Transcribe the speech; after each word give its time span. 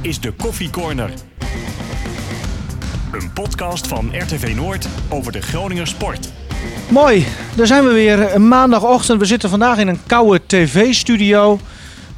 is 0.00 0.20
de 0.20 0.32
Koffie 0.32 0.70
Corner. 0.70 1.10
Een 3.12 3.32
podcast 3.32 3.86
van 3.86 4.10
RTV 4.12 4.52
Noord 4.56 4.88
over 5.08 5.32
de 5.32 5.40
Groninger 5.42 5.86
sport. 5.86 6.28
Mooi, 6.88 7.26
daar 7.56 7.66
zijn 7.66 7.84
we 7.84 7.92
weer. 7.92 8.40
Maandagochtend. 8.40 9.20
We 9.20 9.26
zitten 9.26 9.50
vandaag 9.50 9.78
in 9.78 9.88
een 9.88 10.00
koude 10.06 10.40
tv-studio. 10.46 11.58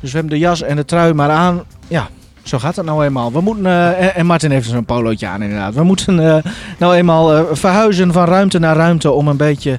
Dus 0.00 0.10
we 0.12 0.18
hebben 0.18 0.38
de 0.38 0.44
jas 0.44 0.62
en 0.62 0.76
de 0.76 0.84
trui 0.84 1.12
maar 1.12 1.30
aan. 1.30 1.62
Ja, 1.88 2.08
zo 2.42 2.58
gaat 2.58 2.76
het 2.76 2.84
nou 2.86 3.04
eenmaal. 3.04 3.32
We 3.32 3.40
moeten, 3.40 3.66
eh, 3.66 4.16
en- 4.16 4.26
Martin 4.26 4.50
heeft 4.50 4.68
zo'n 4.68 4.84
polootje 4.84 5.26
aan 5.26 5.42
inderdaad. 5.42 5.74
We 5.74 5.82
moeten 5.82 6.34
eh, 6.36 6.52
nou 6.78 6.94
eenmaal 6.94 7.34
eh, 7.36 7.42
verhuizen 7.52 8.12
van 8.12 8.24
ruimte 8.24 8.58
naar 8.58 8.76
ruimte 8.76 9.10
om 9.10 9.28
een 9.28 9.36
beetje 9.36 9.78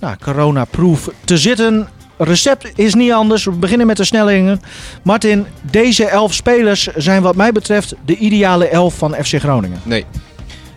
nou, 0.00 0.16
corona-proof 0.22 1.08
te 1.24 1.38
zitten. 1.38 1.88
Recept 2.18 2.78
is 2.78 2.94
niet 2.94 3.12
anders. 3.12 3.44
We 3.44 3.50
beginnen 3.50 3.86
met 3.86 3.96
de 3.96 4.04
snellingen. 4.04 4.60
Martin, 5.02 5.46
deze 5.70 6.04
elf 6.06 6.34
spelers 6.34 6.86
zijn 6.96 7.22
wat 7.22 7.36
mij 7.36 7.52
betreft 7.52 7.94
de 8.04 8.16
ideale 8.16 8.68
elf 8.68 8.94
van 8.98 9.14
FC 9.14 9.34
Groningen. 9.38 9.80
Nee. 9.82 10.04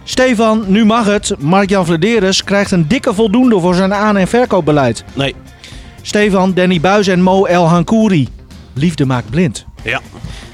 Stefan, 0.03 0.63
nu 0.67 0.85
mag 0.85 1.05
het. 1.05 1.33
Mark-Jan 1.39 1.85
Vladeres 1.85 2.43
krijgt 2.43 2.71
een 2.71 2.87
dikke 2.87 3.13
voldoende 3.13 3.59
voor 3.59 3.75
zijn 3.75 3.93
aan- 3.93 4.17
en 4.17 4.27
verkoopbeleid. 4.27 5.03
Nee. 5.13 5.35
Stefan, 6.01 6.53
Danny 6.53 6.79
Buis 6.79 7.07
en 7.07 7.21
Mo 7.21 7.45
El 7.45 7.67
Hankouri. 7.67 8.27
Liefde 8.73 9.05
maakt 9.05 9.29
blind. 9.29 9.65
Ja. 9.83 10.01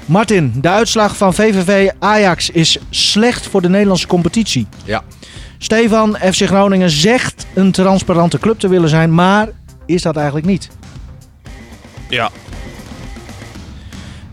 Martin, 0.06 0.52
de 0.56 0.68
uitslag 0.68 1.16
van 1.16 1.34
VVV 1.34 1.90
Ajax 1.98 2.50
is 2.50 2.78
slecht 2.90 3.46
voor 3.46 3.62
de 3.62 3.68
Nederlandse 3.68 4.06
competitie. 4.06 4.66
Ja. 4.84 5.02
Stefan, 5.58 6.16
FC 6.16 6.42
Groningen 6.46 6.90
zegt 6.90 7.46
een 7.54 7.72
transparante 7.72 8.38
club 8.38 8.58
te 8.58 8.68
willen 8.68 8.88
zijn, 8.88 9.14
maar 9.14 9.48
is 9.86 10.02
dat 10.02 10.16
eigenlijk 10.16 10.46
niet. 10.46 10.68
Ja. 12.08 12.30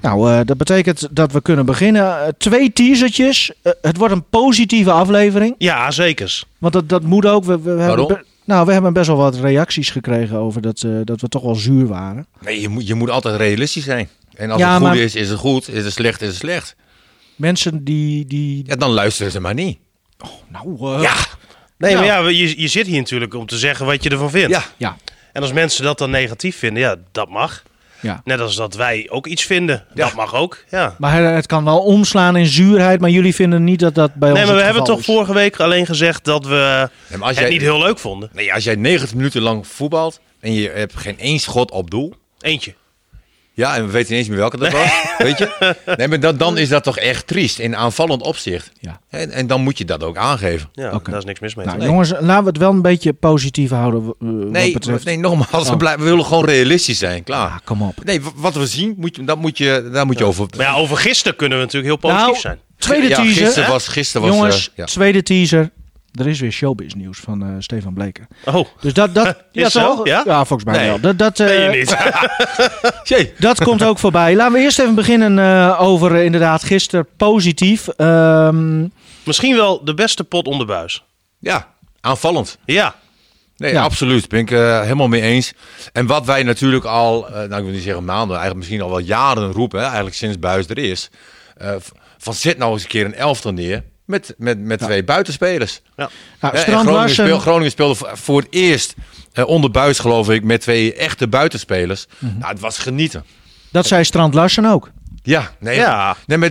Nou, 0.02 0.32
eh, 0.32 0.40
dat 0.46 0.58
betekent 0.58 1.08
dat 1.12 1.32
we 1.32 1.42
kunnen 1.42 1.66
beginnen. 1.66 2.22
Eh, 2.26 2.28
twee 2.38 2.74
teasertjes. 2.74 3.52
Eh, 3.62 3.72
het 3.82 3.98
wordt 3.98 4.14
een 4.14 4.30
positieve 4.30 4.92
aflevering. 4.92 5.56
Ja, 5.58 5.92
zekers. 5.92 6.46
Want 6.58 6.74
dat, 6.74 6.90
dat 6.90 7.04
moet 7.04 7.26
ook. 7.26 7.44
We, 7.44 7.60
we 7.60 7.74
Waarom? 7.76 8.18
nou, 8.46 8.66
we 8.66 8.74
hebben 8.74 8.94
best 8.94 9.08
wel 9.08 9.18
wat 9.18 9.36
reacties 9.36 9.90
gekregen 9.90 10.38
over 10.38 10.62
dat, 10.62 10.82
eh, 10.82 10.92
dat 11.04 11.22
we 11.22 11.28
toch 11.28 11.44
wel 11.44 11.56
zuur 11.56 11.88
waren. 11.88 12.26
Nee, 12.42 12.62
je 12.62 12.68
moet, 12.70 12.88
je 12.88 12.96
moet 12.96 13.10
altijd 13.10 13.36
realistisch 13.36 13.84
zijn. 13.84 14.10
En 14.36 14.52
als 14.52 14.62
Ja, 14.62 14.68
het 14.68 14.78
goed 14.78 14.88
maar- 14.88 14.98
is, 14.98 15.16
is 15.16 15.30
het 15.30 15.40
goed. 15.40 15.70
Is 15.70 15.84
het 15.84 15.94
slecht, 15.94 16.22
is 16.22 16.28
het 16.28 16.38
slecht. 16.38 16.76
Mensen 17.36 17.84
die. 17.84 18.26
die 18.26 18.64
Ja, 18.68 18.76
dan 18.76 18.90
luisteren 18.90 19.32
ze 19.32 19.40
maar 19.40 19.54
niet. 19.54 19.78
nou, 20.48 20.96
eh, 20.96 21.02
Ja. 21.02 21.14
Nee, 21.78 21.92
Ja. 21.92 21.98
maar 21.98 22.06
ja, 22.06 22.28
je, 22.30 22.62
je 22.62 22.68
zit 22.68 22.88
hier 22.88 22.98
natuurlijk 22.98 23.34
om 23.34 23.46
te 23.46 23.58
zeggen 23.58 23.86
wat 23.86 24.04
je 24.04 24.10
ervan 24.10 24.30
vindt. 24.30 24.50
Ja. 24.50 24.64
ja, 24.78 24.98
En 25.34 25.42
als 25.42 25.52
mensen 25.54 25.84
dat 25.84 25.98
dan 25.98 26.10
negatief 26.10 26.58
vinden, 26.58 26.82
ja, 26.84 26.96
dat 27.12 27.30
mag. 27.30 27.64
ja. 28.00 28.22
Net 28.24 28.40
als 28.40 28.56
dat 28.56 28.74
wij 28.76 29.08
ook 29.10 29.28
iets 29.28 29.44
vinden, 29.44 29.86
Ja. 29.94 30.04
dat 30.06 30.14
mag 30.14 30.36
ook. 30.36 30.64
Ja. 30.70 30.96
Maar 30.98 31.24
het 31.24 31.46
kan 31.46 31.64
wel 31.64 31.80
omslaan 31.80 32.36
in 32.36 32.46
zuurheid, 32.46 33.00
maar 33.00 33.10
jullie 33.10 33.36
vinden 33.36 33.64
niet 33.64 33.80
dat 33.80 33.96
dat 33.96 34.14
bij 34.14 34.30
ons. 34.30 34.38
Nee, 34.40 34.48
maar 34.48 34.58
we 34.58 34.64
hebben 34.64 34.84
toch 34.84 35.00
is. 35.00 35.06
vorige 35.06 35.34
week 35.34 35.60
alleen 35.60 35.86
gezegd 35.86 36.26
dat 36.26 36.46
we 36.46 36.90
Nee, 37.08 37.20
als 37.20 37.30
het 37.30 37.40
jij, 37.40 37.50
niet 37.50 37.62
heel 37.62 37.80
leuk 37.80 38.00
vonden. 38.00 38.30
nee, 38.34 38.54
als 38.54 38.64
jij 38.64 38.76
90 38.76 39.14
minuten 39.16 39.42
lang 39.42 39.68
voetbalt 39.68 40.20
en 40.40 40.54
je 40.54 40.70
hebt 40.70 40.96
geen 40.98 41.20
één 41.20 41.40
schot 41.40 41.72
op 41.72 41.90
doel. 41.92 42.14
Eentje. 42.40 42.74
Ja, 43.62 43.76
en 43.76 43.86
we 43.86 43.92
weten 43.92 44.10
niet 44.12 44.20
eens 44.20 44.30
meer 44.30 44.38
welke 44.38 44.58
dat 44.58 44.72
was. 44.72 44.92
Weet 45.18 45.38
je? 45.38 45.50
Nee, 45.98 46.08
maar 46.08 46.20
dan, 46.20 46.38
dan 46.38 46.58
is 46.58 46.70
dat 46.70 46.84
toch 46.84 46.98
echt 46.98 47.28
triest 47.28 47.60
in 47.60 47.76
aanvallend 47.76 48.22
opzicht. 48.24 48.72
Ja. 48.80 49.00
En, 49.10 49.32
en 49.32 49.48
dan 49.48 49.62
moet 49.62 49.78
je 49.78 49.86
dat 49.86 50.04
ook 50.04 50.18
aangeven. 50.18 50.70
Ja, 50.74 50.92
Oké. 50.94 51.10
daar 51.10 51.20
is 51.20 51.26
niks 51.26 51.40
mis 51.40 51.56
mee. 51.56 51.66
Nou, 51.66 51.84
jongens, 51.84 52.10
laten 52.20 52.44
we 52.44 52.50
het 52.50 52.58
wel 52.58 52.72
een 52.72 52.82
beetje 52.82 53.14
positief 53.14 53.70
houden. 53.70 54.14
eh, 54.20 54.28
Nee, 54.28 54.64
wat 54.64 54.74
betreft. 54.82 55.06
nee 55.06 55.18
nogmaals, 55.18 55.66
we, 55.68 55.72
Oh. 55.72 55.78
blijven, 55.78 56.04
we 56.04 56.10
willen 56.10 56.26
gewoon 56.26 56.46
realistisch 56.46 56.98
zijn. 57.00 57.24
Klaar. 57.24 57.50
Ah, 57.50 57.56
kom 57.64 57.82
op. 57.82 58.04
Nee, 58.04 58.22
wat 58.36 58.54
we 58.56 58.68
zien, 58.68 58.94
moet 58.98 59.16
je, 59.16 59.24
dat 59.24 59.38
moet 59.38 59.58
je, 59.58 59.90
daar 59.94 60.06
moet 60.06 60.18
je 60.18 60.26
over... 60.26 60.46
Maar 60.58 60.66
ja, 60.66 60.74
over 60.74 60.98
gisteren 60.98 61.36
kunnen 61.38 61.58
we 61.58 61.64
natuurlijk 61.64 61.94
heel 61.94 62.10
positief 62.10 62.26
Nou, 62.28 62.40
zijn. 62.40 62.60
Tweede 62.78 63.08
ja, 63.08 63.16
teaser. 63.16 63.46
Gisteren 63.46 63.70
was, 63.70 63.88
gisteren 63.88 64.28
was 64.28 64.36
Jongens, 64.36 64.68
eh, 64.70 64.76
ja. 64.76 64.86
tweede 64.86 65.24
teaser. 65.24 65.70
Er 66.14 66.28
is 66.28 66.40
weer 66.40 66.52
showbiz 66.52 66.94
nieuws 66.94 67.20
van 67.20 67.42
eh, 67.44 67.50
Stefan 67.60 67.94
Bleker. 67.94 68.28
Oh, 68.46 68.68
Dus 68.82 68.94
dat, 68.94 69.16
dat 69.16 69.26
ja, 69.52 69.66
Is 69.66 69.72
zo? 69.72 69.96
toch? 69.96 70.08
Ja? 70.08 70.24
volgens 70.46 70.64
mij 70.64 70.78
Nee. 70.78 70.88
wel. 70.88 71.00
Dat, 71.00 71.18
dat, 71.18 71.38
je 71.38 71.44
eh, 71.46 71.72
niet. 71.72 71.98
Dat 73.40 73.64
komt 73.64 73.84
ook 73.84 74.00
voorbij. 74.00 74.36
Laten 74.36 74.54
we 74.54 74.60
eerst 74.60 74.80
even 74.80 74.96
beginnen 74.96 75.40
eh, 75.40 75.82
over 75.82 76.16
inderdaad 76.16 76.64
gisteren 76.64 77.08
positief. 77.18 77.88
Ehm, 77.88 78.86
Misschien 79.24 79.56
wel 79.56 79.84
de 79.84 79.94
beste 79.94 80.24
pot 80.24 80.46
onder 80.48 80.68
buis. 80.68 81.04
Ja, 81.40 81.68
aanvallend. 82.02 82.58
Ja. 82.66 82.96
Nee, 83.58 83.74
Ja. 83.74 83.82
absoluut. 83.84 84.28
Ben 84.30 84.40
ik 84.40 84.52
eh, 84.52 84.82
helemaal 84.82 85.08
mee 85.08 85.22
eens. 85.22 85.54
En 85.94 86.06
wat 86.06 86.26
wij 86.26 86.44
natuurlijk 86.44 86.86
al, 86.86 87.28
eh, 87.28 87.34
nou 87.34 87.56
ik 87.56 87.64
wil 87.64 87.74
niet 87.74 87.84
zeggen 87.84 88.06
maanden, 88.06 88.30
eigenlijk 88.38 88.56
misschien 88.58 88.82
al 88.82 88.90
wel 88.90 89.00
jaren 89.00 89.52
roepen, 89.52 89.80
hè, 89.80 89.86
eigenlijk 89.86 90.16
sinds 90.16 90.40
Buis 90.40 90.68
er 90.68 90.78
is. 90.78 91.10
eh, 91.58 91.76
van 92.18 92.34
zet 92.34 92.58
nou 92.58 92.72
eens 92.74 92.82
een 92.84 92.88
keer 92.88 93.06
een 93.06 93.16
elftal 93.16 93.52
neer 93.54 93.84
met, 94.06 94.34
met, 94.38 94.60
met 94.60 94.80
twee 94.80 95.04
buitenspelers. 95.04 95.82
ja. 95.98 96.10
nou, 96.40 96.58
Groningen, 96.58 97.10
speel- 97.10 97.40
Groningen 97.40 97.72
speelde 97.72 97.96
voor- 97.96 98.18
voor 98.18 98.40
het 98.42 98.48
eerst 98.54 98.94
eh, 99.34 99.48
onder 99.48 99.72
Buis 99.72 100.00
geloof 100.00 100.30
ik 100.30 100.44
met 100.44 100.62
twee 100.62 100.94
echte 100.94 101.28
buitenspelers. 101.28 102.06
Mhm. 102.18 102.38
Nou, 102.38 102.52
het 102.52 102.60
was 102.60 102.78
genieten. 102.78 103.26
dat 103.72 103.86
zei 103.88 104.04
Strand 104.04 104.34
Larsen 104.34 104.66
ook. 104.66 104.90
Ja, 105.24 105.52
nee, 105.60 105.76
Ja. 105.76 106.16
nee 106.28 106.38
maar 106.38 106.50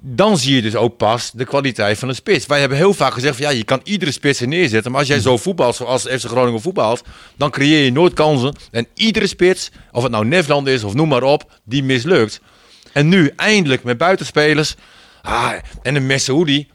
dan 0.00 0.38
zie 0.38 0.54
je 0.54 0.62
dus 0.62 0.74
ook 0.76 0.96
pas 0.96 1.30
de 1.34 1.44
kwaliteit 1.44 1.98
van 1.98 2.08
een 2.08 2.14
spits. 2.14 2.46
Wij 2.46 2.60
hebben 2.60 2.78
heel 2.78 2.94
vaak 2.94 3.12
gezegd 3.12 3.36
van 3.36 3.44
ja, 3.44 3.50
je 3.50 3.64
kan 3.64 3.80
iedere 3.84 4.10
spits 4.12 4.40
er 4.40 4.48
neerzetten. 4.48 4.90
Maar 4.90 5.00
als 5.00 5.08
jij 5.08 5.20
zo 5.20 5.36
voetbalt 5.36 5.76
zoals 5.76 6.02
FC 6.02 6.24
Groningen 6.24 6.60
voetbalt, 6.60 7.02
dan 7.36 7.50
creëer 7.50 7.84
je 7.84 7.92
nooit 7.92 8.12
kansen. 8.14 8.54
En 8.70 8.86
iedere 8.94 9.26
spits, 9.26 9.70
of 9.92 10.02
het 10.02 10.12
nou 10.12 10.26
Nefland 10.26 10.66
is 10.66 10.84
of 10.84 10.94
noem 10.94 11.08
maar 11.08 11.22
op, 11.22 11.50
die 11.64 11.82
mislukt. 11.84 12.40
En 12.92 13.08
nu 13.08 13.32
eindelijk 13.36 13.82
met 13.84 13.98
buitenspelers. 13.98 14.74
Ah, 15.22 15.52
en 15.82 15.94
een 15.94 16.06
Messehoudi, 16.06 16.58
eh 16.58 16.66
eh 16.66 16.70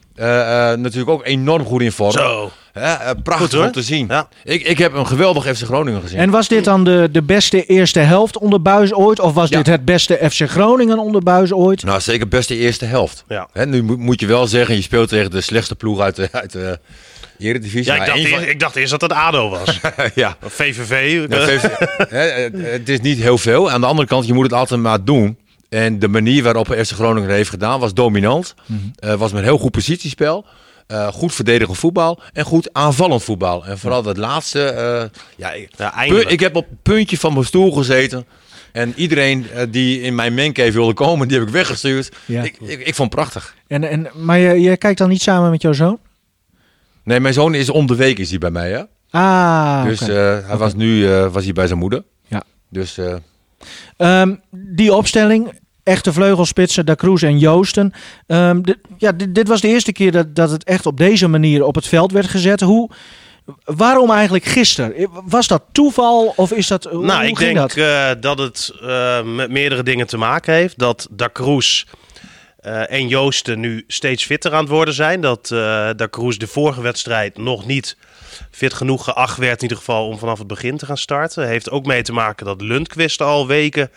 natuurlijk 0.76 1.08
ook 1.10 1.24
enorm 1.24 1.64
goed 1.64 1.82
in 1.82 1.92
vorm. 1.92 2.12
Zo. 2.12 2.50
Eh, 2.72 3.10
prachtig 3.22 3.50
Goed, 3.50 3.66
om 3.66 3.72
te 3.72 3.82
zien. 3.82 4.06
Ja. 4.08 4.28
Ik, 4.44 4.62
ik 4.62 4.78
heb 4.78 4.92
een 4.94 5.06
geweldig 5.06 5.44
FC 5.56 5.62
Groningen 5.64 6.00
gezien. 6.00 6.18
En 6.18 6.30
was 6.30 6.48
dit 6.48 6.64
dan 6.64 6.84
de, 6.84 7.08
de 7.12 7.22
beste 7.22 7.64
eerste 7.66 7.98
helft 8.00 8.38
onder 8.38 8.62
Buis 8.62 8.94
ooit? 8.94 9.20
Of 9.20 9.32
was 9.34 9.48
Ja. 9.48 9.56
dit 9.56 9.66
het 9.66 9.84
beste 9.84 10.18
FC 10.30 10.48
Groningen 10.50 10.98
onder 10.98 11.22
Buis 11.22 11.52
ooit? 11.52 11.84
Nou, 11.84 12.00
zeker 12.00 12.28
best 12.28 12.48
de 12.48 12.56
eerste 12.56 12.84
helft. 12.84 13.24
Ja. 13.28 13.48
Hè, 13.52 13.66
nu 13.66 13.82
moet, 13.82 14.20
je 14.20 14.26
wel 14.26 14.46
zeggen, 14.46 14.74
je 14.74 14.82
speelt 14.82 15.08
tegen 15.08 15.30
de 15.30 15.40
slechtste 15.40 15.74
ploeg 15.74 16.00
uit 16.00 16.16
de, 16.16 16.28
uit 16.32 16.52
de 16.52 16.78
Eredivisie. 17.38 17.92
Ja, 17.92 18.04
ik 18.04 18.30
dacht, 18.30 18.48
ik 18.48 18.60
dacht 18.60 18.76
eerst 18.76 18.90
dat 18.90 19.00
het 19.00 19.12
ADO 19.12 19.48
was. 19.48 19.80
ja. 20.14 20.36
Of 20.44 20.52
VVV. 20.52 21.26
Nou, 21.28 21.50
het 22.56 22.88
is 22.88 23.00
niet 23.00 23.18
heel 23.18 23.38
veel. 23.38 23.70
Aan 23.70 23.80
de 23.80 23.86
andere 23.86 24.08
kant, 24.08 24.26
je 24.26 24.32
moet 24.32 24.44
het 24.44 24.52
altijd 24.52 24.80
maar 24.80 25.04
doen. 25.04 25.36
En 25.68 25.98
de 25.98 26.08
manier 26.08 26.42
waarop 26.42 26.66
FC 26.66 26.90
Groningen 26.92 27.30
heeft 27.30 27.50
gedaan 27.50 27.80
was 27.80 27.94
dominant. 27.94 28.54
Eh, 28.98 29.14
was 29.14 29.32
met 29.32 29.42
heel 29.44 29.58
goed 29.58 29.70
positiespel. 29.70 30.44
Eh, 30.86 31.08
goed 31.08 31.34
verdedigend 31.34 31.78
voetbal 31.78 32.20
en 32.32 32.44
goed 32.44 32.68
aanvallend 32.72 33.22
voetbal. 33.22 33.64
En 33.66 33.78
vooral 33.78 34.02
dat 34.02 34.16
laatste. 34.16 34.62
eh, 34.64 35.20
ja, 35.36 35.52
ik, 35.52 35.70
Ja, 35.76 35.94
eindelijk. 35.94 36.26
pu- 36.26 36.32
ik 36.32 36.40
heb 36.40 36.56
op 36.56 36.66
het 36.68 36.82
puntje 36.82 37.18
van 37.18 37.32
mijn 37.32 37.44
stoel 37.44 37.72
gezeten. 37.72 38.26
En 38.72 38.92
iedereen 38.96 39.46
die 39.70 40.00
in 40.00 40.14
mijn 40.14 40.34
mancave 40.34 40.72
wilde 40.72 40.94
komen, 40.94 41.28
die 41.28 41.38
heb 41.38 41.46
ik 41.46 41.52
weggestuurd. 41.52 42.12
Ja. 42.24 42.42
Ik, 42.42 42.56
ik, 42.60 42.78
ik 42.86 42.94
vond 42.94 43.12
het 43.12 43.20
prachtig. 43.20 43.54
En, 43.66 43.84
en, 43.84 44.08
maar 44.14 44.38
je, 44.38 44.60
je 44.60 44.76
kijkt 44.76 44.98
dan 44.98 45.08
niet 45.08 45.22
samen 45.22 45.50
met 45.50 45.62
jouw 45.62 45.72
zoon? 45.72 45.98
Nee, 47.02 47.20
mijn 47.20 47.34
zoon 47.34 47.54
is 47.54 47.70
om 47.70 47.86
de 47.86 47.94
week 47.96 48.18
is 48.18 48.30
hij 48.30 48.38
bij 48.38 48.50
mij, 48.50 48.70
hè? 48.70 48.82
Ah, 49.10 49.84
dus 49.84 50.00
eh, 50.00 50.38
hij 50.48 50.56
was 50.56 50.74
nu 50.74 51.12
eh, 51.12 51.32
was 51.32 51.44
hij 51.44 51.52
bij 51.52 51.66
zijn 51.66 51.78
moeder. 51.78 52.02
Ja. 52.26 52.42
Dus 52.70 52.98
eh, 53.96 54.20
Ehm, 54.20 54.34
die 54.50 54.94
opstelling, 54.94 55.58
echte 55.82 56.12
vleugelspitsen, 56.12 56.86
Da 56.86 56.94
Cruz 56.94 57.22
en 57.22 57.38
Joosten. 57.38 57.92
Ehm, 58.26 58.60
dit, 58.62 58.78
ja, 58.98 59.12
dit, 59.12 59.34
dit 59.34 59.48
was 59.48 59.60
de 59.60 59.68
eerste 59.68 59.92
keer 59.92 60.12
dat, 60.12 60.34
dat 60.34 60.50
het 60.50 60.64
echt 60.64 60.86
op 60.86 60.96
deze 60.96 61.28
manier 61.28 61.64
op 61.64 61.74
het 61.74 61.86
veld 61.86 62.12
werd 62.12 62.26
gezet. 62.26 62.60
Hoe, 62.60 62.90
waarom 63.64 64.10
eigenlijk 64.10 64.44
gisteren? 64.44 65.08
Was 65.24 65.46
dat 65.46 65.62
toeval 65.72 66.32
of 66.36 66.52
is 66.52 66.66
dat, 66.66 66.84
hoe, 66.84 67.04
Nou, 67.04 67.18
hoe 67.20 67.28
ik 67.28 67.38
denk 67.38 67.56
dat? 67.56 67.74
eh, 67.74 68.10
dat 68.20 68.38
het 68.38 68.72
eh, 68.82 69.22
met 69.22 69.50
meerdere 69.50 69.82
dingen 69.82 70.06
te 70.06 70.16
maken 70.16 70.54
heeft. 70.54 70.78
Dat 70.78 71.08
Da 71.10 71.28
Cruz 71.32 71.84
eh, 72.66 72.90
en 72.90 73.08
Joosten 73.08 73.60
nu 73.60 73.84
steeds 73.86 74.24
fitter 74.24 74.52
aan 74.52 74.60
het 74.60 74.68
worden 74.68 74.94
zijn. 74.94 75.20
Dat 75.20 75.50
eh 75.50 75.58
Da 75.96 76.08
Cruz 76.10 76.36
de 76.36 76.46
vorige 76.46 76.80
wedstrijd 76.80 77.38
nog 77.38 77.66
niet 77.66 77.96
fit 78.50 78.74
genoeg 78.74 79.04
geacht 79.04 79.38
werd 79.38 79.56
in 79.56 79.62
ieder 79.62 79.76
geval 79.76 80.06
om 80.06 80.18
vanaf 80.18 80.38
het 80.38 80.46
begin 80.46 80.76
te 80.76 80.86
gaan 80.86 80.96
starten. 80.96 81.46
Heeft 81.46 81.70
ook 81.70 81.86
mee 81.86 82.02
te 82.02 82.12
maken 82.12 82.46
dat 82.46 82.60
Lundqvist 82.60 83.22
al 83.22 83.46
weken 83.46 83.90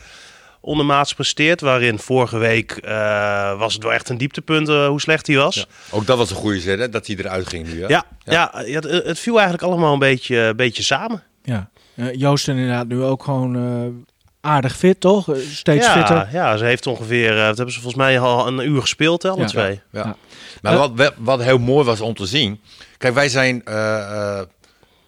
ondermaats 0.61 1.13
presteert. 1.13 1.61
Waarin 1.61 1.99
vorige 1.99 2.37
week 2.37 2.71
eh, 2.71 3.57
was 3.57 3.73
het 3.73 3.83
wel 3.83 3.93
echt 3.93 4.09
een 4.09 4.17
dieptepunt 4.17 4.67
hoe 4.67 5.01
slecht 5.01 5.27
hij 5.27 5.35
was. 5.35 5.67
ook 5.91 6.05
dat 6.05 6.17
was 6.17 6.29
een 6.29 6.35
goede 6.35 6.59
zet, 6.59 6.79
hè, 6.79 6.89
dat 6.89 7.07
hij 7.07 7.15
eruit 7.15 7.47
ging 7.47 7.67
nu. 7.67 7.81
Hè? 7.81 7.87
Ja, 7.87 8.03
ja. 8.23 8.51
ja, 8.65 8.71
het, 8.73 8.83
het 8.83 9.19
viel 9.19 9.33
eigenlijk 9.33 9.63
allemaal 9.63 9.93
een 9.93 9.99
beetje, 9.99 10.37
een 10.37 10.55
beetje 10.55 10.83
samen. 10.83 11.23
Ja. 11.43 11.69
Eh, 11.95 12.13
Joosten 12.13 12.55
inderdaad 12.55 12.87
nu 12.87 13.01
ook 13.01 13.23
gewoon 13.23 13.55
eh, 13.55 14.08
aardig 14.41 14.77
fit, 14.77 14.99
toch? 14.99 15.27
Steeds 15.51 15.85
ja, 15.85 15.93
fitter. 15.93 16.29
Ja, 16.31 16.57
ze 16.57 16.65
heeft 16.65 16.87
ongeveer, 16.87 17.37
eh, 17.37 17.45
wat 17.47 17.55
hebben 17.57 17.73
ze 17.73 17.81
volgens 17.81 18.03
mij 18.03 18.19
al 18.19 18.47
een 18.47 18.59
uur 18.67 18.81
gespeeld, 18.81 19.23
hè, 19.23 19.29
alle 19.29 19.39
Ja. 19.41 19.45
twee. 19.47 19.81
Ja. 19.91 20.03
Ja. 20.03 20.15
Maar 20.61 20.73
Eh, 20.73 20.79
wat, 20.95 21.13
wat- 21.17 21.43
heel 21.43 21.57
mooi 21.59 21.85
was 21.85 22.01
om 22.01 22.13
te 22.13 22.25
zien. 22.25 22.61
Kijk, 22.97 23.13
wij 23.13 23.29
zijn 23.29 23.65
eh, 23.65 23.97
eh, 23.99 24.45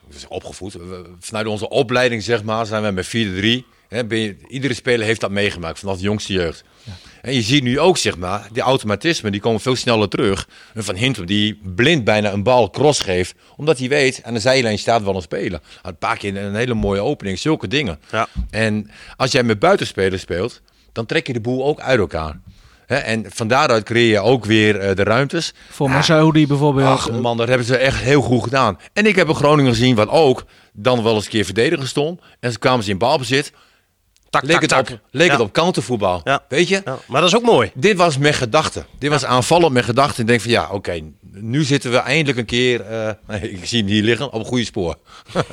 we 0.08 0.16
opgevoed. 0.30 0.74
We- 0.74 1.10
Vanuit 1.20 1.48
onze 1.48 1.70
opleiding, 1.70 2.24
zeg 2.24 2.44
maar, 2.44 2.66
zijn 2.66 2.82
wij 2.82 2.92
met 2.92 3.06
4-3 3.08 3.66
Hè, 3.92 4.06
ben 4.06 4.20
je, 4.20 4.36
iedere 4.48 4.74
speler 4.74 5.06
heeft 5.06 5.22
dat 5.22 5.32
meegemaakt 5.32 5.80
vanaf 5.80 5.98
de 5.98 6.04
jongste 6.04 6.34
jeugd. 6.34 6.64
En 7.22 7.34
je 7.34 7.42
ziet 7.42 7.64
nu 7.64 7.80
ook, 7.80 7.98
zeg 7.98 8.18
maar, 8.18 8.48
die 8.52 8.62
automatismen 8.62 9.32
die 9.32 9.42
komen 9.42 9.62
veel 9.62 9.76
sneller 9.76 10.10
terug. 10.10 10.48
Een 10.74 10.84
Van 10.84 10.96
Hintem 10.96 11.26
die 11.26 11.60
blind 11.76 12.04
bijna 12.04 12.32
een 12.32 12.44
bal 12.44 12.70
cross 12.70 13.00
geeft. 13.00 13.34
Omdat 13.56 13.80
hij 13.80 13.90
weet, 13.90 14.22
aan 14.24 14.34
de 14.34 14.40
zijlijn 14.40 14.80
staat 14.80 15.04
wel 15.04 15.16
een 15.16 15.22
speler. 15.22 15.60
Een 15.82 15.98
paar 15.98 16.18
keer 16.18 16.38
een 16.38 16.56
hele 16.56 16.74
mooie 16.74 17.02
opening, 17.02 17.40
zulke 17.40 17.68
dingen. 17.68 18.00
Ja. 18.12 18.28
En 18.50 18.92
als 19.16 19.32
jij 19.32 19.44
met 19.44 19.60
buitenspelers 19.60 20.22
speelt, 20.22 20.62
dan 20.92 21.06
trek 21.06 21.28
je 21.28 21.34
de 21.34 21.42
boel 21.42 21.66
ook 21.66 21.80
uit 21.80 22.00
elkaar. 22.00 22.40
En 22.88 23.26
van 23.30 23.48
daaruit 23.48 23.84
creëer 23.84 24.12
je 24.12 24.20
ook 24.20 24.46
weer 24.46 24.80
eh, 24.80 24.96
de 24.96 25.04
ruimtes. 25.04 25.54
Voor 25.70 25.90
Masaudi 25.90 26.48
bijvoorbeeld. 26.48 26.88
Ach 26.88 27.12
man, 27.12 27.38
dat 27.38 27.48
hebben 27.48 27.68
ze 27.68 27.78
echt 27.78 28.02
heel 28.02 28.22
goed 28.22 28.44
gedaan. 28.44 28.80
En 28.94 29.06
ik 29.06 29.16
heb 29.16 29.28
een 29.28 29.36
Groningen 29.36 29.72
gezien 29.72 29.96
wat 29.96 30.10
ook 30.10 30.46
dan 30.74 31.04
wel 31.04 31.16
eens 31.16 31.26
een 31.26 31.32
keer 31.32 31.46
verdedigen 31.46 31.88
stond. 31.88 32.22
En 32.40 32.52
ze 32.52 32.60
kwamen 32.60 32.84
ze 32.84 32.90
in 32.90 32.98
balbezit. 32.98 33.52
Tak, 34.32 34.44
Leek, 34.44 34.52
tak, 34.52 34.62
het, 34.62 34.70
tak. 34.70 34.90
op, 34.90 35.00
leek 35.12 35.28
Ja. 35.28 35.32
het 35.34 35.42
op 35.42 35.52
countervoetbal. 35.54 36.22
Ja. 36.24 36.44
Weet 36.48 36.68
je? 36.68 36.82
Ja, 36.86 36.98
maar 37.08 37.22
dat 37.22 37.30
is 37.30 37.36
ook 37.36 37.44
mooi. 37.44 37.72
Dit 37.74 37.98
was 37.98 38.18
met 38.18 38.36
gedachten. 38.36 38.86
Dit 39.00 39.10
was 39.10 39.26
aanvallend 39.26 39.74
met 39.74 39.84
gedachten. 39.86 40.16
En 40.16 40.22
ik 40.22 40.28
denk 40.28 40.42
van 40.42 40.52
ja, 40.52 40.68
oké, 40.72 41.02
nu 41.34 41.64
zitten 41.64 41.92
we 41.92 41.98
eindelijk 41.98 42.38
een 42.38 42.46
keer, 42.46 42.82
eh, 42.82 43.44
ik 43.54 43.66
zie 43.66 43.80
hem 43.80 43.88
hier 43.88 44.04
liggen, 44.04 44.26
op 44.32 44.40
een 44.40 44.46
goede 44.46 44.66
spoor. 44.66 44.98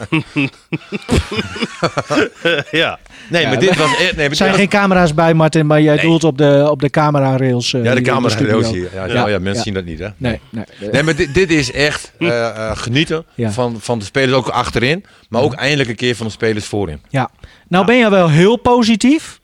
ja. 2.70 2.98
Nee, 3.30 3.46
maar 3.46 3.58
dit 3.58 3.76
was 3.76 3.96
echt... 3.96 4.16
Nee, 4.16 4.28
Er 4.28 4.36
zijn 4.36 4.50
dit 4.50 4.58
geen 4.58 4.68
camera's 4.68 5.14
bij, 5.14 5.34
Martin, 5.34 5.66
maar 5.66 5.80
jij 5.82 5.96
doelt 5.98 6.24
op 6.24 6.38
de, 6.38 6.66
op 6.70 6.80
de 6.80 6.90
camera-rails. 6.90 7.72
eh, 7.74 7.84
ja, 7.84 7.94
de 7.94 7.98
hier 7.98 8.06
in 8.08 8.12
camera 8.12 8.34
studio. 8.34 8.52
roos 8.60 8.70
hier. 8.70 8.88
Ja, 8.94 9.04
Ja. 9.06 9.12
ja, 9.14 9.28
ja, 9.28 9.38
mensen 9.38 9.54
Ja. 9.56 9.62
zien 9.62 9.74
dat 9.74 9.84
niet, 9.84 9.98
hè? 9.98 10.08
Nee, 10.16 10.40
nee. 10.50 10.64
Nee, 10.92 11.02
maar 11.02 11.16
dit, 11.16 11.34
dit 11.34 11.50
is 11.50 11.72
echt 11.72 12.12
eh, 12.18 12.46
eh, 12.48 12.76
genieten 12.76 13.24
Ja. 13.34 13.50
van, 13.50 13.76
van 13.80 13.98
de 13.98 14.04
spelers 14.04 14.32
ook 14.32 14.48
achterin. 14.48 15.04
Maar 15.28 15.42
ook 15.42 15.54
eindelijk 15.54 15.88
een 15.88 15.96
keer 15.96 16.16
van 16.16 16.26
de 16.26 16.32
spelers 16.32 16.64
voorin. 16.66 17.00
Ja. 17.08 17.30
Nou 17.68 17.86
ben 17.86 17.96
je 17.96 18.10
wel 18.10 18.28
heel 18.30 18.56
positief. 18.56 19.40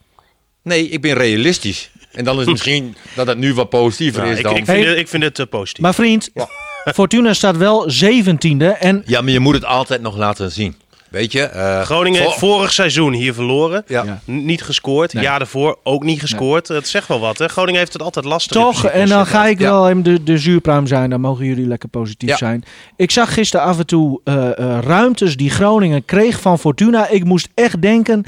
Nee, 0.62 0.88
ik 0.88 1.00
ben 1.00 1.14
realistisch. 1.14 1.90
En 2.14 2.24
dan 2.24 2.34
is 2.34 2.40
het 2.40 2.50
misschien 2.56 2.96
dat 3.14 3.26
het 3.26 3.38
nu 3.38 3.54
wat 3.54 3.68
positiever 3.68 4.24
Ja, 4.24 4.30
is 4.30 4.36
ik, 4.38 4.42
dan... 4.44 4.56
ik, 4.56 4.64
vind 4.64 4.78
Hey. 4.78 4.88
het, 4.88 4.98
ik 4.98 5.08
vind 5.08 5.22
het 5.22 5.38
eh, 5.38 5.46
positief. 5.50 5.82
Maar 5.82 5.94
vriend, 5.94 6.30
Fortuna 6.94 7.32
staat 7.32 7.56
wel 7.56 7.90
zeventiende. 7.90 8.66
En 8.68 9.02
Ja, 9.06 9.20
maar 9.20 9.32
je 9.32 9.40
moet 9.40 9.54
het 9.54 9.64
altijd 9.64 10.00
nog 10.02 10.16
laten 10.16 10.50
zien. 10.52 10.74
Weet 11.10 11.32
je? 11.32 11.42
eh, 11.42 11.80
Groningen 11.80 12.22
heeft 12.22 12.38
vorig 12.38 12.72
seizoen 12.72 13.12
hier 13.12 13.34
verloren. 13.34 13.84
Ja. 13.86 14.04
Ja. 14.04 14.20
Niet 14.24 14.62
gescoord. 14.62 15.12
Nee. 15.12 15.22
Jaar 15.24 15.38
daarvoor 15.38 15.78
ook 15.82 16.02
niet 16.04 16.20
gescoord. 16.20 16.68
Het 16.68 16.88
zegt 16.88 17.08
wel 17.08 17.20
wat. 17.20 17.38
Hè? 17.38 17.48
Groningen 17.48 17.80
heeft 17.80 17.92
het 17.92 18.02
altijd 18.02 18.24
lastig. 18.24 18.52
toch, 18.56 18.84
en 18.86 19.08
dan 19.08 19.26
ga 19.26 19.46
ik 19.46 19.58
Ja. 19.58 19.70
wel 19.70 19.88
even 19.88 20.02
de, 20.02 20.22
de 20.22 20.38
zuurpruim 20.38 20.86
zijn. 20.86 21.10
Dan 21.10 21.20
mogen 21.20 21.44
jullie 21.44 21.66
lekker 21.66 21.88
positief 21.88 22.28
Ja. 22.28 22.36
zijn. 22.36 22.64
Ik 22.96 23.10
zag 23.10 23.34
gisteren 23.34 23.66
af 23.66 23.78
en 23.78 23.86
toe 23.86 24.20
eh, 24.24 24.58
eh, 24.58 24.78
ruimtes 24.82 25.36
die 25.36 25.50
Groningen 25.50 26.04
kreeg 26.04 26.40
van 26.40 26.58
Fortuna. 26.58 27.08
Ik 27.08 27.24
moest 27.24 27.48
echt 27.54 27.82
denken 27.82 28.24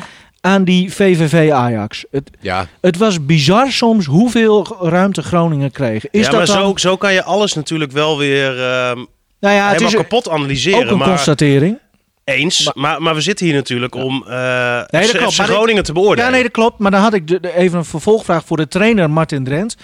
aan 0.47 0.65
die 0.65 0.93
VVV 0.93 1.51
Ajax. 1.53 2.05
Het, 2.11 2.31
Ja, 2.41 2.67
het 2.81 2.97
was 2.97 3.27
bizar 3.27 3.73
soms 3.73 4.07
hoeveel 4.07 4.77
ruimte 4.81 5.23
Groningen 5.23 5.71
kreeg. 5.71 6.11
Is 6.11 6.25
ja, 6.25 6.31
dat 6.31 6.39
maar 6.39 6.57
dan... 6.57 6.67
zo, 6.79 6.89
zo 6.89 6.97
kan 6.97 7.13
je 7.13 7.23
alles 7.23 7.53
natuurlijk 7.55 7.93
wel 7.93 8.19
weer 8.19 8.51
ehm, 8.51 9.05
nou 9.41 9.55
ja, 9.55 9.63
het 9.63 9.71
helemaal 9.71 9.89
is 9.89 9.95
kapot 9.95 10.29
analyseren. 10.29 10.85
ook 10.85 10.91
een 10.91 10.99
maar 10.99 11.09
constatering. 11.09 11.79
eens. 12.25 12.71
Maar, 12.75 13.03
maar, 13.03 13.15
we 13.15 13.21
zitten 13.21 13.47
hier 13.47 13.55
natuurlijk 13.55 13.95
om 13.95 14.23
klopt, 14.23 15.39
maar 15.39 15.47
Groningen 15.47 15.83
te 15.83 15.93
beoordelen. 15.93 16.25
Ja, 16.25 16.31
nee, 16.31 16.43
dat 16.43 16.53
klopt. 16.53 16.79
Maar 16.79 16.91
dan 16.91 17.01
had 17.01 17.15
ik 17.15 17.29
de, 17.29 17.41
de- 17.41 17.57
even 17.57 17.79
een 17.79 17.85
vervolgvraag 17.85 18.45
voor 18.45 18.57
de 18.57 18.69
trainer 18.69 19.11
Martin 19.11 19.45
Drent. 19.45 19.77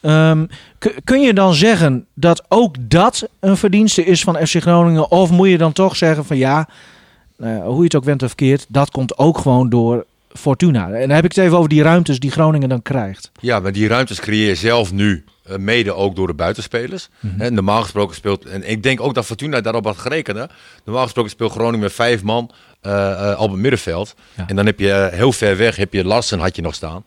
Ehm, 0.00 0.46
kun 1.04 1.20
je 1.20 1.32
dan 1.32 1.54
zeggen 1.54 2.06
dat 2.14 2.44
ook 2.48 2.74
dat 2.80 3.28
een 3.40 3.56
verdienste 3.56 4.04
is 4.04 4.22
van 4.22 4.46
FC 4.46 4.56
Groningen? 4.60 5.10
Of 5.10 5.30
moet 5.30 5.48
je 5.48 5.58
dan 5.58 5.72
toch 5.72 5.96
zeggen 5.96 6.24
van 6.24 6.36
ja, 6.36 6.68
nou 7.38 7.62
hoe 7.62 7.76
je 7.78 7.82
het 7.84 7.94
ook 7.96 8.04
went 8.04 8.22
of 8.22 8.34
keert, 8.34 8.66
dat 8.68 8.90
komt 8.90 9.18
ook 9.18 9.38
gewoon 9.38 9.68
door 9.68 10.04
Fortuna. 10.32 10.90
En 10.90 11.00
dan 11.00 11.10
heb 11.16 11.24
ik 11.24 11.34
het 11.34 11.44
even 11.44 11.56
over 11.56 11.68
die 11.68 11.82
ruimtes 11.82 12.18
die 12.18 12.30
Groningen 12.30 12.68
dan 12.68 12.82
krijgt. 12.82 13.30
ja, 13.40 13.60
maar 13.60 13.72
die 13.72 13.88
ruimtes 13.88 14.20
creëer 14.20 14.48
je 14.48 14.54
zelf 14.54 14.92
nu. 14.92 15.24
eh, 15.44 15.56
mede 15.56 15.92
ook 15.94 16.16
door 16.16 16.26
de 16.26 16.34
buitenspelers. 16.34 17.08
Hè, 17.26 17.50
normaal 17.50 17.82
gesproken 17.82 18.14
speelt... 18.16 18.44
En 18.44 18.70
ik 18.70 18.82
denk 18.82 19.00
ook 19.00 19.14
dat 19.14 19.24
Fortuna 19.24 19.60
daarop 19.60 19.84
had 19.84 19.96
gerekend. 19.96 20.36
Hè. 20.38 20.44
Normaal 20.84 21.02
gesproken 21.04 21.30
speelt 21.30 21.52
Groningen 21.52 21.80
met 21.80 21.92
vijf 21.92 22.22
man 22.22 22.50
eh, 22.80 23.34
op 23.38 23.50
het 23.50 23.60
middenveld. 23.60 24.14
Ja. 24.36 24.44
En 24.46 24.56
dan 24.56 24.66
heb 24.66 24.78
je 24.78 25.08
heel 25.12 25.32
ver 25.32 25.56
weg, 25.56 25.76
heb 25.76 25.92
je 25.92 26.04
Larsen 26.04 26.38
had 26.38 26.56
je 26.56 26.62
nog 26.62 26.74
staan. 26.74 27.04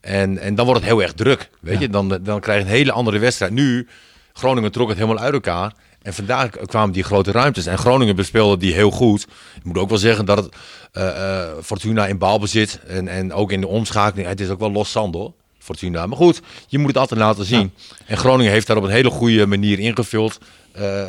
En, 0.00 0.38
en 0.38 0.54
dan 0.54 0.64
wordt 0.66 0.80
het 0.80 0.90
heel 0.90 1.02
erg 1.02 1.12
druk. 1.12 1.50
Weet 1.60 1.74
Ja. 1.74 1.80
je? 1.80 1.88
Dan, 1.88 2.18
dan 2.22 2.40
krijg 2.40 2.58
je 2.58 2.64
een 2.64 2.70
hele 2.76 2.92
andere 2.92 3.18
wedstrijd. 3.18 3.52
Nu, 3.52 3.86
Groningen 4.32 4.72
trok 4.72 4.88
het 4.88 4.98
helemaal 4.98 5.22
uit 5.22 5.32
elkaar. 5.32 5.72
En 6.02 6.14
vandaar 6.14 6.48
kwamen 6.48 6.92
die 6.92 7.02
grote 7.02 7.30
ruimtes. 7.32 7.66
En 7.66 7.78
Groningen 7.78 8.16
bespeelde 8.16 8.56
die 8.56 8.72
heel 8.74 8.90
goed. 8.90 9.22
Ik 9.56 9.64
moet 9.64 9.78
ook 9.78 9.88
wel 9.88 9.98
zeggen 9.98 10.24
dat 10.24 10.36
het 10.36 10.54
eh, 10.92 11.08
eh, 11.40 11.48
Fortuna 11.62 12.06
in 12.06 12.18
balbezit. 12.18 12.80
En, 12.86 13.08
en 13.08 13.32
ook 13.32 13.52
in 13.52 13.60
de 13.60 13.66
omschakeling. 13.66 14.28
Het 14.28 14.40
is 14.40 14.48
ook 14.48 14.58
wel 14.60 14.72
los 14.72 14.90
zand 14.92 15.14
hoor. 15.14 15.32
Fortuna. 15.58 16.06
Maar 16.06 16.16
goed, 16.16 16.40
je 16.66 16.78
moet 16.78 16.88
het 16.88 16.96
altijd 16.96 17.20
laten 17.20 17.44
zien. 17.44 17.72
En 18.06 18.16
Groningen 18.16 18.52
heeft 18.52 18.66
daar 18.66 18.76
op 18.76 18.82
een 18.82 18.90
hele 18.90 19.10
goede 19.10 19.46
manier 19.46 19.78
ingevuld. 19.78 20.38
eh, 20.72 21.02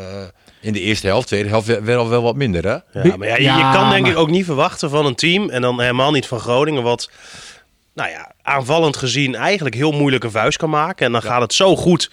in 0.62 0.74
de 0.74 0.80
eerste 0.80 1.08
helft. 1.08 1.28
Tweede 1.28 1.50
helft 1.50 1.68
wel, 1.68 1.82
wel, 1.82 2.10
wel 2.10 2.22
wat 2.22 2.36
minder 2.36 2.64
hè. 2.64 3.02
Ja, 3.04 3.18
maar 3.18 3.28
ja, 3.28 3.36
je, 3.36 3.42
Ja, 3.44 3.58
je 3.70 3.76
kan 3.76 3.90
denk 3.90 4.02
maar- 4.02 4.12
ik 4.12 4.18
ook 4.18 4.30
niet 4.30 4.46
verwachten 4.46 4.90
van 4.90 5.06
een 5.06 5.16
team. 5.16 5.50
En 5.50 5.62
dan 5.62 5.80
helemaal 5.80 6.12
niet 6.12 6.26
van 6.28 6.40
Groningen. 6.40 6.84
Wat 6.84 7.10
nou 7.94 8.10
ja, 8.10 8.32
aanvallend 8.42 8.98
gezien 8.98 9.36
eigenlijk 9.36 9.76
heel 9.76 9.92
moeilijk 9.92 10.24
een 10.24 10.32
vuist 10.32 10.58
kan 10.58 10.70
maken. 10.70 11.06
En 11.06 11.12
dan 11.12 11.22
gaat 11.22 11.42
het 11.42 11.54
zo 11.54 11.76
goed. 11.76 12.12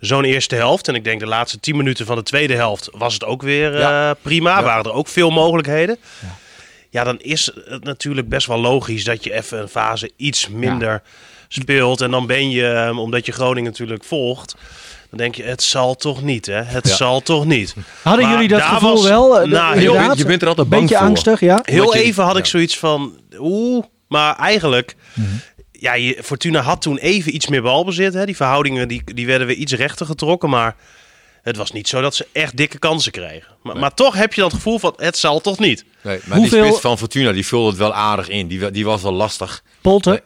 Zo'n 0.00 0.24
eerste 0.24 0.54
helft. 0.54 0.88
En 0.88 0.94
ik 0.94 1.04
denk 1.04 1.20
de 1.20 1.26
laatste 1.26 1.60
10 1.60 1.76
minuten 1.76 2.06
van 2.06 2.16
de 2.16 2.22
tweede 2.22 2.54
helft 2.54 2.88
was 2.92 3.14
het 3.14 3.24
ook 3.24 3.42
weer 3.42 3.74
eh, 3.74 3.80
Ja. 3.80 4.14
prima. 4.22 4.58
Ja. 4.58 4.62
Waren 4.64 4.84
er 4.84 4.92
ook 4.92 5.08
veel 5.08 5.30
mogelijkheden. 5.30 5.96
Ja. 6.90 7.04
dan 7.04 7.18
is 7.18 7.50
het 7.64 7.84
natuurlijk 7.84 8.28
best 8.28 8.46
wel 8.46 8.60
logisch 8.60 9.04
dat 9.04 9.24
je 9.24 9.32
even 9.32 9.60
een 9.60 9.68
fase 9.68 10.10
iets 10.16 10.48
minder 10.48 11.02
speelt. 11.48 12.00
En 12.00 12.10
dan 12.10 12.26
ben 12.26 12.50
je, 12.50 12.66
eh, 12.68 12.98
omdat 12.98 13.26
je 13.26 13.32
Groningen 13.32 13.70
natuurlijk 13.70 14.04
volgt. 14.04 14.54
Dan 15.10 15.18
denk 15.18 15.34
je, 15.34 15.42
het 15.42 15.62
zal 15.62 15.94
toch 15.94 16.22
niet, 16.22 16.46
hè? 16.46 16.62
Het 16.62 16.88
Ja. 16.88 16.94
zal 16.94 17.20
toch 17.20 17.44
niet. 17.44 17.74
Hadden 18.02 18.24
Maar 18.24 18.32
jullie 18.34 18.48
dat 18.48 18.60
gevoel 18.62 18.90
was- 18.94 19.08
wel? 19.08 19.40
eh, 19.40 19.48
Nou, 19.50 19.74
de- 19.74 19.80
heel- 19.80 20.16
je 20.16 20.24
bent 20.24 20.42
er 20.42 20.48
altijd 20.48 20.68
bang 20.68 20.82
Beetje 20.82 20.96
voor. 20.98 21.06
angstig, 21.06 21.40
ja? 21.40 21.60
Heel 21.62 21.94
je- 21.96 22.02
even 22.02 22.24
had 22.24 22.36
ik 22.36 22.44
zoiets 22.46 22.78
van, 22.78 23.12
oeh, 23.38 23.84
maar 24.08 24.36
eigenlijk, 24.36 24.96
Mhm. 25.14 25.26
Ja, 25.80 25.94
je, 25.94 26.18
Fortuna 26.22 26.60
had 26.60 26.82
toen 26.82 26.98
even 26.98 27.34
iets 27.34 27.46
meer 27.48 27.62
balbezit. 27.62 28.14
Hè. 28.14 28.26
Die 28.26 28.36
verhoudingen 28.36 28.88
die, 28.88 29.02
die 29.14 29.26
werden 29.26 29.46
weer 29.46 29.56
iets 29.56 29.72
rechter 29.72 30.06
getrokken, 30.06 30.50
maar 30.50 30.76
het 31.42 31.56
was 31.56 31.72
niet 31.72 31.88
zo 31.88 32.00
dat 32.00 32.14
ze 32.14 32.26
echt 32.32 32.56
dikke 32.56 32.78
kansen 32.78 33.12
kregen. 33.12 33.54
Maar, 33.62 33.76
maar 33.78 33.94
toch 33.94 34.14
heb 34.14 34.34
je 34.34 34.40
dat 34.40 34.52
gevoel 34.52 34.78
van, 34.78 34.92
het 34.96 35.16
zal 35.16 35.40
toch 35.40 35.58
niet. 35.58 35.84
Nee, 36.02 36.20
maar 36.24 36.38
Hoeveel- 36.38 36.58
die 36.58 36.66
spits 36.68 36.80
van 36.82 36.98
Fortuna 36.98 37.32
die 37.32 37.46
vulde 37.46 37.68
het 37.68 37.78
wel 37.78 37.94
aardig 37.94 38.28
in. 38.28 38.46
Die, 38.48 38.70
die 38.70 38.84
was 38.84 39.02
wel 39.02 39.12
lastig. 39.12 39.62
Polter? 39.80 40.22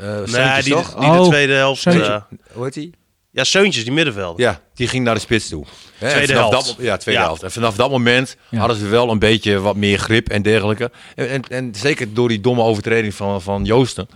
Eh 0.00 0.02
Nee, 0.02 0.62
die, 0.62 0.72
toch? 0.72 0.94
die 0.94 1.10
de 1.10 1.18
Oh, 1.18 1.28
tweede 1.28 1.52
helft. 1.52 1.86
Eh, 1.86 2.16
Hoe 2.52 2.64
heet 2.64 2.74
die? 2.74 2.90
ja, 3.30 3.44
Seuntjes, 3.44 3.84
die 3.84 3.92
middenvelder. 3.92 4.40
Ja, 4.40 4.60
die 4.74 4.88
ging 4.88 5.04
naar 5.04 5.14
de 5.14 5.20
spits 5.20 5.48
toe. 5.48 5.64
Hè, 5.98 6.10
Tweede 6.10 6.32
helft. 6.32 6.52
Dat, 6.52 6.76
ja, 6.78 6.96
tweede 6.96 7.20
Ja. 7.20 7.26
helft. 7.26 7.42
En 7.42 7.52
vanaf 7.52 7.76
dat 7.76 7.90
moment 7.90 8.36
Ja. 8.48 8.58
hadden 8.58 8.76
ze 8.76 8.86
wel 8.86 9.10
een 9.10 9.18
beetje 9.18 9.58
wat 9.60 9.76
meer 9.76 9.98
grip 9.98 10.28
en 10.28 10.42
dergelijke. 10.42 10.90
En, 11.14 11.28
en, 11.28 11.42
en 11.48 11.74
zeker 11.74 12.14
door 12.14 12.28
die 12.28 12.40
domme 12.40 12.62
overtreding 12.62 13.14
van, 13.14 13.42
van 13.42 13.64
Joosten. 13.64 14.08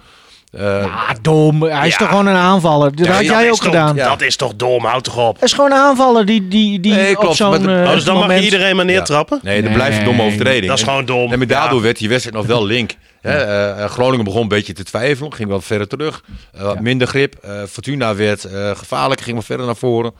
Eh, 0.51 0.85
Ah, 0.85 1.11
dom. 1.23 1.63
Hij 1.63 1.87
is 1.87 1.93
Ja. 1.93 1.99
toch 1.99 2.09
gewoon 2.09 2.27
een 2.27 2.37
aanvaller. 2.37 2.97
Dat 2.97 3.07
Ja, 3.07 3.13
had 3.13 3.25
ja, 3.25 3.27
jij 3.31 3.37
Dat 3.39 3.47
ook 3.47 3.53
is 3.53 3.59
toch- 3.59 3.67
gedaan. 3.67 3.97
Dat 3.97 4.21
is 4.23 4.37
toch 4.37 4.55
dom, 4.57 4.85
houd 4.85 5.05
toch 5.05 5.29
op. 5.29 5.35
Het 5.35 5.45
is 5.45 5.53
gewoon 5.53 5.71
een 5.71 5.77
aanvaller 5.79 6.27
die, 6.27 6.49
die, 6.49 6.81
die 6.81 6.93
Nee, 6.95 7.15
op 7.15 7.21
klopt, 7.21 7.37
zo'n 7.37 7.51
maar 7.51 7.59
de- 7.63 7.75
eh, 7.83 7.89
Oh, 7.89 7.93
dus 7.95 8.05
dan 8.05 8.15
mag 8.15 8.23
moment... 8.27 8.45
iedereen 8.45 8.77
maar 8.77 8.85
neertrappen? 8.85 9.39
Nee, 9.43 9.63
dat 9.63 9.73
blijft 9.73 9.99
een 9.99 10.05
domme 10.05 10.23
overtreding. 10.23 10.67
Dat 10.67 10.79
is 10.79 10.85
gewoon 10.85 11.05
dom. 11.05 11.33
En 11.33 11.49
daardoor 11.49 11.79
Ja. 11.79 11.85
werd 11.85 11.99
die 11.99 12.09
wedstrijd 12.09 12.37
nog 12.37 12.47
wel 12.47 12.65
link. 12.67 12.95
Hè, 13.21 13.37
eh, 13.73 13.85
Groningen 13.85 14.25
begon 14.25 14.43
een 14.43 14.49
beetje 14.49 14.73
te 14.73 14.83
twijfelen, 14.85 15.33
ging 15.35 15.49
wat 15.51 15.65
verder 15.65 15.89
terug. 15.89 16.23
Eh, 16.53 16.63
wat 16.63 16.75
Ja. 16.75 16.81
minder 16.81 17.07
grip. 17.07 17.35
Eh, 17.43 17.53
Fortuna 17.71 18.15
werd 18.15 18.45
eh, 18.45 18.71
gevaarlijk, 18.77 19.21
ging 19.21 19.37
wat 19.37 19.45
verder 19.45 19.67
naar 19.67 19.77
voren. 19.77 20.13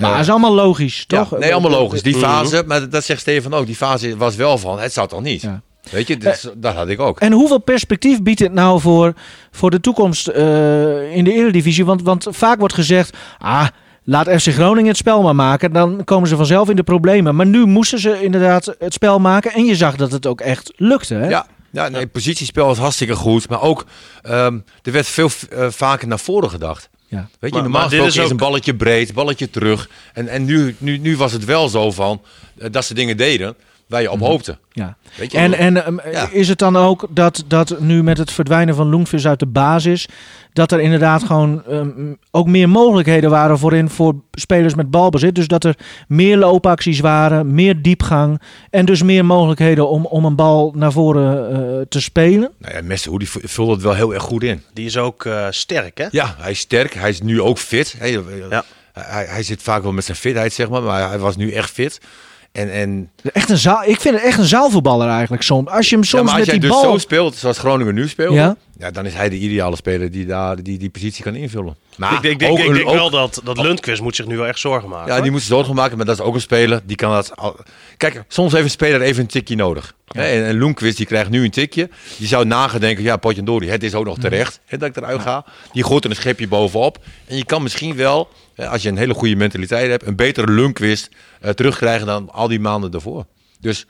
Maar 0.00 0.10
het 0.12 0.20
is 0.20 0.30
allemaal 0.30 0.54
logisch, 0.54 1.04
ja, 1.06 1.18
toch? 1.24 1.38
nee, 1.38 1.52
allemaal 1.52 1.70
logisch. 1.70 2.02
Die 2.02 2.16
Mhm. 2.16 2.24
fase, 2.24 2.62
maar 2.66 2.88
dat 2.88 3.04
zegt 3.04 3.20
Steven 3.20 3.54
ook, 3.54 3.66
die 3.66 3.76
fase 3.76 4.16
was 4.16 4.34
wel 4.36 4.58
van, 4.58 4.78
het 4.80 4.92
zou 4.92 5.08
toch 5.08 5.22
niet? 5.22 5.48
Weet 5.90 6.06
je, 6.06 6.16
dus, 6.16 6.48
dat 6.56 6.74
had 6.74 6.88
ik 6.88 7.00
ook. 7.00 7.20
En 7.20 7.32
hoeveel 7.32 7.58
perspectief 7.58 8.22
biedt 8.22 8.40
het 8.40 8.52
nou 8.52 8.80
voor, 8.80 9.12
voor 9.50 9.70
de 9.70 9.80
toekomst 9.80 10.26
eh, 10.26 11.16
in 11.16 11.24
de 11.24 11.32
Eredivisie? 11.32 11.84
Want, 11.84 12.02
want 12.02 12.26
vaak 12.30 12.58
wordt 12.58 12.74
gezegd, 12.74 13.16
ah, 13.38 13.66
laat 14.04 14.28
FC 14.28 14.52
Groningen 14.52 14.88
het 14.88 14.96
spel 14.96 15.22
maar 15.22 15.34
maken. 15.34 15.72
Dan 15.72 16.04
komen 16.04 16.28
ze 16.28 16.36
vanzelf 16.36 16.68
in 16.68 16.76
de 16.76 16.82
problemen. 16.82 17.34
Maar 17.34 17.46
nu 17.46 17.64
moesten 17.66 17.98
ze 17.98 18.22
inderdaad 18.22 18.74
het 18.78 18.92
spel 18.92 19.18
maken. 19.18 19.52
En 19.52 19.64
je 19.64 19.74
zag 19.76 19.96
dat 19.96 20.12
het 20.12 20.26
ook 20.26 20.40
echt 20.40 20.72
lukte. 20.76 21.14
Hè? 21.14 21.28
Ja, 21.28 21.46
ja 21.70 21.88
nee, 21.88 22.06
positiespel 22.06 22.66
was 22.66 22.78
hartstikke 22.78 23.14
goed. 23.14 23.48
Maar 23.48 23.62
ook, 23.62 23.84
ehm, 24.22 24.58
er 24.82 24.92
werd 24.92 25.06
veel 25.06 25.30
eh, 25.50 25.66
vaker 25.70 26.08
naar 26.08 26.18
voren 26.18 26.50
gedacht. 26.50 26.88
Ja. 27.08 27.28
Weet 27.40 27.50
je, 27.50 27.50
Maar- 27.50 27.62
normaal 27.62 27.88
gesproken 27.88 28.22
is 28.22 28.30
een 28.30 28.36
balletje 28.36 28.74
breed, 28.74 29.14
balletje 29.14 29.50
terug. 29.50 29.88
En, 30.12 30.28
en 30.28 30.44
nu, 30.44 30.76
nu, 30.78 30.98
nu 30.98 31.16
was 31.16 31.32
het 31.32 31.44
wel 31.44 31.68
zo 31.68 31.90
van, 31.90 32.22
eh, 32.58 32.70
dat 32.70 32.84
ze 32.84 32.94
dingen 32.94 33.16
deden. 33.16 33.54
Waar 33.86 34.02
je 34.02 34.10
op 34.10 34.20
hoopte. 34.20 34.58
Ja. 34.72 34.96
Weet 35.16 35.32
je? 35.32 35.38
En, 35.38 35.52
en 35.54 35.84
ehm, 35.84 36.10
Ja. 36.10 36.28
is 36.30 36.48
het 36.48 36.58
dan 36.58 36.76
ook 36.76 37.06
dat, 37.10 37.44
dat 37.46 37.80
nu 37.80 38.02
met 38.02 38.18
het 38.18 38.30
verdwijnen 38.32 38.74
van 38.74 38.88
Loengvis 38.88 39.26
uit 39.26 39.38
de 39.38 39.46
basis, 39.46 40.08
dat 40.52 40.72
er 40.72 40.80
inderdaad 40.80 41.22
gewoon 41.22 41.64
ehm, 41.64 41.90
ook 42.30 42.46
meer 42.46 42.68
mogelijkheden 42.68 43.30
waren 43.30 43.58
voorin 43.58 43.90
voor 43.90 44.14
spelers 44.32 44.74
met 44.74 44.90
balbezit? 44.90 45.34
Dus 45.34 45.46
dat 45.48 45.64
er 45.64 45.76
meer 46.08 46.36
loopacties 46.36 47.00
waren, 47.00 47.54
meer 47.54 47.82
diepgang 47.82 48.40
en 48.70 48.84
dus 48.84 49.02
meer 49.02 49.24
mogelijkheden 49.24 49.88
om, 49.88 50.06
om 50.06 50.24
een 50.24 50.36
bal 50.36 50.72
naar 50.76 50.92
voren 50.92 51.50
eh, 51.52 51.80
te 51.88 52.00
spelen? 52.00 52.50
Nou 52.58 52.74
ja, 52.74 52.82
Messi, 52.82 53.10
die 53.18 53.28
vult 53.30 53.70
het 53.70 53.82
wel 53.82 53.94
heel 53.94 54.14
erg 54.14 54.22
goed 54.22 54.42
in. 54.42 54.62
Die 54.72 54.86
is 54.86 54.96
ook 54.96 55.24
eh, 55.24 55.46
sterk, 55.50 55.98
hè? 55.98 56.06
Ja, 56.10 56.34
hij 56.38 56.50
is 56.50 56.58
sterk. 56.58 56.94
Hij 56.94 57.08
is 57.10 57.20
nu 57.22 57.40
ook 57.40 57.58
fit. 57.58 57.94
Hij, 57.98 58.10
Ja. 58.50 58.64
hij, 58.92 59.24
hij 59.28 59.42
zit 59.42 59.62
vaak 59.62 59.82
wel 59.82 59.92
met 59.92 60.04
zijn 60.04 60.16
fitheid, 60.16 60.52
zeg 60.52 60.68
maar. 60.68 60.82
Maar 60.82 61.08
hij 61.08 61.18
was 61.18 61.36
nu 61.36 61.52
echt 61.52 61.70
fit. 61.70 62.00
En, 62.54 62.72
en 62.72 63.10
Echt 63.32 63.50
een 63.50 63.58
zaal, 63.58 63.84
ik 63.84 64.00
vind 64.00 64.14
het 64.14 64.24
echt 64.24 64.38
een 64.38 64.44
zaalvoetballer 64.44 65.08
eigenlijk 65.08 65.42
soms. 65.42 65.68
Als 65.68 65.88
je 65.88 65.94
hem 65.94 66.04
ja, 66.04 66.10
soms 66.10 66.22
maar 66.22 66.30
als 66.32 66.40
met 66.40 66.50
jij 66.50 66.58
die 66.58 66.68
dus 66.70 66.80
bal... 66.80 66.92
zo 66.92 66.98
speelt, 66.98 67.34
zoals 67.36 67.58
Groningen 67.58 67.94
nu 67.94 68.08
speelt, 68.08 68.34
Ja. 68.34 68.56
ja. 68.78 68.90
dan 68.90 69.06
is 69.06 69.14
hij 69.14 69.28
de 69.28 69.38
ideale 69.38 69.76
speler 69.76 70.10
die 70.10 70.26
daar 70.26 70.62
die, 70.62 70.78
die 70.78 70.90
positie 70.90 71.24
kan 71.24 71.34
invullen. 71.34 71.76
Maar 71.96 72.12
ik 72.14 72.22
denk, 72.22 72.38
denk, 72.38 72.52
ook 72.52 72.58
ik 72.58 72.74
denk 72.74 72.86
ook- 72.88 72.94
wel 72.94 73.10
dat, 73.10 73.40
dat 73.44 73.58
Lundqvist 73.58 74.02
moet 74.02 74.16
zich 74.16 74.26
nu 74.26 74.36
wel 74.36 74.46
echt 74.46 74.58
zorgen 74.58 74.88
maken. 74.88 75.06
Ja, 75.06 75.12
hoor. 75.12 75.22
die 75.22 75.30
moet 75.30 75.40
zich 75.40 75.48
zorgen 75.50 75.74
maken, 75.74 75.96
maar 75.96 76.06
dat 76.06 76.18
is 76.18 76.24
ook 76.24 76.34
een 76.34 76.40
speler. 76.40 76.80
Die 76.84 76.96
kan 76.96 77.10
dat. 77.10 77.36
al- 77.36 77.56
Kijk, 77.96 78.24
soms 78.28 78.52
heeft 78.52 78.64
een 78.64 78.70
speler 78.70 79.00
even 79.02 79.22
een 79.22 79.28
tikje 79.28 79.56
nodig. 79.56 79.94
Hè, 80.06 80.22
En, 80.22 80.44
en 80.44 80.74
die 80.94 81.06
krijgt 81.06 81.30
nu 81.30 81.44
een 81.44 81.50
tikje. 81.50 81.88
Die 82.18 82.26
zou 82.26 82.44
nagedenken, 82.44 83.04
ja, 83.04 83.16
Potjandori, 83.16 83.68
het 83.68 83.82
is 83.82 83.94
ook 83.94 84.04
nog 84.04 84.18
terecht 84.18 84.60
hè, 84.66 84.78
dat 84.78 84.88
ik 84.88 84.96
eruit 84.96 85.20
ga. 85.20 85.44
Die 85.72 85.84
gooit 85.84 86.04
er 86.04 86.10
een 86.10 86.16
schepje 86.16 86.48
bovenop. 86.48 86.98
En 87.26 87.36
je 87.36 87.44
kan 87.44 87.62
misschien 87.62 87.96
wel, 87.96 88.28
als 88.56 88.82
je 88.82 88.88
een 88.88 88.96
hele 88.96 89.14
goede 89.14 89.36
mentaliteit 89.36 89.90
hebt, 89.90 90.06
een 90.06 90.16
betere 90.16 90.50
Lundqvist 90.52 91.08
eh, 91.40 91.50
terugkrijgen 91.50 92.06
dan 92.06 92.30
al 92.30 92.48
die 92.48 92.60
maanden 92.60 92.90
daarvoor. 92.90 93.26
Dus 93.60 93.86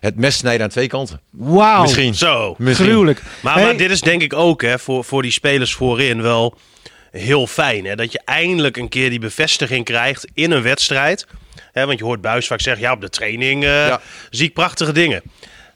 het 0.00 0.16
mes 0.16 0.36
snijden 0.36 0.62
aan 0.62 0.68
twee 0.70 0.86
kanten. 0.86 1.20
Wauw, 1.30 1.82
Misschien. 1.82 2.14
Zo. 2.14 2.54
Misschien. 2.58 2.86
gruwelijk. 2.86 3.22
Maar, 3.40 3.54
Hey, 3.54 3.64
maar 3.64 3.76
dit 3.76 3.90
is 3.90 4.00
denk 4.00 4.22
ik 4.22 4.32
ook 4.32 4.62
hè, 4.62 4.78
voor, 4.78 5.04
voor 5.04 5.22
die 5.22 5.30
spelers 5.30 5.74
voorin 5.74 6.22
wel 6.22 6.58
heel 7.10 7.46
fijn. 7.46 7.84
Hè? 7.84 7.94
Dat 7.94 8.12
je 8.12 8.20
eindelijk 8.24 8.76
een 8.76 8.88
keer 8.88 9.10
die 9.10 9.18
bevestiging 9.18 9.84
krijgt 9.84 10.26
in 10.34 10.50
een 10.50 10.62
wedstrijd. 10.62 11.26
Hè, 11.72 11.86
want 11.86 11.98
je 11.98 12.04
hoort 12.04 12.20
Buis 12.20 12.46
vaak 12.46 12.60
zeggen, 12.60 12.82
ja 12.82 12.92
op 12.92 13.00
de 13.00 13.08
training 13.08 13.64
eh, 13.64 13.70
Ja. 13.86 14.00
zie 14.30 14.46
ik 14.46 14.52
prachtige 14.54 14.92
dingen. 14.92 15.22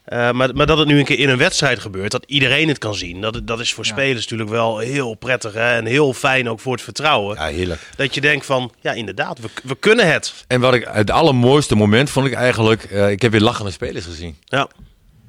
Eh, 0.07 0.31
maar, 0.31 0.55
maar 0.55 0.65
dat 0.65 0.77
het 0.77 0.87
nu 0.87 0.99
een 0.99 1.05
keer 1.05 1.19
in 1.19 1.29
een 1.29 1.37
wedstrijd 1.37 1.79
gebeurt, 1.79 2.11
dat 2.11 2.23
iedereen 2.27 2.67
het 2.67 2.77
kan 2.77 2.95
zien. 2.95 3.21
Dat, 3.21 3.41
dat 3.47 3.59
is 3.59 3.73
voor 3.73 3.85
spelers 3.85 4.21
natuurlijk 4.21 4.49
wel 4.49 4.77
heel 4.77 5.13
prettig 5.13 5.53
hè? 5.53 5.75
en 5.75 5.85
heel 5.85 6.13
fijn 6.13 6.49
ook 6.49 6.59
voor 6.59 6.73
het 6.73 6.81
vertrouwen. 6.81 7.35
Ja, 7.35 7.45
heerlijk. 7.47 7.81
Dat 7.95 8.13
je 8.15 8.21
denkt 8.21 8.45
van, 8.45 8.71
ja 8.81 8.91
inderdaad, 8.91 9.39
we, 9.39 9.47
we 9.63 9.75
kunnen 9.79 10.11
het. 10.11 10.33
En 10.47 10.59
wat 10.61 10.73
ik, 10.73 10.87
het 10.91 11.11
allermooiste 11.11 11.75
moment 11.75 12.09
vond 12.09 12.27
ik 12.27 12.33
eigenlijk, 12.33 12.83
eh, 12.83 13.09
ik 13.09 13.21
heb 13.21 13.31
weer 13.31 13.41
lachende 13.41 13.71
spelers 13.71 14.05
gezien. 14.05 14.37
Ja. 14.45 14.67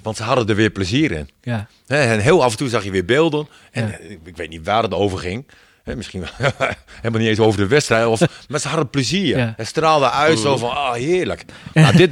Want 0.02 0.16
ze 0.16 0.22
hadden 0.22 0.46
er 0.48 0.54
weer 0.54 0.70
plezier 0.70 1.10
in. 1.12 1.30
Ja. 1.42 1.66
Hè, 1.86 2.00
en 2.02 2.18
heel 2.20 2.42
af 2.44 2.50
en 2.50 2.56
toe 2.58 2.68
zag 2.68 2.84
je 2.84 2.90
weer 2.90 3.04
beelden. 3.04 3.48
En 3.70 3.86
Ja. 3.86 3.98
eh, 3.98 4.10
ik 4.24 4.36
weet 4.36 4.48
niet 4.48 4.64
waar 4.64 4.82
het 4.82 4.94
over 4.94 5.18
ging. 5.18 5.46
Hè, 5.84 5.96
misschien 5.96 6.20
wel- 6.20 6.52
helemaal 7.00 7.20
niet 7.20 7.28
eens 7.30 7.38
over 7.38 7.60
de 7.60 7.66
wedstrijd. 7.66 8.06
Of, 8.06 8.20
maar 8.48 8.60
ze 8.60 8.68
hadden 8.68 8.90
plezier. 8.90 9.36
Ja. 9.38 9.54
Het 9.56 9.66
straalde 9.66 10.10
uit 10.10 10.38
zo 10.38 10.56
van, 10.56 10.70
ah, 10.70 10.92
heerlijk. 10.92 11.44
Nou, 11.74 11.96
dit, 11.96 12.10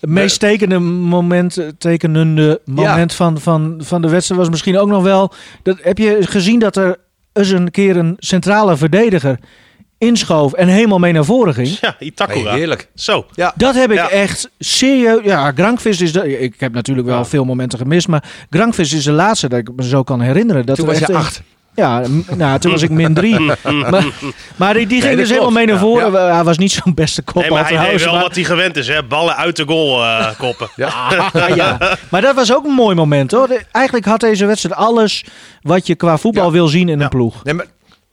Het 0.00 0.10
meest 0.10 0.40
tekende 0.40 0.78
moment, 0.78 1.56
eh, 1.58 1.66
tekenende 1.78 2.60
moment 2.64 3.14
van, 3.14 3.40
van, 3.40 3.74
van 3.84 4.02
de 4.02 4.08
wedstrijd 4.08 4.40
was 4.40 4.50
misschien 4.50 4.78
ook 4.78 4.88
nog 4.88 5.02
wel... 5.02 5.32
Dat, 5.62 5.78
heb 5.82 5.98
je 5.98 6.16
gezien 6.20 6.58
dat 6.58 6.76
er 6.76 6.96
eens 7.32 7.50
een 7.50 7.70
keer 7.70 7.96
een 7.96 8.14
centrale 8.18 8.76
verdediger 8.76 9.38
inschoof 9.98 10.52
en 10.52 10.68
helemaal 10.68 10.98
mee 10.98 11.12
naar 11.12 11.24
voren 11.24 11.54
ging? 11.54 11.68
Ja, 11.80 11.96
Itakura. 11.98 12.48
hey, 12.50 12.58
heerlijk. 12.58 12.88
Zo. 12.94 13.26
Ja, 13.34 13.52
Dat 13.56 13.74
heb 13.74 13.90
ik 13.90 13.96
Ja. 13.96 14.08
echt 14.10 14.50
serieus... 14.58 15.20
Ja, 15.24 15.52
Grankvist 15.52 16.00
is... 16.00 16.12
De, 16.12 16.38
ik 16.38 16.54
heb 16.60 16.72
natuurlijk 16.72 17.06
wel 17.06 17.24
veel 17.24 17.44
momenten 17.44 17.78
gemist, 17.78 18.08
maar 18.08 18.24
Grankvist 18.50 18.92
is 18.92 19.04
de 19.04 19.12
laatste 19.12 19.48
dat 19.48 19.58
ik 19.58 19.68
me 19.76 19.84
zo 19.84 20.02
kan 20.02 20.20
herinneren. 20.20 20.66
Dat 20.66 20.76
toen 20.76 20.86
was 20.86 20.94
echt 20.96 21.06
je 21.06 21.12
een- 21.12 21.18
acht. 21.18 21.42
Ja, 21.76 22.02
nou, 22.36 22.58
toen 22.58 22.70
was 22.70 22.82
ik 22.82 22.90
min 22.90 23.14
drie. 23.14 23.40
maar, 23.90 24.04
maar 24.56 24.74
die, 24.74 24.86
die 24.86 25.00
ging 25.00 25.10
dat 25.12 25.20
dus 25.20 25.28
helemaal 25.28 25.50
mee 25.50 25.66
naar 25.66 25.78
voren. 25.78 26.12
Ja. 26.12 26.34
Hij 26.34 26.44
was 26.44 26.58
niet 26.58 26.72
zo'n 26.72 26.94
beste 26.94 27.22
kop 27.22 27.34
Nee, 27.42 27.50
maar 27.50 27.58
hij 27.58 27.68
deed 27.68 27.76
trouwens, 27.78 28.04
wel 28.04 28.12
maar- 28.12 28.22
wat 28.22 28.34
hij 28.34 28.44
gewend 28.44 28.76
is, 28.76 28.88
hè? 28.88 29.02
Ballen 29.04 29.36
uit 29.36 29.56
de 29.56 29.64
goal 29.66 30.02
eh, 30.04 30.38
koppen. 30.38 30.68
Ja. 30.76 30.88
Ah, 31.32 31.56
ja. 31.56 31.96
Maar 32.10 32.20
dat 32.20 32.34
was 32.34 32.54
ook 32.54 32.64
een 32.64 32.72
mooi 32.72 32.94
moment 32.94 33.30
hoor. 33.30 33.48
Eigenlijk 33.72 34.06
had 34.06 34.20
deze 34.20 34.46
wedstrijd 34.46 34.74
alles 34.76 35.24
wat 35.62 35.86
je 35.86 35.94
qua 35.94 36.16
voetbal 36.18 36.44
Ja. 36.46 36.50
wil 36.50 36.68
zien 36.68 36.88
in 36.88 36.98
Ja. 36.98 37.04
een 37.04 37.10
ploeg. 37.10 37.44
Nee, 37.44 37.54
maar, 37.54 37.66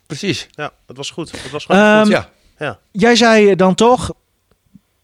precies. 0.08 0.48
Ja, 0.52 0.72
het 0.88 0.98
was 0.98 1.10
goed. 1.10 1.32
Het 1.32 1.52
was 1.52 1.66
gewoon 1.66 1.82
Ehm, 1.82 2.02
goed. 2.02 2.12
Ja. 2.12 2.30
Ja. 2.60 2.78
Jij 2.92 3.16
zei 3.16 3.56
dan 3.56 3.76
toch 3.76 4.12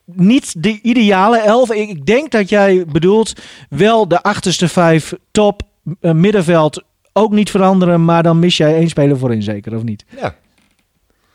niet 0.06 0.64
de 0.64 0.80
ideale 0.82 1.38
elf. 1.38 1.72
Ik, 1.72 1.90
ik 1.90 2.06
denk 2.06 2.32
dat 2.32 2.50
jij 2.50 2.86
bedoelt 2.88 3.34
wel 3.70 4.08
de 4.08 4.22
achterste 4.22 4.68
vijf 4.68 5.14
top 5.32 5.62
eh, 6.02 6.12
middenveld 6.12 6.84
ook 7.20 7.32
niet 7.32 7.50
veranderen. 7.52 8.06
Maar 8.06 8.24
dan 8.24 8.40
mis 8.40 8.58
jij 8.58 8.76
één 8.76 8.90
speler 8.90 9.18
voorin 9.18 9.44
zeker 9.44 9.76
of 9.76 9.84
niet? 9.84 10.06
Ja. 10.22 10.36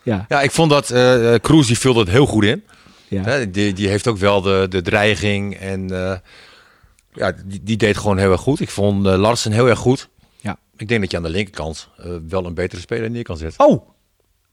Ja. 0.03 0.25
ja, 0.29 0.41
ik 0.41 0.51
vond 0.51 0.69
dat 0.69 0.89
eh 0.89 1.33
eh, 1.33 1.41
Kroes 1.41 1.67
die 1.67 1.77
vulde 1.79 1.99
het 1.99 2.09
heel 2.09 2.25
goed 2.25 2.43
in. 2.43 2.63
ja. 3.07 3.21
Hè, 3.23 3.51
die, 3.51 3.73
die 3.73 3.87
heeft 3.87 4.07
ook 4.07 4.17
wel 4.17 4.41
de, 4.41 4.65
de 4.69 4.81
dreiging 4.81 5.55
en 5.55 5.89
eh, 6.11 6.17
ja, 7.13 7.33
die, 7.45 7.63
die 7.63 7.77
deed 7.77 7.97
gewoon 7.97 8.17
heel 8.17 8.31
erg 8.31 8.41
goed. 8.41 8.59
Ik 8.59 8.69
vond 8.69 9.05
eh, 9.05 9.15
Larsen 9.17 9.51
heel 9.51 9.67
erg 9.69 9.79
goed. 9.79 10.09
Ja. 10.41 10.57
Ik 10.77 10.87
denk 10.87 11.01
dat 11.01 11.11
je 11.11 11.17
aan 11.17 11.23
de 11.23 11.29
linkerkant 11.29 11.89
eh, 11.97 12.05
wel 12.29 12.45
een 12.45 12.53
betere 12.53 12.81
speler 12.81 13.09
neer 13.09 13.23
kan 13.23 13.37
zetten. 13.37 13.65
Oh. 13.67 13.89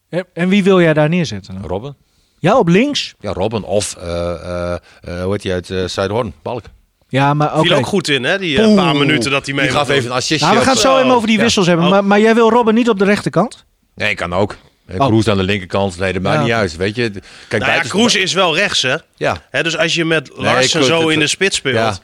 En, 0.08 0.26
en 0.32 0.48
wie 0.48 0.62
wil 0.64 0.80
jij 0.80 0.94
daar 0.94 1.08
neerzetten? 1.08 1.54
dan? 1.54 1.66
Robben. 1.66 1.96
Ja, 2.38 2.58
op 2.58 2.68
links? 2.68 3.14
Ja, 3.20 3.32
Robben 3.32 3.62
of 3.62 3.96
eh, 3.96 4.32
eh, 4.32 4.72
eh, 5.00 5.22
hoe 5.22 5.32
heet 5.32 5.42
hij 5.42 5.52
uit 5.52 5.70
eh 5.70 5.84
Zuidhoorn? 5.84 6.32
Balk. 6.42 6.64
Ja, 7.12 7.34
maar. 7.34 7.50
Viel 7.60 7.74
ook 7.74 7.86
goed 7.86 8.08
in, 8.08 8.24
hè? 8.24 8.38
Die 8.38 8.58
eh, 8.58 8.66
Oeh. 8.68 8.76
paar 8.76 8.96
minuten 8.96 9.30
dat 9.30 9.46
hij 9.46 9.54
mee 9.54 9.64
Die 9.64 9.74
gaf 9.74 9.86
mocht 9.86 9.98
even 9.98 10.10
een 10.10 10.16
assistje. 10.16 10.46
Nou, 10.46 10.58
we 10.58 10.64
gaan 10.64 10.72
het 10.72 10.82
zo 10.82 10.98
even 10.98 11.10
over 11.10 11.26
die 11.26 11.36
Ja. 11.36 11.42
wissels 11.42 11.66
hebben. 11.66 11.84
Oh. 11.84 11.90
Maar, 11.90 12.04
maar 12.04 12.20
jij 12.20 12.34
wil 12.34 12.50
Robben 12.50 12.74
niet 12.74 12.88
op 12.88 12.98
de 12.98 13.04
rechterkant? 13.04 13.64
Nee, 13.94 14.14
kan 14.14 14.32
ook. 14.34 14.56
En 14.86 15.00
Oh. 15.00 15.06
Kroes 15.06 15.28
aan 15.28 15.36
de 15.36 15.42
linkerkant. 15.42 15.98
Nee, 15.98 16.12
dat 16.12 16.22
maakt 16.22 16.36
Ja. 16.38 16.42
niet 16.42 16.52
uit. 16.52 16.76
Weet 16.76 16.96
je. 16.96 17.10
Kijk, 17.48 17.62
Nou 17.62 17.74
ja, 17.74 17.80
Kroes 17.80 18.14
is 18.16 18.32
wel 18.32 18.54
rechts, 18.56 18.82
hè? 18.82 18.94
Ja. 19.16 19.42
Hè, 19.50 19.62
dus 19.62 19.76
als 19.78 19.94
je 19.94 20.04
met 20.04 20.30
Larsen 20.34 20.80
ik- 20.80 20.86
zo 20.86 21.00
het- 21.00 21.10
in 21.10 21.18
de 21.18 21.26
spits 21.26 21.56
speelt, 21.56 21.74
Ja. 21.74 21.96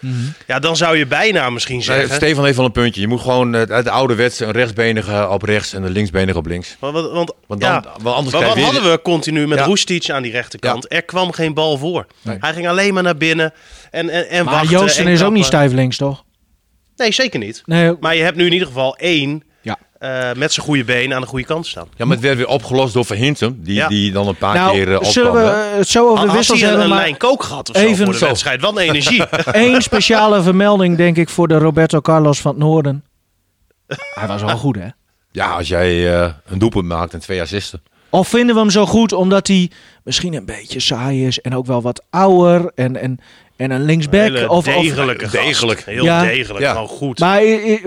ja. 0.47 0.59
dan 0.59 0.77
zou 0.77 0.97
je 0.97 1.07
bijna 1.07 1.51
misschien 1.51 1.77
Nee, 1.77 1.85
zeggen... 1.85 2.15
Stefan 2.15 2.45
heeft 2.45 2.57
wel 2.57 2.67
een 2.67 2.73
puntje. 2.73 3.01
Je 3.01 3.09
moet 3.09 3.21
gewoon 3.21 3.55
eh, 3.55 3.63
uit 3.75 3.85
de 3.85 3.91
ouderwetse 3.91 4.45
een 4.45 4.51
rechtsbenige 4.51 5.29
op 5.29 5.43
rechts 5.43 5.73
en 5.73 5.83
een 5.83 5.91
linksbenige 5.93 6.39
op 6.39 6.47
links. 6.47 6.77
Want, 6.79 6.95
want, 6.95 7.11
want, 7.13 7.33
Want 7.47 7.61
dan- 7.61 7.71
ja, 7.71 7.85
want 8.03 8.17
anders 8.17 8.37
maar 8.37 8.47
wat 8.49 8.59
hadden 8.59 8.91
we 8.91 9.03
continu 9.03 9.47
met 9.49 9.59
Ja. 9.59 9.65
Roestic 9.65 10.11
aan 10.11 10.23
die 10.23 10.33
rechterkant? 10.33 10.93
Er 10.93 11.03
kwam 11.03 11.33
geen 11.33 11.55
bal 11.55 11.79
voor. 11.79 12.07
Nee. 12.23 12.37
Hij 12.41 12.53
ging 12.53 12.69
alleen 12.69 12.95
maar 12.95 13.03
naar 13.03 13.17
binnen 13.17 13.53
en, 13.91 14.09
en, 14.09 14.29
en 14.29 14.45
Maar 14.45 14.55
wachten 14.55 14.71
Joosten 14.71 15.05
en 15.07 15.13
is 15.13 15.23
ook 15.23 15.33
niet 15.33 15.45
stijf 15.45 15.73
links, 15.73 15.97
toch? 15.97 16.25
Nee, 16.97 17.13
zeker 17.13 17.39
niet. 17.39 17.63
Nee, 17.65 17.95
Maar 18.01 18.17
je 18.17 18.23
hebt 18.23 18.37
nu 18.37 18.47
in 18.47 18.53
ieder 18.53 18.67
geval 18.67 18.97
één 18.97 19.43
Ja. 19.63 19.77
eh, 19.99 20.33
met 20.37 20.53
zijn 20.53 20.67
goede 20.67 20.85
been 20.85 21.15
aan 21.15 21.21
de 21.21 21.27
goede 21.27 21.45
kant 21.45 21.67
staan. 21.67 21.89
Ja, 21.97 22.05
maar 22.05 22.15
het 22.17 22.25
werd 22.25 22.37
weer 22.37 22.47
opgelost 22.49 22.95
door 22.95 23.05
Verhintem. 23.05 23.59
Die, 23.63 23.75
Ja. 23.75 23.89
die 23.89 24.13
dan 24.13 24.29
een 24.29 24.37
paar 24.37 24.55
nou, 24.55 24.73
keer 24.73 24.93
eh, 24.95 25.03
zullen 25.03 25.33
we 25.33 25.39
opkwam, 25.39 25.79
het 25.79 25.89
zo 25.89 26.09
over 26.09 26.27
de 26.27 26.33
wissels 26.33 26.61
hebben, 26.61 26.83
een 26.83 26.89
maar 26.89 26.99
lijn 26.99 27.17
kook 27.17 27.43
gehad 27.43 27.71
of 27.71 27.77
zo 27.77 27.83
even 27.83 28.05
voor 28.05 28.13
de 28.13 28.19
zo. 28.19 28.27
wedstrijd? 28.27 28.61
Wat 28.61 28.73
een 28.77 28.83
energie. 28.89 29.25
één 29.53 29.83
speciale 29.83 30.43
vermelding, 30.43 30.97
denk 30.97 31.17
ik, 31.17 31.29
voor 31.29 31.49
de 31.49 31.59
Roberto 31.59 32.01
Carlos 32.01 32.41
van 32.41 32.51
het 32.51 32.61
Noorden. 32.61 33.05
Hij 34.15 34.27
was 34.27 34.43
wel 34.43 34.57
goed, 34.57 34.77
hè? 34.77 34.89
Ja, 35.31 35.51
als 35.51 35.69
jij 35.69 36.15
eh, 36.23 36.33
een 36.47 36.59
doelpunt 36.59 36.85
maakt 36.87 37.13
en 37.15 37.21
twee 37.21 37.41
assisten. 37.41 37.83
Of 38.11 38.29
vinden 38.29 38.55
we 38.55 38.61
hem 38.61 38.71
zo 38.71 38.87
goed 38.87 39.13
omdat 39.13 39.47
hij 39.47 39.71
misschien 40.05 40.35
een 40.35 40.45
beetje 40.45 40.81
saai 40.81 41.27
is 41.27 41.41
en 41.41 41.55
ook 41.55 41.67
wel 41.67 41.83
wat 41.83 42.03
ouder 42.11 42.73
en, 42.75 42.97
en, 42.97 43.19
en 43.59 43.71
een 43.71 43.83
linksback? 43.85 44.21
Hele 44.21 44.49
of, 44.49 44.57
of, 44.69 44.83
degelijke 44.83 45.29
gast. 45.29 45.45
Degelijk. 45.45 45.83
Heel 45.85 46.05
Ja. 46.05 46.23
degelijk, 46.23 46.65
Ja. 46.65 46.73
gewoon 46.73 46.89
goed. 46.89 47.19
maar 47.19 47.41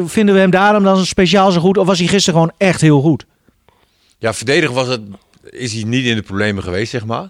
vinden 0.05 0.35
we 0.35 0.41
hem 0.41 0.49
daarom 0.51 0.83
dan 0.83 1.05
speciaal 1.05 1.51
zo 1.51 1.59
goed? 1.59 1.77
Of 1.77 1.85
was 1.87 1.99
hij 1.99 2.07
gisteren 2.07 2.39
gewoon 2.39 2.55
echt 2.57 2.81
heel 2.81 3.01
goed? 3.01 3.25
Ja, 4.19 4.33
verdedigen 4.33 4.75
was 4.75 4.87
het, 4.87 5.01
is 5.49 5.73
hij 5.73 5.83
niet 5.83 6.05
in 6.05 6.15
de 6.15 6.21
problemen 6.21 6.63
geweest, 6.63 6.91
zeg 6.91 7.05
maar. 7.05 7.29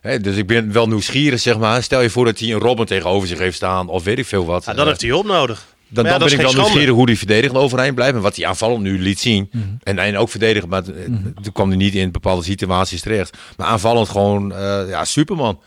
Hè, 0.00 0.20
dus 0.20 0.36
ik 0.36 0.46
ben 0.46 0.72
wel 0.72 0.88
nieuwsgierig, 0.88 1.40
zeg 1.40 1.58
maar. 1.58 1.82
Stel 1.82 2.00
je 2.02 2.10
voor 2.10 2.24
dat 2.24 2.38
hij 2.38 2.48
een 2.52 2.58
Robben 2.58 2.86
tegenover 2.86 3.28
zich 3.28 3.38
heeft 3.38 3.56
staan, 3.56 3.88
of 3.88 4.04
weet 4.04 4.18
ik 4.18 4.26
veel 4.26 4.44
wat. 4.44 4.64
Ja, 4.64 4.74
dan 4.74 4.86
heeft 4.86 5.00
hij 5.00 5.10
hulp 5.10 5.26
nodig. 5.26 5.64
dan, 5.88 6.04
ja, 6.04 6.10
dan 6.10 6.20
dat 6.20 6.28
ben 6.28 6.28
ik 6.28 6.32
is 6.32 6.36
wel 6.36 6.38
geen 6.38 6.48
schande. 6.50 6.60
nieuwsgierig 6.68 6.94
hoe 6.94 7.06
hij 7.06 7.16
verdedigend 7.16 7.58
overeind 7.60 7.94
blijft. 7.94 8.14
En 8.14 8.20
wat 8.20 8.36
hij 8.36 8.46
aanvallend 8.46 8.82
nu 8.82 8.98
liet 9.00 9.20
zien. 9.20 9.48
Mhm. 9.52 9.64
en, 9.82 9.98
en 9.98 10.16
ook 10.16 10.28
verdedigen, 10.28 10.68
maar 10.68 10.82
eh, 10.82 11.04
toen 11.42 11.52
kwam 11.52 11.68
hij 11.68 11.76
niet 11.76 11.94
in 11.94 12.10
bepaalde 12.10 12.42
situaties 12.42 13.00
terecht. 13.00 13.36
Maar 13.56 13.66
aanvallend 13.66 14.08
gewoon, 14.08 14.52
eh, 14.52 14.88
ja, 14.88 15.04
superman. 15.04 15.60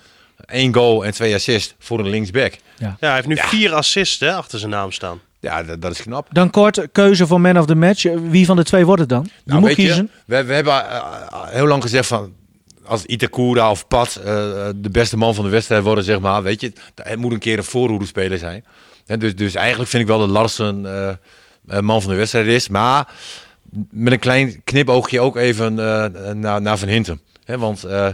Eén 0.45 0.73
goal 0.73 1.05
en 1.05 1.11
twee 1.13 1.33
assists 1.33 1.75
voor 1.79 1.99
een 1.99 2.09
linksback. 2.09 2.53
Ja, 2.77 2.95
hij 2.99 3.13
heeft 3.13 3.27
nu 3.27 3.37
vier 3.37 3.73
assists 3.73 4.19
hè, 4.19 4.33
achter 4.33 4.59
zijn 4.59 4.71
naam 4.71 4.91
staan. 4.91 5.19
Ja, 5.39 5.63
dat, 5.63 5.81
dat 5.81 5.91
is 5.91 6.01
knap. 6.01 6.27
Dan 6.31 6.49
kort, 6.49 6.87
keuze 6.91 7.27
voor 7.27 7.41
man 7.41 7.57
of 7.57 7.65
the 7.65 7.75
match. 7.75 8.03
Wie 8.29 8.45
van 8.45 8.55
de 8.55 8.63
twee 8.63 8.85
wordt 8.85 9.01
het 9.01 9.09
dan? 9.09 9.23
Je 9.23 9.31
Nou, 9.43 9.59
moet 9.59 9.67
weet 9.67 9.77
kiezen. 9.77 10.11
we, 10.25 10.43
we 10.43 10.53
hebben 10.53 10.73
eh, 10.73 10.95
eh, 10.95 11.47
heel 11.47 11.67
lang 11.67 11.81
gezegd 11.81 12.07
van... 12.07 12.33
Als 12.85 13.05
Itakura 13.05 13.71
of 13.71 13.87
Pat 13.87 14.15
eh, 14.15 14.23
de 14.75 14.89
beste 14.91 15.17
man 15.17 15.35
van 15.35 15.43
de 15.43 15.49
wedstrijd 15.49 15.83
worden, 15.83 16.03
zeg 16.03 16.19
maar. 16.19 16.43
Weet 16.43 16.61
je, 16.61 16.73
het 16.95 17.17
moet 17.17 17.31
een 17.31 17.39
keer 17.39 17.57
een 17.57 17.63
voorhoede 17.63 18.05
speler 18.05 18.37
zijn. 18.37 18.65
Hè, 19.05 19.17
dus, 19.17 19.35
dus 19.35 19.55
eigenlijk 19.55 19.89
vind 19.89 20.01
ik 20.03 20.09
wel 20.09 20.19
dat 20.19 20.29
Larsen 20.29 20.85
eh, 20.85 21.09
eh, 21.67 21.79
man 21.79 22.01
van 22.01 22.11
de 22.11 22.17
wedstrijd 22.17 22.47
is. 22.47 22.69
Maar 22.69 23.07
met 23.91 24.13
een 24.13 24.19
klein 24.19 24.61
knipoogje 24.63 25.19
ook 25.19 25.35
even 25.37 25.79
eh, 25.79 26.31
naar, 26.33 26.61
naar 26.61 26.77
Van 26.77 26.87
Hintem. 26.87 27.19
Hè, 27.45 27.57
want 27.57 27.83
eh, 27.83 28.07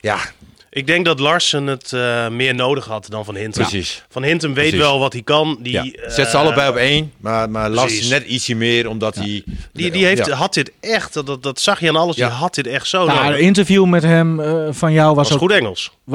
ja, 0.00 0.18
Ik 0.74 0.86
denk 0.86 1.04
dat 1.04 1.20
Larsen 1.20 1.66
het 1.66 1.92
eh, 1.92 2.28
meer 2.28 2.54
nodig 2.54 2.84
had 2.84 3.06
dan 3.10 3.24
Van 3.24 3.34
Hintem. 3.36 3.62
Precies. 3.62 4.04
Van 4.08 4.22
Hintem 4.22 4.54
weet 4.54 4.68
Precies. 4.68 4.86
wel 4.86 4.98
wat 4.98 5.12
hij 5.12 5.22
kan. 5.22 5.58
Die, 5.60 5.72
Ja. 5.72 5.82
eh, 5.84 6.10
Zet 6.10 6.28
ze 6.28 6.36
allebei 6.36 6.68
op 6.70 6.76
één, 6.76 7.12
maar, 7.20 7.50
maar 7.50 7.70
Lars 7.70 7.92
precies. 7.92 8.08
net 8.10 8.24
ietsje 8.26 8.54
meer, 8.54 8.88
omdat 8.88 9.14
hij... 9.14 9.44
Die, 9.72 9.90
die 9.90 10.04
heeft, 10.06 10.26
Ja. 10.26 10.34
had 10.34 10.54
dit 10.54 10.72
echt, 10.80 11.12
dat, 11.14 11.26
dat, 11.26 11.42
dat 11.42 11.60
zag 11.60 11.80
je 11.80 11.88
aan 11.88 11.96
alles, 11.96 12.16
Ja. 12.16 12.26
die 12.28 12.36
had 12.36 12.54
dit 12.54 12.66
echt 12.66 12.86
zo 12.88 13.06
Nou, 13.06 13.32
een 13.32 13.40
interview 13.40 13.84
met 13.86 14.02
hem 14.02 14.40
eh, 14.40 14.66
van 14.70 14.92
jou 14.92 15.14
was, 15.14 15.28
was 15.28 15.32
ook... 15.32 15.38
goed 15.42 15.52
Engels. 15.52 15.90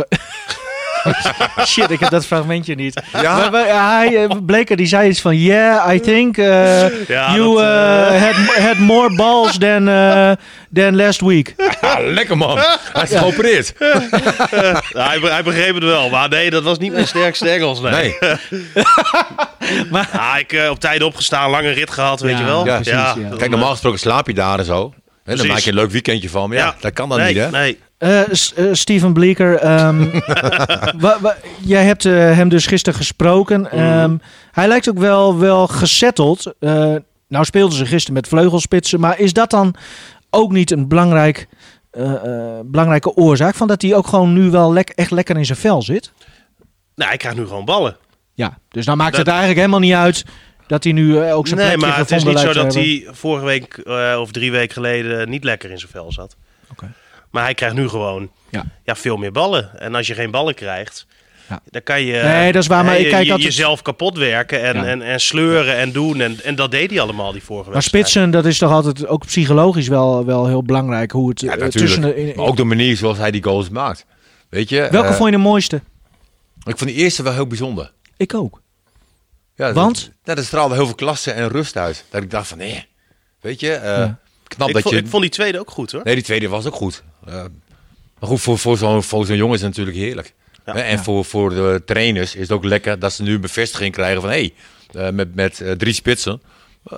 Shit, 1.65 1.91
ik 1.91 1.99
heb 1.99 2.09
dat 2.09 2.25
fragmentje 2.25 2.75
niet. 2.75 3.01
Ja? 3.21 3.37
Maar, 3.37 3.51
maar 3.51 3.97
hij, 3.97 4.23
eh, 4.23 4.37
Bleker 4.45 4.77
die 4.77 4.85
zei 4.87 5.09
iets 5.09 5.21
van... 5.21 5.37
Yeah, 5.37 5.93
I 5.93 5.99
think 5.99 6.37
uh, 6.37 7.07
Ja, 7.07 7.33
you 7.35 7.55
dat, 7.55 7.63
uh, 7.63 8.23
had, 8.23 8.35
had 8.65 8.77
more 8.77 9.15
balls 9.15 9.57
than, 9.57 9.87
uh, 9.87 10.31
than 10.73 10.95
last 10.95 11.21
week. 11.21 11.53
Ja, 11.81 11.99
lekker 11.99 12.37
man. 12.37 12.57
Hij 12.93 13.03
is 13.03 13.15
geopereerd. 13.15 13.73
Ja, 13.79 14.81
hij, 15.07 15.19
hij 15.21 15.43
begreep 15.43 15.73
het 15.75 15.83
wel, 15.83 16.09
maar 16.09 16.29
nee, 16.29 16.49
dat 16.49 16.63
was 16.63 16.77
niet 16.77 16.91
mijn 16.91 17.07
sterkste 17.07 17.49
Engels. 17.49 17.79
Nee. 17.79 17.91
Nee. 17.91 18.15
Ja, 20.13 20.37
ik 20.37 20.53
eh, 20.53 20.69
op 20.69 20.79
tijd 20.79 21.03
opgestaan, 21.03 21.49
lange 21.49 21.69
rit 21.71 21.91
gehad, 21.91 22.19
weet 22.19 22.31
Ja, 22.31 22.39
je 22.39 22.45
wel. 22.45 22.65
ja, 22.65 22.79
precies, 22.79 23.37
Kijk, 23.37 23.49
normaal 23.49 23.71
gesproken 23.71 23.99
slaap 23.99 24.27
je 24.27 24.33
daar 24.33 24.59
en 24.59 24.65
zo. 24.65 24.93
Hè, 25.23 25.35
dan 25.35 25.47
maak 25.47 25.59
je 25.59 25.69
een 25.69 25.75
leuk 25.75 25.91
weekendje 25.91 26.29
van. 26.29 26.49
Maar 26.49 26.57
ja, 26.57 26.75
dat 26.79 26.93
kan 26.93 27.09
dan 27.09 27.17
nee, 27.17 27.27
niet, 27.33 27.43
hè? 27.43 27.49
Nee, 27.49 27.79
Eh, 27.97 28.21
eh, 28.21 28.73
Steven 28.73 29.13
Bleeker, 29.13 29.55
ehm, 29.55 30.19
wa- 30.99 31.17
wa- 31.21 31.37
jij 31.61 31.83
hebt 31.85 32.05
eh, 32.05 32.13
hem 32.13 32.49
dus 32.49 32.65
gisteren 32.65 32.99
gesproken. 32.99 33.71
Ehm, 33.71 34.17
Hij 34.51 34.67
lijkt 34.67 34.89
ook 34.89 34.97
wel, 34.99 35.37
wel 35.37 35.67
gesetteld. 35.67 36.53
Eh, 36.59 36.95
nou 37.27 37.45
speelden 37.45 37.77
ze 37.77 37.85
gisteren 37.85 38.13
met 38.13 38.27
vleugelspitsen, 38.27 38.99
maar 38.99 39.19
is 39.19 39.33
dat 39.33 39.49
dan 39.49 39.75
ook 40.29 40.51
niet 40.51 40.71
een 40.71 40.87
belangrijk, 40.87 41.47
belangrijke 42.65 43.13
oorzaak 43.15 43.55
van 43.55 43.67
dat 43.67 43.81
hij 43.81 43.95
ook 43.95 44.07
gewoon 44.07 44.33
nu 44.33 44.49
wel 44.49 44.73
lek- 44.73 44.89
echt 44.89 45.11
lekker 45.11 45.37
in 45.37 45.45
zijn 45.45 45.57
vel 45.57 45.81
zit? 45.81 46.11
nou, 46.95 47.09
hij 47.09 47.17
krijgt 47.17 47.37
nu 47.37 47.45
gewoon 47.47 47.65
ballen. 47.65 47.97
Ja, 48.33 48.57
dus 48.69 48.85
dan 48.85 48.97
maakt 48.97 49.09
Dat- 49.11 49.19
het 49.19 49.27
eigenlijk 49.29 49.59
helemaal 49.59 49.79
niet 49.79 49.93
uit 49.93 50.25
dat 50.67 50.83
hij 50.83 50.93
nu 50.93 51.21
ook 51.23 51.47
zijn 51.47 51.59
Nee, 51.59 51.77
maar 51.77 51.97
het 51.97 52.11
is 52.11 52.23
niet 52.23 52.39
zo 52.39 52.45
dat 52.45 52.55
hebben. 52.55 52.73
hij 52.83 53.07
vorige 53.11 53.45
week 53.45 53.81
of 54.19 54.31
drie 54.31 54.51
weken 54.51 54.73
geleden 54.73 55.29
niet 55.29 55.43
lekker 55.43 55.71
in 55.71 55.79
zijn 55.79 55.91
vel 55.91 56.11
zat. 56.11 56.35
Oké. 56.71 56.91
Maar 57.31 57.43
hij 57.43 57.53
krijgt 57.53 57.75
nu 57.75 57.87
gewoon 57.89 58.29
Ja. 58.49 58.65
ja. 58.83 58.95
veel 58.95 59.17
meer 59.17 59.31
ballen. 59.31 59.79
En 59.79 59.95
als 59.95 60.07
je 60.07 60.13
geen 60.13 60.31
ballen 60.31 60.53
krijgt, 60.55 61.05
Ja. 61.49 61.59
dan 61.69 61.83
kan 61.83 62.01
je, 62.01 62.21
Nee, 62.23 62.51
dat 62.51 62.61
is 62.61 62.67
waar, 62.67 62.83
maar 62.83 62.93
hè, 62.93 62.99
ik 62.99 63.09
kijk 63.09 63.25
je- 63.25 63.31
altijd- 63.31 63.53
jezelf 63.53 63.81
kapot 63.81 64.17
werken 64.17 64.61
en, 64.63 64.75
Ja. 64.75 64.85
en, 64.85 65.01
en 65.01 65.19
sleuren 65.19 65.75
en 65.75 65.91
doen. 65.91 66.21
En, 66.21 66.43
en 66.43 66.55
dat 66.55 66.71
deed 66.71 66.89
hij 66.89 66.99
allemaal 67.01 67.31
die 67.31 67.43
vorige 67.43 67.69
Maar 67.69 67.81
spitsen, 67.83 68.31
dat 68.31 68.45
is 68.45 68.57
toch 68.57 68.71
altijd 68.71 69.07
ook 69.07 69.25
psychologisch 69.25 69.87
wel, 69.87 70.25
wel 70.25 70.47
heel 70.47 70.63
belangrijk. 70.63 71.11
Hoe 71.11 71.29
het 71.29 71.39
Ja, 71.41 71.51
eh, 71.51 71.57
natuurlijk. 71.59 71.83
tussen 71.85 72.01
de, 72.01 72.15
in- 72.15 72.35
Maar 72.35 72.45
ook 72.45 72.57
de 72.57 72.63
manier 72.63 72.97
zoals 72.97 73.17
hij 73.17 73.31
die 73.31 73.43
goals 73.43 73.69
maakt. 73.69 74.05
Weet 74.49 74.69
je? 74.69 74.87
Welke 74.91 75.07
eh, 75.07 75.13
vond 75.13 75.29
je 75.29 75.35
de 75.35 75.41
mooiste? 75.41 75.75
Ik 76.63 76.77
vond 76.77 76.89
die 76.89 76.99
eerste 76.99 77.23
wel 77.23 77.33
heel 77.33 77.47
bijzonder. 77.47 77.91
Ik 78.17 78.33
ook. 78.33 78.61
Ja, 79.55 79.73
Want? 79.73 80.11
Dat, 80.23 80.43
straalde 80.45 80.75
heel 80.75 80.85
veel 80.85 80.95
klasse 80.95 81.31
en 81.31 81.47
rust 81.49 81.77
uit. 81.77 82.05
Dat 82.09 82.23
ik 82.23 82.31
dacht 82.31 82.47
van, 82.47 82.57
nee. 82.57 82.85
Weet 83.41 83.59
je? 83.59 83.71
eh, 83.73 83.97
Ja. 83.97 84.19
Knap 84.47 84.67
ik, 84.67 84.73
dat 84.73 84.83
vond, 84.83 84.95
je... 84.95 85.01
ik 85.01 85.07
vond 85.07 85.21
die 85.21 85.31
tweede 85.31 85.59
ook 85.59 85.71
goed 85.71 85.91
hoor. 85.91 86.01
Nee, 86.03 86.15
die 86.15 86.23
tweede 86.23 86.47
was 86.47 86.65
ook 86.65 86.75
goed. 86.75 87.03
Eh, 87.27 87.33
maar 88.19 88.29
goed, 88.29 88.41
voor, 88.41 88.57
voor 88.57 88.77
zo'n 88.77 89.03
voor 89.03 89.25
zo'n 89.25 89.35
jongen 89.37 89.55
is 89.55 89.61
het 89.61 89.69
natuurlijk 89.69 89.97
heerlijk. 89.97 90.33
Ja. 90.65 90.73
Hè, 90.73 90.79
en 90.79 90.99
Voor, 90.99 91.25
voor 91.25 91.49
de 91.49 91.81
trainers 91.85 92.35
is 92.35 92.41
het 92.41 92.51
ook 92.51 92.63
lekker 92.63 92.99
dat 92.99 93.13
ze 93.13 93.23
nu 93.23 93.33
een 93.33 93.41
bevestiging 93.41 93.93
krijgen 93.93 94.21
van... 94.21 94.29
hé, 94.29 94.51
hey, 94.91 95.07
eh, 95.07 95.13
met, 95.13 95.35
met 95.35 95.61
eh, 95.61 95.71
drie 95.71 95.93
spitsen 95.93 96.41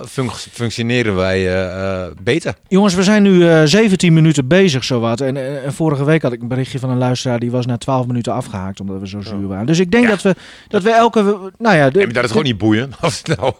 func- 0.06 0.46
functioneren 0.52 1.14
wij 1.16 1.38
eh, 1.48 2.02
eh, 2.04 2.10
beter. 2.22 2.54
Jongens, 2.68 2.94
we 2.94 3.02
zijn 3.02 3.22
nu 3.22 3.48
eh 3.48 3.62
17 3.64 4.12
minuten 4.12 4.46
bezig 4.46 4.84
zowat. 4.84 5.20
En, 5.20 5.62
en 5.64 5.72
vorige 5.72 6.04
week 6.04 6.22
had 6.22 6.32
ik 6.32 6.40
een 6.42 6.48
berichtje 6.48 6.78
van 6.78 6.90
een 6.90 6.98
luisteraar 6.98 7.38
die 7.40 7.50
was 7.50 7.66
na 7.66 7.76
12 7.76 8.06
minuten 8.06 8.32
afgehaakt 8.32 8.80
omdat 8.80 9.00
we 9.00 9.08
zo 9.08 9.20
zuur 9.20 9.46
waren. 9.48 9.66
Dus 9.66 9.78
ik 9.78 9.90
denk 9.90 10.08
dat 10.08 10.22
we 10.22 10.34
dat 10.68 10.82
we 10.82 10.90
elke 10.90 11.50
nou 11.58 11.76
ja, 11.76 11.90
de- 11.90 11.98
Nee, 11.98 12.06
dat 12.06 12.24
is 12.24 12.30
gewoon 12.30 12.44
niet 12.46 12.58
boeien. 12.58 12.92
Of 13.02 13.22
het 13.26 13.36
nou... 13.38 13.52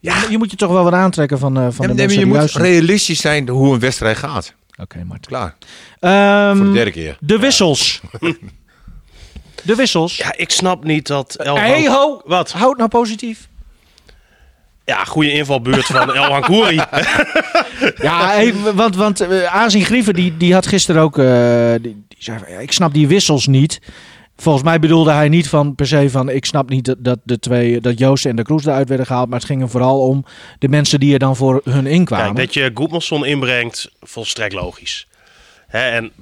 je, 0.00 0.26
je 0.30 0.38
moet 0.38 0.50
je 0.50 0.56
toch 0.56 0.72
wel 0.72 0.84
wat 0.84 0.92
aantrekken 0.92 1.38
van, 1.38 1.56
eh, 1.56 1.62
van 1.62 1.70
Ja, 1.72 1.80
de 1.80 1.86
nee, 1.86 1.94
mensen 1.96 2.10
je 2.12 2.16
die 2.16 2.26
moet 2.26 2.36
luisteren. 2.36 2.66
realistisch 2.66 3.20
zijn 3.20 3.48
hoe 3.48 3.74
een 3.74 3.80
wedstrijd 3.80 4.16
gaat. 4.16 4.54
Oké, 4.78 5.04
Martin. 5.04 5.28
Klaar. 5.28 5.54
Ehm, 6.00 6.56
Voor 6.56 6.66
de 6.66 6.72
derde 6.72 6.90
keer. 6.90 7.16
de 7.20 7.38
wissels. 7.38 8.00
de 9.64 9.74
wissels. 9.74 10.16
Ja, 10.16 10.36
ik 10.36 10.50
snap 10.50 10.84
niet 10.84 11.06
dat 11.06 11.36
Hey 11.42 11.86
ho, 11.88 12.20
Wat? 12.24 12.52
houd 12.52 12.76
nou 12.76 12.88
positief. 12.88 13.48
Ja, 14.84 15.04
goede 15.04 15.32
invalbeurt 15.32 15.86
van 15.86 16.14
El 16.14 16.24
Hankouri. 16.32 16.76
Ja, 18.02 18.26
hey, 18.28 18.54
want, 18.74 18.96
want 18.96 19.22
uh, 19.22 19.44
Aanzien 19.54 19.84
Grieven 19.84 20.14
die, 20.14 20.36
die 20.36 20.52
had 20.54 20.66
gisteren 20.66 21.02
ook, 21.02 21.18
eh, 21.18 21.70
die, 21.72 22.04
die 22.08 22.16
zei 22.18 22.38
ja, 22.48 22.58
ik 22.58 22.72
snap 22.72 22.92
die 22.94 23.08
wissels 23.08 23.46
niet. 23.46 23.80
Volgens 24.40 24.64
mij 24.64 24.78
bedoelde 24.78 25.10
hij 25.10 25.28
niet 25.28 25.48
van 25.48 25.74
per 25.74 25.86
se 25.86 26.10
van, 26.10 26.28
ik 26.28 26.44
snap 26.44 26.68
niet 26.68 26.84
dat, 26.84 26.96
dat 26.98 27.18
de 27.24 27.38
twee, 27.38 27.80
dat 27.80 27.98
Joost 27.98 28.26
en 28.26 28.36
de 28.36 28.42
Kroes 28.42 28.64
eruit 28.64 28.88
werden 28.88 29.06
gehaald, 29.06 29.28
maar 29.28 29.38
het 29.38 29.46
ging 29.46 29.62
er 29.62 29.68
vooral 29.68 30.00
om 30.00 30.24
de 30.58 30.68
mensen 30.68 31.00
die 31.00 31.12
er 31.12 31.18
dan 31.18 31.36
voor 31.36 31.60
hun 31.64 31.86
inkwamen. 31.86 32.34
Kijk, 32.34 32.46
dat 32.46 32.54
je 32.54 32.70
Goedmanson 32.74 33.26
inbrengt, 33.26 33.90
volstrekt 34.00 34.54
logisch. 34.54 35.08
Hè, 35.66 35.88
en 35.88 36.12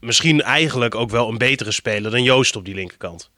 misschien 0.00 0.42
eigenlijk 0.42 0.94
ook 0.94 1.10
wel 1.10 1.28
een 1.28 1.38
betere 1.38 1.72
speler 1.72 2.10
dan 2.10 2.22
Joost 2.22 2.56
op 2.56 2.64
die 2.64 2.74
linkerkant. 2.74 3.30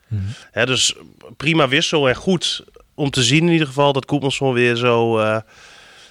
Hè, 0.51 0.65
dus 0.65 0.95
prima 1.37 1.67
wissel 1.67 2.09
en 2.09 2.15
goed 2.15 2.63
om 2.93 3.09
te 3.09 3.23
zien 3.23 3.45
in 3.45 3.51
ieder 3.51 3.67
geval 3.67 3.93
dat 3.93 4.09
Goedmanson 4.09 4.53
weer 4.53 4.75
zo 4.75 5.19
eh 5.19 5.37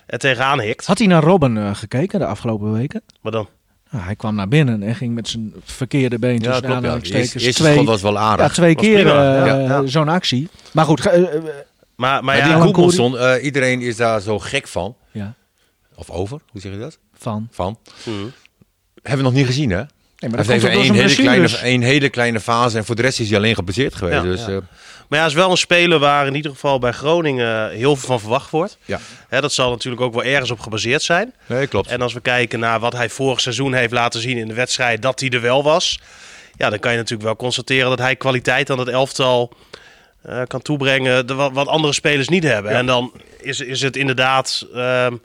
er 0.07 0.19
tegenaan 0.19 0.61
hikt. 0.61 0.87
Had 0.87 0.99
hij 0.99 1.07
naar 1.07 1.23
Robben 1.23 1.57
eh, 1.57 1.75
gekeken 1.75 2.19
de 2.19 2.27
afgelopen 2.27 2.73
weken? 2.73 3.03
Maar 3.21 3.33
dan? 3.33 3.49
Nou, 3.93 4.05
hij 4.05 4.17
kwam 4.17 4.35
naar 4.35 4.49
binnen 4.49 4.83
en 4.83 4.95
ging 4.95 5.15
met 5.15 5.29
zijn 5.29 5.53
verkeerde 5.65 6.19
been 6.19 6.33
Ja, 6.41 6.61
tussen 6.61 6.81
klopt. 6.81 7.07
Ja. 7.07 7.51
Twee, 7.53 7.75
schot 7.75 7.87
was 7.87 8.03
wel 8.03 8.13
ja, 8.13 8.19
aardig. 8.21 8.53
twee 8.53 8.75
Was 8.75 8.85
keer 8.85 9.07
eh, 9.07 9.47
Ja, 9.47 9.59
ja. 9.59 9.87
zo'n 9.87 10.09
actie. 10.09 10.49
Maar 10.73 10.85
goed, 10.85 11.07
eh, 11.07 11.23
eh, 11.35 11.43
Maar, 11.43 11.51
maar 11.97 12.23
Maar 12.25 12.37
ja, 12.37 12.45
eh, 13.17 13.45
iedereen 13.45 13.81
is 13.81 13.97
daar 13.97 14.21
zo 14.21 14.39
gek 14.39 14.69
van. 14.69 14.97
ja, 15.11 15.35
Of 15.95 16.11
over, 16.11 16.41
hoe 16.51 16.61
zeg 16.61 16.73
je 16.73 16.79
dat? 16.79 16.99
van. 17.15 17.49
Van. 17.51 17.79
Mhm. 18.05 18.15
Hebben 19.03 19.25
we 19.25 19.31
nog 19.31 19.33
niet 19.33 19.47
gezien, 19.47 19.71
hè? 19.71 19.83
Nee, 20.23 20.31
maar 20.31 20.45
Hij 20.45 20.55
heeft 20.55 20.65
even 20.67 20.81
één 20.83 20.95
hele, 20.95 21.15
kleine, 21.15 21.57
één 21.59 21.83
hele 21.83 22.09
kleine 22.09 22.41
fase 22.41 22.79
en 22.79 22.85
voor 22.85 22.95
de 22.97 23.03
rest 23.03 23.21
is 23.21 23.29
hij 23.29 23.39
alleen 23.39 23.55
gebaseerd 23.55 23.95
geweest. 23.95 24.17
Ja, 24.17 24.23
dus 24.23 24.41
ja. 24.41 24.47
eh, 24.49 24.57
Maar 25.09 25.19
ja, 25.19 25.27
is 25.27 25.35
wel 25.35 25.51
een 25.51 25.57
speler 25.57 25.99
waar 25.99 26.27
in 26.27 26.35
ieder 26.35 26.51
geval 26.51 26.79
bij 26.79 26.93
Groningen 26.93 27.71
heel 27.71 27.97
veel 27.97 28.07
van 28.09 28.21
verwacht 28.21 28.51
wordt. 28.51 28.79
ja, 28.85 29.01
Hè, 29.29 29.41
dat 29.41 29.53
zal 29.53 29.71
natuurlijk 29.71 30.03
ook 30.03 30.15
wel 30.15 30.25
ergens 30.25 30.51
op 30.51 30.61
gebaseerd 30.61 31.03
zijn. 31.03 31.33
nee, 31.47 31.67
klopt. 31.67 31.89
En 31.89 32.01
als 32.03 32.13
we 32.13 32.21
kijken 32.21 32.59
naar 32.61 32.81
wat 32.81 32.93
hij 32.93 33.09
vorig 33.09 33.41
seizoen 33.41 33.73
heeft 33.75 33.93
laten 33.93 34.21
zien 34.21 34.37
in 34.37 34.49
de 34.49 34.55
wedstrijd, 34.55 35.03
dat 35.03 35.21
hij 35.21 35.29
er 35.29 35.41
wel 35.41 35.63
was. 35.63 36.01
Ja, 36.57 36.71
dan 36.71 36.79
kan 36.79 36.91
je 36.91 36.97
natuurlijk 36.97 37.25
wel 37.25 37.37
constateren 37.37 37.89
dat 37.89 37.99
hij 37.99 38.17
kwaliteit 38.17 38.71
aan 38.71 38.79
het 38.79 38.89
elftal 38.89 39.53
eh, 40.23 40.41
kan 40.47 40.63
toebrengen 40.63 41.27
de- 41.27 41.35
wat, 41.35 41.53
wat 41.53 41.67
andere 41.67 41.93
spelers 41.93 42.29
niet 42.29 42.45
hebben. 42.45 42.73
En 42.73 42.87
dan 42.87 43.13
is, 43.43 43.61
is 43.61 43.81
het 43.81 43.97
inderdaad 43.97 44.67
ehm, 44.75 45.17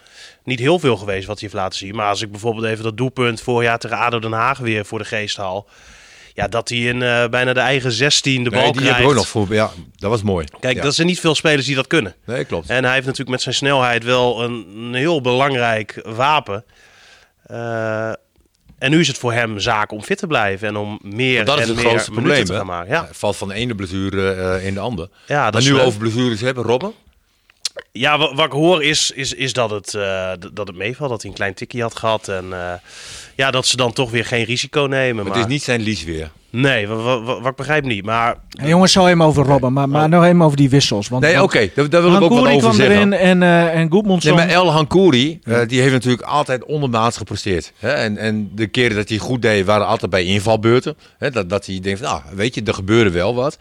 niet 0.43 0.59
heel 0.59 0.79
veel 0.79 0.97
geweest 0.97 1.27
wat 1.27 1.39
hij 1.39 1.49
heeft 1.49 1.61
laten 1.61 1.79
zien. 1.79 1.95
Maar 1.95 2.09
als 2.09 2.21
ik 2.21 2.31
bijvoorbeeld 2.31 2.65
even 2.65 2.83
dat 2.83 2.97
doelpunt 2.97 3.41
vorig 3.41 3.67
jaar 3.67 3.79
tegen 3.79 3.97
ADO 3.97 4.19
Den 4.19 4.31
Haag 4.31 4.57
weer 4.57 4.85
voor 4.85 4.99
de 4.99 5.05
geest 5.05 5.37
haal. 5.37 5.67
Ja, 6.33 6.47
dat 6.47 6.69
hij 6.69 6.77
in 6.77 7.01
eh, 7.01 7.27
bijna 7.27 7.53
de 7.53 7.59
eigen 7.59 7.91
16 7.91 8.43
de 8.43 8.49
bal 8.49 8.61
nee, 8.61 8.71
die 8.71 8.81
krijgt. 8.81 8.99
we 8.99 9.05
ook 9.05 9.13
nog 9.13 9.27
voor. 9.27 9.53
Ja, 9.53 9.71
dat 9.95 10.09
was 10.09 10.21
mooi. 10.21 10.47
Kijk, 10.59 10.75
ja. 10.75 10.81
dat 10.83 10.95
zijn 10.95 11.07
niet 11.07 11.19
veel 11.19 11.35
spelers 11.35 11.65
die 11.65 11.75
dat 11.75 11.87
kunnen. 11.87 12.15
Nee, 12.25 12.45
klopt. 12.45 12.69
En 12.69 12.83
hij 12.83 12.93
heeft 12.93 13.05
natuurlijk 13.05 13.31
met 13.31 13.41
zijn 13.41 13.55
snelheid 13.55 14.03
wel 14.03 14.43
een, 14.43 14.67
een 14.77 14.93
heel 14.93 15.21
belangrijk 15.21 16.01
wapen. 16.03 16.65
Eh, 17.43 18.11
en 18.77 18.91
nu 18.91 18.99
is 18.99 19.07
het 19.07 19.17
voor 19.17 19.33
hem 19.33 19.59
zaak 19.59 19.91
om 19.91 20.01
fit 20.01 20.17
te 20.17 20.27
blijven 20.27 20.67
en 20.67 20.75
om 20.75 20.99
meer 21.01 21.45
dat 21.45 21.59
is 21.59 21.67
het 21.67 21.75
meer 21.75 21.85
grootste 21.85 22.11
probleem. 22.11 22.45
te 22.45 22.53
gaan 22.53 22.65
maken. 22.65 22.91
Ja, 22.91 23.03
Hij 23.03 23.13
valt 23.13 23.37
van 23.37 23.47
de 23.47 23.53
ene 23.53 23.75
blessure 23.75 24.31
eh, 24.31 24.65
in 24.65 24.73
de 24.73 24.79
andere. 24.79 25.09
ja 25.27 25.51
dat 25.51 25.63
maar 25.63 25.71
nu 25.71 25.79
over 25.79 25.99
blessures 25.99 26.41
hebben, 26.41 26.63
Robben. 26.63 26.93
Ja, 27.91 28.17
wat, 28.17 28.31
wat 28.33 28.45
ik 28.45 28.51
hoor 28.51 28.83
is, 28.83 29.11
is, 29.11 29.33
is 29.33 29.53
dat, 29.53 29.69
het, 29.69 29.93
eh, 29.93 30.31
dat 30.53 30.67
het 30.67 30.75
meevalt. 30.75 31.09
Dat 31.09 31.21
hij 31.21 31.29
een 31.31 31.37
klein 31.37 31.53
tikkie 31.53 31.81
had 31.81 31.95
gehad. 31.97 32.27
En 32.27 32.45
eh, 32.53 32.73
ja, 33.35 33.51
dat 33.51 33.65
ze 33.65 33.77
dan 33.77 33.93
toch 33.93 34.11
weer 34.11 34.25
geen 34.25 34.43
risico 34.43 34.81
nemen. 34.81 35.15
Maar 35.15 35.25
Maar, 35.25 35.33
het 35.33 35.45
is 35.45 35.51
niet 35.53 35.63
zijn 35.63 35.81
lies 35.81 36.03
weer. 36.03 36.31
Nee, 36.49 36.87
wat, 36.87 37.23
wat, 37.23 37.39
wat, 37.39 37.45
ik 37.51 37.55
begrijp 37.55 37.83
niet. 37.83 38.05
Maar 38.05 38.35
Hey, 38.49 38.69
jongens, 38.69 38.91
zo 38.91 39.07
even 39.07 39.21
over 39.21 39.45
Robben, 39.45 39.73
maar, 39.73 39.89
maar 39.89 40.09
nog 40.09 40.23
even 40.23 40.41
over 40.41 40.57
die 40.57 40.69
wissels. 40.69 41.07
Want, 41.07 41.23
Nee, 41.23 41.33
want 41.33 41.45
oké, 41.45 41.69
daar, 41.75 41.89
daar 41.89 42.01
wil 42.01 42.15
ik 42.15 42.21
ook 42.21 42.29
wat 42.29 42.39
over 42.39 42.59
kwam 42.59 42.73
zeggen. 42.73 42.95
erin 42.95 43.13
en, 43.13 43.43
eh 43.43 43.79
en 43.79 43.91
Goedmondson. 43.91 44.35
Nee, 44.35 44.45
maar 44.45 44.55
El 44.55 44.71
Hankouri, 44.71 45.39
eh, 45.43 45.59
die 45.67 45.81
heeft 45.81 45.93
natuurlijk 45.93 46.23
altijd 46.23 46.65
ondermaats 46.65 47.17
gepresteerd. 47.17 47.71
Hè? 47.79 47.91
En, 47.91 48.17
en 48.17 48.51
de 48.55 48.67
keren 48.67 48.95
dat 48.95 49.09
hij 49.09 49.17
goed 49.17 49.41
deed, 49.41 49.65
waren 49.65 49.87
altijd 49.87 50.11
bij 50.11 50.23
invalbeurten. 50.23 50.97
Hè? 51.17 51.31
Dat, 51.31 51.49
dat 51.49 51.65
hij 51.65 51.79
denkt, 51.79 51.99
van, 51.99 52.09
nou, 52.09 52.21
weet 52.35 52.55
je, 52.55 52.63
er 52.63 52.73
gebeurde 52.73 53.11
wel 53.11 53.35
wat. 53.35 53.57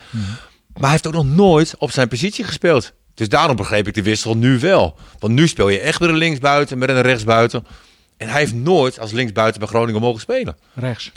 Maar 0.72 0.83
hij 0.83 0.90
heeft 0.90 1.07
ook 1.07 1.12
nog 1.12 1.26
nooit 1.26 1.74
op 1.79 1.90
zijn 1.90 2.09
positie 2.09 2.44
gespeeld. 2.44 2.92
Dus 3.16 3.29
daarom 3.29 3.57
begreep 3.57 3.87
ik 3.87 3.94
de 3.94 4.02
wissel 4.02 4.37
nu 4.37 4.59
wel. 4.59 4.96
Want 5.18 5.33
nu 5.33 5.48
speel 5.48 5.68
je 5.68 5.81
echt 5.81 6.00
met 6.00 6.09
een 6.09 6.16
linksbuiten, 6.16 6.79
met 6.79 6.88
een 6.88 7.00
rechtsbuiten. 7.00 7.66
En 8.16 8.29
hij 8.29 8.40
heeft 8.40 8.55
nooit 8.55 8.98
als 8.98 9.12
linksbuiten 9.12 9.61
bij 9.61 9.68
Groningen 9.68 10.00
mogen 10.00 10.20
spelen. 10.20 10.57
Rechts. 10.74 11.12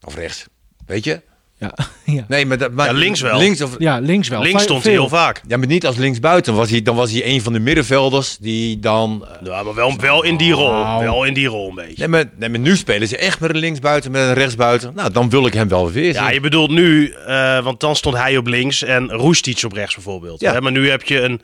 Of 0.00 0.14
rechts. 0.14 0.46
Weet 0.86 1.04
je? 1.04 1.22
Ja, 1.58 1.74
ja. 2.04 2.24
Nee, 2.28 2.46
maar, 2.46 2.58
dat, 2.58 2.72
maar 2.72 2.86
Ja, 2.86 2.92
links 2.92 3.20
wel. 3.20 3.38
Links, 3.38 3.60
of, 3.60 3.74
ja 3.78 3.98
links 3.98 4.28
wel. 4.28 4.42
Links 4.42 4.62
stond 4.62 4.82
hij 4.82 4.92
heel 4.92 5.08
vaak. 5.08 5.42
ja, 5.48 5.56
maar 5.56 5.66
niet 5.66 5.86
als 5.86 5.96
linksbuiten. 5.96 6.54
Was 6.54 6.70
hij, 6.70 6.82
dan 6.82 6.96
was 6.96 7.10
hij 7.10 7.26
een 7.26 7.42
van 7.42 7.52
de 7.52 7.58
middenvelders 7.58 8.36
die 8.40 8.78
dan... 8.78 9.26
eh, 9.40 9.46
Ja, 9.46 9.62
maar 9.62 9.74
wel, 9.74 9.96
wel 9.96 10.22
in 10.24 10.36
die 10.36 10.52
rol. 10.52 10.70
Nou. 10.70 11.04
Wel 11.04 11.24
in 11.24 11.34
die 11.34 11.46
rol 11.46 11.68
een 11.68 11.74
beetje. 11.74 11.94
Nee 11.98 12.08
maar, 12.08 12.24
nee, 12.36 12.48
maar 12.48 12.58
nu 12.58 12.76
spelen 12.76 13.08
ze 13.08 13.16
echt 13.16 13.40
met 13.40 13.50
een 13.50 13.56
linksbuiten, 13.56 14.10
met 14.10 14.22
een 14.22 14.34
rechtsbuiten. 14.34 14.92
Nou, 14.94 15.12
dan 15.12 15.30
wil 15.30 15.46
ik 15.46 15.52
hem 15.52 15.68
wel 15.68 15.90
weer 15.90 16.12
zien. 16.14 16.22
Ja, 16.22 16.30
je 16.30 16.40
bedoelt 16.40 16.70
nu, 16.70 17.10
eh, 17.26 17.64
want 17.64 17.80
dan 17.80 17.96
stond 17.96 18.16
hij 18.16 18.36
op 18.36 18.46
links 18.46 18.82
en 18.82 19.10
Roestic 19.10 19.62
op 19.64 19.72
rechts 19.72 19.94
bijvoorbeeld. 19.94 20.40
Ja. 20.40 20.52
Hè, 20.52 20.60
maar 20.60 20.72
nu 20.72 20.90
heb 20.90 21.02
je 21.02 21.20
een, 21.20 21.40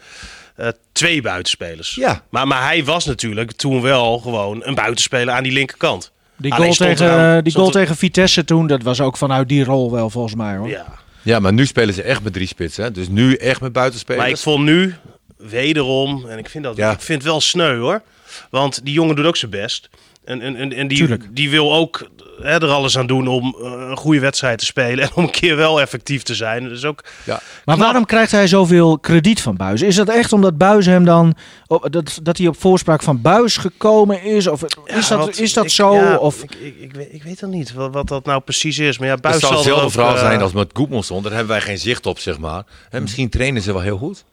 eh, 0.56 0.68
twee 0.92 1.22
buitenspelers. 1.22 1.94
Ja. 1.94 2.22
Maar, 2.30 2.46
maar 2.46 2.62
hij 2.62 2.84
was 2.84 3.04
natuurlijk 3.04 3.52
toen 3.52 3.80
wel 3.82 4.18
gewoon 4.18 4.60
een 4.64 4.74
buitenspeler 4.74 5.34
aan 5.34 5.42
die 5.42 5.52
linkerkant. 5.52 6.11
Die 6.42 6.52
goal, 6.52 6.72
tegen, 6.72 7.06
eraan- 7.06 7.44
die 7.44 7.52
goal 7.52 7.66
er- 7.66 7.72
tegen 7.72 7.96
Vitesse 7.96 8.44
toen, 8.44 8.66
dat 8.66 8.82
was 8.82 9.00
ook 9.00 9.16
vanuit 9.16 9.48
die 9.48 9.64
rol 9.64 9.90
wel 9.92 10.10
volgens 10.10 10.34
mij 10.34 10.56
hoor. 10.56 10.68
Ja. 10.68 10.86
Ja, 11.22 11.38
maar 11.40 11.52
nu 11.52 11.66
spelen 11.66 11.94
ze 11.94 12.02
echt 12.02 12.22
met 12.22 12.32
drie 12.32 12.46
spitsen. 12.46 12.84
hè. 12.84 12.90
Dus 12.90 13.08
nu 13.08 13.34
echt 13.34 13.60
met 13.60 13.72
buitenspelers. 13.72 14.22
Maar 14.22 14.32
ik 14.32 14.38
vond 14.38 14.64
nu 14.64 14.94
wederom, 15.36 16.26
en 16.28 16.38
ik 16.38 16.48
vind 16.48 16.64
dat 16.64 16.76
Ja. 16.76 16.90
ik 16.92 17.00
vind 17.00 17.22
het 17.22 17.30
wel 17.30 17.40
sneu 17.40 17.78
hoor. 17.78 18.02
Want 18.50 18.84
die 18.84 18.94
jongen 18.94 19.16
doet 19.16 19.24
ook 19.26 19.36
zijn 19.36 19.50
best. 19.50 19.88
En, 20.24 20.40
en, 20.40 20.56
en, 20.56 20.72
en 20.72 20.88
die, 20.88 20.98
Tuurlijk. 20.98 21.24
die 21.36 21.50
wil 21.50 21.74
ook 21.74 22.08
hè, 22.42 22.50
er 22.62 22.68
alles 22.68 22.98
aan 22.98 23.06
doen 23.06 23.26
om 23.28 23.56
eh, 23.62 23.70
een 23.88 23.96
goede 23.96 24.20
wedstrijd 24.20 24.58
te 24.58 24.64
spelen. 24.64 25.04
En 25.04 25.10
om 25.14 25.24
een 25.24 25.30
keer 25.30 25.56
wel 25.56 25.80
effectief 25.80 26.22
te 26.22 26.34
zijn. 26.34 26.68
Dus 26.68 26.84
ook, 26.84 27.04
Ja. 27.24 27.40
Maar 27.64 27.76
waarom 27.76 28.04
krijgt 28.06 28.32
hij 28.32 28.46
zoveel 28.46 28.98
krediet 28.98 29.40
van 29.40 29.56
Buis? 29.56 29.82
Is 29.82 29.94
dat 29.96 30.08
echt 30.08 30.32
omdat 30.32 30.58
Buis 30.58 30.86
hem 30.86 31.04
dan 31.04 31.34
op, 31.66 31.86
dat, 31.92 32.18
dat 32.22 32.36
hij 32.38 32.46
op 32.46 32.60
voorspraak 32.60 33.02
van 33.02 33.20
Buis 33.20 33.56
gekomen 33.56 34.22
is? 34.22 34.46
Of 34.46 34.62
is, 34.62 34.74
Ja, 34.84 34.94
dat, 35.16 35.18
wat- 35.26 35.38
is 35.38 35.52
dat 35.52 35.64
ik- 35.64 35.70
zo? 35.70 35.94
ja, 35.94 36.16
of, 36.16 36.42
ik, 36.42 36.54
ik, 36.54 36.76
ik, 36.80 36.92
weet, 36.94 37.08
ik 37.12 37.22
weet 37.22 37.40
dan 37.40 37.50
niet 37.50 37.72
wat, 37.72 37.92
wat 37.92 38.08
dat 38.08 38.24
nou 38.24 38.40
precies 38.40 38.78
is. 38.78 38.98
Maar 38.98 39.06
ja, 39.08 39.12
Het 39.12 39.22
Buis 39.22 39.40
zou 39.40 39.52
zal 39.52 39.62
hetzelfde 39.62 39.90
verhaal 39.90 40.14
eh, 40.14 40.20
zijn 40.20 40.42
als 40.42 40.52
met 40.52 40.70
Goedmanson. 40.72 41.22
Daar 41.22 41.32
hebben 41.32 41.50
wij 41.50 41.60
geen 41.60 41.78
zicht 41.78 42.06
op, 42.06 42.18
zeg 42.18 42.38
maar. 42.38 42.62
En 42.90 43.02
misschien 43.02 43.28
trainen 43.30 43.62
ze 43.62 43.72
wel 43.72 43.82
heel 43.82 43.98
goed. 43.98 44.24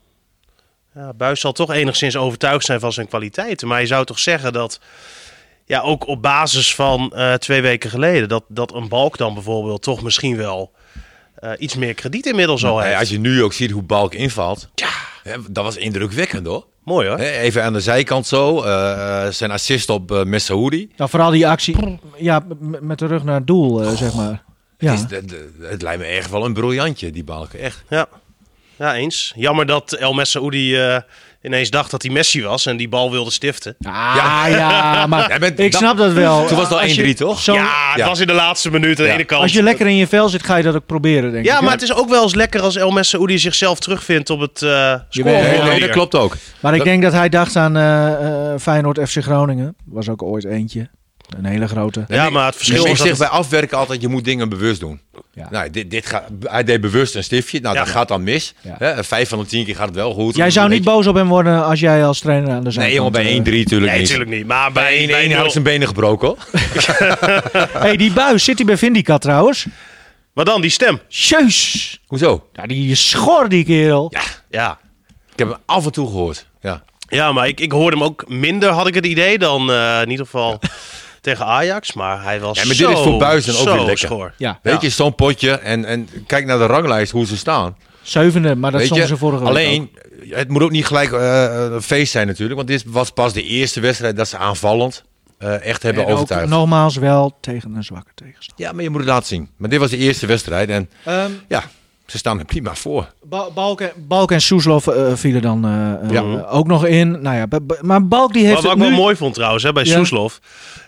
Ja, 0.95 1.13
Buis 1.13 1.39
zal 1.39 1.51
toch 1.51 1.71
enigszins 1.73 2.15
overtuigd 2.17 2.65
zijn 2.65 2.79
van 2.79 2.93
zijn 2.93 3.07
kwaliteiten. 3.07 3.67
Maar 3.67 3.79
je 3.81 3.87
zou 3.87 4.05
toch 4.05 4.19
zeggen 4.19 4.53
dat, 4.53 4.79
ja, 5.69 5.81
ook 5.81 6.07
op 6.07 6.21
basis 6.21 6.75
van 6.75 7.11
eh, 7.15 7.33
twee 7.33 7.61
weken 7.61 7.89
geleden, 7.89 8.29
dat, 8.29 8.43
dat 8.47 8.73
een 8.73 8.87
balk 8.87 9.17
dan 9.17 9.33
bijvoorbeeld 9.33 9.81
toch 9.81 10.01
misschien 10.01 10.37
wel 10.37 10.71
eh, 11.35 11.51
iets 11.57 11.75
meer 11.75 11.93
krediet 11.93 12.25
inmiddels 12.25 12.65
al 12.65 12.77
Hey, 12.77 12.87
heeft. 12.87 12.99
als 12.99 13.09
je 13.09 13.19
nu 13.19 13.43
ook 13.43 13.53
ziet 13.53 13.71
hoe 13.71 13.81
Balk 13.83 14.13
invalt. 14.13 14.69
Ja. 14.75 14.87
dat 15.49 15.63
was 15.63 15.75
indrukwekkend 15.77 16.45
hoor. 16.45 16.65
Mooi 16.83 17.07
hoor. 17.07 17.17
Hè, 17.17 17.29
Even 17.31 17.63
aan 17.63 17.73
de 17.73 17.79
zijkant 17.81 18.27
zo. 18.27 18.61
eh, 18.61 19.25
eh, 19.25 19.31
zijn 19.33 19.51
assist 19.51 19.89
op 19.89 20.11
uh, 20.11 20.23
Messaoudi. 20.23 20.89
nou, 20.97 21.09
vooral 21.09 21.31
die 21.31 21.47
actie 21.47 21.99
ja, 22.17 22.43
met 22.59 22.99
de 22.99 23.05
rug 23.05 23.23
naar 23.23 23.35
het 23.35 23.47
doel, 23.47 23.81
eh, 23.83 23.91
zeg 23.91 24.13
maar. 24.13 24.43
Ja. 24.77 24.93
Is 24.93 25.07
de- 25.07 25.25
de- 25.25 25.51
het 25.61 25.81
lijkt 25.81 25.99
me 26.01 26.05
echt 26.07 26.29
wel 26.31 26.45
een 26.45 26.53
briljantje, 26.53 27.11
die 27.11 27.23
Balk. 27.23 27.53
Echt. 27.53 27.83
Ja. 27.89 28.05
ja, 28.75 28.95
eens. 28.95 29.33
Jammer 29.35 29.65
dat 29.65 29.91
El 29.93 30.13
Messaoudi 30.13 30.75
eh 30.77 30.97
ineens 31.41 31.69
dacht 31.69 31.91
dat 31.91 32.01
hij 32.01 32.11
Messi 32.11 32.43
was 32.43 32.65
en 32.65 32.77
die 32.77 32.89
bal 32.89 33.11
wilde 33.11 33.31
stiften. 33.31 33.75
Ja, 33.79 34.13
ja, 34.47 35.07
maar 35.07 35.29
Ja, 35.29 35.37
maar 35.37 35.51
ik 35.55 35.73
snap 35.75 35.97
dat 35.97 36.11
wel. 36.13 36.45
Toen 36.45 36.57
was 36.57 36.65
het 36.65 36.73
al 36.77 36.81
Als 36.81 36.95
je 36.95 37.01
1-3 37.13 37.17
toch? 37.17 37.39
zo- 37.39 37.53
ja, 37.53 37.89
het 37.89 37.97
ja. 37.99 38.07
was 38.07 38.19
in 38.19 38.27
de 38.27 38.33
laatste 38.33 38.71
minuut 38.71 38.99
aan 38.99 39.05
de 39.05 39.11
ene 39.11 39.23
kant. 39.23 39.41
Als 39.41 39.53
je 39.53 39.63
lekker 39.63 39.87
in 39.87 39.95
je 39.95 40.07
vel 40.07 40.29
zit, 40.29 40.43
ga 40.43 40.55
je 40.55 40.63
dat 40.63 40.75
ook 40.75 40.85
proberen, 40.85 41.31
denk 41.31 41.45
ik. 41.45 41.51
Ja, 41.51 41.61
maar 41.61 41.71
het 41.71 41.81
is 41.81 41.93
ook 41.93 42.09
wel 42.09 42.23
eens 42.23 42.35
lekker 42.35 42.61
als 42.61 42.75
El 42.75 42.91
Messaoudi 42.91 43.37
zichzelf 43.39 43.79
terugvindt 43.79 44.29
op 44.29 44.39
het 44.39 44.61
eh 44.61 44.69
Jawel. 44.69 45.03
scorebord. 45.09 45.61
Nee, 45.63 45.69
nee, 45.69 45.79
dat 45.79 45.89
klopt 45.89 46.15
ook. 46.15 46.35
Maar 46.59 46.75
ik 46.75 46.83
denk 46.83 47.01
dat 47.03 47.13
hij 47.13 47.29
dacht 47.29 47.55
aan 47.55 47.77
eh, 47.77 48.53
eh, 48.53 48.59
Feyenoord 48.59 48.99
FC 49.09 49.17
Groningen. 49.23 49.75
Was 49.85 50.09
ook 50.09 50.23
ooit 50.23 50.45
eentje. 50.45 50.89
Een 51.37 51.45
hele 51.45 51.67
grote. 51.67 52.05
Ja, 52.07 52.29
maar 52.29 52.45
het 52.45 52.55
verschil 52.55 52.85
ik 52.85 52.91
is 52.91 52.97
zeg 52.97 53.07
dat... 53.07 53.17
bij 53.17 53.27
afwerken 53.27 53.77
altijd, 53.77 54.01
je 54.01 54.07
moet 54.07 54.23
dingen 54.25 54.49
bewust 54.49 54.79
doen. 54.79 55.01
Ja. 55.33 55.47
Nou, 55.51 55.69
dit, 55.69 55.91
dit 55.91 56.05
gaat, 56.05 56.23
hij 56.43 56.63
deed 56.63 56.81
bewust 56.81 57.15
een 57.15 57.23
stiftje. 57.23 57.59
Nou, 57.59 57.75
Ja. 57.75 57.83
dat 57.83 57.89
gaat 57.89 58.07
dan 58.07 58.23
mis. 58.23 58.53
Ja. 58.61 58.75
Hè, 58.77 59.03
vijf 59.03 59.29
van 59.29 59.39
de 59.39 59.45
tien 59.45 59.65
keer 59.65 59.75
gaat 59.75 59.85
het 59.87 59.95
wel 59.95 60.13
goed. 60.13 60.35
Jij 60.35 60.49
zou 60.51 60.69
niet 60.69 60.83
boos 60.83 61.07
op 61.07 61.15
hem 61.15 61.27
worden 61.27 61.65
als 61.65 61.79
jij 61.79 62.05
als 62.05 62.19
trainer 62.19 62.49
aan 62.51 62.63
de 62.63 62.71
zijkant... 62.71 62.85
Nee, 62.87 62.95
jongen, 62.95 63.11
bij 63.11 63.23
eh, 63.23 63.37
1-3 63.37 63.37
natuurlijk 63.63 63.91
Nee, 63.91 63.99
niet. 63.99 64.09
natuurlijk 64.09 64.37
niet. 64.37 64.47
Maar 64.47 64.71
bij, 64.71 65.05
Bij 65.07 65.25
1-1 65.25 65.27
bij 65.27 65.35
had 65.37 65.45
ik 65.45 65.51
zijn 65.51 65.63
benen 65.63 65.87
gebroken 65.87 66.27
hoor. 66.27 66.37
hey, 67.83 67.97
die 67.97 68.11
buis, 68.13 68.43
zit 68.43 68.57
hij 68.57 68.65
bij 68.65 68.77
Vindicat 68.77 69.21
trouwens? 69.21 69.65
Maar 70.33 70.45
dan 70.45 70.61
die 70.61 70.69
stem. 70.71 70.99
Jeus! 71.07 71.99
Hoezo? 72.07 72.47
Ja, 72.53 72.63
die 72.65 72.91
is 72.91 73.09
schor, 73.09 73.49
die 73.49 73.63
kerel. 73.65 74.07
Ja, 74.13 74.21
Ja, 74.49 74.79
ik 75.31 75.39
heb 75.39 75.47
hem 75.47 75.57
af 75.65 75.85
en 75.85 75.91
toe 75.91 76.07
gehoord. 76.07 76.45
Ja. 76.61 76.83
ja 77.09 77.31
maar 77.31 77.47
ik, 77.47 77.59
ik 77.59 77.71
hoorde 77.71 77.97
hem 77.97 78.05
ook 78.05 78.23
minder, 78.29 78.69
had 78.69 78.87
ik 78.87 78.93
het 78.93 79.05
idee, 79.05 79.37
dan 79.37 79.71
eh, 79.71 80.01
in 80.01 80.09
ieder 80.09 80.25
geval 80.25 80.59
tegen 81.21 81.45
Ajax. 81.45 81.93
Maar 81.93 82.23
hij 82.23 82.39
was 82.39 82.57
Ja, 82.57 82.65
maar 82.65 82.75
dit 82.75 82.85
zo, 82.85 82.91
is 82.91 82.99
voor 82.99 83.17
Buis 83.17 83.45
dan 83.45 83.55
ook 83.55 83.75
weer 83.77 83.85
lekker. 83.85 84.33
Ja, 84.37 84.59
Weet 84.63 84.81
je, 84.81 84.89
zo'n 84.89 85.15
potje. 85.15 85.51
En, 85.51 85.85
en 85.85 86.09
kijk 86.27 86.45
naar 86.45 86.57
de 86.57 86.65
ranglijst, 86.65 87.11
hoe 87.11 87.25
ze 87.25 87.37
staan. 87.37 87.77
zevende, 88.01 88.55
maar 88.55 88.71
dat 88.71 88.81
stonden 88.81 89.07
ze 89.07 89.17
vorige 89.17 89.39
week 89.43 89.49
alleen, 89.49 89.89
het 90.29 90.49
moet 90.49 90.61
ook 90.61 90.71
niet 90.71 90.85
gelijk 90.85 91.11
eh, 91.11 91.43
een 91.71 91.81
feest 91.81 92.11
zijn 92.11 92.27
natuurlijk. 92.27 92.55
Want 92.55 92.67
dit 92.67 92.83
was 92.87 93.09
pas 93.09 93.33
de 93.33 93.43
eerste 93.43 93.79
wedstrijd 93.79 94.15
dat 94.15 94.27
ze 94.27 94.37
aanvallend 94.37 95.03
eh, 95.37 95.53
echt 95.65 95.75
ook. 95.75 95.81
hebben 95.81 96.03
En 96.03 96.09
ook 96.09 96.15
overtuigd. 96.15 96.49
nogmaals 96.49 96.95
wel 96.95 97.37
tegen 97.41 97.75
een 97.75 97.83
zwakke 97.83 98.11
tegenstander. 98.15 98.65
Ja, 98.65 98.71
maar 98.71 98.83
je 98.83 98.89
moet 98.89 98.99
het 98.99 99.09
laten 99.09 99.27
zien. 99.27 99.49
Maar 99.57 99.69
dit 99.69 99.79
was 99.79 99.89
de 99.89 99.97
eerste 99.97 100.25
wedstrijd. 100.25 100.69
En 100.69 100.89
Ehm, 101.05 101.31
ja, 101.47 101.63
ze 102.09 102.17
staan 102.17 102.39
er 102.39 102.45
prima 102.45 102.75
voor. 102.75 103.11
Ba- 103.23 103.49
Balk, 103.53 103.81
en, 103.81 103.91
Balk 103.95 104.31
en 104.31 104.41
Soeslof 104.41 104.87
eh, 104.87 105.13
vielen 105.15 105.41
dan 105.41 105.65
eh, 105.65 106.15
eh, 106.17 106.53
ook 106.55 106.67
nog 106.67 106.85
in. 106.85 107.21
Nou 107.21 107.35
ja, 107.35 107.45
maar 107.81 108.07
Balk 108.07 108.33
die 108.33 108.45
heeft 108.45 108.61
Wat, 108.61 108.71
ik 108.71 108.77
nu... 108.77 108.83
wel 108.89 108.97
mooi 108.97 109.15
vond 109.15 109.33
trouwens 109.33 109.63
hè, 109.63 109.71
bij 109.73 109.83
Ja. 109.83 109.91
Soeslof. 109.95 110.39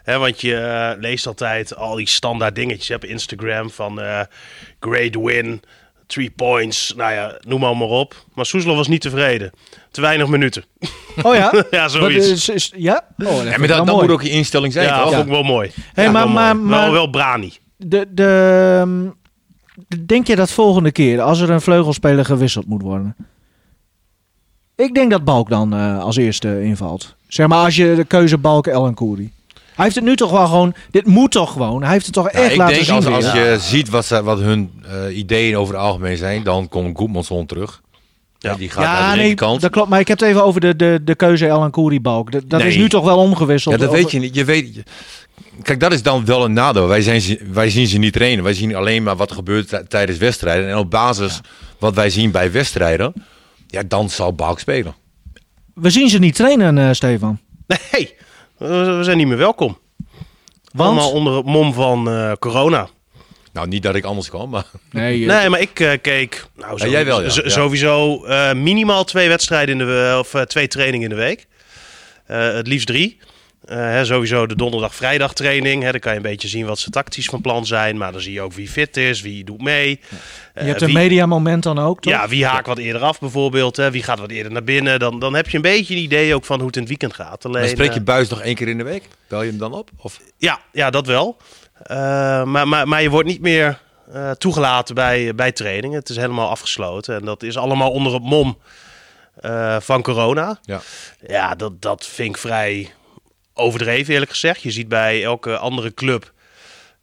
Hè, 0.04 0.18
want 0.18 0.42
je 0.42 0.96
leest 1.00 1.28
altijd 1.28 1.76
al 1.76 1.96
die 1.96 2.08
standaard 2.08 2.56
dingetjes 2.56 2.88
hè, 2.88 2.96
op 2.96 3.06
Instagram 3.06 3.70
van 3.70 4.02
eh, 4.02 4.20
great 4.80 5.16
win, 5.16 5.62
three 6.08 6.32
points, 6.36 6.94
nou 6.98 7.14
ja, 7.14 7.38
noem 7.48 7.60
maar, 7.60 7.78
maar 7.78 7.88
op. 7.88 8.16
Maar 8.34 8.46
Soeslof 8.46 8.76
was 8.76 8.88
niet 8.88 9.02
tevreden. 9.02 9.52
Te 9.92 10.02
weinig 10.02 10.28
minuten. 10.28 10.64
Oh 11.22 11.36
ja? 11.36 11.52
ja, 11.72 11.82
Wat 11.82 11.92
zoiets. 11.92 12.28
is- 12.30 12.50
is- 12.50 12.72
ja? 12.76 13.06
Oh, 13.18 13.26
dat 13.28 13.44
Ja, 13.44 13.58
maar 13.58 13.68
dat, 13.68 13.86
moet 13.86 14.10
ook 14.12 14.22
je 14.22 14.30
instelling 14.30 14.74
zijn, 14.74 14.86
ja, 14.86 15.04
dat 15.04 15.14
vond 15.14 15.26
ik 15.26 15.32
wel 15.32 15.44
mooi. 15.44 15.72
Hey, 15.94 16.04
Ja, 16.04 16.12
maar- 16.12 16.24
wel, 16.24 16.32
maar- 16.34 16.56
mooi. 16.56 16.70
maar- 16.70 16.82
wel, 16.82 16.92
wel 16.92 17.10
brani. 17.10 17.54
De, 17.78 18.06
de, 18.10 18.78
ehm, 18.82 19.10
denk 20.06 20.28
je 20.28 20.36
dat 20.36 20.52
volgende 20.52 20.92
keer, 20.92 21.22
als 21.22 21.40
er 21.40 21.50
een 21.50 21.62
vleugelspeler 21.62 22.26
gewisseld 22.26 22.66
moet 22.68 22.82
worden... 22.82 23.16
Ik 24.76 24.94
denk 24.94 25.12
dat 25.12 25.24
Balk 25.24 25.50
dan 25.50 25.74
eh, 25.74 26.00
als 26.00 26.16
eerste 26.16 26.64
invalt. 26.64 27.16
Zeg 27.28 27.48
maar 27.48 27.64
als 27.64 27.76
je 27.76 27.94
de 27.96 28.04
keuze 28.04 28.38
Balk, 28.38 28.68
El 28.68 28.86
en 28.86 28.94
Koeri. 28.94 29.32
Hij 29.54 29.84
heeft 29.86 29.96
het 29.96 30.04
nu 30.04 30.16
toch 30.16 30.32
wel 30.32 30.46
gewoon... 30.46 30.74
Dit 30.92 31.06
moet 31.06 31.32
toch 31.32 31.52
gewoon? 31.52 31.84
Hij 31.84 31.92
heeft 31.92 32.06
het 32.06 32.14
toch 32.14 32.32
Nou, 32.32 32.44
echt 32.44 32.52
ik 32.52 32.58
laten 32.58 32.74
denk 32.74 32.86
zien 33.04 33.14
als, 33.14 33.32
je 33.32 33.58
ziet 33.60 33.90
wat, 33.90 34.06
ze, 34.06 34.24
wat 34.24 34.40
hun 34.40 34.72
eh, 34.86 35.18
ideeën 35.18 35.58
over 35.58 35.74
het 35.74 35.84
algemeen 35.84 36.18
zijn, 36.18 36.44
dan 36.44 36.68
komt 36.70 36.98
Goedmanson 36.98 37.46
terug. 37.46 37.82
Ja. 38.38 38.56
Die 38.56 38.70
gaat 38.70 38.84
naar 38.84 39.10
de 39.12 39.16
nee, 39.18 39.26
linkerkant. 39.28 39.62
dat 39.62 39.72
klopt. 39.72 39.90
Maar 39.90 40.00
ik 40.00 40.08
heb 40.08 40.20
het 40.20 40.30
even 40.30 40.44
over 40.44 40.62
de, 40.62 40.76
de, 40.76 41.00
de 41.04 41.16
keuze 41.16 41.48
El 41.48 41.64
en 41.64 41.72
Koeri 41.72 42.02
Balk. 42.02 42.32
Dat, 42.32 42.44
dat 42.48 42.64
is 42.64 42.76
nu 42.76 42.90
toch 42.90 43.04
wel 43.04 43.18
omgewisseld. 43.18 43.74
Ja, 43.76 43.80
dat 43.80 43.90
Over- 43.90 44.02
weet 44.02 44.12
je 44.12 44.20
niet. 44.20 44.36
Je 44.36 44.46
weet, 44.46 44.76
je- 44.76 44.84
kijk, 45.62 45.80
dat 45.80 45.94
is 45.94 46.04
dan 46.04 46.26
wel 46.26 46.46
een 46.46 46.54
nadeel. 46.54 46.88
Wij, 46.88 47.02
zijn, 47.02 47.40
wij 47.52 47.70
zien 47.70 47.88
ze 47.88 47.98
niet 47.98 48.14
trainen. 48.14 48.44
Wij 48.44 48.54
zien 48.54 48.76
alleen 48.76 49.04
maar 49.04 49.16
wat 49.16 49.30
er 49.30 49.36
gebeurt 49.36 49.90
tijdens 49.90 50.18
wedstrijden. 50.18 50.70
En 50.70 50.78
op 50.78 50.90
basis 50.90 51.40
wat 51.80 51.96
wij 51.96 52.10
zien 52.10 52.32
bij 52.32 52.52
wedstrijden, 52.52 53.14
ja, 53.68 53.84
dan 53.88 54.10
zal 54.10 54.34
Balk 54.34 54.60
spelen. 54.60 54.96
We 55.74 55.90
zien 55.90 56.10
ze 56.10 56.20
niet 56.20 56.36
trainen, 56.36 56.78
eh, 56.78 56.90
Stefan. 56.92 57.40
Nee, 57.68 58.16
we 58.58 59.00
zijn 59.04 59.18
niet 59.18 59.28
meer 59.28 59.38
welkom. 59.38 59.78
Want? 60.72 60.90
Allemaal 60.90 61.12
onder 61.12 61.36
het 61.36 61.46
mom 61.46 61.74
van 61.74 62.10
eh, 62.10 62.32
corona. 62.40 62.88
Nou, 63.54 63.68
niet 63.68 63.84
dat 63.84 63.96
ik 63.96 64.04
anders 64.04 64.30
kwam, 64.30 64.50
maar 64.50 64.66
Nee, 64.92 65.26
Nee, 65.26 65.50
maar 65.50 65.60
ik 65.60 65.80
eh, 65.80 65.92
keek 66.02 66.46
nou, 66.56 66.78
Ja, 66.78 66.88
jij 66.88 67.06
wel, 67.06 67.22
ja. 67.22 67.30
Ja. 67.34 67.50
sowieso 67.50 68.26
eh, 68.26 68.54
minimaal 68.54 69.04
twee 69.04 69.28
wedstrijden 69.28 69.80
in 69.80 69.88
de 69.88 70.16
of 70.20 70.34
eh, 70.34 70.42
twee 70.42 70.68
trainingen 70.68 71.10
in 71.10 71.16
de 71.16 71.22
week. 71.22 71.48
Eh, 72.26 72.54
het 72.54 72.68
liefst 72.68 72.88
drie. 72.88 73.18
Eh, 73.66 73.78
hè, 73.78 74.06
sowieso 74.06 74.48
de 74.48 74.56
donderdag-vrijdag 74.56 75.34
training. 75.34 75.84
Hè, 75.84 75.92
dan 75.92 76.00
kan 76.00 76.12
je 76.12 76.18
een 76.18 76.24
beetje 76.24 76.48
zien 76.48 76.66
wat 76.66 76.80
ze 76.80 76.90
tactisch 76.90 77.26
van 77.26 77.42
plan 77.42 77.66
zijn. 77.66 77.98
Maar 77.98 78.12
dan 78.12 78.22
zie 78.22 78.34
je 78.34 78.42
ook 78.42 78.54
wie 78.54 78.68
fit 78.70 78.98
is, 78.98 79.22
wie 79.22 79.44
doet 79.44 79.62
mee. 79.62 79.90
je 79.90 80.18
Eh, 80.54 80.66
hebt 80.66 80.82
een 80.82 80.88
wie- 80.88 80.96
mediamoment 80.96 81.64
dan 81.64 81.80
ook, 81.80 82.02
toch? 82.02 82.14
Ja, 82.14 82.28
wie 82.28 82.46
haakt 82.46 82.68
wat 82.68 82.78
eerder 82.78 83.02
af 83.02 83.20
bijvoorbeeld. 83.20 83.76
Hè? 83.78 83.92
Wie 83.92 84.04
gaat 84.04 84.20
wat 84.20 84.30
eerder 84.32 84.52
naar 84.52 84.64
binnen. 84.64 85.00
Dan, 85.00 85.20
dan 85.20 85.34
heb 85.34 85.50
je 85.50 85.56
een 85.56 85.62
beetje 85.64 85.96
een 85.96 86.02
idee 86.02 86.36
ook 86.36 86.46
van 86.46 86.58
hoe 86.58 86.66
het 86.68 86.76
in 86.76 86.82
het 86.82 86.90
weekend 86.90 87.14
gaat. 87.14 87.46
Alleen, 87.46 87.62
dan 87.62 87.70
spreek 87.70 87.94
je 87.94 88.00
eh, 88.00 88.06
buis 88.06 88.30
nog 88.30 88.42
één 88.42 88.56
keer 88.56 88.68
in 88.68 88.78
de 88.78 88.84
week. 88.84 89.08
Bel 89.28 89.42
je 89.42 89.50
hem 89.50 89.60
dan 89.60 89.74
op? 89.74 89.90
Of? 89.98 90.20
ja, 90.38 90.60
ja, 90.72 90.90
dat 90.90 91.06
wel. 91.08 91.38
Eh, 91.84 91.98
maar, 92.44 92.68
maar, 92.68 92.88
maar 92.88 93.02
je 93.02 93.10
wordt 93.10 93.28
niet 93.28 93.42
meer 93.42 93.80
eh, 94.14 94.32
toegelaten 94.32 94.96
bij, 94.96 95.36
bij 95.36 95.52
trainingen. 95.52 96.00
Het 96.00 96.10
is 96.10 96.16
helemaal 96.16 96.50
afgesloten. 96.50 97.16
En 97.16 97.26
dat 97.26 97.44
is 97.44 97.58
allemaal 97.58 97.92
onder 97.92 98.14
het 98.14 98.24
mom 98.24 98.58
eh, 99.36 99.80
van 99.80 100.02
corona. 100.02 100.60
Ja. 100.62 100.82
Ja, 101.28 101.56
dat, 101.56 101.82
dat 101.82 102.06
vind 102.06 102.30
ik 102.30 102.38
vrij 102.38 102.92
overdreven 103.62 104.14
eerlijk 104.14 104.32
gezegd. 104.32 104.62
Je 104.62 104.72
ziet 104.72 104.88
bij 104.88 105.24
elke 105.24 105.58
andere 105.58 105.94
club 105.94 106.32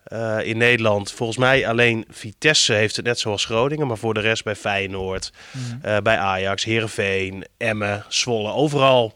eh, 0.04 0.36
in 0.42 0.56
Nederland... 0.58 1.12
volgens 1.12 1.38
mij 1.38 1.68
alleen 1.68 2.04
Vitesse 2.10 2.72
heeft 2.72 2.96
het 2.96 3.04
net 3.04 3.18
zoals 3.18 3.44
Groningen... 3.44 3.86
maar 3.86 3.96
voor 3.98 4.14
de 4.14 4.20
rest 4.20 4.44
bij 4.44 4.54
Feyenoord, 4.56 5.32
eh, 5.82 5.96
bij 6.02 6.16
Ajax, 6.18 6.64
Heerenveen, 6.64 7.44
Emmen, 7.56 8.04
Zwolle... 8.08 8.52
overal 8.52 9.12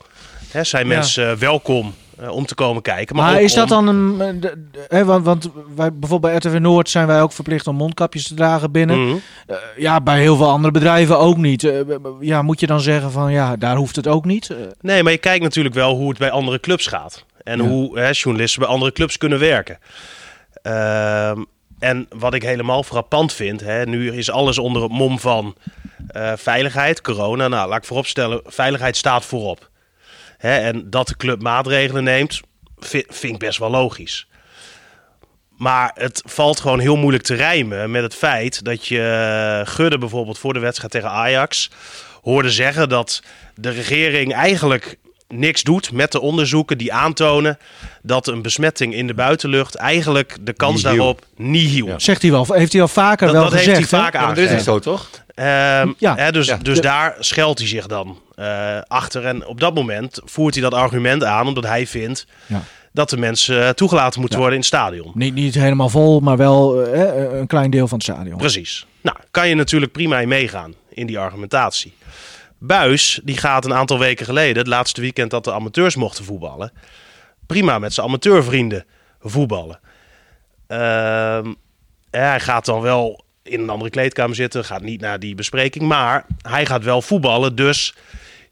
hè, 0.51 0.65
zijn 0.65 0.89
Ja. 0.89 0.95
mensen 0.95 1.31
eh, 1.31 1.37
welkom 1.37 1.95
om 2.31 2.47
te 2.47 2.55
komen 2.55 2.83
kijken. 2.83 3.17
Maar, 3.17 3.43
is 3.43 3.55
dat 3.55 3.71
om- 3.71 3.87
dan 3.87 3.97
een... 4.21 4.41
de- 4.41 4.69
de- 4.71 4.85
hè, 4.89 5.05
want 5.05 5.25
want 5.25 5.49
wij, 5.77 5.93
bijvoorbeeld 5.93 6.33
bij 6.43 6.51
RTV 6.51 6.61
Noord 6.61 6.89
zijn 6.91 7.07
wij 7.07 7.23
ook 7.23 7.33
verplicht 7.33 7.67
om 7.67 7.77
mondkapjes 7.77 8.29
te 8.29 8.35
dragen 8.35 8.71
binnen. 8.73 9.07
Mhm. 9.07 9.17
Ja, 9.77 10.01
bij 10.01 10.21
heel 10.21 10.37
veel 10.37 10.49
andere 10.51 10.73
bedrijven 10.73 11.19
ook 11.19 11.37
niet. 11.37 11.73
Ja, 12.21 12.43
moet 12.43 12.61
je 12.61 12.67
dan 12.67 12.81
zeggen 12.81 13.11
van 13.11 13.33
ja, 13.33 13.57
daar 13.57 13.77
hoeft 13.77 13.97
het 13.97 14.07
ook 14.07 14.25
niet? 14.25 14.51
Nee, 14.81 15.03
maar 15.03 15.13
je 15.13 15.19
kijkt 15.19 15.43
natuurlijk 15.43 15.75
wel 15.75 15.95
hoe 15.95 16.09
het 16.09 16.19
bij 16.19 16.31
andere 16.31 16.61
clubs 16.61 16.87
gaat. 16.87 17.25
En 17.45 17.59
Ja. 17.63 17.69
hoe 17.69 17.99
hè, 17.99 18.11
journalisten 18.13 18.61
bij 18.61 18.69
andere 18.71 18.93
clubs 18.93 19.19
kunnen 19.19 19.39
werken. 19.39 19.79
Ehm, 20.63 21.43
en 21.79 22.07
wat 22.09 22.35
ik 22.35 22.43
helemaal 22.43 22.83
frappant 22.83 23.33
vind, 23.33 23.61
hè, 23.61 23.85
nu 23.87 24.13
is 24.13 24.31
alles 24.31 24.59
onder 24.59 24.83
het 24.83 24.93
mom 24.93 25.19
van 25.19 25.57
eh, 26.09 26.33
veiligheid, 26.37 27.01
corona. 27.01 27.49
Nou, 27.49 27.69
laat 27.69 27.79
ik 27.79 27.85
vooropstellen, 27.85 28.41
veiligheid 28.45 28.97
staat 28.97 29.25
voorop. 29.25 29.71
Hè, 30.39 30.57
en 30.59 30.91
dat 30.91 31.09
de 31.09 31.17
club 31.17 31.43
maatregelen 31.43 32.05
neemt, 32.05 32.41
vi- 32.79 33.05
vind 33.09 33.33
ik 33.33 33.39
best 33.39 33.59
wel 33.59 33.71
logisch. 33.71 34.27
Maar 35.57 35.91
het 35.95 36.23
valt 36.27 36.61
gewoon 36.61 36.79
heel 36.79 36.97
moeilijk 36.97 37.25
te 37.25 37.35
rijmen 37.35 37.91
met 37.91 38.03
het 38.03 38.15
feit 38.15 38.65
dat 38.65 38.87
je 38.87 39.01
eh, 39.65 39.73
Gudde 39.75 39.99
bijvoorbeeld 39.99 40.39
voor 40.39 40.53
de 40.53 40.59
wedstrijd 40.59 40.93
tegen 40.93 41.11
Ajax 41.11 41.71
hoorde 42.23 42.51
zeggen 42.51 42.89
dat 42.89 43.23
de 43.55 43.71
regering 43.71 44.35
eigenlijk 44.35 44.97
niks 45.33 45.63
doet 45.63 45.93
met 45.93 46.13
de 46.13 46.21
onderzoeken 46.21 46.79
die 46.79 46.93
aantonen 46.93 47.59
dat 48.03 48.27
een 48.27 48.43
besmetting 48.43 48.95
in 48.95 49.07
de 49.07 49.15
buitenlucht 49.15 49.75
eigenlijk 49.75 50.37
de 50.41 50.53
kans 50.53 50.83
Nihil. 50.83 50.97
daarop 50.97 51.25
nihil. 51.37 51.87
Ja. 51.87 51.99
zegt 51.99 52.23
hij 52.23 52.31
wel, 52.31 52.47
heeft 52.53 52.73
hij 52.73 52.83
al 52.83 52.89
vaker 52.89 53.27
Dat, 53.27 53.35
wel 53.35 53.45
dat 53.45 53.53
gezegd. 53.53 53.77
heeft 53.77 53.91
hij 53.91 54.01
vaak 54.01 54.13
Ja, 54.15 54.27
maar 54.27 54.35
dat 54.35 54.51
is 54.51 54.65
zo, 54.65 54.79
toch? 54.79 55.11
Ehm, 55.35 55.93
Ja. 55.99 56.15
hè, 56.17 56.33
dus 56.33 56.47
Ja. 56.47 56.57
dus 56.57 56.77
De- 56.77 56.83
daar 56.83 57.17
scheldt 57.19 57.59
hij 57.59 57.69
zich 57.69 57.87
dan 57.87 58.19
eh, 58.35 58.79
achter. 58.87 59.25
En 59.27 59.47
op 59.47 59.61
dat 59.61 59.75
moment 59.75 60.21
voert 60.25 60.55
hij 60.55 60.63
dat 60.63 60.75
argument 60.75 61.25
aan, 61.25 61.47
omdat 61.47 61.65
hij 61.67 61.87
vindt 61.87 62.27
Ja. 62.47 62.63
dat 62.93 63.11
de 63.11 63.17
mensen 63.17 63.63
eh, 63.65 63.69
toegelaten 63.69 64.21
moeten 64.21 64.39
Ja. 64.39 64.45
worden 64.45 64.63
in 64.63 64.67
het 64.71 64.75
stadion. 64.81 65.11
Niet, 65.15 65.35
niet 65.35 65.55
helemaal 65.55 65.89
vol, 65.89 66.21
maar 66.21 66.37
wel 66.37 66.83
eh, 66.87 67.39
een 67.39 67.47
klein 67.47 67.71
deel 67.71 67.89
van 67.89 67.99
het 67.99 68.07
stadion. 68.07 68.37
Precies. 68.37 68.87
Nou, 69.01 69.17
kan 69.31 69.49
je 69.49 69.55
natuurlijk 69.55 69.93
prima 69.93 70.19
in 70.21 70.29
meegaan 70.29 70.75
in 70.89 71.07
die 71.07 71.19
argumentatie. 71.19 71.95
Buis, 72.65 73.21
die 73.25 73.37
gaat 73.37 73.65
een 73.65 73.75
aantal 73.75 73.99
weken 73.99 74.27
geleden, 74.27 74.57
het 74.57 74.67
laatste 74.67 75.01
weekend 75.01 75.31
dat 75.31 75.45
de 75.45 75.53
amateurs 75.53 75.97
mochten 75.97 76.25
voetballen, 76.25 76.73
prima 77.47 77.79
met 77.79 77.93
zijn 77.93 78.07
amateurvrienden 78.07 78.85
voetballen. 79.21 79.81
Ehm, 80.67 81.53
hij 82.11 82.41
gaat 82.41 82.65
dan 82.65 82.81
wel 82.81 83.25
in 83.43 83.61
een 83.61 83.71
andere 83.71 83.91
kleedkamer 83.91 84.37
zitten, 84.37 84.65
gaat 84.65 84.83
niet 84.83 85.01
naar 85.01 85.19
die 85.19 85.35
bespreking, 85.35 85.85
maar 85.85 86.27
hij 86.43 86.67
gaat 86.67 86.85
wel 86.85 87.03
voetballen. 87.03 87.55
Dus 87.55 87.95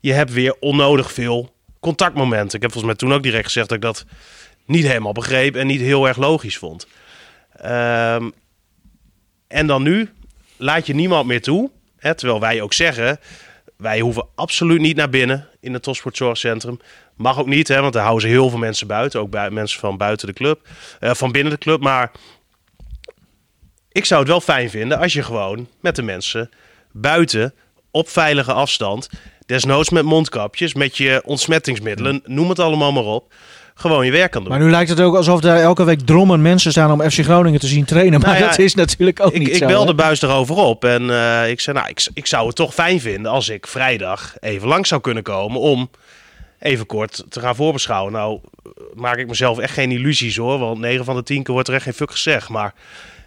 je 0.01 0.13
hebt 0.13 0.33
weer 0.33 0.57
onnodig 0.61 1.13
veel 1.13 1.55
contactmomenten. 1.81 2.57
Ik 2.57 2.63
heb 2.63 2.73
volgens 2.73 2.93
mij 2.93 2.95
toen 2.95 3.13
ook 3.13 3.23
direct 3.23 3.45
gezegd 3.45 3.69
dat 3.69 3.77
ik 3.77 3.83
dat 3.83 4.05
niet 4.65 4.87
helemaal 4.87 5.13
begreep 5.13 5.57
en 5.57 5.67
niet 5.67 5.81
heel 5.81 6.09
erg 6.09 6.17
logisch 6.17 6.59
vond. 6.59 6.87
Ehm, 7.53 8.31
en 9.49 9.67
dan 9.67 9.83
nu 9.83 10.11
laat 10.57 10.87
je 10.87 10.95
niemand 10.95 11.27
meer 11.27 11.43
toe. 11.43 11.71
Hè, 11.97 12.15
terwijl 12.15 12.41
wij 12.41 12.61
ook 12.61 12.73
zeggen, 12.73 13.19
wij 13.81 14.01
hoeven 14.01 14.27
absoluut 14.35 14.81
niet 14.81 14.97
naar 14.97 15.11
binnen 15.11 15.49
in 15.61 15.73
het 15.73 15.83
topsportzorgcentrum. 15.83 16.81
Mag 17.17 17.39
ook 17.39 17.47
niet, 17.47 17.69
hè, 17.69 17.81
want 17.81 17.93
daar 17.93 18.03
houden 18.03 18.29
ze 18.29 18.35
heel 18.35 18.51
veel 18.51 18.59
mensen 18.59 18.87
buiten. 18.87 19.21
Ook 19.21 19.31
bij, 19.31 19.51
mensen 19.51 19.81
van 19.81 19.97
buiten 19.97 20.27
de 20.27 20.33
club, 20.33 20.69
eh, 21.01 21.15
van 21.15 21.33
binnen 21.33 21.53
de 21.53 21.59
club. 21.59 21.81
Maar 21.81 22.11
ik 23.93 24.05
zou 24.05 24.21
het 24.21 24.29
wel 24.29 24.41
fijn 24.41 24.71
vinden 24.71 24.99
als 24.99 25.13
je 25.13 25.23
gewoon 25.23 25.69
met 25.81 25.97
de 25.97 26.03
mensen 26.03 26.51
buiten 26.93 27.55
op 27.91 28.09
veilige 28.09 28.53
afstand, 28.53 29.09
desnoods 29.47 29.91
met 29.91 30.05
mondkapjes, 30.05 30.75
met 30.75 30.97
je 30.97 31.23
ontsmettingsmiddelen, 31.25 32.23
noem 32.25 32.49
het 32.49 32.59
allemaal 32.59 32.93
maar 32.93 33.05
op, 33.05 33.33
gewoon 33.81 34.07
je 34.07 34.13
werk 34.13 34.31
kan 34.31 34.43
doen. 34.43 34.51
Maar 34.51 34.61
nu 34.61 34.71
lijkt 34.71 34.91
het 34.91 35.01
ook 35.01 35.17
alsof 35.17 35.43
er 35.43 35.57
elke 35.57 35.85
week 35.85 36.01
drommen 36.01 36.43
mensen 36.43 36.71
staan 36.71 36.93
om 36.93 37.11
FC 37.11 37.19
Groningen 37.19 37.61
te 37.61 37.67
zien 37.67 37.85
trainen. 37.85 38.21
Maar 38.21 38.29
Nou 38.29 38.43
ja, 38.43 38.49
dat 38.49 38.59
is 38.59 38.75
natuurlijk 38.75 39.21
ook 39.21 39.33
ik, 39.33 39.39
niet 39.39 39.49
ik 39.49 39.57
zo. 39.57 39.67
belde 39.67 39.89
hè? 39.89 39.95
Buis 39.95 40.23
erover 40.23 40.57
op 40.57 40.85
en 40.85 41.11
eh, 41.11 41.51
ik 41.51 41.61
zei, 41.61 41.77
nou, 41.77 41.89
ik, 41.89 42.09
ik 42.15 42.27
zou 42.27 42.47
het 42.47 42.57
toch 42.57 42.75
fijn 42.75 43.01
vinden 43.01 43.31
als 43.33 43.49
ik 43.49 43.67
vrijdag 43.67 44.35
even 44.41 44.69
langs 44.69 44.89
zou 44.89 45.01
kunnen 45.01 45.23
komen 45.23 45.61
om 45.61 45.91
even 46.59 46.87
kort 46.87 47.25
te 47.29 47.41
gaan 47.41 47.55
voorbeschouwen. 47.55 48.13
Nou, 48.13 48.41
maak 48.95 49.17
ik 49.17 49.29
mezelf 49.29 49.59
echt 49.59 49.73
geen 49.73 49.91
illusies 49.93 50.37
hoor, 50.37 50.59
want 50.59 50.79
9 50.79 51.05
van 51.05 51.17
de 51.17 51.23
10 51.23 51.43
keer 51.43 51.55
wordt 51.55 51.69
er 51.69 51.75
echt 51.75 51.85
geen 51.85 51.93
fuck 51.93 52.11
gezegd. 52.11 52.49
Maar 52.49 52.75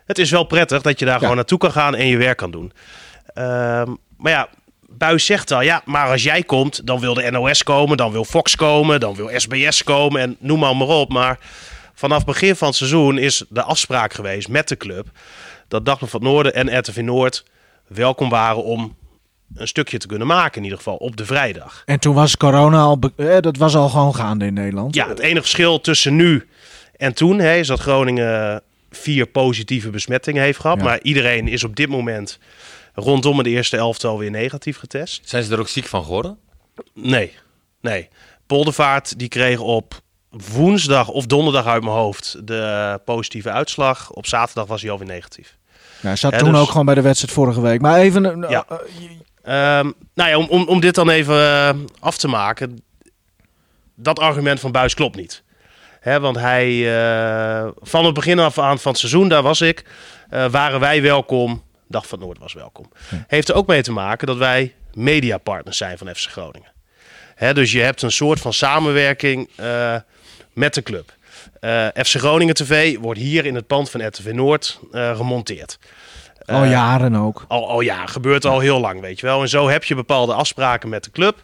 het 0.06 0.20
is 0.20 0.32
wel 0.32 0.44
prettig 0.44 0.82
dat 0.82 1.00
je 1.00 1.06
daar 1.06 1.20
gewoon 1.20 1.36
naartoe 1.36 1.58
kan 1.58 1.72
gaan 1.72 1.96
en 1.96 2.08
je 2.08 2.18
werk 2.18 2.38
kan 2.38 2.52
doen. 2.52 2.72
Ehm, 3.34 3.94
maar 4.18 4.32
ja, 4.32 4.48
Buis 4.98 5.26
zegt 5.26 5.52
al, 5.52 5.62
ja, 5.62 5.82
maar 5.86 6.10
als 6.10 6.24
jij 6.24 6.44
komt, 6.44 6.88
dan 6.88 7.00
wil 7.00 7.14
de 7.14 7.32
NOS 7.32 7.64
komen, 7.64 7.98
dan 7.98 8.12
wil 8.12 8.26
Fox 8.26 8.56
komen, 8.56 9.00
dan 9.00 9.16
wil 9.16 9.30
SBS 9.36 9.84
komen 9.84 10.22
en 10.22 10.36
noem 10.40 10.60
maar, 10.60 10.76
maar 10.76 10.88
op. 10.88 11.10
Maar 11.10 11.40
vanaf 11.94 12.26
begin 12.26 12.56
van 12.56 12.68
het 12.68 12.78
seizoen 12.78 13.18
is 13.18 13.44
de 13.50 13.64
afspraak 13.64 14.14
geweest 14.14 14.48
met 14.48 14.68
de 14.68 14.78
club 14.78 15.08
dat 15.68 15.86
Dagblad 15.86 16.10
van 16.10 16.20
het 16.20 16.30
Noorden 16.30 16.54
en 16.54 16.80
RTV 16.80 16.98
Noord 16.98 17.44
welkom 17.88 18.30
waren 18.30 18.64
om 18.64 18.96
een 19.56 19.68
stukje 19.68 19.98
te 19.98 20.08
kunnen 20.08 20.28
maken, 20.28 20.58
in 20.58 20.64
ieder 20.64 20.78
geval 20.78 20.96
op 20.96 21.18
de 21.18 21.26
vrijdag. 21.26 21.82
En 21.86 22.00
toen 22.00 22.16
was 22.16 22.38
corona 22.38 22.82
al, 22.82 23.00
eh, 23.16 23.38
dat 23.40 23.58
was 23.58 23.76
al 23.76 23.90
gewoon 23.90 24.16
gaande 24.16 24.46
in 24.46 24.54
Nederland. 24.54 24.96
Ja, 24.96 25.08
het 25.08 25.20
enige 25.20 25.42
verschil 25.42 25.82
tussen 25.82 26.16
nu 26.16 26.48
en 26.98 27.14
toen 27.14 27.40
hè, 27.40 27.56
is 27.56 27.68
dat 27.68 27.80
Groningen 27.80 28.62
vier 28.92 29.26
positieve 29.26 29.90
besmettingen 29.90 30.44
heeft 30.44 30.60
gehad. 30.60 30.78
Ja. 30.78 30.84
Maar 30.84 31.00
iedereen 31.02 31.48
is 31.48 31.64
op 31.64 31.76
dit 31.76 31.90
moment 31.90 32.40
rondom 32.94 33.38
het 33.38 33.48
eerste 33.48 33.78
elftal 33.78 34.18
weer 34.18 34.32
negatief 34.32 34.78
getest. 34.78 35.30
Zijn 35.30 35.44
ze 35.44 35.54
er 35.54 35.60
ook 35.60 35.68
ziek 35.68 35.86
van 35.86 36.04
geworden? 36.04 36.38
Nee, 36.94 37.34
nee. 37.82 38.10
Poldervaart 38.48 39.20
die 39.20 39.28
kreeg 39.28 39.60
op 39.60 40.02
woensdag 40.54 41.08
of 41.10 41.26
donderdag 41.26 41.66
uit 41.66 41.84
mijn 41.84 41.96
hoofd 41.96 42.48
de 42.48 43.00
positieve 43.06 43.52
uitslag. 43.52 44.12
Op 44.12 44.26
zaterdag 44.26 44.66
was 44.68 44.82
hij 44.82 44.92
alweer 44.92 45.08
negatief. 45.08 45.58
Ja, 46.02 46.08
hij 46.08 46.16
zat 46.16 46.32
Ja, 46.32 46.38
toen 46.38 46.52
dus- 46.52 46.62
ook 46.62 46.70
gewoon 46.70 46.86
bij 46.86 46.96
de 46.96 47.02
wedstrijd 47.02 47.34
vorige 47.34 47.62
week. 47.62 47.82
Maar 47.82 48.00
even, 48.00 48.44
eh, 48.44 48.50
Ja. 48.50 48.66
eh, 48.70 48.78
Ehm, 49.44 49.92
nou 50.14 50.30
ja, 50.30 50.38
om, 50.38 50.48
om, 50.50 50.68
om 50.68 50.80
dit 50.80 50.96
dan 50.96 51.10
even 51.10 51.36
eh, 51.36 51.70
af 52.00 52.18
te 52.18 52.28
maken. 52.28 52.84
Dat 53.96 54.20
argument 54.20 54.60
van 54.60 54.72
Buis 54.72 54.94
klopt 54.94 55.16
niet. 55.16 55.44
Hè, 56.00 56.20
want 56.20 56.38
hij, 56.38 56.96
eh, 57.64 57.68
van 57.82 58.06
het 58.06 58.14
begin 58.14 58.40
af 58.40 58.58
aan 58.60 58.80
van 58.80 58.92
het 58.92 59.00
seizoen, 59.00 59.28
daar 59.30 59.42
was 59.42 59.62
ik, 59.62 59.86
eh, 60.30 60.46
waren 60.46 60.80
wij 60.80 61.02
welkom. 61.02 61.64
Dag 61.88 62.08
van 62.08 62.20
Noord 62.20 62.40
was 62.40 62.54
welkom. 62.54 62.92
Heeft 63.28 63.50
er 63.50 63.56
ook 63.56 63.68
mee 63.68 63.82
te 63.82 63.92
maken 63.92 64.28
dat 64.28 64.38
wij 64.38 64.74
mediapartners 64.94 65.78
zijn 65.78 65.98
van 65.98 66.16
FC 66.16 66.30
Groningen. 66.30 66.72
Hè, 67.36 67.54
dus 67.54 67.72
je 67.72 67.82
hebt 67.82 68.02
een 68.02 68.12
soort 68.12 68.40
van 68.40 68.54
samenwerking 68.54 69.50
eh, 69.56 69.96
met 70.54 70.74
de 70.74 70.82
club. 70.82 71.14
Eh, 71.60 71.88
FC 71.88 72.16
Groningen 72.16 72.56
TV 72.56 72.98
wordt 72.98 73.20
hier 73.20 73.46
in 73.46 73.56
het 73.56 73.68
pand 73.68 73.90
van 73.90 74.08
RTV 74.08 74.32
Noord 74.32 74.80
eh, 74.92 75.16
gemonteerd. 75.16 75.80
al 76.46 76.64
jaren 76.64 77.16
ook. 77.16 77.46
al, 77.48 77.70
al 77.70 77.82
ja, 77.82 78.06
gebeurt 78.06 78.46
al 78.46 78.60
heel 78.60 78.80
lang, 78.80 79.02
weet 79.02 79.20
je 79.20 79.26
wel. 79.26 79.42
En 79.42 79.50
zo 79.50 79.70
heb 79.70 79.84
je 79.84 79.96
bepaalde 79.96 80.34
afspraken 80.34 80.90
met 80.90 81.04
de 81.04 81.12
club. 81.12 81.44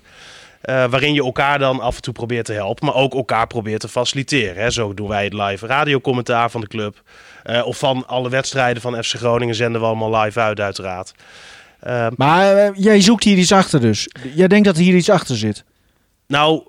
Eh, 0.61 0.85
waarin 0.89 1.13
je 1.13 1.23
elkaar 1.23 1.59
dan 1.59 1.79
af 1.79 1.95
en 1.95 2.01
toe 2.01 2.13
probeert 2.13 2.45
te 2.45 2.53
helpen, 2.53 2.85
maar 2.85 2.95
ook 2.95 3.13
elkaar 3.13 3.47
probeert 3.47 3.81
te 3.81 3.87
faciliteren. 3.87 4.63
Hè. 4.63 4.69
Zo 4.69 4.93
doen 4.93 5.07
wij 5.07 5.23
het 5.23 5.33
live 5.33 5.65
radiocommentaar 5.67 6.51
van 6.51 6.61
de 6.61 6.67
club. 6.67 7.01
Eh, 7.43 7.65
of 7.65 7.77
van 7.77 8.07
alle 8.07 8.29
wedstrijden 8.29 8.81
van 8.81 9.03
FC 9.03 9.13
Groningen 9.15 9.55
zenden 9.55 9.81
we 9.81 9.87
allemaal 9.87 10.21
live 10.21 10.39
uit, 10.39 10.59
uiteraard. 10.59 11.11
Eh, 11.79 12.07
Maar 12.15 12.55
eh, 12.57 12.69
jij 12.75 13.01
zoekt 13.01 13.23
hier 13.23 13.37
iets 13.37 13.51
achter 13.51 13.81
dus. 13.81 14.09
Jij 14.35 14.47
denkt 14.47 14.65
dat 14.65 14.77
hier 14.77 14.95
iets 14.95 15.09
achter 15.09 15.37
zit. 15.37 15.63
nou, 16.27 16.63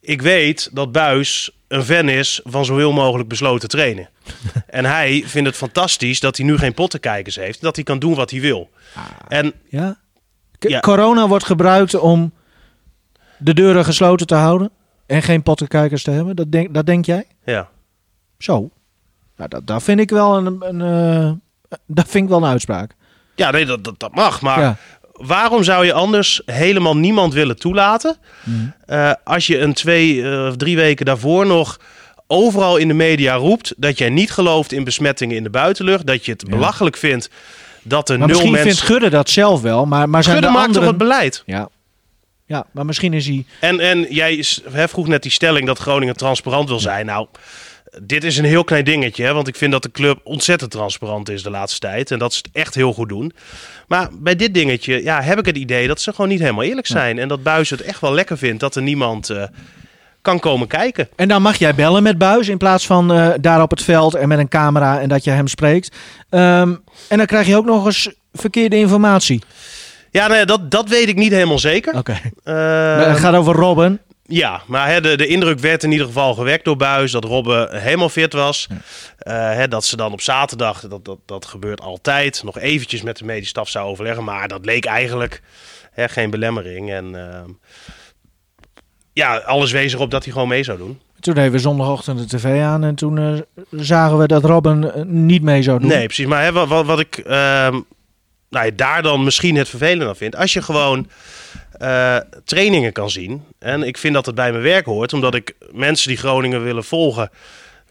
ik 0.00 0.22
weet 0.22 0.70
dat 0.72 0.92
Buis 0.92 1.50
een 1.68 1.82
fan 1.84 2.08
is 2.08 2.40
van 2.44 2.64
zo 2.64 2.76
heel 2.76 2.92
mogelijk 2.92 3.28
besloten 3.28 3.68
trainen. 3.68 4.08
en 4.66 4.84
hij 4.84 5.22
vindt 5.26 5.48
het 5.48 5.56
fantastisch 5.56 6.20
dat 6.20 6.36
hij 6.36 6.46
nu 6.46 6.58
geen 6.58 6.74
pottenkijkers 6.74 7.36
heeft. 7.36 7.60
Dat 7.60 7.74
hij 7.76 7.84
kan 7.84 7.98
doen 7.98 8.14
wat 8.14 8.30
hij 8.30 8.40
wil. 8.40 8.70
En 9.28 9.52
Ja? 9.68 9.96
K- 10.58 10.68
Ja. 10.68 10.80
Corona 10.80 11.28
wordt 11.28 11.44
gebruikt 11.44 11.94
om 11.94 12.32
de 13.38 13.54
deuren 13.54 13.84
gesloten 13.84 14.26
te 14.26 14.34
houden. 14.34 14.70
En 15.06 15.22
geen 15.22 15.42
pottenkijkers 15.42 16.02
te 16.02 16.10
hebben. 16.10 16.36
Dat 16.36 16.52
denk, 16.52 16.74
dat 16.74 16.86
denk 16.86 17.04
jij? 17.04 17.24
ja, 17.44 17.68
Zo. 18.38 18.70
Nou, 19.36 19.48
dat, 19.50 19.66
dat 19.66 19.82
vind 19.82 20.00
ik 20.00 20.10
wel 20.10 20.36
een, 20.36 20.56
een, 20.60 20.80
eh, 20.80 21.30
dat 21.86 22.08
vind 22.08 22.24
ik 22.24 22.30
wel 22.30 22.38
een 22.38 22.50
uitspraak. 22.50 22.94
ja 23.34 23.50
nee, 23.50 23.66
dat, 23.66 23.84
dat, 23.84 23.98
dat 24.00 24.14
mag. 24.14 24.40
Maar 24.40 24.60
Ja. 24.60 24.76
waarom 25.12 25.62
zou 25.62 25.84
je 25.84 25.92
anders 25.92 26.42
helemaal 26.46 26.96
niemand 26.96 27.32
willen 27.32 27.56
toelaten? 27.58 28.16
Mhm. 28.44 28.56
eh, 28.86 29.12
als 29.24 29.46
je 29.46 29.58
een 29.58 29.72
twee 29.72 30.30
eh, 30.30 30.46
of 30.46 30.56
drie 30.56 30.76
weken 30.76 31.06
daarvoor 31.06 31.46
nog 31.46 31.80
overal 32.26 32.76
in 32.76 32.88
de 32.88 32.94
media 32.94 33.34
roept 33.34 33.74
dat 33.76 33.98
jij 33.98 34.08
niet 34.10 34.30
gelooft 34.30 34.72
in 34.72 34.84
besmettingen 34.84 35.36
in 35.36 35.42
de 35.42 35.50
buitenlucht, 35.50 36.06
dat 36.06 36.24
je 36.24 36.32
het 36.32 36.42
Ja. 36.46 36.50
belachelijk 36.56 36.96
vindt 36.96 37.30
dat 37.82 38.08
er 38.08 38.18
Maar 38.18 38.26
nul 38.28 38.36
misschien 38.36 38.52
mensen. 38.54 38.70
vindt 38.76 38.86
Gudde 38.92 39.10
dat 39.16 39.30
zelf 39.30 39.60
wel. 39.62 39.86
Maar, 39.86 40.08
maar 40.08 40.22
zijn 40.22 40.34
Gudde 40.36 40.50
maakt 40.52 40.66
anderen... 40.66 40.88
toch 40.88 40.98
het 40.98 41.08
beleid? 41.08 41.42
Ja. 41.46 41.68
Ja, 42.48 42.66
maar 42.72 42.84
misschien 42.84 43.12
is 43.12 43.26
hij... 43.26 43.44
En, 43.60 43.80
en 43.80 44.06
jij 44.10 44.44
vroeg 44.72 45.06
net 45.06 45.22
die 45.22 45.30
stelling 45.30 45.66
dat 45.66 45.78
Groningen 45.78 46.16
transparant 46.16 46.68
wil 46.68 46.80
zijn. 46.80 47.06
Nou, 47.06 47.26
dit 48.02 48.24
is 48.24 48.36
een 48.38 48.44
heel 48.44 48.64
klein 48.64 48.84
dingetje. 48.84 49.24
Hè, 49.24 49.32
want 49.32 49.48
ik 49.48 49.56
vind 49.56 49.72
dat 49.72 49.82
de 49.82 49.90
club 49.90 50.20
ontzettend 50.24 50.70
transparant 50.70 51.28
is 51.28 51.42
de 51.42 51.50
laatste 51.50 51.78
tijd. 51.78 52.10
En 52.10 52.18
dat 52.18 52.32
ze 52.32 52.38
het 52.42 52.50
echt 52.52 52.74
heel 52.74 52.92
goed 52.92 53.08
doen. 53.08 53.32
Maar 53.86 54.08
bij 54.12 54.36
dit 54.36 54.54
dingetje 54.54 55.02
ja, 55.02 55.22
heb 55.22 55.38
ik 55.38 55.46
het 55.46 55.56
idee 55.56 55.86
dat 55.86 56.00
ze 56.00 56.10
gewoon 56.10 56.28
niet 56.28 56.40
helemaal 56.40 56.64
eerlijk 56.64 56.86
zijn. 56.86 57.18
En 57.18 57.28
dat 57.28 57.42
Buis 57.42 57.70
het 57.70 57.82
echt 57.82 58.00
wel 58.00 58.12
lekker 58.12 58.38
vindt 58.38 58.60
dat 58.60 58.76
er 58.76 58.82
niemand 58.82 59.30
eh, 59.30 59.42
kan 60.22 60.38
komen 60.38 60.68
kijken. 60.68 61.08
En 61.16 61.28
dan 61.28 61.42
mag 61.42 61.56
jij 61.56 61.74
bellen 61.74 62.02
met 62.02 62.18
Buis 62.18 62.48
in 62.48 62.58
plaats 62.58 62.86
van 62.86 63.12
eh, 63.12 63.30
daar 63.40 63.62
op 63.62 63.70
het 63.70 63.82
veld 63.82 64.14
en 64.14 64.28
met 64.28 64.38
een 64.38 64.48
camera 64.48 65.00
en 65.00 65.08
dat 65.08 65.24
je 65.24 65.30
hem 65.30 65.46
spreekt. 65.46 65.96
Ehm, 66.30 66.74
en 67.08 67.16
dan 67.16 67.26
krijg 67.26 67.46
je 67.46 67.56
ook 67.56 67.66
nog 67.66 67.86
eens 67.86 68.10
verkeerde 68.32 68.76
informatie. 68.76 69.42
Ja, 70.10 70.26
nee, 70.26 70.44
dat, 70.44 70.70
dat 70.70 70.88
weet 70.88 71.08
ik 71.08 71.16
niet 71.16 71.32
helemaal 71.32 71.58
zeker. 71.58 71.94
Oké. 71.94 72.20
Eh, 72.44 73.06
het 73.06 73.18
gaat 73.18 73.34
over 73.34 73.54
Robin. 73.54 74.00
Ja, 74.30 74.62
maar 74.66 74.88
hè, 74.88 75.00
de, 75.00 75.16
de 75.16 75.26
indruk 75.26 75.58
werd 75.58 75.82
in 75.82 75.92
ieder 75.92 76.06
geval 76.06 76.34
gewekt 76.34 76.64
door 76.64 76.76
Buis 76.76 77.12
dat 77.12 77.24
Robben 77.24 77.80
helemaal 77.80 78.08
fit 78.08 78.32
was. 78.32 78.66
Eh, 79.18 79.34
hè, 79.34 79.68
dat 79.68 79.84
ze 79.84 79.96
dan 79.96 80.12
op 80.12 80.20
zaterdag, 80.20 80.80
dat, 80.80 81.04
dat, 81.04 81.18
dat 81.26 81.46
gebeurt 81.46 81.80
altijd, 81.80 82.42
nog 82.44 82.58
eventjes 82.58 83.02
met 83.02 83.16
de 83.16 83.24
medische 83.24 83.48
staf 83.48 83.68
zou 83.68 83.88
overleggen. 83.88 84.24
Maar 84.24 84.48
dat 84.48 84.64
leek 84.64 84.84
eigenlijk 84.84 85.42
hè, 85.90 86.08
geen 86.08 86.30
belemmering. 86.30 86.90
En 86.90 87.14
ehm, 87.14 87.50
ja, 89.12 89.36
alles 89.36 89.72
wees 89.72 89.92
erop 89.92 90.10
dat 90.10 90.24
hij 90.24 90.32
gewoon 90.32 90.48
mee 90.48 90.64
zou 90.64 90.78
doen. 90.78 91.00
Toen 91.20 91.34
deden 91.34 91.52
we 91.52 91.58
zondagochtend 91.58 92.18
de 92.30 92.36
tv 92.36 92.62
aan 92.62 92.84
en 92.84 92.94
toen 92.94 93.18
eh, 93.18 93.32
zagen 93.70 94.18
we 94.18 94.26
dat 94.26 94.44
Robin 94.44 94.90
eh, 94.90 95.02
niet 95.04 95.42
mee 95.42 95.62
zou 95.62 95.78
doen. 95.78 95.88
Nee, 95.88 96.04
precies. 96.04 96.26
Maar 96.26 96.42
hè, 96.42 96.52
wat, 96.52 96.68
wat, 96.68 96.86
wat 96.86 97.00
ik 97.00 97.16
ehm, 97.16 97.80
nou 98.50 98.66
ja, 98.66 98.72
daar 98.76 99.02
dan 99.02 99.24
misschien 99.24 99.56
het 99.56 99.68
vervelende 99.68 100.06
aan 100.06 100.16
vind. 100.16 100.36
Als 100.36 100.52
je 100.52 100.62
gewoon 100.62 101.10
eh, 101.72 102.16
trainingen 102.44 102.92
kan 102.92 103.10
zien. 103.10 103.44
En 103.58 103.82
ik 103.82 103.98
vind 103.98 104.14
dat 104.14 104.26
het 104.26 104.34
bij 104.34 104.50
mijn 104.50 104.62
werk 104.62 104.84
hoort. 104.84 105.12
Omdat 105.12 105.34
ik 105.34 105.54
mensen 105.72 106.08
die 106.08 106.16
Groningen 106.16 106.64
willen 106.64 106.84
volgen... 106.84 107.30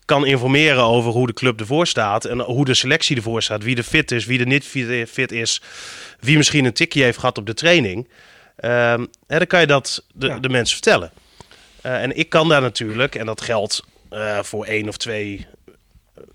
kan 0.06 0.26
informeren 0.26 0.84
over 0.84 1.12
hoe 1.12 1.28
de 1.28 1.34
club 1.34 1.60
ervoor 1.60 1.88
staat. 1.88 2.26
En 2.26 2.40
hoe 2.40 2.66
de 2.66 2.74
selectie 2.74 3.16
ervoor 3.16 3.42
staat. 3.42 3.64
Wie 3.64 3.78
er 3.78 3.84
fit 3.84 4.12
is, 4.12 4.26
wie 4.26 4.40
er 4.40 4.46
niet 4.48 4.66
fit- 5.08 5.32
is. 5.32 5.62
Wie 6.20 6.38
misschien 6.38 6.66
een 6.66 6.74
tikje 6.74 7.04
heeft 7.04 7.18
gehad 7.20 7.38
op 7.38 7.46
de 7.46 7.54
training. 7.54 8.08
Ehm, 8.56 9.06
dan 9.28 9.48
kan 9.48 9.60
je 9.60 9.68
dat 9.68 10.04
de, 10.14 10.28
Ja. 10.28 10.40
de 10.40 10.50
mensen 10.50 10.74
vertellen. 10.76 11.12
Eh, 11.82 12.02
en 12.02 12.18
ik 12.18 12.30
kan 12.30 12.50
daar 12.50 12.62
natuurlijk, 12.62 13.16
en 13.16 13.26
dat 13.26 13.42
geldt 13.42 13.84
eh, 14.10 14.40
voor 14.44 14.66
één 14.66 14.88
of 14.88 14.98
twee 14.98 15.46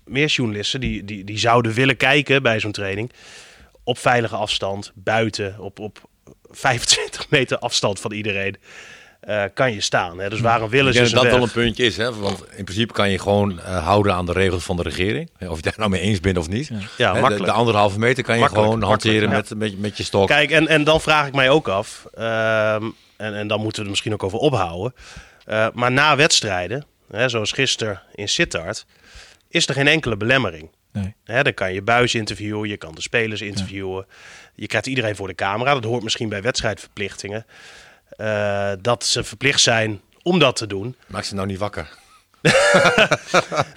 meer 0.05 0.27
journalisten 0.27 0.79
die, 0.79 1.03
die, 1.05 1.23
die 1.23 1.37
zouden 1.39 1.73
willen 1.73 1.97
kijken 1.97 2.43
bij 2.43 2.59
zo'n 2.59 2.71
training. 2.71 3.11
Op 3.83 3.97
veilige 3.97 4.35
afstand, 4.35 4.91
buiten, 4.95 5.55
op, 5.59 5.79
op 5.79 6.01
25 6.51 7.29
meter 7.29 7.57
afstand 7.59 7.99
van 7.99 8.11
iedereen. 8.11 8.55
eh, 9.19 9.43
kan 9.53 9.73
je 9.73 9.81
staan. 9.81 10.19
Hè? 10.19 10.29
Dus 10.29 10.39
waarom 10.39 10.69
willen 10.69 10.93
ze 10.93 11.01
dat 11.01 11.11
dat 11.11 11.23
wel 11.31 11.41
een 11.41 11.51
puntje 11.51 11.83
is, 11.85 11.97
hè? 11.97 12.13
want 12.15 12.43
in 12.55 12.63
principe 12.63 12.93
kan 12.93 13.09
je 13.09 13.19
gewoon 13.19 13.59
eh, 13.61 13.83
houden 13.85 14.13
aan 14.13 14.25
de 14.25 14.31
regels 14.31 14.63
van 14.63 14.75
de 14.75 14.81
regering. 14.83 15.29
Of 15.47 15.55
je 15.55 15.61
daar 15.61 15.73
nou 15.77 15.89
mee 15.89 16.01
eens 16.01 16.19
bent 16.19 16.37
of 16.37 16.49
niet. 16.49 16.67
Ja, 16.67 17.07
Hè, 17.07 17.13
de, 17.13 17.19
makkelijk. 17.21 17.45
de 17.45 17.51
anderhalve 17.51 17.99
meter 17.99 18.23
kan 18.23 18.35
je 18.35 18.41
Makkelijk, 18.41 18.67
gewoon 18.67 18.83
hanteren 18.83 19.29
makkelijk, 19.29 19.49
met, 19.59 19.71
met, 19.71 19.79
met 19.79 19.97
je 19.97 20.03
stok. 20.03 20.27
Kijk, 20.27 20.51
en, 20.51 20.67
en 20.67 20.83
dan 20.83 21.01
vraag 21.01 21.27
ik 21.27 21.33
mij 21.33 21.49
ook 21.49 21.67
af, 21.67 22.05
ehm, 22.13 22.83
en, 23.17 23.33
en 23.35 23.47
dan 23.47 23.59
moeten 23.59 23.77
we 23.79 23.83
er 23.83 23.89
misschien 23.89 24.13
ook 24.13 24.23
over 24.23 24.37
ophouden. 24.39 24.93
eh, 25.45 25.67
maar 25.73 25.91
na 25.91 26.15
wedstrijden, 26.15 26.85
hè, 27.11 27.29
zoals 27.29 27.51
gisteren 27.51 28.01
in 28.15 28.29
Sittard, 28.29 28.85
is 29.49 29.67
er 29.67 29.73
geen 29.73 29.87
enkele 29.87 30.17
belemmering. 30.17 30.69
Nee. 30.93 31.13
Hè, 31.23 31.43
dan 31.43 31.53
kan 31.53 31.73
je 31.73 31.81
buis 31.81 32.15
interviewen, 32.15 32.69
je 32.69 32.77
kan 32.77 32.95
de 32.95 33.01
spelers 33.01 33.41
interviewen. 33.41 34.05
Je 34.55 34.67
krijgt 34.67 34.87
iedereen 34.87 35.15
voor 35.15 35.27
de 35.27 35.35
camera. 35.35 35.73
Dat 35.73 35.83
hoort 35.83 36.03
misschien 36.03 36.29
bij 36.29 36.41
wedstrijdverplichtingen. 36.41 37.45
eh, 38.09 38.71
dat 38.81 39.05
ze 39.05 39.23
verplicht 39.23 39.61
zijn 39.61 40.01
om 40.21 40.39
dat 40.39 40.55
te 40.55 40.67
doen. 40.67 40.95
Maak 41.07 41.23
ze 41.23 41.35
nou 41.35 41.47
niet 41.47 41.57
wakker. 41.57 41.89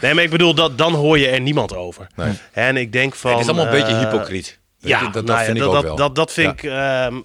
Nee, 0.00 0.14
maar 0.14 0.24
ik 0.24 0.30
bedoel, 0.30 0.54
dat, 0.54 0.78
dan 0.78 0.94
hoor 0.94 1.18
je 1.18 1.28
er 1.28 1.40
niemand 1.40 1.74
over. 1.74 2.06
Nee. 2.14 2.32
En 2.52 2.76
ik 2.76 2.92
denk 2.92 3.14
van... 3.14 3.30
het 3.30 3.40
is 3.40 3.46
allemaal 3.46 3.64
een 3.64 3.70
beetje 3.80 3.94
eh, 3.94 3.98
hypocriet. 4.10 4.58
Weet 4.80 4.90
Ja, 4.90 5.00
dat, 5.00 5.12
dat 5.12 5.24
nou 5.24 5.38
ja, 5.38 5.44
vind 5.44 5.58
dat, 5.58 5.66
ik 5.68 5.74
ook 5.74 5.80
dat, 5.82 5.84
wel. 5.84 5.96
Dat, 5.96 6.14
dat 6.14 6.32
vind 6.32 6.60
Ja. 6.62 7.06
ik... 7.06 7.10
ehm, 7.12 7.20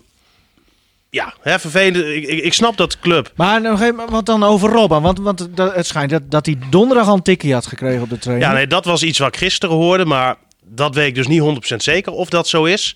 ja, 1.11 1.33
hè, 1.41 1.59
vervelend. 1.59 2.05
Ik, 2.05 2.23
ik, 2.27 2.43
ik 2.43 2.53
snap 2.53 2.77
dat 2.77 2.99
club... 2.99 3.31
Maar 3.35 3.61
nog 3.61 3.81
even, 3.81 4.09
wat 4.09 4.25
dan 4.25 4.43
over 4.43 4.69
Robin? 4.69 5.01
Want, 5.01 5.19
want 5.19 5.47
het 5.55 5.85
schijnt 5.87 6.09
dat, 6.09 6.31
dat 6.31 6.45
hij 6.45 6.57
donderdag 6.69 7.07
al 7.07 7.13
een 7.15 7.21
tikkie 7.21 7.53
had 7.53 7.65
gekregen 7.65 8.01
op 8.01 8.09
de 8.09 8.17
training. 8.17 8.49
Ja, 8.49 8.55
nee, 8.57 8.67
dat 8.67 8.85
was 8.85 9.03
iets 9.03 9.19
wat 9.19 9.27
ik 9.27 9.37
gisteren 9.37 9.75
hoorde, 9.75 10.05
maar 10.05 10.35
dat 10.65 10.95
weet 10.95 11.07
ik 11.07 11.15
dus 11.15 11.27
niet 11.27 11.71
100% 11.73 11.75
zeker 11.75 12.11
of 12.11 12.29
dat 12.29 12.47
zo 12.47 12.63
is. 12.65 12.95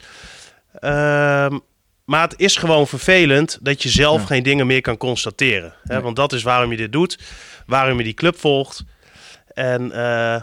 Ehm, 0.80 1.58
maar 2.06 2.22
het 2.22 2.34
is 2.38 2.56
gewoon 2.58 2.88
vervelend 2.88 3.58
dat 3.62 3.84
je 3.84 3.90
zelf 3.90 4.20
Ja. 4.20 4.26
geen 4.28 4.44
dingen 4.44 4.68
meer 4.68 4.82
kan 4.82 4.98
constateren. 4.98 5.74
Hè? 5.84 6.02
Want 6.02 6.16
dat 6.16 6.34
is 6.34 6.44
waarom 6.44 6.72
je 6.72 6.78
dit 6.78 6.92
doet, 6.92 7.20
waarom 7.66 7.98
je 7.98 8.04
die 8.04 8.14
club 8.14 8.40
volgt. 8.40 8.84
En 9.54 9.92
eh, 9.92 10.42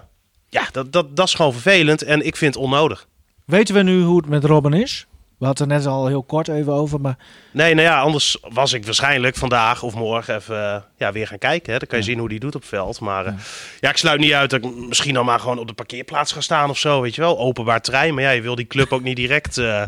ja, 0.48 0.62
dat, 0.72 0.92
dat, 0.92 1.16
dat 1.16 1.26
is 1.26 1.34
gewoon 1.34 1.52
vervelend 1.52 2.02
en 2.02 2.26
ik 2.26 2.36
vind 2.36 2.54
het 2.54 2.62
onnodig. 2.64 3.06
Weten 3.46 3.74
we 3.74 3.82
nu 3.82 4.02
hoe 4.02 4.16
het 4.16 4.28
met 4.28 4.44
Robin 4.44 4.72
is? 4.72 5.06
We 5.42 5.48
hadden 5.48 5.70
het 5.70 5.78
net 5.82 5.92
al 5.92 6.06
heel 6.06 6.22
kort 6.22 6.48
even 6.48 6.72
over, 6.72 7.00
maar 7.00 7.16
Nee, 7.50 7.74
nou 7.74 7.86
ja, 7.86 8.00
anders 8.00 8.36
was 8.52 8.72
ik 8.72 8.84
waarschijnlijk 8.84 9.36
vandaag 9.36 9.82
of 9.82 9.94
morgen 9.94 10.36
even 10.36 10.74
eh, 10.74 10.80
ja, 10.96 11.12
weer 11.12 11.26
gaan 11.26 11.38
kijken. 11.38 11.72
Hè. 11.72 11.78
Dan 11.78 11.88
kan 11.88 11.98
je 11.98 12.04
zien 12.04 12.18
hoe 12.18 12.28
die 12.28 12.40
doet 12.40 12.54
op 12.54 12.64
veld. 12.64 13.00
Maar 13.00 13.26
eh, 13.26 13.32
ja. 13.80 13.90
ik 13.90 13.96
sluit 13.96 14.20
niet 14.20 14.32
uit 14.32 14.50
dat 14.50 14.64
ik 14.64 14.74
misschien 14.88 15.14
dan 15.14 15.24
maar 15.24 15.40
gewoon 15.40 15.58
op 15.58 15.66
de 15.66 15.72
parkeerplaats 15.72 16.32
ga 16.32 16.40
staan 16.40 16.70
of 16.70 16.78
zo. 16.78 17.00
Weet 17.00 17.14
je 17.14 17.20
wel, 17.20 17.38
openbaar 17.38 17.80
terrein. 17.80 18.14
Maar 18.14 18.22
ja, 18.22 18.30
je 18.30 18.40
wil 18.40 18.54
die 18.54 18.66
club 18.66 18.92
ook 18.92 19.02
niet 19.02 19.16
direct 19.16 19.58
eh, 19.58 19.82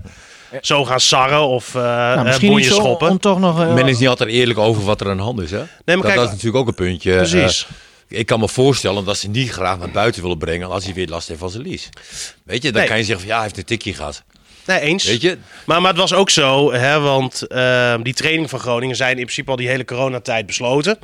zo 0.62 0.84
gaan 0.84 1.00
sarren 1.00 1.40
of 1.46 1.74
nou, 1.74 2.24
misschien 2.24 2.48
bonje 2.48 2.64
iets 2.66 2.74
om, 2.76 2.82
schoppen. 2.84 3.08
om 3.08 3.18
toch 3.18 3.38
nog... 3.38 3.60
eh, 3.60 3.74
Men 3.74 3.88
is 3.88 3.98
niet 3.98 4.08
altijd 4.08 4.28
eerlijk 4.30 4.58
over 4.58 4.84
wat 4.84 5.00
er 5.00 5.10
aan 5.10 5.16
de 5.16 5.22
hand 5.22 5.40
is. 5.40 5.50
Hè? 5.50 5.56
maar 5.58 5.66
dat, 5.84 6.00
kijk- 6.00 6.14
dat 6.14 6.24
is 6.24 6.30
natuurlijk 6.30 6.56
ook 6.56 6.68
een 6.68 6.74
puntje. 6.74 7.16
Precies. 7.16 7.66
Ik 8.08 8.26
kan 8.26 8.40
me 8.40 8.48
voorstellen 8.48 9.04
dat 9.04 9.16
ze 9.16 9.28
niet 9.28 9.50
graag 9.50 9.78
naar 9.78 9.90
buiten 9.90 10.22
willen 10.22 10.38
brengen 10.38 10.68
als 10.70 10.84
hij 10.84 10.94
weer 10.94 11.08
last 11.08 11.28
heeft 11.28 11.40
van 11.40 11.50
zijn 11.50 11.62
lies. 11.62 11.88
Weet 12.44 12.62
je, 12.62 12.70
dan 12.72 12.80
Nee. 12.80 12.88
kan 12.88 12.98
je 12.98 13.04
zeggen 13.04 13.20
van 13.20 13.28
ja, 13.28 13.34
hij 13.34 13.44
heeft 13.44 13.58
een 13.58 13.64
tikje 13.64 13.94
gehad. 13.94 14.22
Nee, 14.66 14.81
eens. 14.81 15.05
Weet 15.05 15.20
je, 15.20 15.38
Maar, 15.66 15.81
maar 15.81 15.90
het 15.90 16.00
was 16.00 16.14
ook 16.14 16.31
zo, 16.31 16.72
hè, 16.72 17.00
want 17.00 17.46
ehm, 17.46 18.03
die 18.03 18.14
training 18.14 18.50
van 18.50 18.59
Groningen 18.59 18.96
zijn 18.96 19.11
in 19.11 19.22
principe 19.22 19.50
al 19.50 19.57
die 19.57 19.68
hele 19.68 19.85
coronatijd 19.85 20.46
besloten. 20.46 20.98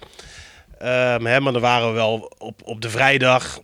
Ehm, 0.79 1.25
hè, 1.25 1.41
maar 1.41 1.53
dan 1.53 1.63
waren 1.63 1.89
we 1.89 1.95
wel 1.95 2.33
op, 2.39 2.61
op 2.65 2.81
de 2.81 2.91
vrijdag 2.91 3.61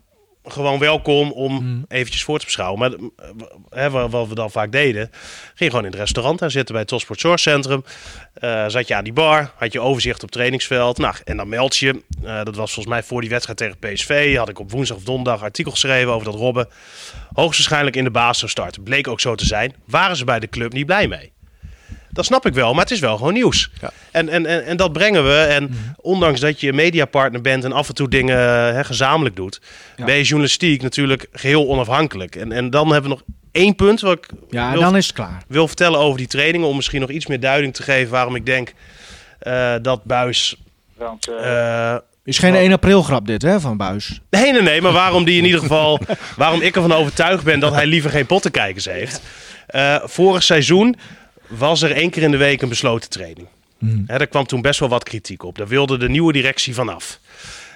gewoon 0.47 0.79
welkom 0.79 1.33
om 1.33 1.85
eventjes 1.89 2.25
voor 2.25 2.39
te 2.39 2.45
beschouwen. 2.45 2.79
Maar 2.79 2.93
eh, 2.93 3.31
hè, 3.71 3.91
wat, 3.91 4.29
we 4.29 4.35
dan 4.35 4.51
vaak 4.51 4.73
deden, 4.73 5.11
ging 5.55 5.71
gewoon 5.71 5.85
in 5.85 5.91
het 5.91 6.01
restaurant 6.01 6.39
daar 6.39 6.51
zitten 6.51 6.73
bij 6.73 6.81
het 6.81 6.91
Topsport 6.91 7.21
Zorg 7.21 7.41
Centrum. 7.41 7.85
Eh, 8.35 8.65
zat 8.69 8.89
je 8.89 8.95
aan 8.95 9.05
die 9.05 9.13
bar, 9.13 9.53
had 9.57 9.73
je 9.73 9.81
overzicht 9.81 10.17
op 10.17 10.23
het 10.23 10.33
trainingsveld. 10.33 10.99
Nou, 10.99 11.15
en 11.25 11.37
dan 11.37 11.49
meld 11.49 11.77
je, 11.77 12.03
eh, 12.25 12.45
dat 12.45 12.57
was 12.57 12.73
volgens 12.73 12.95
mij 12.95 13.03
voor 13.03 13.21
die 13.21 13.31
wedstrijd 13.31 13.59
tegen 13.59 13.79
PSV, 13.79 14.37
had 14.37 14.49
ik 14.49 14.59
op 14.59 14.71
woensdag 14.71 14.97
of 14.97 15.03
donderdag 15.03 15.43
artikel 15.43 15.73
geschreven 15.73 16.13
over 16.13 16.25
dat 16.25 16.35
Robben 16.35 16.69
hoogstwaarschijnlijk 17.33 17.97
in 17.97 18.05
de 18.05 18.11
baas 18.11 18.39
zou 18.39 18.51
starten. 18.51 18.83
Bleek 18.83 19.09
ook 19.09 19.21
zo 19.21 19.35
te 19.35 19.47
zijn. 19.47 19.75
Waren 19.85 20.17
ze 20.17 20.25
bij 20.25 20.41
de 20.41 20.49
club 20.49 20.73
niet 20.73 20.87
blij 20.87 21.09
mee? 21.09 21.36
Dat 22.17 22.25
snap 22.25 22.47
ik 22.47 22.55
wel, 22.55 22.73
maar 22.73 22.83
het 22.83 22.91
is 22.93 23.01
wel 23.01 23.17
gewoon 23.17 23.33
nieuws. 23.33 23.71
Ja. 23.81 23.91
En, 24.11 24.29
en, 24.29 24.47
en, 24.47 24.65
en 24.65 24.77
dat 24.77 24.93
brengen 24.93 25.25
we. 25.25 25.35
En 25.39 25.71
ondanks 25.97 26.41
dat 26.41 26.61
je 26.61 26.73
mediapartner 26.73 27.41
bent 27.41 27.65
en 27.65 27.73
af 27.73 27.89
en 27.89 27.95
toe 27.95 28.09
dingen 28.09 28.39
hè, 28.75 28.85
gezamenlijk 28.85 29.37
doet, 29.37 29.61
Ja. 29.97 30.05
ben 30.05 30.15
je 30.15 30.23
journalistiek 30.23 30.83
natuurlijk 30.83 31.27
geheel 31.33 31.69
onafhankelijk. 31.69 32.37
En, 32.37 32.53
en 32.53 32.71
dan 32.71 32.93
hebben 32.93 33.11
we 33.11 33.17
nog 33.17 33.23
één 33.53 33.75
punt 33.75 34.01
wat 34.01 34.13
ik 34.19 34.27
ja, 34.51 34.71
wil, 34.73 34.81
dan 34.81 34.97
is 34.97 35.07
het 35.07 35.15
klaar. 35.15 35.43
wil 35.49 35.67
vertellen 35.67 35.99
over 35.99 36.19
die 36.19 36.27
trainingen. 36.27 36.69
Om 36.69 36.77
misschien 36.77 37.01
nog 37.01 37.11
iets 37.11 37.27
meer 37.27 37.41
duiding 37.41 37.75
te 37.75 37.83
geven 37.83 38.11
waarom 38.13 38.35
ik 38.35 38.47
denk 38.47 38.73
eh, 39.39 39.75
dat 39.83 40.05
Buis. 40.05 40.57
Want 40.97 41.29
eh, 41.31 41.93
eh, 41.93 41.99
Is 42.25 42.39
geen 42.39 42.55
1 42.55 42.73
april 42.73 43.03
grap 43.03 43.27
dit, 43.27 43.43
hè, 43.43 43.61
van 43.61 43.77
Buis. 43.77 44.21
Nee, 44.31 44.53
nee, 44.53 44.63
nee, 44.63 44.81
maar 44.81 44.93
waarom 44.93 45.25
die 45.25 45.39
in 45.39 45.45
ieder 45.45 45.61
geval. 45.67 46.01
waarom 46.37 46.61
ik 46.61 46.75
ervan 46.77 46.93
overtuigd 46.93 47.45
ben 47.45 47.61
dat 47.61 47.75
hij 47.75 47.87
liever 47.87 48.11
geen 48.11 48.27
pottenkijkers 48.27 48.85
heeft. 48.85 49.21
Eh, 49.67 49.97
vorig 50.05 50.43
seizoen 50.43 50.97
was 51.49 51.83
er 51.83 51.93
één 51.93 52.11
keer 52.11 52.23
in 52.23 52.31
de 52.31 52.37
week 52.37 52.63
een 52.63 52.69
besloten 52.69 53.11
training. 53.11 53.49
Hè, 54.07 54.19
daar 54.19 54.27
kwam 54.27 54.47
toen 54.47 54.63
best 54.63 54.81
wel 54.81 54.89
wat 54.89 55.05
kritiek 55.05 55.43
op. 55.43 55.59
Daar 55.59 55.69
wilde 55.69 55.99
de 55.99 56.09
nieuwe 56.09 56.33
directie 56.33 56.75
vanaf. 56.75 57.21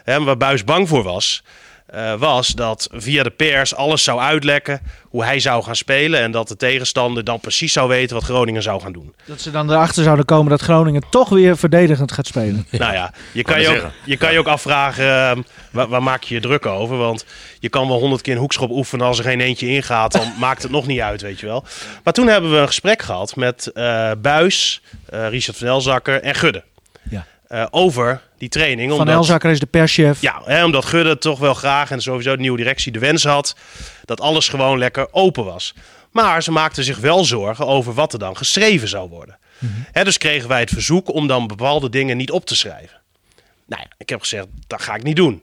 Hè, 0.04 0.22
waar 0.22 0.36
Buis 0.36 0.64
bang 0.64 0.88
voor 0.88 1.02
was, 1.02 1.42
eh, 1.90 2.14
was 2.14 2.48
dat 2.48 2.88
via 2.92 3.22
de 3.22 3.30
pers 3.30 3.74
alles 3.74 4.04
zou 4.04 4.20
uitlekken 4.20 4.80
hoe 5.02 5.24
hij 5.24 5.40
zou 5.40 5.62
gaan 5.62 5.76
spelen. 5.76 6.20
En 6.20 6.30
dat 6.30 6.48
de 6.48 6.56
tegenstander 6.56 7.24
dan 7.24 7.40
precies 7.40 7.72
zou 7.72 7.88
weten 7.88 8.14
wat 8.16 8.24
Groningen 8.24 8.62
zou 8.62 8.80
gaan 8.80 8.92
doen. 8.92 9.14
Dat 9.24 9.40
ze 9.40 9.50
dan 9.50 9.70
erachter 9.70 10.02
zouden 10.02 10.24
komen 10.24 10.50
dat 10.50 10.60
Groningen 10.60 11.02
toch 11.10 11.28
weer 11.28 11.56
verdedigend 11.56 12.12
gaat 12.12 12.26
spelen. 12.26 12.66
Nou 12.70 12.92
ja, 12.92 13.12
je 13.32 13.42
kan 13.42 13.54
Kan 13.54 13.62
je, 13.62 13.82
ook, 13.82 13.90
je 14.04 14.16
kan 14.16 14.32
je 14.32 14.38
ook 14.38 14.46
afvragen, 14.46 15.04
ehm, 15.04 15.42
waar, 15.70 15.88
waar 15.88 16.02
maak 16.02 16.22
je 16.22 16.34
je 16.34 16.40
druk 16.40 16.66
over? 16.66 16.96
Want 16.96 17.24
je 17.58 17.68
kan 17.68 17.88
wel 17.88 17.98
honderd 17.98 18.22
keer 18.22 18.34
een 18.34 18.40
hoekschop 18.40 18.70
oefenen 18.70 19.06
als 19.06 19.18
er 19.18 19.24
geen 19.24 19.40
eentje 19.40 19.66
ingaat, 19.66 20.12
dan 20.12 20.32
maakt 20.38 20.62
het 20.62 20.70
nog 20.70 20.86
niet 20.86 21.00
uit, 21.00 21.20
weet 21.22 21.40
je 21.40 21.46
wel. 21.46 21.64
Maar 22.04 22.12
toen 22.12 22.26
hebben 22.26 22.50
we 22.50 22.56
een 22.56 22.66
gesprek 22.66 23.02
gehad 23.02 23.36
met 23.36 23.66
eh 23.66 24.10
Buis, 24.18 24.82
eh, 25.06 25.28
Richard 25.28 25.56
van 25.56 25.66
Elzakker 25.66 26.22
en 26.22 26.34
Gudde. 26.34 26.62
Ja. 27.10 27.26
Eh, 27.50 27.66
over 27.70 28.22
die 28.38 28.48
training. 28.48 28.90
Van 28.90 28.98
omdat- 28.98 29.14
Elzakker 29.14 29.50
is 29.50 29.58
de 29.60 29.66
perschef. 29.66 30.20
Ja, 30.20 30.42
hè, 30.44 30.64
omdat 30.64 30.84
Gudde 30.84 31.18
toch 31.18 31.38
wel 31.38 31.54
graag 31.54 31.90
en 31.90 32.02
sowieso 32.02 32.34
de 32.36 32.40
nieuwe 32.40 32.56
directie 32.56 32.92
de 32.92 32.98
wens 32.98 33.24
had 33.24 33.56
dat 34.04 34.20
alles 34.20 34.48
gewoon 34.48 34.78
lekker 34.78 35.08
open 35.12 35.44
was. 35.44 35.74
Maar 36.12 36.42
ze 36.42 36.50
maakten 36.52 36.84
zich 36.84 36.98
wel 36.98 37.24
zorgen 37.24 37.66
over 37.66 37.94
wat 37.94 38.12
er 38.12 38.18
dan 38.18 38.36
geschreven 38.36 38.88
zou 38.88 39.08
worden. 39.08 39.38
Hè, 39.92 40.04
dus 40.04 40.18
kregen 40.18 40.48
wij 40.48 40.60
het 40.60 40.70
verzoek 40.70 41.12
om 41.14 41.26
dan 41.26 41.46
bepaalde 41.46 41.88
dingen 41.88 42.16
niet 42.16 42.30
op 42.30 42.44
te 42.46 42.56
schrijven. 42.56 43.00
Nou 43.66 43.82
ja, 43.82 43.90
ik 43.98 44.08
heb 44.08 44.20
gezegd, 44.20 44.46
dat 44.66 44.82
ga 44.82 44.94
ik 44.94 45.02
niet 45.02 45.16
doen. 45.16 45.42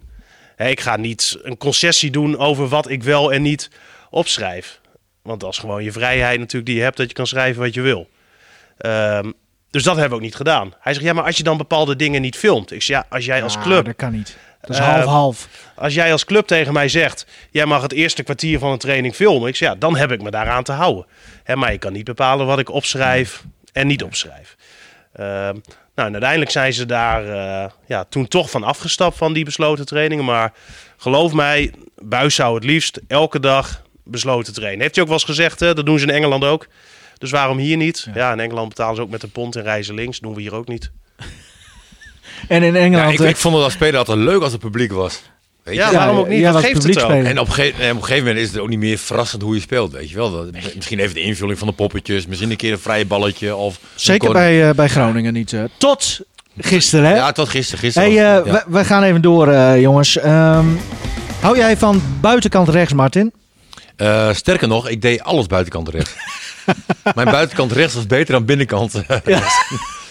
Hè, 0.55 0.67
ik 0.69 0.79
ga 0.79 0.95
niet 0.97 1.37
een 1.43 1.57
concessie 1.57 2.11
doen 2.11 2.37
over 2.37 2.67
wat 2.67 2.89
ik 2.89 3.03
wel 3.03 3.33
en 3.33 3.41
niet 3.41 3.69
opschrijf. 4.09 4.79
Want 5.21 5.39
dat 5.39 5.51
is 5.51 5.57
gewoon 5.57 5.83
je 5.83 5.91
vrijheid 5.91 6.39
natuurlijk 6.39 6.65
die 6.65 6.75
je 6.75 6.81
hebt 6.83 6.97
dat 6.97 7.07
je 7.07 7.13
kan 7.13 7.27
schrijven 7.27 7.61
wat 7.61 7.73
je 7.73 7.81
wil. 7.81 8.09
Ehm, 8.77 9.31
dus 9.69 9.83
dat 9.83 9.93
hebben 9.93 10.09
we 10.09 10.15
ook 10.15 10.21
niet 10.29 10.35
gedaan. 10.35 10.73
Hij 10.79 10.93
zegt, 10.93 11.05
ja, 11.05 11.13
maar 11.13 11.23
als 11.23 11.37
je 11.37 11.43
dan 11.43 11.57
bepaalde 11.57 11.95
dingen 11.95 12.21
niet 12.21 12.35
filmt. 12.37 12.71
Ik 12.71 12.81
zeg, 12.81 12.97
ja, 12.97 13.05
als 13.09 13.25
jij 13.25 13.43
als 13.43 13.57
club 13.59 13.85
dat 13.85 13.95
kan 13.95 14.11
niet. 14.11 14.37
Dat 14.61 14.69
is 14.69 14.77
Eh, 14.77 14.93
half-half. 14.93 15.47
als 15.75 15.93
jij 15.93 16.11
als 16.11 16.25
club 16.25 16.47
tegen 16.47 16.73
mij 16.73 16.89
zegt, 16.89 17.25
jij 17.51 17.65
mag 17.65 17.81
het 17.81 17.91
eerste 17.93 18.23
kwartier 18.23 18.59
van 18.59 18.71
een 18.71 18.77
training 18.77 19.15
filmen. 19.15 19.47
Ik 19.47 19.55
zeg, 19.55 19.69
ja, 19.69 19.75
dan 19.75 19.95
heb 19.97 20.11
ik 20.11 20.21
me 20.21 20.31
daaraan 20.31 20.63
te 20.63 20.71
houden. 20.71 21.05
Hè, 21.43 21.55
maar 21.55 21.71
je 21.71 21.77
kan 21.77 21.93
niet 21.93 22.03
bepalen 22.03 22.45
wat 22.45 22.59
ik 22.59 22.69
opschrijf 22.71 23.43
en 23.73 23.87
niet 23.87 24.03
opschrijf. 24.03 24.55
Ehm, 25.13 25.55
nou, 25.95 26.07
en 26.07 26.11
uiteindelijk 26.11 26.51
zijn 26.51 26.73
ze 26.73 26.85
daar 26.85 27.27
eh, 27.27 27.69
ja, 27.85 28.03
toen 28.03 28.27
toch 28.27 28.49
van 28.49 28.63
afgestapt 28.63 29.17
van 29.17 29.33
die 29.33 29.45
besloten 29.45 29.85
trainingen. 29.85 30.25
Maar 30.25 30.53
geloof 30.97 31.33
mij, 31.33 31.73
Buis 32.01 32.35
zou 32.35 32.55
het 32.55 32.63
liefst 32.63 32.99
elke 33.07 33.39
dag 33.39 33.81
besloten 34.03 34.53
trainen. 34.53 34.81
Heeft 34.81 34.93
hij 34.95 35.03
ook 35.03 35.09
wel 35.09 35.17
eens 35.19 35.27
gezegd, 35.27 35.59
hè? 35.59 35.73
dat 35.73 35.85
doen 35.85 35.99
ze 35.99 36.05
in 36.05 36.13
Engeland 36.13 36.43
ook. 36.43 36.67
Dus 37.17 37.31
waarom 37.31 37.57
hier 37.57 37.77
niet? 37.77 38.07
Ja. 38.13 38.31
in 38.31 38.39
Engeland 38.39 38.69
betalen 38.69 38.95
ze 38.95 39.01
ook 39.01 39.09
met 39.09 39.23
een 39.23 39.31
pond 39.31 39.55
en 39.55 39.63
reizen 39.63 39.95
links. 39.95 40.19
doen 40.19 40.33
we 40.33 40.41
hier 40.41 40.53
ook 40.55 40.67
niet. 40.67 40.91
En 42.47 42.63
in 42.63 42.73
Ja, 42.73 42.79
Engeland... 42.79 43.13
ik, 43.13 43.19
eh, 43.19 43.29
ik 43.29 43.37
vond 43.37 43.55
het 43.55 43.63
als 43.63 43.73
speler 43.73 43.97
altijd 43.97 44.17
leuk 44.17 44.41
als 44.41 44.51
het 44.51 44.61
publiek 44.61 44.91
was. 44.91 45.21
Weet 45.63 45.75
je? 45.75 45.81
Ja, 45.81 45.91
Ja, 45.91 45.97
waarom 45.97 46.17
ook 46.17 46.27
niet? 46.27 46.43
Dat 46.43 46.63
geeft 46.63 46.83
het 46.83 47.03
ook. 47.03 47.11
En 47.11 47.39
op, 47.39 47.47
een 47.47 47.53
gegeven- 47.53 47.79
en 47.83 47.91
op 47.91 47.97
een 47.97 48.03
gegeven 48.03 48.25
moment 48.27 48.45
is 48.45 48.51
het 48.51 48.61
ook 48.61 48.69
niet 48.69 48.79
meer 48.79 48.97
verrassend 48.97 49.41
hoe 49.41 49.55
je 49.55 49.61
speelt, 49.61 49.91
weet 49.91 50.09
je 50.09 50.15
wel. 50.15 50.31
Dat- 50.31 50.51
Misschien 50.75 50.99
even 50.99 51.13
de 51.13 51.21
invulling 51.21 51.57
van 51.59 51.67
de 51.67 51.73
poppetjes, 51.73 52.25
misschien 52.27 52.51
een 52.51 52.57
keer 52.57 52.71
een 52.71 52.79
vrije 52.79 53.05
balletje. 53.05 53.55
Of 53.55 53.79
Zeker 53.95 54.31
bij, 54.31 54.69
eh, 54.69 54.75
bij 54.75 54.87
Groningen 54.87 55.33
niet. 55.33 55.53
eh. 55.53 55.63
tot 55.77 56.19
gisteren, 56.57 57.05
hè? 57.09 57.15
Ja, 57.15 57.31
tot 57.31 57.49
gisteren. 57.49 57.79
gisteren 57.79 58.09
hey, 58.09 58.17
ja. 58.17 58.43
we, 58.43 58.63
we 58.67 58.85
gaan 58.85 59.03
even 59.03 59.21
door, 59.21 59.47
eh, 59.47 59.81
jongens. 59.81 60.17
Ehm, 60.17 60.65
hou 61.41 61.57
jij 61.57 61.77
van 61.77 62.01
buitenkant 62.21 62.69
rechts, 62.69 62.93
Martin? 62.93 63.31
Eh, 63.95 64.33
sterker 64.33 64.67
nog, 64.67 64.89
ik 64.89 65.01
deed 65.01 65.21
alles 65.23 65.45
buitenkant 65.45 65.89
rechts. 65.89 66.11
Mijn 67.15 67.31
buitenkant 67.31 67.71
rechts 67.71 67.93
was 67.93 68.07
beter 68.07 68.33
dan 68.33 68.45
binnenkant. 68.45 68.91
ja. 69.25 69.41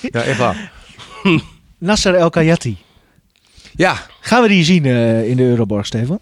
ja, 0.01 0.23
echt 0.23 0.39
waar. 0.39 0.73
Nasser 1.79 2.15
El 2.15 2.31
Kayati. 2.31 2.79
Ja, 3.75 4.07
Gaan 4.27 4.43
we 4.43 4.49
die 4.49 4.65
zien 4.65 4.85
eh, 4.85 5.29
in 5.29 5.37
de 5.37 5.43
Euroborg, 5.43 5.87
Steven? 5.87 6.21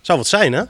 Zou 0.00 0.18
wat 0.18 0.26
zijn, 0.26 0.52
hè? 0.52 0.62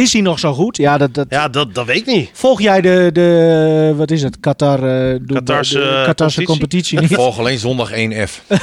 Is 0.00 0.12
hij 0.12 0.22
nog 0.22 0.38
zo 0.38 0.52
goed? 0.52 0.76
Ja, 0.76 0.98
dat, 0.98 1.14
dat... 1.14 1.26
Ja, 1.28 1.48
dat, 1.48 1.74
dat 1.74 1.86
weet 1.86 1.96
ik 1.96 2.06
niet. 2.06 2.30
Volg 2.32 2.60
jij 2.60 2.80
de, 2.80 3.10
de, 3.12 3.94
wat 3.96 4.10
is 4.10 4.22
het, 4.22 4.40
Qatar, 4.40 4.74
eh, 4.74 5.18
doe- 5.22 5.36
Qatarse, 5.36 5.78
de 5.78 5.84
eh, 5.84 6.04
Qatarse 6.04 6.42
competitie? 6.42 6.46
competitie 6.46 7.00
niet? 7.00 7.14
volg 7.14 7.38
alleen 7.38 7.58
zondag 7.58 7.90
1F. 7.90 8.40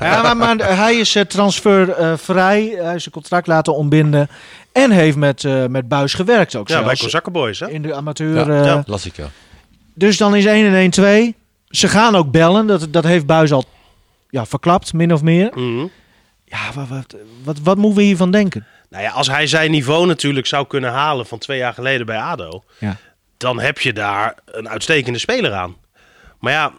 Ja, 0.00 0.22
maar, 0.22 0.36
maar 0.36 0.76
hij 0.76 0.96
is 0.96 1.14
eh, 1.14 1.22
transfervrij. 1.24 2.74
hij 2.78 2.94
is 2.94 3.02
zijn 3.02 3.14
contract 3.14 3.46
laten 3.46 3.74
ontbinden. 3.74 4.28
En 4.72 4.90
heeft 4.90 5.16
met, 5.16 5.44
eh, 5.44 5.66
met 5.66 5.88
Buis 5.88 6.14
gewerkt 6.14 6.56
ook 6.56 6.68
Ja, 6.68 6.74
bij 6.76 6.84
zelfs. 6.84 7.00
Kozakkenboys, 7.02 7.60
hè? 7.60 7.70
In 7.70 7.82
de 7.82 7.94
amateur. 7.94 8.34
Ja, 8.52 8.58
eh, 8.60 8.64
ja. 8.64 8.82
Las 8.86 9.06
ik 9.06 9.16
ja. 9.16 9.30
Dus 9.94 10.16
dan 10.16 10.34
is 10.36 10.44
1 10.44 10.66
en 10.66 10.74
1 10.74 10.90
2. 10.90 11.34
Ze 11.68 11.88
gaan 11.88 12.16
ook 12.16 12.30
bellen. 12.30 12.66
Dat, 12.66 12.86
dat 12.90 13.04
heeft 13.04 13.26
Buis 13.26 13.52
al 13.52 13.64
ja, 14.30 14.46
verklapt, 14.46 14.92
min 14.92 15.12
of 15.12 15.22
meer. 15.22 15.50
Mhm. 15.54 15.86
Ja, 16.44 16.58
wat, 16.74 16.88
wat, 16.88 17.14
wat, 17.44 17.58
wat 17.62 17.76
moeten 17.76 17.98
we 17.98 18.04
hiervan 18.04 18.30
denken? 18.30 18.66
Nou 18.90 19.02
ja, 19.02 19.10
als 19.10 19.26
hij 19.28 19.46
zijn 19.46 19.70
niveau 19.70 20.06
natuurlijk 20.06 20.46
zou 20.46 20.66
kunnen 20.66 20.90
halen 20.92 21.26
van 21.26 21.38
twee 21.38 21.58
jaar 21.58 21.74
geleden 21.74 22.06
bij 22.06 22.18
ADO... 22.18 22.64
Ja. 22.78 22.96
dan 23.36 23.60
heb 23.60 23.78
je 23.78 23.92
daar 23.92 24.34
een 24.44 24.68
uitstekende 24.68 25.18
speler 25.18 25.52
aan. 25.52 25.76
Maar 26.40 26.52
ja, 26.52 26.72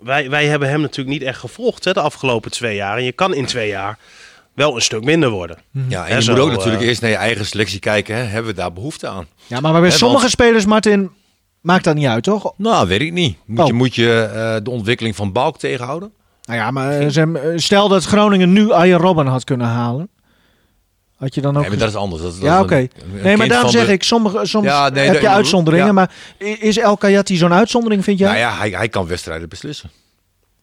wij, 0.00 0.30
wij 0.30 0.46
hebben 0.46 0.68
hem 0.68 0.80
natuurlijk 0.80 1.18
niet 1.18 1.28
echt 1.28 1.38
gevolgd 1.38 1.84
hè, 1.84 1.92
de 1.92 2.00
afgelopen 2.00 2.50
twee 2.50 2.76
jaar. 2.76 2.96
En 2.96 3.04
je 3.04 3.12
kan 3.12 3.34
in 3.34 3.46
twee 3.46 3.68
jaar 3.68 3.98
wel 4.54 4.74
een 4.74 4.82
stuk 4.82 5.04
minder 5.04 5.30
worden. 5.30 5.58
Ja, 5.88 6.06
en 6.06 6.14
je 6.16 6.22
zo, 6.22 6.32
moet 6.32 6.40
ook 6.40 6.50
natuurlijk 6.50 6.82
eh, 6.82 6.88
eerst 6.88 7.00
naar 7.00 7.10
je 7.10 7.16
eigen 7.16 7.46
selectie 7.46 7.78
kijken. 7.80 8.16
Hè. 8.16 8.22
Hebben 8.22 8.50
we 8.50 8.56
daar 8.60 8.72
behoefte 8.72 9.08
aan? 9.08 9.26
Ja, 9.46 9.60
maar 9.60 9.72
bij 9.72 9.80
Hè, 9.80 9.90
sommige 9.90 10.20
want- 10.20 10.32
spelers, 10.32 10.64
Martin, 10.66 11.10
maakt 11.60 11.84
dat 11.84 11.94
niet 11.94 12.06
uit, 12.06 12.22
toch? 12.24 12.52
Nou, 12.56 12.88
weet 12.88 13.00
ik 13.00 13.12
niet. 13.12 13.36
Moet 13.44 13.60
Oh. 13.60 13.66
je, 13.66 13.72
moet 13.72 13.94
je 13.94 14.30
eh, 14.34 14.56
de 14.64 14.70
ontwikkeling 14.70 15.16
van 15.16 15.32
Balk 15.32 15.58
tegenhouden? 15.58 16.12
Nou 16.44 16.58
ja, 16.58 16.70
maar 16.70 16.98
eh, 16.98 17.52
stel 17.56 17.88
dat 17.88 18.04
Groningen 18.04 18.52
nu 18.52 18.70
Arjen 18.72 18.98
Robben 18.98 19.26
had 19.26 19.44
kunnen 19.44 19.66
halen. 19.66 20.08
Had 21.16 21.34
je 21.34 21.40
dan 21.40 21.54
ook... 21.56 21.60
Nee, 21.60 21.70
maar 21.70 21.78
dat 21.78 21.88
is 21.88 21.94
anders. 21.94 22.22
Dat, 22.22 22.32
is- 22.34 22.40
ja, 22.40 22.60
oké. 22.60 22.86
Nee, 23.22 23.36
maar 23.36 23.48
daarom 23.48 23.70
zeg 23.70 23.86
de- 23.86 23.92
ik, 23.92 24.02
sommige, 24.02 24.46
soms 24.46 24.66
Ja, 24.66 24.88
nee, 24.88 25.08
heb 25.08 25.20
je 25.20 25.28
uitzonderingen. 25.28 25.86
ja. 25.86 25.92
Maar 25.92 26.10
is 26.38 26.78
El 26.78 26.96
Kayati 26.96 27.36
zo'n 27.36 27.52
uitzondering, 27.52 28.04
vind 28.04 28.18
jij? 28.18 28.28
Nou 28.28 28.38
ja, 28.40 28.56
hij, 28.58 28.70
hij 28.70 28.88
kan 28.88 29.06
wedstrijden 29.06 29.48
beslissen. 29.48 29.90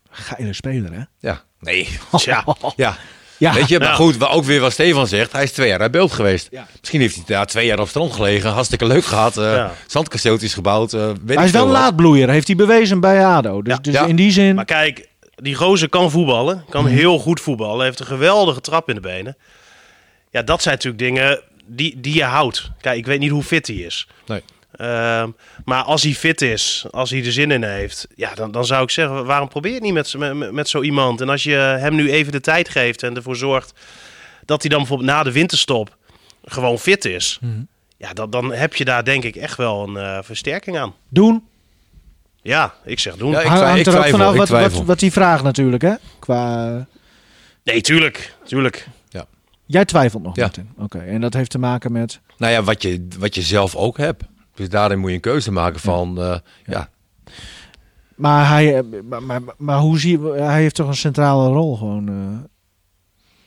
Geile 0.09 0.53
speler, 0.53 0.93
hè? 0.93 1.01
Ja. 1.19 1.41
Nee. 1.59 1.89
Tja, 2.17 2.45
Ja. 2.75 2.97
Ja. 3.37 3.53
Weet 3.53 3.67
je, 3.67 3.79
maar 3.79 3.93
goed, 3.93 4.17
wa- 4.17 4.27
ook 4.27 4.43
weer 4.43 4.59
wat 4.59 4.71
Stefan 4.71 5.07
zegt. 5.07 5.31
Hij 5.31 5.43
is 5.43 5.51
twee 5.51 5.67
jaar 5.67 5.79
uit 5.79 5.91
beeld 5.91 6.11
geweest. 6.11 6.47
Ja. 6.51 6.67
Misschien 6.79 6.99
heeft 7.01 7.15
hij 7.15 7.23
daar 7.27 7.45
twee 7.45 7.65
jaar 7.65 7.79
op 7.79 7.87
strand 7.87 8.13
gelegen. 8.13 8.51
Hartstikke 8.51 8.85
leuk 8.85 9.05
gehad. 9.05 9.37
eh 9.37 9.43
Ja. 9.55 9.71
Zandkasteeltjes 9.87 10.53
gebouwd. 10.53 10.93
eh, 10.93 11.09
weet 11.25 11.35
Hij 11.37 11.45
is 11.45 11.51
wel 11.51 11.61
een 11.65 11.71
wat. 11.71 11.77
laadbloeier, 11.77 12.29
heeft 12.29 12.47
hij 12.47 12.55
bewezen 12.55 12.99
bij 12.99 13.25
ADO. 13.25 13.61
Dus, 13.61 13.73
Ja. 13.73 13.79
dus 13.81 13.93
Ja. 13.93 14.05
in 14.05 14.15
die 14.15 14.31
zin... 14.31 14.55
maar 14.55 14.65
kijk, 14.65 15.07
die 15.35 15.55
gozer 15.55 15.89
kan 15.89 16.11
voetballen. 16.11 16.65
Kan 16.69 16.83
Mhm. 16.83 16.93
heel 16.93 17.19
goed 17.19 17.39
voetballen. 17.41 17.85
Heeft 17.85 17.99
een 17.99 18.05
geweldige 18.05 18.61
trap 18.61 18.89
in 18.89 18.95
de 18.95 19.01
benen. 19.01 19.37
Ja, 20.33 20.41
dat 20.41 20.61
zijn 20.61 20.75
natuurlijk 20.75 21.03
dingen 21.03 21.41
die, 21.65 21.99
die 21.99 22.13
je 22.15 22.23
houdt. 22.23 22.69
Kijk, 22.81 22.97
ik 22.97 23.05
weet 23.05 23.19
niet 23.19 23.29
hoe 23.31 23.43
fit 23.43 23.67
hij 23.67 23.75
is. 23.75 24.07
Nee. 24.25 24.41
Ehm, 24.75 25.29
maar 25.65 25.83
als 25.83 26.03
hij 26.03 26.13
fit 26.13 26.41
is, 26.41 26.85
als 26.91 27.09
hij 27.09 27.25
er 27.25 27.31
zin 27.31 27.51
in 27.51 27.63
heeft, 27.63 28.07
ja, 28.15 28.33
dan, 28.33 28.51
dan 28.51 28.65
zou 28.65 28.83
ik 28.83 28.89
zeggen, 28.89 29.25
waarom 29.25 29.47
probeer 29.47 29.69
je 29.71 29.77
het 29.77 29.85
niet 29.85 29.93
met, 29.93 30.33
met, 30.37 30.51
met 30.51 30.69
zo 30.69 30.81
iemand? 30.81 31.21
En 31.21 31.29
als 31.29 31.43
je 31.43 31.55
hem 31.55 31.95
nu 31.95 32.11
even 32.11 32.31
de 32.31 32.39
tijd 32.41 32.69
geeft 32.69 33.03
en 33.03 33.15
ervoor 33.15 33.35
zorgt 33.35 33.73
dat 34.45 34.61
hij 34.61 34.69
dan 34.69 34.79
bijvoorbeeld 34.79 35.09
na 35.09 35.23
de 35.23 35.31
winterstop 35.31 35.97
gewoon 36.45 36.79
fit 36.79 37.05
is, 37.05 37.37
Mhm. 37.41 37.51
ja, 37.97 38.13
dan, 38.13 38.29
dan 38.29 38.53
heb 38.53 38.75
je 38.75 38.85
daar 38.85 39.03
denk 39.05 39.23
ik 39.23 39.35
echt 39.35 39.57
wel 39.57 39.87
een 39.87 39.97
eh, 39.97 40.17
versterking 40.21 40.77
aan. 40.77 40.93
Doen. 41.09 41.47
Ja, 42.41 42.73
ik 42.85 42.99
zeg 42.99 43.15
doen. 43.15 43.31
Ja, 43.31 43.39
ik 43.39 43.45
Hang- 43.47 43.57
twi- 43.59 43.67
hangt 43.67 43.79
ik 43.79 43.85
er 43.85 43.93
ook 43.93 43.97
twijfel, 43.99 44.17
vanaf 44.19 44.33
ik 44.33 44.39
wat, 44.39 44.49
wat, 44.49 44.59
twijfel. 44.59 44.85
wat 44.85 45.01
hij 45.01 45.11
vraagt 45.11 45.43
natuurlijk, 45.43 45.81
hè? 45.81 45.93
Qua... 46.19 46.87
Nee, 47.63 47.81
tuurlijk, 47.81 48.33
tuurlijk. 48.45 48.87
Jij 49.65 49.85
twijfelt 49.85 50.23
nog, 50.23 50.35
Ja. 50.35 50.41
Martin. 50.41 50.69
Oké, 50.77 50.97
en 50.99 51.21
dat 51.21 51.33
heeft 51.33 51.49
te 51.49 51.57
maken 51.59 51.91
met... 51.91 52.19
Nou 52.37 52.51
ja, 52.53 52.63
wat 52.63 52.81
je, 52.81 53.07
wat 53.19 53.35
je 53.35 53.41
zelf 53.41 53.75
ook 53.75 53.97
hebt. 53.97 54.23
Dus 54.55 54.69
daarin 54.69 54.99
moet 54.99 55.09
je 55.09 55.15
een 55.15 55.21
keuze 55.21 55.51
maken 55.51 55.79
van... 55.79 56.21
eh, 56.21 56.35
ja. 56.65 56.89
Maar, 58.15 58.47
hij, 58.49 58.77
eh, 58.77 58.83
maar, 59.09 59.23
maar, 59.23 59.41
maar 59.57 59.77
hoe 59.79 59.99
zie 59.99 60.19
je... 60.19 60.31
Hij 60.31 60.61
heeft 60.61 60.75
toch 60.75 60.87
een 60.87 60.95
centrale 60.95 61.49
rol 61.49 61.77
gewoon... 61.77 62.07
eh, 62.07 62.49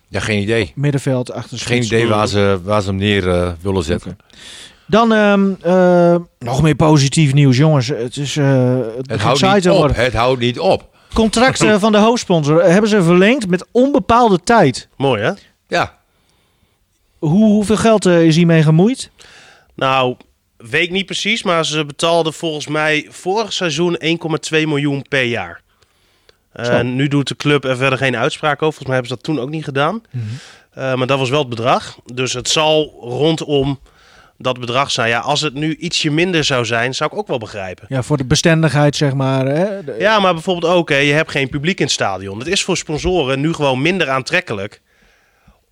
ja, 0.09 0.21
geen 0.21 0.41
idee. 0.43 0.73
middenveld, 0.75 1.33
achter 1.33 1.59
Geen 1.59 1.83
idee 1.83 2.07
waar 2.09 2.27
ze, 2.29 2.61
waar 2.65 2.81
ze 2.83 2.89
hem 2.89 2.97
neer 2.97 3.29
eh, 3.31 3.53
willen 3.61 3.85
zetten. 3.85 4.19
Dan 4.87 5.13
ehm, 5.13 5.51
eh, 5.63 6.17
nog 6.39 6.63
meer 6.63 6.75
positief 6.75 7.33
nieuws, 7.35 7.57
jongens. 7.57 7.87
Het 7.89 8.17
is 8.17 8.37
eh 8.37 8.79
het 9.01 9.21
houdt 9.21 9.43
niet 9.55 9.69
op. 9.69 9.77
worden. 9.77 9.97
Het 9.97 10.13
houdt 10.15 10.41
niet 10.41 10.59
op. 10.59 10.95
Contract 11.15 11.63
eh, 11.63 11.75
van 11.85 11.93
de 11.93 11.99
hoofdsponsor 11.99 12.59
eh, 12.61 12.71
hebben 12.73 12.91
ze 12.91 13.03
verlengd 13.03 13.49
met 13.49 13.67
onbepaalde 13.73 14.39
tijd. 14.45 14.89
Mooi 14.97 15.23
hè? 15.23 15.33
Ja. 15.67 15.96
Hoe, 17.29 17.45
hoeveel 17.45 17.77
geld 17.77 18.07
eh, 18.07 18.23
is 18.27 18.37
hiermee 18.37 18.63
gemoeid? 18.63 19.11
Nou, 19.75 20.17
weet 20.57 20.83
ik 20.83 20.91
niet 20.91 21.07
precies, 21.07 21.43
maar 21.43 21.65
ze 21.67 21.85
betaalden 21.85 22.33
volgens 22.33 22.67
mij 22.67 23.07
vorig 23.11 23.53
seizoen 23.53 23.99
1,2 24.05 24.09
miljoen 24.51 25.05
per 25.09 25.25
jaar. 25.25 25.61
Zo. 26.65 26.83
nu 26.83 27.09
doet 27.09 27.29
de 27.29 27.37
club 27.37 27.65
er 27.65 27.77
verder 27.77 27.99
geen 27.99 28.17
uitspraak 28.17 28.63
over. 28.63 28.65
Volgens 28.83 28.87
mij 28.87 28.95
hebben 28.97 29.11
ze 29.11 29.15
dat 29.23 29.25
toen 29.35 29.45
ook 29.45 29.51
niet 29.51 29.65
gedaan. 29.65 30.03
Eh, 30.71 30.95
maar 30.95 31.07
dat 31.07 31.19
was 31.19 31.31
wel 31.31 31.39
het 31.39 31.49
bedrag. 31.49 31.99
Dus 32.15 32.33
het 32.33 32.49
zal 32.49 32.97
rondom 33.01 33.79
dat 34.39 34.61
bedrag 34.61 34.91
zijn. 34.91 35.09
Ja, 35.09 35.19
als 35.19 35.41
het 35.41 35.55
nu 35.55 35.77
ietsje 35.77 36.11
minder 36.11 36.45
zou 36.45 36.65
zijn, 36.65 36.95
zou 36.95 37.11
ik 37.13 37.19
ook 37.19 37.27
wel 37.27 37.39
begrijpen. 37.39 37.87
Ja, 37.89 38.03
voor 38.03 38.17
de 38.17 38.25
bestendigheid, 38.25 38.97
zeg 38.97 39.15
maar. 39.15 39.47
Hè? 39.47 39.85
De- 39.85 39.97
Ja, 39.99 40.19
maar 40.21 40.33
bijvoorbeeld 40.35 40.73
ook, 40.73 40.89
hè, 40.89 40.97
je 40.97 41.13
hebt 41.13 41.31
geen 41.31 41.49
publiek 41.49 41.79
in 41.79 41.85
het 41.85 41.95
stadion. 41.95 42.39
Het 42.39 42.49
is 42.49 42.65
voor 42.65 42.77
sponsoren 42.77 43.41
nu 43.41 43.53
gewoon 43.53 43.83
minder 43.83 44.09
aantrekkelijk 44.11 44.81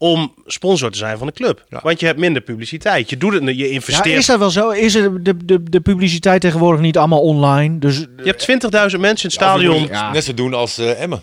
om 0.05 0.35
sponsor 0.47 0.91
te 0.91 0.99
zijn 0.99 1.19
van 1.19 1.27
de 1.27 1.33
club. 1.33 1.65
Ja. 1.69 1.81
Want 1.83 2.01
je 2.01 2.07
hebt 2.07 2.19
minder 2.19 2.43
publiciteit. 2.43 3.11
Je 3.11 3.17
doet 3.17 3.33
het, 3.33 3.43
je 3.45 3.57
Ja, 3.57 3.67
investeert. 3.67 4.07
is 4.19 4.27
dat 4.27 4.39
wel 4.39 4.51
zo? 4.51 4.71
Is 4.71 4.95
er 4.95 5.23
de, 5.23 5.45
de, 5.45 5.63
de 5.63 5.81
publiciteit 5.81 6.41
tegenwoordig 6.41 6.81
niet 6.81 6.99
allemaal 6.99 7.21
online? 7.21 7.79
Dus 7.79 7.97
Je 7.99 8.07
hebt 8.25 8.47
20.000 8.51 8.51
mensen 8.51 9.01
in 9.01 9.01
het 9.11 9.21
Ja, 9.23 9.29
stadion. 9.29 9.89
Net 10.13 10.25
zo 10.25 10.35
doen 10.35 10.55
als 10.55 10.79
eh 10.79 11.03
Emmen. 11.03 11.23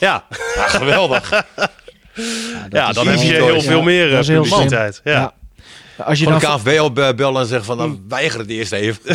Ja, 0.00 0.24
Ja, 0.54 0.66
geweldig. 0.66 1.30
ja 2.70 2.92
dan 2.92 3.06
heb 3.06 3.18
je 3.18 3.24
heel 3.32 3.60
veel 3.60 3.78
Ja, 3.78 3.84
meer 3.84 4.10
dat 4.10 4.28
eh, 4.28 4.40
publiciteit. 4.40 5.00
Ja. 5.04 5.12
Ja. 5.12 5.32
Als 6.04 6.18
je 6.18 6.24
Van 6.24 6.32
dan 6.40 6.56
de 6.56 6.62
KNVB 6.62 6.94
be- 6.94 7.14
bellen 7.16 7.40
en 7.40 7.46
zeggen 7.46 7.66
van, 7.66 7.76
nou, 7.76 7.98
weiger 8.08 8.38
het 8.40 8.50
eerst 8.50 8.72
even. 8.72 9.00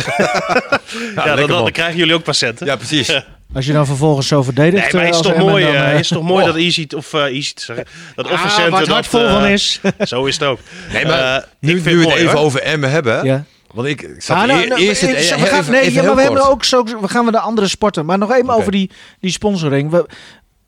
Ja, 1.14 1.34
dan, 1.36 1.46
dan, 1.46 1.62
man. 1.62 1.70
krijgen 1.72 1.96
jullie 1.96 2.14
ook 2.14 2.22
patiënten. 2.22 2.66
Ja, 2.66 2.76
precies. 2.76 3.08
Als 3.54 3.66
je 3.66 3.72
dan 3.72 3.86
vervolgens 3.86 4.26
zo 4.28 4.42
verdedigt. 4.42 4.92
Nee, 4.92 4.92
maar 4.92 5.02
eh, 5.02 5.08
is 5.08 5.16
als 5.16 5.26
toch 5.26 5.36
mooi, 5.38 5.64
dan, 5.64 5.74
eh, 5.74 5.92
eh, 5.92 5.98
is 5.98 6.08
toch 6.08 6.22
mooi 6.22 6.40
oh. 6.44 6.46
dat 6.52 6.56
Easy 6.56 6.86
of 6.96 7.12
uh, 7.12 7.20
Easy, 7.24 7.52
sorry, 7.54 7.84
dat 8.14 8.26
ah, 8.30 8.40
hart 8.40 8.86
dat, 8.86 9.06
vol 9.06 9.20
eh, 9.26 9.32
van 9.32 9.44
is. 9.46 9.80
Zo 9.98 10.24
is 10.24 10.34
het 10.38 10.48
ook. 10.48 10.58
Nee, 10.92 11.04
maar 11.06 11.36
Eh, 11.36 11.42
nu, 11.60 11.68
ik 11.70 11.74
nu 11.76 11.80
vind 11.82 11.84
we 11.84 12.00
het 12.00 12.08
mooi, 12.08 12.20
even 12.20 12.36
hoor. 12.36 12.44
over 12.46 12.60
Emmen 12.62 12.90
hebben. 12.90 13.24
Ja. 13.24 13.44
Want 13.74 13.88
ik, 13.88 14.02
ik 14.02 14.22
zat 14.22 14.36
Ah, 14.36 14.46
nou, 14.46 14.66
nou, 14.66 14.80
eerst... 14.80 15.02
eh, 15.02 15.08
het- 15.08 15.18
we 15.18 15.34
even- 15.34 15.46
gaan, 15.48 15.70
nee, 15.70 15.80
even 15.80 15.92
ja, 15.92 16.02
maar 16.02 16.14
we 16.16 16.22
hebben 16.22 16.48
ook 16.48 16.64
zo. 16.64 16.84
We 16.84 17.08
gaan 17.08 17.24
we 17.24 17.30
de 17.30 17.38
andere 17.40 17.68
sporten. 17.68 18.06
Maar 18.06 18.18
nog 18.18 18.32
even 18.32 18.50
over 18.50 18.72
die, 18.72 18.90
die 19.20 19.30
sponsoring. 19.30 19.90
We, 19.90 20.06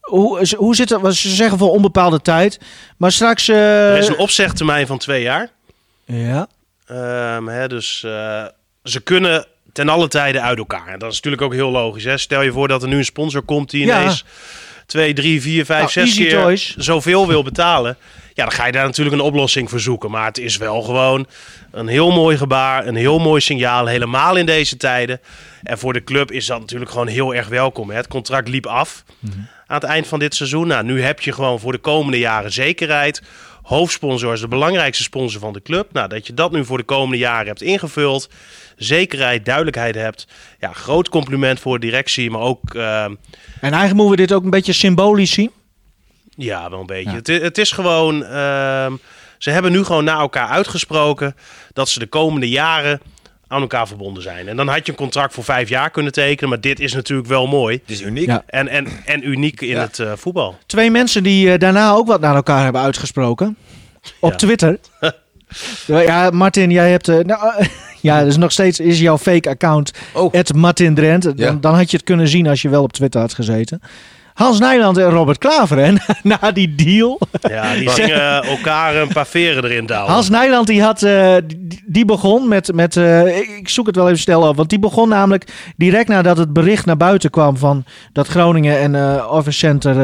hoe, 0.01 0.41
is- 0.41 0.55
hoe 0.55 0.74
zit 0.76 0.89
het? 0.89 1.01
want 1.01 1.14
Ze 1.14 1.29
zeggen 1.29 1.59
voor 1.59 1.70
onbepaalde 1.70 2.20
tijd. 2.22 2.61
Maar 2.97 3.12
straks. 3.12 3.49
eh, 3.49 3.91
Er 3.93 3.99
is 3.99 4.09
een 4.09 4.18
opzegtermijn 4.18 4.87
van 4.87 4.99
twee 4.99 5.22
jaar. 5.22 5.49
ja. 6.05 6.47
Ehm, 6.87 7.47
hè, 7.47 7.68
dus 7.68 8.03
eh, 8.05 8.45
ze 8.83 9.01
kunnen 9.01 9.47
ten 9.79 9.89
alle 9.89 10.09
tijde 10.09 10.41
uit 10.41 10.59
elkaar. 10.59 10.89
En 10.89 10.99
dat 10.99 11.11
is 11.11 11.16
natuurlijk 11.16 11.43
ook 11.43 11.53
heel 11.53 11.70
logisch. 11.70 12.05
Hè? 12.05 12.16
Stel 12.16 12.43
je 12.43 12.53
voor 12.53 12.68
dat 12.68 12.83
er 12.83 12.89
nu 12.89 12.97
een 12.97 13.05
sponsor 13.05 13.43
komt 13.43 13.70
die 13.70 13.87
Ja. 13.87 14.01
ineens 14.01 14.24
2, 14.87 15.12
3, 15.12 15.43
4, 15.43 15.64
5, 15.64 15.79
Nou, 15.81 15.91
6 15.91 16.18
Easy 16.18 16.29
keer 16.29 16.74
zoveel 16.76 17.26
wil 17.26 17.43
betalen. 17.43 17.97
Ja, 18.35 18.45
dan 18.45 18.53
ga 18.53 18.66
je 18.66 18.72
daar 18.72 18.85
natuurlijk 18.85 19.16
een 19.16 19.22
oplossing 19.22 19.70
voor 19.70 19.81
zoeken. 19.81 20.11
Maar 20.11 20.24
het 20.24 20.39
is 20.39 20.57
wel 20.57 20.83
gewoon 20.83 21.26
een 21.70 21.89
heel 21.89 22.11
mooi 22.11 22.37
gebaar, 22.37 22.87
een 22.87 22.97
heel 22.97 23.18
mooi 23.18 23.41
signaal. 23.41 23.87
Helemaal 23.87 24.37
in 24.37 24.47
deze 24.47 24.76
tijden. 24.76 25.20
En 25.62 25.79
voor 25.79 25.93
de 25.93 26.05
club 26.05 26.33
is 26.33 26.47
dat 26.47 26.61
natuurlijk 26.61 26.91
gewoon 26.91 27.07
heel 27.07 27.35
erg 27.35 27.49
welkom. 27.49 27.91
Hè? 27.91 27.97
Het 27.97 28.09
contract 28.09 28.49
liep 28.49 28.66
af 28.66 29.05
aan 29.66 29.76
het 29.81 29.85
eind 29.85 30.07
van 30.07 30.18
dit 30.18 30.35
seizoen. 30.35 30.66
Nou, 30.66 30.85
nu 30.85 31.03
heb 31.03 31.20
je 31.20 31.33
gewoon 31.33 31.61
voor 31.61 31.72
de 31.72 31.79
komende 31.79 32.18
jaren 32.18 32.53
zekerheid. 32.53 33.22
Hoofdsponsor 33.62 34.33
is 34.33 34.41
de 34.41 34.49
belangrijkste 34.49 35.03
sponsor 35.03 35.41
van 35.41 35.53
de 35.53 35.62
club. 35.62 35.93
Nou, 35.93 36.09
dat 36.09 36.26
je 36.26 36.35
dat 36.35 36.53
nu 36.53 36.64
voor 36.64 36.79
de 36.79 36.85
komende 36.85 37.18
jaren 37.18 37.47
hebt 37.47 37.62
ingevuld. 37.62 38.29
Zekerheid, 38.79 39.45
duidelijkheid 39.45 39.95
hebt. 39.95 40.26
Ja, 40.59 40.72
groot 40.72 41.09
compliment 41.09 41.61
voor 41.61 41.79
de 41.81 41.87
directie, 41.87 42.31
maar 42.31 42.41
ook... 42.41 42.74
eh, 42.74 43.05
En 43.05 43.16
eigenlijk 43.61 43.95
moeten 43.95 44.11
we 44.11 44.16
dit 44.16 44.33
ook 44.33 44.45
een 44.45 44.51
beetje 44.51 44.72
symbolisch 44.72 45.33
zien. 45.33 45.51
ja, 46.37 46.70
wel 46.70 46.81
een 46.81 46.87
beetje. 46.87 47.11
Ja. 47.11 47.16
Het, 47.16 47.26
het 47.26 47.59
is 47.59 47.72
gewoon. 47.72 48.24
ehm, 48.24 48.93
ze 49.39 49.51
hebben 49.51 49.72
nu 49.72 49.85
gewoon 49.85 50.05
naar 50.05 50.18
elkaar 50.20 50.49
uitgesproken 50.49 51.37
dat 51.72 51.89
ze 51.89 51.99
de 51.99 52.07
komende 52.07 52.49
jaren 52.49 53.01
aan 53.49 53.61
elkaar 53.61 53.87
verbonden 53.89 54.22
zijn. 54.22 54.49
En 54.49 54.57
dan 54.57 54.68
had 54.68 54.87
je 54.87 54.93
een 54.93 54.99
contract 54.99 55.35
voor 55.35 55.45
vijf 55.45 55.68
jaar 55.68 55.91
kunnen 55.91 56.12
tekenen, 56.12 56.49
maar 56.49 56.61
dit 56.61 56.81
is 56.81 56.93
natuurlijk 56.93 57.29
wel 57.29 57.47
mooi. 57.47 57.79
Het 57.81 57.91
is 57.91 58.01
uniek. 58.03 58.26
Ja. 58.26 58.43
En, 58.47 58.68
en, 58.68 58.87
en 59.05 59.29
uniek 59.29 59.61
in 59.61 59.68
Ja. 59.68 59.81
het 59.81 59.99
eh, 59.99 60.12
voetbal. 60.16 60.59
Twee 60.66 60.91
mensen 60.91 61.22
die 61.22 61.53
eh, 61.53 61.59
daarna 61.59 61.91
ook 61.93 62.07
wat 62.07 62.20
naar 62.20 62.35
elkaar 62.35 62.62
hebben 62.62 62.81
uitgesproken. 62.83 63.57
Op 64.20 64.31
Ja. 64.31 64.37
Twitter. 64.37 64.79
ja, 65.87 66.31
Martin, 66.31 66.70
jij 66.70 66.91
hebt... 66.91 67.09
eh, 67.09 67.18
nou, 67.18 67.64
ja, 68.01 68.24
dus 68.24 68.36
nog 68.36 68.53
steeds 68.53 68.80
is 68.80 69.01
jouw 69.01 69.18
fake 69.18 69.49
account 69.49 69.90
Oh. 70.14 70.32
het 70.32 70.55
Martin 70.55 70.94
Drent. 70.94 71.22
Dan, 71.22 71.32
Ja. 71.36 71.57
dan 71.61 71.74
had 71.74 71.90
je 71.90 71.96
het 71.96 72.07
kunnen 72.07 72.28
zien 72.28 72.46
als 72.49 72.62
je 72.62 72.68
wel 72.68 72.82
op 72.82 72.92
Twitter 72.92 73.20
had 73.20 73.34
gezeten. 73.34 73.80
Hans 74.34 74.59
Nijland 74.59 74.96
en 74.96 75.11
Robert 75.11 75.38
Klaver, 75.38 75.78
hè, 75.78 75.92
na, 76.22 76.51
die 76.53 76.74
deal. 76.74 77.18
Ja, 77.40 77.74
die 77.74 77.88
gingen 78.01 78.42
elkaar 78.42 78.96
een 78.96 79.09
paar 79.09 79.26
veren 79.26 79.64
erin 79.64 79.86
douwen. 79.86 80.12
Hans 80.12 80.28
Nijland 80.28 80.66
die 80.66 80.82
had, 80.82 81.03
eh, 81.03 81.34
die, 81.46 81.82
die 81.86 82.05
begon 82.05 82.49
met, 82.49 82.72
met 82.74 82.96
eh, 82.96 83.38
ik, 83.38 83.68
zoek 83.68 83.86
het 83.86 83.96
wel 83.96 84.07
even 84.07 84.18
snel 84.18 84.49
op, 84.49 84.57
want 84.57 84.70
die 84.70 84.78
begon 84.78 85.09
namelijk 85.09 85.72
direct 85.76 86.09
nadat 86.09 86.36
het 86.36 86.53
bericht 86.53 86.86
naar 86.86 86.96
buiten 86.96 87.30
kwam 87.30 87.57
van 87.57 87.84
dat 88.12 88.26
Groningen 88.26 88.78
en 88.78 88.94
eh 88.94 89.26
Office 89.30 89.59
Center 89.59 89.96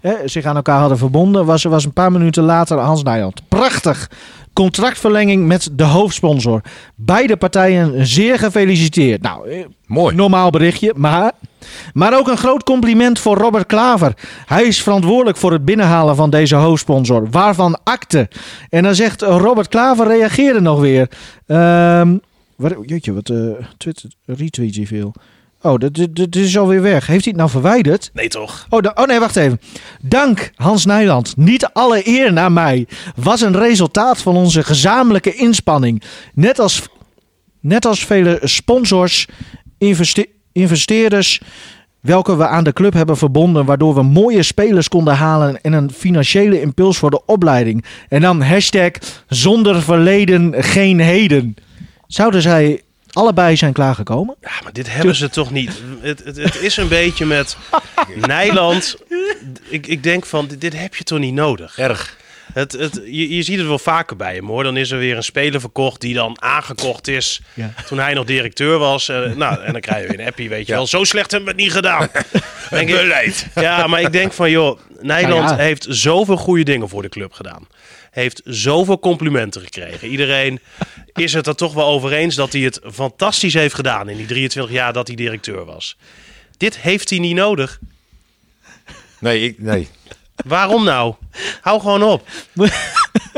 eh, 0.00 0.12
zich 0.24 0.44
aan 0.44 0.56
elkaar 0.56 0.78
hadden 0.80 0.98
verbonden, 0.98 1.44
was 1.46 1.62
was 1.62 1.84
een 1.84 1.92
paar 1.92 2.12
minuten 2.12 2.42
later 2.42 2.78
Hans 2.78 3.02
Nijland. 3.02 3.42
Prachtig. 3.48 4.10
Contractverlenging 4.52 5.46
met 5.46 5.68
de 5.72 5.84
hoofdsponsor. 5.84 6.60
Beide 6.94 7.36
partijen 7.36 8.06
zeer 8.06 8.38
gefeliciteerd. 8.38 9.22
Nou, 9.22 9.50
eh, 9.50 9.64
Mooi. 9.86 10.14
Normaal 10.14 10.50
berichtje, 10.50 10.92
maar, 10.96 11.32
maar 11.92 12.18
ook 12.18 12.28
een 12.28 12.36
groot 12.36 12.62
compliment 12.62 13.18
voor 13.18 13.36
Robert 13.36 13.66
Klaver. 13.66 14.12
Hij 14.46 14.64
is 14.64 14.82
verantwoordelijk 14.82 15.36
voor 15.36 15.52
het 15.52 15.64
binnenhalen 15.64 16.16
van 16.16 16.30
deze 16.30 16.54
hoofdsponsor, 16.54 17.30
waarvan 17.30 17.78
akte. 17.84 18.28
En 18.68 18.82
dan 18.82 18.94
zegt 18.94 19.22
Robert 19.22 19.68
Klaver, 19.68 20.06
reageerde 20.06 20.60
nog 20.60 20.80
weer. 20.80 21.10
Ehm 21.46 22.16
wat, 22.60 22.74
jeetje, 22.86 23.12
wat 23.12 23.28
eh 23.28 23.38
Twitter, 23.76 24.10
retweet 24.24 24.76
hij 24.76 24.86
veel. 24.86 25.12
Oh, 25.62 25.78
dit 26.12 26.36
is 26.36 26.58
alweer 26.58 26.82
weg. 26.82 27.06
Heeft 27.06 27.24
hij 27.24 27.32
het 27.32 27.36
nou 27.36 27.50
verwijderd? 27.50 28.10
Nee, 28.12 28.28
toch? 28.28 28.66
Oh, 28.68 28.80
oh 28.94 29.06
nee, 29.06 29.18
wacht 29.18 29.36
even. 29.36 29.60
Dank 30.00 30.50
Hans 30.54 30.84
Nijland. 30.86 31.36
Niet 31.36 31.66
alle 31.72 32.08
eer 32.08 32.32
naar 32.32 32.52
mij. 32.52 32.86
Was 33.16 33.40
een 33.40 33.56
resultaat 33.56 34.22
van 34.22 34.36
onze 34.36 34.62
gezamenlijke 34.62 35.34
inspanning. 35.34 36.02
Net 36.34 36.58
als, 36.58 36.82
net 37.60 37.86
als 37.86 38.04
vele 38.04 38.38
sponsors, 38.42 39.26
investe- 39.78 40.28
investeerders, 40.52 41.40
welke 42.00 42.36
we 42.36 42.46
aan 42.46 42.64
de 42.64 42.72
club 42.72 42.92
hebben 42.92 43.16
verbonden, 43.16 43.64
waardoor 43.64 43.94
we 43.94 44.02
mooie 44.02 44.42
spelers 44.42 44.88
konden 44.88 45.14
halen 45.16 45.60
en 45.60 45.72
een 45.72 45.90
financiële 45.90 46.60
impuls 46.60 46.98
voor 46.98 47.10
de 47.10 47.24
opleiding. 47.26 47.84
En 48.08 48.20
dan 48.20 48.42
hashtag 48.42 48.90
zonder 49.28 49.82
verleden 49.82 50.54
geen 50.62 51.00
heden. 51.00 51.54
Zouden 52.06 52.42
zij 52.42 52.82
allebei 53.12 53.56
zijn 53.56 53.72
klaargekomen? 53.72 54.36
Ja, 54.40 54.50
maar 54.62 54.72
dit 54.72 54.92
hebben 54.94 55.14
ze 55.14 55.30
toch 55.30 55.50
niet. 55.50 55.82
Het, 56.00 56.24
het, 56.24 56.36
het 56.36 56.56
is 56.60 56.76
een 56.76 56.88
beetje 56.88 57.26
met 57.26 57.56
Nijland. 58.26 58.96
Ik, 59.68 59.86
ik 59.86 60.02
denk 60.02 60.26
van, 60.26 60.46
dit, 60.46 60.60
dit 60.60 60.78
heb 60.78 60.94
je 60.94 61.04
toch 61.04 61.18
niet 61.18 61.34
nodig? 61.34 61.78
Erg. 61.78 62.16
Het, 62.52 62.72
het, 62.72 63.00
je, 63.04 63.34
je 63.36 63.42
ziet 63.42 63.58
het 63.58 63.66
wel 63.66 63.78
vaker 63.78 64.16
bij 64.16 64.34
hem 64.34 64.46
hoor. 64.46 64.62
Dan 64.62 64.76
is 64.76 64.90
er 64.90 64.98
weer 64.98 65.16
een 65.16 65.22
speler 65.22 65.60
verkocht 65.60 66.00
die 66.00 66.14
dan 66.14 66.42
aangekocht 66.42 67.08
is 67.08 67.40
Ja. 67.54 67.72
toen 67.86 67.98
hij 67.98 68.14
nog 68.14 68.24
directeur 68.24 68.78
was. 68.78 69.08
Eh, 69.08 69.32
nou, 69.34 69.62
en 69.62 69.72
dan 69.72 69.80
krijg 69.80 70.02
je 70.02 70.08
weer 70.08 70.20
een 70.20 70.26
appie, 70.26 70.48
weet 70.48 70.66
je 70.66 70.72
wel. 70.72 70.86
Zo 70.86 71.04
slecht 71.04 71.30
hebben 71.30 71.48
we 71.48 71.54
het 71.54 71.64
niet 71.64 71.74
gedaan. 71.76 72.08
Denk 72.70 72.88
ik- 72.88 72.94
Beleid. 72.96 73.46
Ja, 73.54 73.86
maar 73.86 74.00
ik 74.00 74.12
denk 74.12 74.32
van 74.32 74.50
joh, 74.50 74.78
Nijland 75.00 75.50
ja. 75.50 75.56
heeft 75.56 75.86
zoveel 75.88 76.36
goede 76.36 76.62
dingen 76.62 76.88
voor 76.88 77.02
de 77.02 77.08
club 77.08 77.32
gedaan. 77.32 77.66
Heeft 78.10 78.40
zoveel 78.44 78.98
complimenten 78.98 79.60
gekregen. 79.62 80.08
Iedereen 80.08 80.60
is 81.12 81.32
het 81.32 81.46
er 81.46 81.56
toch 81.56 81.74
wel 81.74 81.86
over 81.86 82.12
eens 82.12 82.34
dat 82.34 82.52
hij 82.52 82.62
het 82.62 82.80
fantastisch 82.92 83.54
heeft 83.54 83.74
gedaan 83.74 84.08
in 84.08 84.16
die 84.16 84.26
23 84.26 84.72
jaar 84.74 84.92
dat 84.92 85.06
hij 85.06 85.16
directeur 85.16 85.64
was. 85.64 85.96
Dit 86.56 86.78
heeft 86.78 87.10
hij 87.10 87.18
niet 87.18 87.34
nodig. 87.34 87.78
Nee, 89.18 89.40
ik, 89.44 89.58
nee. 89.58 89.88
Waarom 90.46 90.84
nou? 90.84 91.14
Hou 91.60 91.80
gewoon 91.80 92.02
op. 92.02 92.28
Nou, 92.52 92.70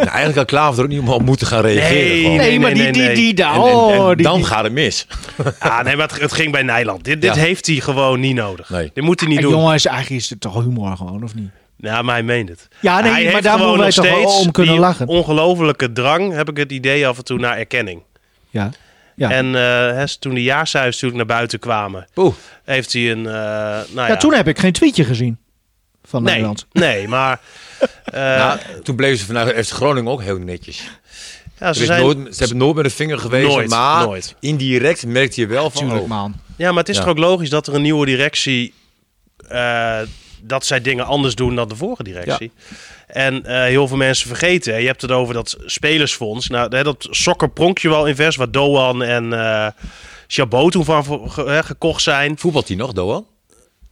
eigenlijk 0.08 0.36
had 0.36 0.46
Klaver 0.46 0.78
er 0.78 0.84
ook 0.84 0.90
niet 0.90 1.08
op 1.08 1.22
moeten 1.22 1.46
gaan 1.46 1.60
reageren. 1.62 1.94
Nee, 2.08 2.20
gewoon. 2.22 2.36
Nee, 2.36 2.60
maar 2.60 2.74
die, 2.74 2.82
nee, 2.82 2.92
die, 2.92 3.02
nee. 3.02 3.14
die, 3.14 3.34
daar. 3.34 3.54
En, 3.54 3.60
en- 3.60 3.68
en 3.68 3.98
oh, 4.00 4.06
die, 4.14 4.22
dan 4.26 4.36
die- 4.36 4.44
gaat 4.44 4.64
het 4.64 4.72
mis. 4.72 5.06
Ah, 5.58 5.84
nee, 5.84 5.96
maar 5.96 6.08
het, 6.08 6.20
het 6.20 6.32
ging 6.32 6.52
bij 6.52 6.62
Nijland. 6.62 7.04
Dit, 7.04 7.20
dit 7.20 7.34
Ja. 7.34 7.40
heeft 7.40 7.66
hij 7.66 7.76
gewoon 7.76 8.20
niet 8.20 8.34
nodig. 8.34 8.70
Nee. 8.70 8.90
Dit 8.94 9.04
moet 9.04 9.20
hij 9.20 9.28
niet 9.28 9.38
En 9.38 9.44
doen. 9.44 9.52
jongens, 9.52 9.84
eigenlijk 9.86 10.20
is 10.22 10.30
het 10.30 10.40
toch 10.40 10.54
humor 10.64 10.96
gewoon, 10.96 11.22
of 11.24 11.34
niet? 11.34 11.50
Ja, 11.82 12.02
maar 12.02 12.14
hij 12.14 12.22
meent 12.22 12.48
het. 12.48 12.68
Ja, 12.80 13.00
nee, 13.00 13.12
hij 13.12 13.32
maar 13.32 13.42
daar 13.42 13.58
moeten 13.58 13.76
wij 13.78 13.86
nog 13.86 13.94
toch 13.94 14.04
steeds 14.06 14.46
om 14.46 14.50
kunnen 14.52 14.72
die 14.72 14.80
lachen. 14.82 15.06
ongelofelijke 15.08 15.92
drang, 15.92 16.32
heb 16.34 16.48
ik 16.50 16.56
het 16.56 16.72
idee 16.72 17.06
af 17.06 17.18
en 17.18 17.24
toe, 17.24 17.38
naar 17.38 17.56
erkenning. 17.58 18.02
Ja. 18.50 18.70
ja. 19.16 19.30
En 19.30 19.46
eh, 19.46 19.60
hè, 19.96 20.18
toen 20.18 20.34
de 20.34 20.42
jaarcijfers 20.42 20.94
natuurlijk 21.00 21.28
naar 21.28 21.36
buiten 21.36 21.58
kwamen, 21.58 22.06
Oeh. 22.16 22.34
heeft 22.64 22.92
hij 22.92 23.10
een... 23.10 23.26
eh, 23.26 23.32
nou 23.32 23.86
ja, 23.94 24.06
ja, 24.08 24.16
toen 24.16 24.34
heb 24.34 24.48
ik 24.48 24.58
geen 24.58 24.72
tweetje 24.72 25.04
gezien 25.04 25.38
van 26.04 26.22
nee, 26.22 26.32
Nederland. 26.32 26.66
nee, 26.72 27.08
maar... 27.08 27.40
eh, 28.04 28.20
Nou, 28.20 28.58
toen 28.82 28.96
bleven 28.96 29.18
ze 29.18 29.24
vanuit 29.24 29.66
FC 29.66 29.72
Groningen 29.72 30.12
ook 30.12 30.22
heel 30.22 30.38
netjes. 30.38 30.82
ja, 31.58 31.72
ze 31.72 31.84
zijn, 31.84 32.00
nooit, 32.02 32.18
ze 32.34 32.38
hebben 32.38 32.56
nooit 32.56 32.74
met 32.76 32.84
een 32.84 32.90
vinger 32.90 33.18
gewezen, 33.18 33.50
Nooit, 33.50 33.68
maar 33.68 34.06
nooit. 34.06 34.36
indirect 34.40 35.06
merkte 35.06 35.40
je 35.40 35.46
wel 35.46 35.70
van... 35.70 35.80
Tuurlijk, 35.80 36.02
oh, 36.02 36.08
man. 36.08 36.34
ja, 36.56 36.68
maar 36.70 36.78
het 36.80 36.88
is 36.88 36.96
Ja. 36.96 37.00
toch 37.02 37.10
ook 37.10 37.18
logisch 37.18 37.50
dat 37.50 37.66
er 37.66 37.74
een 37.74 37.82
nieuwe 37.82 38.06
directie... 38.06 38.74
dat 40.42 40.66
zij 40.66 40.80
dingen 40.80 41.06
anders 41.06 41.34
doen 41.34 41.56
dan 41.56 41.68
de 41.68 41.76
vorige 41.76 42.02
directie. 42.02 42.52
En 43.06 43.44
eh, 43.44 43.62
heel 43.62 43.88
veel 43.88 43.96
mensen 43.96 44.28
vergeten. 44.28 44.72
hè, 44.72 44.78
Je 44.78 44.86
hebt 44.86 45.02
het 45.02 45.10
over 45.10 45.34
dat 45.34 45.56
spelersfonds. 45.64 46.48
Nou, 46.48 46.76
hè, 46.76 46.82
dat 46.82 47.06
sokker 47.10 47.50
pronkje 47.50 47.88
wel 47.88 48.06
invest, 48.06 48.38
waar 48.38 48.50
Doan 48.50 49.02
en 49.02 49.32
eh 49.32 49.66
Chabot 50.26 50.72
toen 50.72 50.84
van 50.84 51.30
hè, 51.34 51.62
gekocht 51.62 52.02
zijn. 52.02 52.38
Voetbalt 52.38 52.68
hij 52.68 52.76
nog, 52.76 52.92
Doan? 52.92 53.26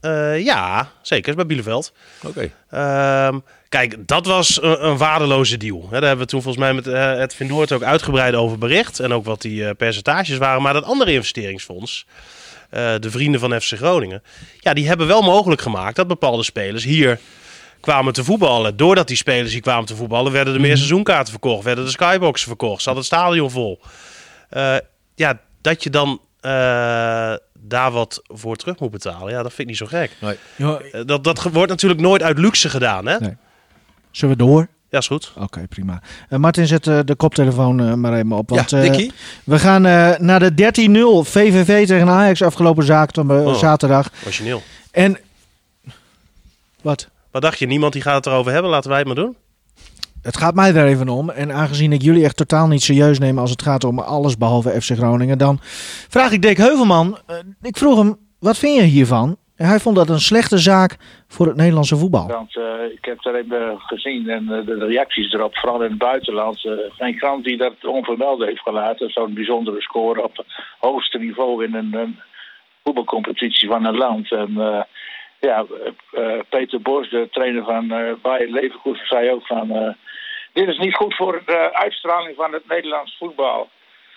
Eh, 0.00 0.44
ja, 0.44 0.90
zeker. 1.02 1.28
is 1.28 1.34
bij 1.34 1.46
Bielefeld. 1.46 1.92
Oké. 2.26 2.50
Ehm, 2.70 3.38
kijk, 3.68 3.96
dat 4.06 4.26
was 4.26 4.62
een, 4.62 4.86
een 4.86 4.96
waardeloze 4.96 5.56
deal. 5.56 5.82
Hè, 5.82 5.90
daar 5.90 6.08
hebben 6.08 6.24
we 6.24 6.30
toen 6.30 6.42
volgens 6.42 6.64
mij 6.64 6.74
met 6.74 6.86
eh, 6.86 7.14
het 7.18 7.34
Vindoort 7.34 7.72
ook 7.72 7.82
uitgebreid 7.82 8.34
over 8.34 8.58
bericht. 8.58 9.00
En 9.00 9.12
ook 9.12 9.24
wat 9.24 9.40
die 9.40 9.74
percentages 9.74 10.38
waren. 10.38 10.62
Maar 10.62 10.72
dat 10.72 10.84
andere 10.84 11.12
investeringsfonds, 11.12 12.06
eh, 12.70 12.94
de 13.00 13.10
vrienden 13.10 13.40
van 13.40 13.60
FC 13.60 13.76
Groningen... 13.76 14.22
Ja, 14.58 14.74
die 14.74 14.88
hebben 14.88 15.06
wel 15.06 15.22
mogelijk 15.22 15.60
gemaakt 15.60 15.96
dat 15.96 16.06
bepaalde 16.06 16.42
spelers 16.42 16.84
hier 16.84 17.20
kwamen 17.80 18.12
te 18.12 18.24
voetballen. 18.24 18.76
Doordat 18.76 19.08
die 19.08 19.16
spelers 19.16 19.52
hier 19.52 19.60
kwamen 19.60 19.84
te 19.84 19.96
voetballen... 19.96 20.32
werden 20.32 20.54
er 20.54 20.60
meer 20.60 20.76
seizoenkaarten 20.76 21.30
verkocht. 21.30 21.64
Werden 21.64 21.84
de 21.84 21.90
skyboxen 21.90 22.48
verkocht. 22.48 22.82
Zat 22.82 22.96
het 22.96 23.04
stadion 23.04 23.50
vol. 23.50 23.80
Eh, 24.48 24.76
ja, 25.14 25.40
dat 25.60 25.82
je 25.82 25.90
dan 25.90 26.20
eh, 26.40 26.50
daar 27.58 27.90
wat 27.90 28.22
voor 28.24 28.56
terug 28.56 28.78
moet 28.78 28.90
betalen... 28.90 29.32
Ja, 29.32 29.42
dat 29.42 29.52
vind 29.52 29.60
ik 29.60 29.66
niet 29.66 29.76
zo 29.76 29.86
gek. 29.86 30.16
Nee. 30.20 31.04
Dat, 31.04 31.24
dat 31.24 31.42
wordt 31.42 31.70
natuurlijk 31.70 32.00
nooit 32.00 32.22
uit 32.22 32.38
luxe 32.38 32.68
gedaan, 32.68 33.06
hè? 33.06 33.18
Nee. 33.18 33.36
Zullen 34.10 34.36
we 34.36 34.44
door? 34.44 34.68
Ja, 34.90 34.98
is 34.98 35.06
goed. 35.06 35.32
Oké, 35.38 35.66
prima. 35.68 36.02
Eh, 36.28 36.38
Martin, 36.38 36.66
zet 36.66 36.86
eh, 36.86 36.98
de 37.04 37.14
koptelefoon 37.14 37.80
eh, 37.80 37.94
maar 37.94 38.12
even 38.12 38.32
op. 38.32 38.48
Want, 38.48 38.70
ja, 38.70 39.06
we 39.44 39.58
gaan 39.58 39.82
naar 40.24 40.40
de 40.40 40.54
13-0 41.24 41.30
VVV 41.30 41.86
tegen 41.86 42.08
Ajax 42.08 42.42
afgelopen 42.42 42.84
zaak, 42.84 43.16
Oh. 43.16 43.54
zaterdag. 43.54 44.10
Origineel. 44.24 44.62
En... 44.90 45.18
Wat? 46.82 47.08
Wat 47.30 47.42
dacht 47.42 47.58
je? 47.58 47.66
Niemand 47.66 47.92
die 47.92 48.02
gaat 48.02 48.14
het 48.14 48.26
erover 48.26 48.52
hebben? 48.52 48.70
Laten 48.70 48.88
wij 48.90 48.98
het 48.98 49.06
maar 49.06 49.16
doen. 49.16 49.36
Het 50.22 50.36
gaat 50.36 50.54
mij 50.54 50.72
daar 50.72 50.86
even 50.86 51.08
om. 51.08 51.30
En 51.30 51.52
aangezien 51.52 51.92
ik 51.92 52.02
jullie 52.02 52.24
echt 52.24 52.36
totaal 52.36 52.66
niet 52.66 52.82
serieus 52.82 53.18
neem 53.18 53.38
als 53.38 53.50
het 53.50 53.62
gaat 53.62 53.84
om 53.84 53.98
alles 53.98 54.36
behalve 54.36 54.80
FC 54.80 54.90
Groningen, 54.96 55.38
dan 55.38 55.60
vraag 56.08 56.32
ik 56.32 56.42
Dick 56.42 56.56
Heuvelman. 56.56 57.18
ik 57.62 57.76
vroeg 57.76 57.98
hem, 57.98 58.16
wat 58.38 58.58
vind 58.58 58.76
je 58.76 58.82
hiervan? 58.82 59.36
En 59.60 59.66
hij 59.66 59.78
vond 59.78 59.96
dat 59.96 60.08
een 60.08 60.20
slechte 60.20 60.58
zaak 60.58 60.96
voor 61.28 61.46
het 61.46 61.56
Nederlandse 61.56 61.96
voetbal. 61.96 62.26
Want 62.26 62.56
eh, 62.56 62.84
ik 62.92 63.04
heb 63.04 63.22
daar 63.22 63.34
even 63.34 63.80
gezien 63.80 64.28
en 64.28 64.52
eh, 64.52 64.66
de 64.66 64.86
reacties 64.86 65.32
erop, 65.32 65.56
vooral 65.56 65.82
in 65.82 65.90
het 65.90 65.98
buitenland. 65.98 66.64
eh, 66.64 66.72
geen 66.90 67.16
krant 67.16 67.44
die 67.44 67.56
dat 67.56 67.84
onvermeld 67.84 68.44
heeft 68.44 68.60
gelaten. 68.60 69.10
Zo'n 69.10 69.34
bijzondere 69.34 69.80
score 69.80 70.22
op 70.22 70.44
hoogste 70.78 71.18
niveau 71.18 71.64
in 71.64 71.74
een, 71.74 71.94
een 71.94 72.20
voetbalcompetitie 72.84 73.68
van 73.68 73.84
een 73.84 73.96
land. 73.96 74.32
En 74.32 74.52
ja, 75.40 75.66
Peter 76.48 76.80
Bos, 76.82 77.10
de 77.10 77.28
trainer 77.30 77.64
van 77.64 77.88
Bayer 78.22 78.50
Leverkusen, 78.50 79.06
zei 79.06 79.30
ook 79.30 79.46
van... 79.46 79.96
dit 80.52 80.68
is 80.68 80.78
niet 80.78 80.94
goed 80.94 81.16
voor 81.16 81.42
de 81.46 81.70
uitstraling 81.72 82.36
van 82.36 82.52
het 82.52 82.68
Nederlands 82.68 83.16
voetbal. 83.18 83.68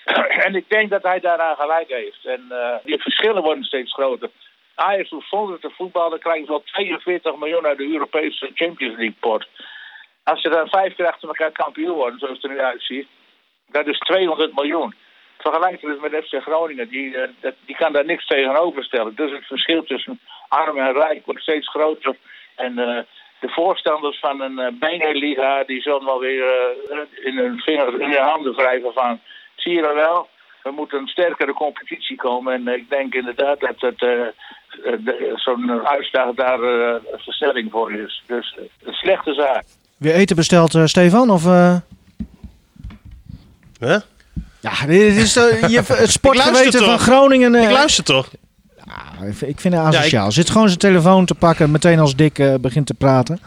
en 0.45 0.55
ik 0.55 0.69
denk 0.69 0.89
dat 0.89 1.03
hij 1.03 1.19
daaraan 1.19 1.55
gelijk 1.55 1.89
heeft. 1.89 2.25
En 2.25 2.41
die 2.83 3.01
verschillen 3.01 3.43
worden 3.43 3.63
steeds 3.63 3.93
groter. 3.93 4.29
Ajax 4.75 5.09
hoeft 5.09 5.29
zonder 5.29 5.59
te 5.59 5.69
voetballen, 5.69 6.19
krijgen 6.19 6.45
ze 6.45 6.51
wel 6.51 6.63
42 6.63 7.35
miljoen 7.35 7.65
uit 7.65 7.77
de 7.77 7.91
Europese 7.91 8.51
Champions 8.53 8.97
League 8.97 9.15
pot. 9.19 9.47
Als 10.23 10.41
ze 10.41 10.49
dan 10.49 10.67
vijf 10.67 10.95
keer 10.95 11.07
achter 11.07 11.27
elkaar 11.27 11.51
kampioen 11.51 11.95
worden, 11.95 12.19
zoals 12.19 12.35
het 12.35 12.43
er 12.43 12.49
nu 12.49 12.59
uitziet, 12.59 13.07
dat 13.67 13.87
is 13.87 13.99
200 13.99 14.55
miljoen. 14.55 14.95
Vergelijk 15.37 15.81
het 15.81 16.01
met 16.01 16.25
FC 16.25 16.41
Groningen, 16.41 16.89
die, 16.89 17.17
eh, 17.17 17.51
die 17.65 17.75
kan 17.75 17.93
daar 17.93 18.05
niks 18.05 18.27
tegenover 18.27 18.83
stellen. 18.83 19.15
Dus 19.15 19.31
het 19.31 19.45
verschil 19.45 19.83
tussen 19.83 20.19
arm 20.47 20.77
en 20.77 20.93
rijk 20.93 21.25
wordt 21.25 21.41
steeds 21.41 21.69
groter. 21.69 22.15
En 22.55 22.79
eh, 22.79 23.03
de 23.39 23.49
voorstanders 23.49 24.19
van 24.19 24.41
een 24.41 24.59
uh, 24.59 24.67
Beneliga, 24.79 25.63
die 25.63 25.81
zullen 25.81 26.05
wel 26.05 26.19
weer 26.19 26.75
in, 27.23 27.37
hun 27.37 27.59
vinger, 27.59 28.01
in 28.01 28.11
hun 28.11 28.21
handen 28.21 28.55
wrijven 28.55 28.93
van... 28.93 29.19
Zie 29.55 29.73
je 29.73 29.81
dat 29.81 29.93
wel? 29.93 30.29
Er 30.63 30.73
moet 30.73 30.93
een 30.93 31.07
sterkere 31.07 31.53
competitie 31.53 32.15
komen. 32.15 32.53
En 32.53 32.67
ik 32.67 32.89
denk 32.89 33.13
inderdaad 33.13 33.59
dat 33.59 33.81
het, 33.81 34.33
zo'n 35.35 35.81
uitslag 35.83 36.35
daar 36.35 36.59
eh, 36.63 36.93
een 37.11 37.19
verstelling 37.19 37.71
voor 37.71 37.91
is. 37.93 38.23
Dus 38.27 38.55
eh, 38.59 38.63
een 38.87 38.93
slechte 38.93 39.33
zaak. 39.33 39.63
Weer 39.97 40.13
eten 40.13 40.35
besteld, 40.35 40.75
eh, 40.75 40.85
Stefan? 40.85 41.29
Of, 41.29 41.45
eh? 41.45 41.75
Huh? 43.79 43.97
Ja, 44.59 44.85
dit 44.85 45.15
is 45.15 45.35
eh, 45.35 45.69
je, 45.69 45.81
het 45.93 46.11
sportgeweten 46.11 46.83
van? 46.83 46.99
Groningen. 46.99 47.55
eh, 47.55 47.63
Ik 47.63 47.69
luister 47.71 48.03
toch? 48.03 48.29
Ja, 48.85 49.25
ik 49.47 49.59
vind- 49.59 49.73
het 49.75 49.83
asociaal. 49.95 50.31
Zit 50.31 50.49
gewoon 50.49 50.67
zijn 50.67 50.79
telefoon 50.79 51.25
te 51.25 51.35
pakken, 51.35 51.71
meteen 51.71 51.99
als 51.99 52.15
Dick 52.15 52.39
eh, 52.39 52.53
begint 52.61 52.85
te 52.85 52.93
praten. 52.93 53.39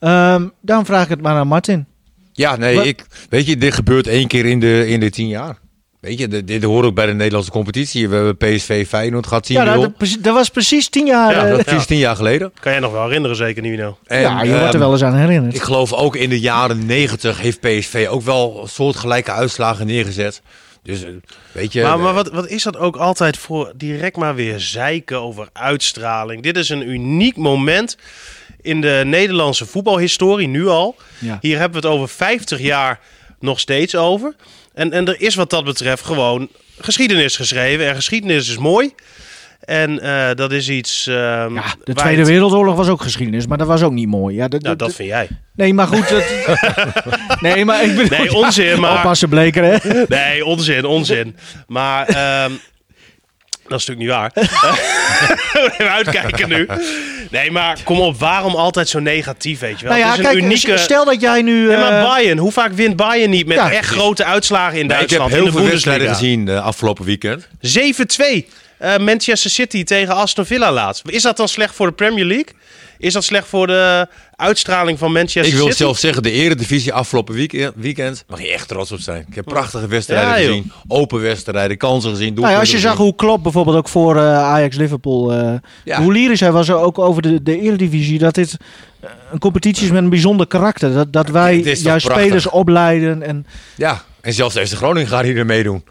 Ehm, 0.00 0.48
dan 0.60 0.84
vraag 0.84 1.02
ik 1.04 1.08
het 1.10 1.20
maar 1.22 1.36
aan 1.36 1.46
Martin. 1.48 1.86
Ja, 2.32 2.56
nee, 2.56 2.76
Wat- 2.76 2.84
ik, 2.86 3.06
weet 3.30 3.46
je, 3.46 3.56
dit 3.56 3.74
gebeurt 3.74 4.06
één 4.06 4.28
keer 4.28 4.46
in 4.46 4.60
de, 4.60 4.86
in 4.88 5.00
de 5.00 5.10
tien 5.10 5.28
jaar. 5.28 5.56
Weet 6.04 6.18
je, 6.18 6.28
dit, 6.28 6.46
dit 6.46 6.62
hoort 6.62 6.86
ook 6.86 6.94
bij 6.94 7.06
de 7.06 7.12
Nederlandse 7.12 7.50
competitie. 7.50 8.08
We 8.08 8.14
hebben 8.14 8.36
PSV 8.36 8.86
Feyenoord 8.88 9.26
gehad 9.26 9.50
10-0. 9.50 9.52
Ja, 9.52 9.64
dat, 9.64 9.80
dat, 9.80 9.96
precies- 9.96 10.18
dat 10.20 10.34
was 10.34 10.48
precies 10.48 10.88
tien 10.88 11.06
jaar. 11.06 11.30
Ja, 11.30 11.44
eh, 11.44 11.56
dat 11.56 11.70
ja, 11.70 11.84
tien 11.84 11.98
jaar 11.98 12.16
geleden. 12.16 12.52
Kan 12.60 12.72
jij 12.72 12.80
nog 12.80 12.92
wel 12.92 13.04
herinneren, 13.04 13.36
zeker 13.36 13.62
Nino? 13.62 13.98
En, 14.06 14.20
je 14.20 14.28
wordt 14.28 14.62
er 14.62 14.64
ehm, 14.64 14.78
wel 14.78 14.92
eens 14.92 15.02
aan 15.02 15.14
herinnerd. 15.14 15.54
Ik 15.54 15.62
geloof 15.62 15.92
ook 15.92 16.16
in 16.16 16.28
de 16.28 16.40
jaren 16.40 16.86
negentig 16.86 17.40
heeft 17.40 17.60
PSV 17.60 18.06
ook 18.10 18.22
wel 18.22 18.66
soortgelijke 18.70 19.32
uitslagen 19.32 19.86
neergezet. 19.86 20.42
Dus 20.82 21.04
eh, 21.04 21.10
weet 21.52 21.72
je... 21.72 21.82
Maar, 21.82 21.98
maar 21.98 22.08
eh, 22.08 22.14
wat, 22.14 22.30
wat 22.30 22.48
is 22.48 22.62
dat 22.62 22.76
ook 22.76 22.96
altijd 22.96 23.36
voor 23.36 23.72
direct 23.76 24.16
maar 24.16 24.34
weer 24.34 24.60
zeiken 24.60 25.20
over 25.20 25.48
uitstraling? 25.52 26.42
Dit 26.42 26.56
is 26.56 26.68
een 26.68 26.88
uniek 26.88 27.36
moment 27.36 27.96
in 28.60 28.80
de 28.80 29.02
Nederlandse 29.04 29.66
voetbalhistorie, 29.66 30.48
nu 30.48 30.66
al. 30.66 30.96
Ja. 31.18 31.38
Hier 31.40 31.58
hebben 31.58 31.80
we 31.80 31.86
het 31.86 31.96
over 31.96 32.08
50 32.08 32.60
jaar 32.60 33.00
nog 33.44 33.60
steeds 33.60 33.94
over. 33.96 34.34
En, 34.74 34.92
en 34.92 35.06
er 35.08 35.20
is 35.20 35.34
wat 35.34 35.50
dat 35.50 35.64
betreft 35.64 36.04
gewoon 36.04 36.48
geschiedenis 36.80 37.36
geschreven. 37.36 37.88
En 37.88 37.94
geschiedenis 37.94 38.48
is 38.48 38.58
mooi. 38.58 38.94
En 39.60 40.00
eh, 40.00 40.34
dat 40.34 40.52
is 40.52 40.68
iets... 40.68 41.06
ehm, 41.06 41.54
Ja, 41.54 41.62
de 41.84 41.92
Tweede 41.94 42.18
het- 42.18 42.28
Wereldoorlog 42.28 42.76
was 42.76 42.88
ook 42.88 43.02
geschiedenis, 43.02 43.46
maar 43.46 43.58
dat 43.58 43.66
was 43.66 43.82
ook 43.82 43.92
niet 43.92 44.08
mooi. 44.08 44.36
Ja, 44.36 44.48
dat, 44.48 44.62
Nou, 44.62 44.76
dat- 44.76 44.94
vind 44.94 45.08
jij. 45.08 45.28
nee, 45.54 45.74
maar 45.74 45.86
goed. 45.86 46.08
dat- 46.08 46.24
nee, 47.40 47.64
maar 47.64 47.84
ik 47.84 47.96
bedoel... 47.96 48.18
Nee, 48.18 48.34
onzin, 48.34 48.80
maar- 48.80 48.96
Oppassen, 48.96 49.28
Bleker, 49.28 49.64
hè? 49.64 50.02
Nee, 50.08 50.44
onzin, 50.44 50.84
onzin. 50.84 51.36
Maar 51.66 52.06
ehm, 52.06 52.52
dat 53.68 53.80
is 53.80 53.86
natuurlijk 53.86 53.98
niet 53.98 54.08
waar. 54.08 54.32
Even 55.72 55.90
uitkijken 55.92 56.48
nu. 56.48 56.68
Nee, 57.30 57.50
maar 57.50 57.78
kom 57.84 58.00
op, 58.00 58.18
waarom 58.18 58.54
altijd 58.54 58.88
zo 58.88 58.98
negatief, 58.98 59.58
weet 59.60 59.80
je 59.80 59.86
wel? 59.86 59.96
Nou 59.96 60.04
ja, 60.04 60.10
het 60.10 60.20
is 60.20 60.24
een 60.26 60.32
kijk, 60.32 60.44
unieke... 60.44 60.78
stel 60.78 61.04
dat 61.04 61.20
jij 61.20 61.42
nu... 61.42 61.70
Ja, 61.70 61.78
maar 61.78 61.98
eh, 61.98 62.04
Bayern, 62.04 62.38
hoe 62.38 62.52
vaak 62.52 62.72
wint 62.72 62.96
Bayern 62.96 63.30
niet 63.30 63.46
met 63.46 63.56
Ja, 63.56 63.70
echt 63.70 63.88
grote 63.88 64.24
uitslagen 64.24 64.78
in 64.78 64.86
nee, 64.86 65.02
ik 65.02 65.10
heb 65.10 65.18
Duitsland? 65.18 65.32
heel 65.32 65.46
in 65.46 65.52
de 65.52 65.58
veel 65.58 65.68
wedstrijden 65.68 66.08
gezien 66.08 66.46
uh, 66.46 66.64
afgelopen 66.64 67.04
weekend. 67.04 67.46
7-2. 67.46 68.44
Eh, 68.84 68.98
Manchester 68.98 69.50
City 69.50 69.84
tegen 69.84 70.14
Aston 70.14 70.44
Villa 70.46 70.72
laatst. 70.72 71.02
Is 71.08 71.22
dat 71.22 71.36
dan 71.36 71.48
slecht 71.48 71.74
voor 71.74 71.86
de 71.86 71.92
Premier 71.92 72.24
League? 72.24 72.54
Is 72.98 73.12
dat 73.12 73.24
slecht 73.24 73.46
voor 73.48 73.66
de 73.66 74.06
uitstraling 74.36 74.98
van 74.98 75.12
Manchester 75.12 75.44
Ik 75.52 75.52
wil 75.54 75.64
City? 75.64 75.76
zelf 75.76 75.98
zeggen, 75.98 76.22
de 76.22 76.30
eredivisie 76.30 76.92
afgelopen 76.92 77.34
weekend, 77.34 77.72
weekend 77.76 78.24
mag 78.28 78.40
je 78.40 78.52
echt 78.52 78.68
trots 78.68 78.92
op 78.92 79.00
zijn. 79.00 79.24
Ik 79.28 79.34
heb 79.34 79.44
prachtige 79.44 79.86
wedstrijden 79.86 80.28
Ja, 80.28 80.34
gezien. 80.46 80.72
Open 80.88 81.20
wedstrijden, 81.20 81.76
kansen 81.76 82.10
gezien. 82.10 82.34
Nou 82.34 82.48
ja, 82.52 82.58
als 82.58 82.70
je 82.70 82.78
zag 82.78 82.96
hoe 82.96 83.14
Klopp 83.14 83.42
bijvoorbeeld 83.42 83.76
ook 83.76 83.88
voor 83.88 84.16
eh, 84.16 84.38
Ajax-Liverpool... 84.38 85.32
eh, 85.32 85.52
Ja. 85.84 86.02
Hoe 86.02 86.12
lyrisch 86.12 86.40
hij 86.40 86.52
was 86.52 86.70
ook 86.70 86.98
over 86.98 87.22
de, 87.22 87.42
de 87.42 87.60
Eredivisie. 87.60 88.18
Dat 88.18 88.34
dit 88.34 88.56
eh, 89.00 89.10
een 89.32 89.38
competitie 89.38 89.84
is 89.84 89.90
met 89.90 90.02
een 90.02 90.08
bijzonder 90.10 90.46
karakter. 90.46 90.92
Dat, 90.92 91.12
dat 91.12 91.28
wij 91.28 91.56
juist 91.60 91.82
prachtig? 91.82 92.12
spelers 92.12 92.46
opleiden. 92.46 93.22
En. 93.22 93.46
Ja, 93.76 94.02
en 94.20 94.32
zelfs 94.32 94.54
de 94.54 94.66
Groningen 94.66 95.08
gaat 95.08 95.24
hier 95.24 95.46
meedoen. 95.46 95.84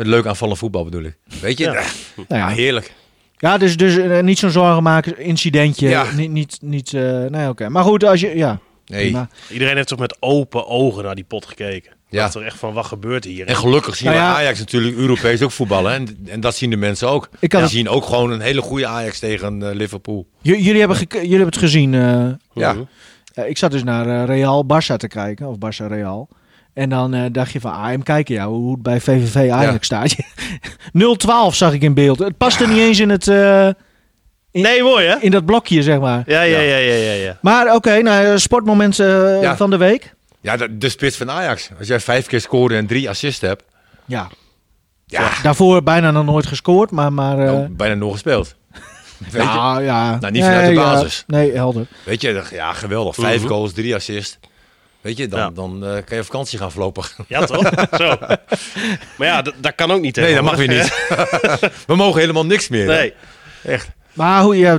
Met 0.00 0.08
leuk 0.08 0.26
aanvallend 0.26 0.58
voetbal 0.58 0.84
bedoel 0.84 1.02
ik. 1.02 1.16
Weet 1.40 1.58
je? 1.58 1.64
Ja. 1.64 1.72
Ja. 2.16 2.24
nou 2.28 2.40
ja, 2.40 2.48
heerlijk. 2.48 2.92
ja, 3.36 3.58
dus, 3.58 3.76
dus 3.76 3.96
eh, 3.96 4.20
niet 4.22 4.38
zo'n 4.38 4.50
zorgen 4.50 4.82
maken. 4.82 5.18
Incidentje. 5.18 5.88
Ja. 5.88 6.04
Niet, 6.16 6.30
niet, 6.30 6.58
niet 6.62 6.94
eh, 6.94 7.24
nee, 7.24 7.48
oké. 7.48 7.68
Maar 7.68 7.84
goed, 7.84 8.04
als 8.04 8.20
je... 8.20 8.36
Ja, 8.36 8.58
Nee. 8.86 9.02
prima. 9.02 9.28
Iedereen 9.50 9.76
heeft 9.76 9.88
toch 9.88 9.98
met 9.98 10.16
open 10.20 10.66
ogen 10.66 11.04
naar 11.04 11.14
die 11.14 11.24
pot 11.24 11.46
gekeken. 11.46 11.92
Ja. 12.08 12.24
Ja. 12.24 12.30
er 12.40 12.46
echt 12.46 12.58
van, 12.58 12.72
wat 12.72 12.86
gebeurt 12.86 13.24
hier? 13.24 13.46
En 13.46 13.56
gelukkig 13.56 13.96
zien 13.96 14.08
Nou 14.08 14.20
we 14.20 14.24
ja. 14.26 14.34
Ajax 14.34 14.58
natuurlijk 14.58 14.96
Europees 14.96 15.42
ook 15.42 15.50
voetballen. 15.50 15.92
En, 15.92 16.18
en 16.26 16.40
dat 16.40 16.56
zien 16.56 16.70
de 16.70 16.76
mensen 16.76 17.08
ook. 17.08 17.28
Ik 17.38 17.48
kan 17.48 17.60
Die 17.60 17.68
het- 17.68 17.70
zien 17.78 17.88
ook 17.88 18.04
gewoon 18.04 18.30
een 18.30 18.40
hele 18.40 18.60
goede 18.60 18.86
Ajax 18.86 19.18
tegen 19.18 19.68
eh, 19.68 19.74
Liverpool. 19.74 20.26
J- 20.42 20.50
jullie, 20.50 20.78
hebben 20.80 20.96
jullie 21.08 21.28
hebben 21.28 21.46
het 21.46 21.56
gezien. 21.58 21.94
eh, 21.94 22.26
Ja. 22.54 22.76
Ik 23.44 23.58
zat 23.58 23.70
dus 23.70 23.82
naar 23.84 24.24
Real 24.26 24.64
Barça 24.64 24.96
te 24.96 25.08
kijken, 25.08 25.46
of 25.48 25.56
Barça 25.56 25.86
Real. 25.86 26.28
En 26.80 26.88
dan 26.88 27.14
eh, 27.14 27.22
dacht 27.32 27.52
je 27.52 27.60
van, 27.60 27.72
ah, 27.72 27.84
hem 27.84 28.02
kijken 28.02 28.34
ja, 28.34 28.46
hoe 28.46 28.72
het 28.72 28.82
bij 28.82 29.00
VVV 29.00 29.50
Ajax 29.50 29.86
staat. 29.86 30.14
0-12 31.52 31.54
zag 31.54 31.72
ik 31.72 31.82
in 31.82 31.94
beeld. 31.94 32.18
Het 32.18 32.36
paste 32.36 32.66
niet 32.66 32.78
eens 32.78 33.00
in, 33.00 33.08
het, 33.08 33.28
eh, 33.28 33.68
Nee, 34.52 34.82
mooi 34.82 35.06
hè? 35.06 35.16
in 35.20 35.30
dat 35.30 35.44
blokje, 35.44 35.82
zeg 35.82 35.98
maar. 36.00 36.22
Ja, 36.26 36.42
ja, 36.42 36.58
ja, 36.58 36.76
ja, 36.76 36.94
ja. 36.94 37.12
ja. 37.12 37.38
Maar 37.42 37.74
oké, 37.74 38.02
nou, 38.02 38.24
eh, 38.26 38.36
sportmoment 38.36 38.96
Ja. 38.96 39.56
van 39.56 39.70
de 39.70 39.76
week. 39.76 40.14
Ja, 40.40 40.56
de, 40.56 40.78
de 40.78 40.88
spits 40.88 41.16
van 41.16 41.30
Ajax. 41.30 41.70
Als 41.78 41.88
jij 41.88 42.00
vijf 42.00 42.26
keer 42.26 42.40
scoorde 42.40 42.76
en 42.76 42.86
drie 42.86 43.08
assists 43.08 43.40
hebt. 43.40 43.64
Ja, 44.06 44.28
Ja, 45.06 45.30
daarvoor 45.42 45.82
bijna 45.82 46.10
nog 46.10 46.24
nooit 46.24 46.46
gescoord, 46.46 46.90
maar... 46.90 47.12
maar 47.12 47.38
eh, 47.38 47.44
nou, 47.44 47.68
bijna 47.68 47.94
nog 47.94 48.12
gespeeld. 48.12 48.54
Weet 49.18 49.32
je? 49.32 49.38
nou, 49.38 49.82
ja. 49.82 50.18
Nou, 50.20 50.32
niet 50.32 50.42
vanuit 50.44 50.66
de 50.66 50.72
ja, 50.74 50.92
basis. 50.92 51.24
nee, 51.26 51.52
helder. 51.52 51.86
Weet 52.04 52.20
je, 52.20 52.42
ja, 52.50 52.72
geweldig. 52.72 53.14
Vijf 53.14 53.40
Mhm. 53.40 53.48
goals, 53.48 53.72
drie 53.72 53.94
assists. 53.94 54.38
Weet 55.00 55.16
je, 55.16 55.28
dan, 55.28 55.38
Ja. 55.40 55.50
dan 55.50 55.84
eh, 55.84 55.90
kan 55.92 56.04
je 56.16 56.18
op 56.18 56.24
vakantie 56.26 56.58
gaan 56.58 56.72
voorlopig. 56.72 57.16
Ja, 57.28 57.44
toch? 57.44 57.70
Zo. 58.00 58.16
Maar 59.18 59.26
ja, 59.26 59.42
dat 59.42 59.74
kan 59.74 59.90
ook 59.90 60.00
niet 60.00 60.16
Nee, 60.16 60.34
dat 60.34 60.44
mag 60.44 60.56
weer 60.56 60.68
niet. 60.68 61.06
We 61.86 61.96
mogen 61.96 62.20
helemaal 62.20 62.46
niks 62.46 62.68
meer. 62.68 62.86
hè? 62.90 62.96
Nee. 62.98 63.14
Echt. 63.64 63.88
Maar 64.12 64.42
hoe, 64.42 64.56
ja, 64.56 64.78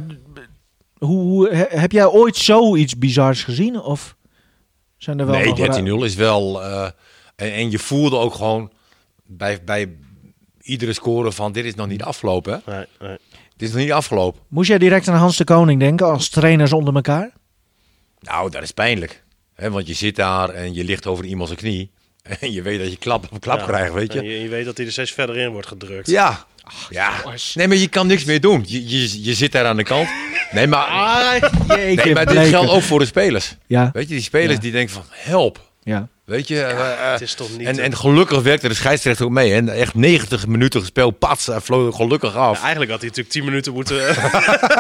hoe, 0.98 1.20
hoe, 1.22 1.50
he- 1.50 1.80
heb 1.80 1.92
jij 1.92 2.06
ooit 2.06 2.36
zoiets 2.38 2.98
bizars 2.98 3.44
gezien? 3.44 3.80
Of 3.82 4.16
zijn 4.98 5.20
er 5.20 5.26
wel 5.26 5.36
Nee, 5.36 5.66
ra- 5.66 5.80
13-0 6.02 6.04
is 6.06 6.16
wel... 6.16 6.64
eh, 6.64 6.84
en, 7.36 7.54
en 7.54 7.72
je 7.72 7.80
voelde 7.80 8.18
ook 8.18 8.34
gewoon 8.34 8.72
bij, 9.26 9.64
bij 9.64 9.90
iedere 10.62 10.94
score 10.94 11.32
van... 11.32 11.52
Dit 11.52 11.66
is 11.66 11.76
nog 11.76 11.88
niet 11.88 12.04
afgelopen, 12.04 12.62
hè? 12.66 12.76
Nee, 12.76 12.86
nee. 13.00 13.18
Dit 13.58 13.68
is 13.70 13.76
nog 13.76 13.84
niet 13.84 13.92
afgelopen. 13.92 14.42
Moest 14.48 14.70
jij 14.70 14.78
direct 14.78 15.08
aan 15.08 15.16
Hans 15.18 15.38
de 15.38 15.44
Koning 15.44 15.80
denken 15.80 16.06
als 16.08 16.30
trainers 16.30 16.74
onder 16.74 16.96
elkaar? 16.96 17.32
Nou, 18.20 18.50
dat 18.52 18.62
is 18.64 18.72
pijnlijk. 18.72 19.24
Hè 19.56 19.70
want 19.72 19.88
je 19.88 19.94
zit 19.94 20.16
daar 20.16 20.50
en 20.50 20.74
je 20.74 20.84
ligt 20.84 21.08
over 21.08 21.26
iemand 21.26 21.48
zijn 21.48 21.60
knie. 21.60 21.92
En 22.40 22.52
je 22.54 22.62
weet 22.62 22.80
dat 22.80 22.92
je 22.92 22.98
klap 22.98 23.28
op 23.32 23.42
klap 23.42 23.60
Ja. 23.60 23.66
krijgt, 23.66 23.94
weet 23.94 24.16
En 24.16 24.24
je. 24.24 24.32
je, 24.34 24.42
je 24.42 24.50
weet 24.50 24.66
dat 24.66 24.78
hij 24.78 24.86
er 24.86 24.92
steeds 24.92 25.12
verder 25.12 25.38
in 25.38 25.50
wordt 25.50 25.68
gedrukt. 25.68 26.08
Ja. 26.10 26.46
Ja. 26.90 27.12
Nee, 27.54 27.68
maar 27.68 27.78
je 27.78 27.88
kan 27.88 28.08
niks 28.08 28.24
meer 28.26 28.42
doen. 28.42 28.64
Je, 28.68 28.88
je, 28.90 29.24
je 29.24 29.34
zit 29.34 29.52
daar 29.52 29.66
aan 29.66 29.78
de 29.78 29.84
kant. 29.84 30.10
Nee, 30.52 30.68
maar, 30.68 30.88
nee, 31.68 32.14
maar 32.14 32.26
dit 32.26 32.48
geldt 32.48 32.70
ook 32.72 32.82
voor 32.82 33.00
de 33.00 33.06
spelers. 33.06 33.56
Ja, 33.68 33.90
Weet 33.94 34.08
je, 34.08 34.14
die 34.14 34.24
spelers 34.24 34.54
Ja. 34.54 34.60
die 34.60 34.72
denken 34.72 34.94
van, 34.94 35.04
help. 35.10 35.72
ja. 35.84 36.08
Weet 36.32 36.48
je, 36.48 36.62
eh, 36.62 36.72
eh, 36.80 37.12
Het 37.12 37.22
is 37.22 37.34
toch 37.34 37.48
niet... 37.58 37.68
en, 37.68 37.80
en 37.80 37.96
gelukkig 37.98 38.42
werkte 38.42 38.68
de 38.68 38.74
scheidsrechter 38.74 39.26
ook 39.26 39.32
mee. 39.32 39.54
En 39.54 39.70
echt 39.70 39.96
90 39.96 40.48
minuten 40.48 40.80
gespeeld, 40.80 41.20
pats, 41.20 41.46
hij 41.46 41.60
vloog 41.62 41.96
gelukkig 41.96 42.36
af. 42.36 42.56
Ja, 42.58 42.62
eigenlijk 42.62 42.92
had 42.92 43.00
hij 43.00 43.10
natuurlijk 43.10 43.30
10 43.36 43.44
minuten 43.46 43.74
moeten 43.74 44.08
eh, 44.08 44.18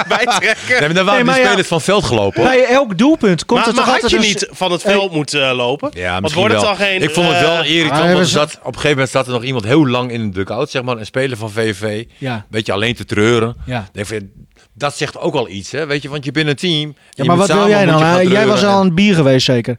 bijtrekken. 0.18 0.70
Nee, 0.70 0.80
maar 0.80 0.93
dan 0.93 1.06
waren 1.06 1.14
Nee, 1.16 1.24
maar 1.24 1.34
die 1.34 1.43
ja. 1.43 1.47
spelers 1.47 1.68
van 1.68 1.78
het 1.78 1.86
veld 1.86 2.04
gelopen. 2.04 2.43
Bij 2.43 2.66
elk 2.66 2.97
doelpunt 2.97 3.45
komt 3.45 3.60
Maar, 3.60 3.70
er 3.70 3.76
maar 3.76 3.84
toch 3.86 3.93
had 3.93 4.04
altijd 4.04 4.22
je 4.24 4.28
een- 4.28 4.34
niet 4.34 4.47
van 4.58 4.72
het 4.72 4.82
veld 4.82 5.12
moeten 5.12 5.49
eh, 5.49 5.56
lopen? 5.56 5.89
Ja, 5.93 6.10
Want 6.10 6.22
misschien 6.22 6.41
wordt 6.47 6.56
het 6.60 6.64
wel. 6.78 6.88
geen... 6.88 7.02
ik 7.02 7.10
vond 7.10 7.28
het 7.28 7.39
wel 7.39 7.64
irritant, 7.64 8.06
want 8.06 8.18
er 8.18 8.26
zat, 8.26 8.52
op 8.60 8.66
een 8.66 8.74
gegeven 8.74 8.89
moment 8.89 9.10
zat 9.10 9.26
er 9.28 9.32
nog 9.34 9.43
iemand 9.43 9.66
heel 9.66 9.88
lang 9.88 10.12
in 10.12 10.22
de 10.32 10.38
dugout, 10.38 10.70
zeg 10.70 10.82
maar, 10.84 10.97
een 10.97 11.06
speler 11.06 11.38
van 11.38 11.52
VVV. 11.52 12.06
Ja, 12.18 12.45
Beetje 12.49 12.72
alleen 12.72 12.95
te 12.95 13.06
treuren. 13.06 13.56
ja. 13.66 13.80
Ik 13.80 13.93
denk 13.93 14.08
van, 14.08 14.30
dat 14.74 14.97
zegt 14.97 15.18
ook 15.18 15.36
al 15.36 15.49
iets, 15.49 15.72
hè? 15.72 15.86
Weet 15.86 16.02
je, 16.02 16.10
want 16.10 16.26
je 16.26 16.32
bent 16.32 16.47
een 16.47 16.56
team. 16.56 16.95
Ja, 16.95 17.06
je 17.10 17.24
maar 17.24 17.38
wat 17.38 17.47
wil 17.47 17.68
jij 17.68 17.86
dan? 17.86 17.97
je 17.99 18.04
hè? 18.06 18.20
Jij 18.20 18.47
was 18.47 18.64
al 18.64 18.70
en- 18.70 18.76
aan 18.76 18.86
het 18.86 18.95
bier 18.95 19.16
geweest 19.16 19.45
zeker? 19.45 19.78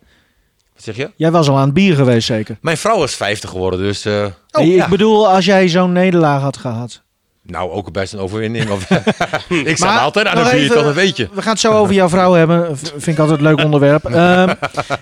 Zeg 0.83 0.97
je? 0.97 1.11
Jij 1.16 1.30
was 1.30 1.49
al 1.49 1.57
aan 1.57 1.64
het 1.64 1.74
bier 1.74 1.95
geweest 1.95 2.26
zeker? 2.26 2.59
Mijn 2.61 2.76
vrouw 2.76 3.05
is 3.05 3.14
50 3.14 3.51
geworden, 3.51 3.78
dus... 3.80 4.05
eh, 4.05 4.26
ja. 4.49 4.85
Ik 4.85 4.91
bedoel, 4.91 5.28
als 5.28 5.45
jij 5.45 5.68
zo'n 5.68 5.93
nederlaag 5.93 6.41
had 6.43 6.57
gehad. 6.57 7.03
Nou, 7.43 7.70
ook 7.70 7.93
best 7.93 8.12
een 8.12 8.18
overwinning. 8.18 8.70
Of, 8.70 8.91
ik 9.64 9.76
sta 9.76 9.99
altijd 9.99 10.26
aan 10.26 10.45
de 10.45 10.51
bier, 10.51 10.53
even- 10.61 10.76
toch 10.76 10.85
een 10.87 10.95
beetje. 10.95 11.28
We 11.33 11.43
gaan 11.43 11.53
het 11.53 11.61
zo 11.61 11.72
over 11.72 11.95
jouw 11.95 12.09
vrouw 12.09 12.33
hebben. 12.33 12.78
V- 12.78 12.89
Vind 12.91 13.07
ik 13.07 13.18
altijd 13.18 13.39
een 13.39 13.45
leuk 13.45 13.64
onderwerp. 13.64 14.05
Ehm, 14.14 14.55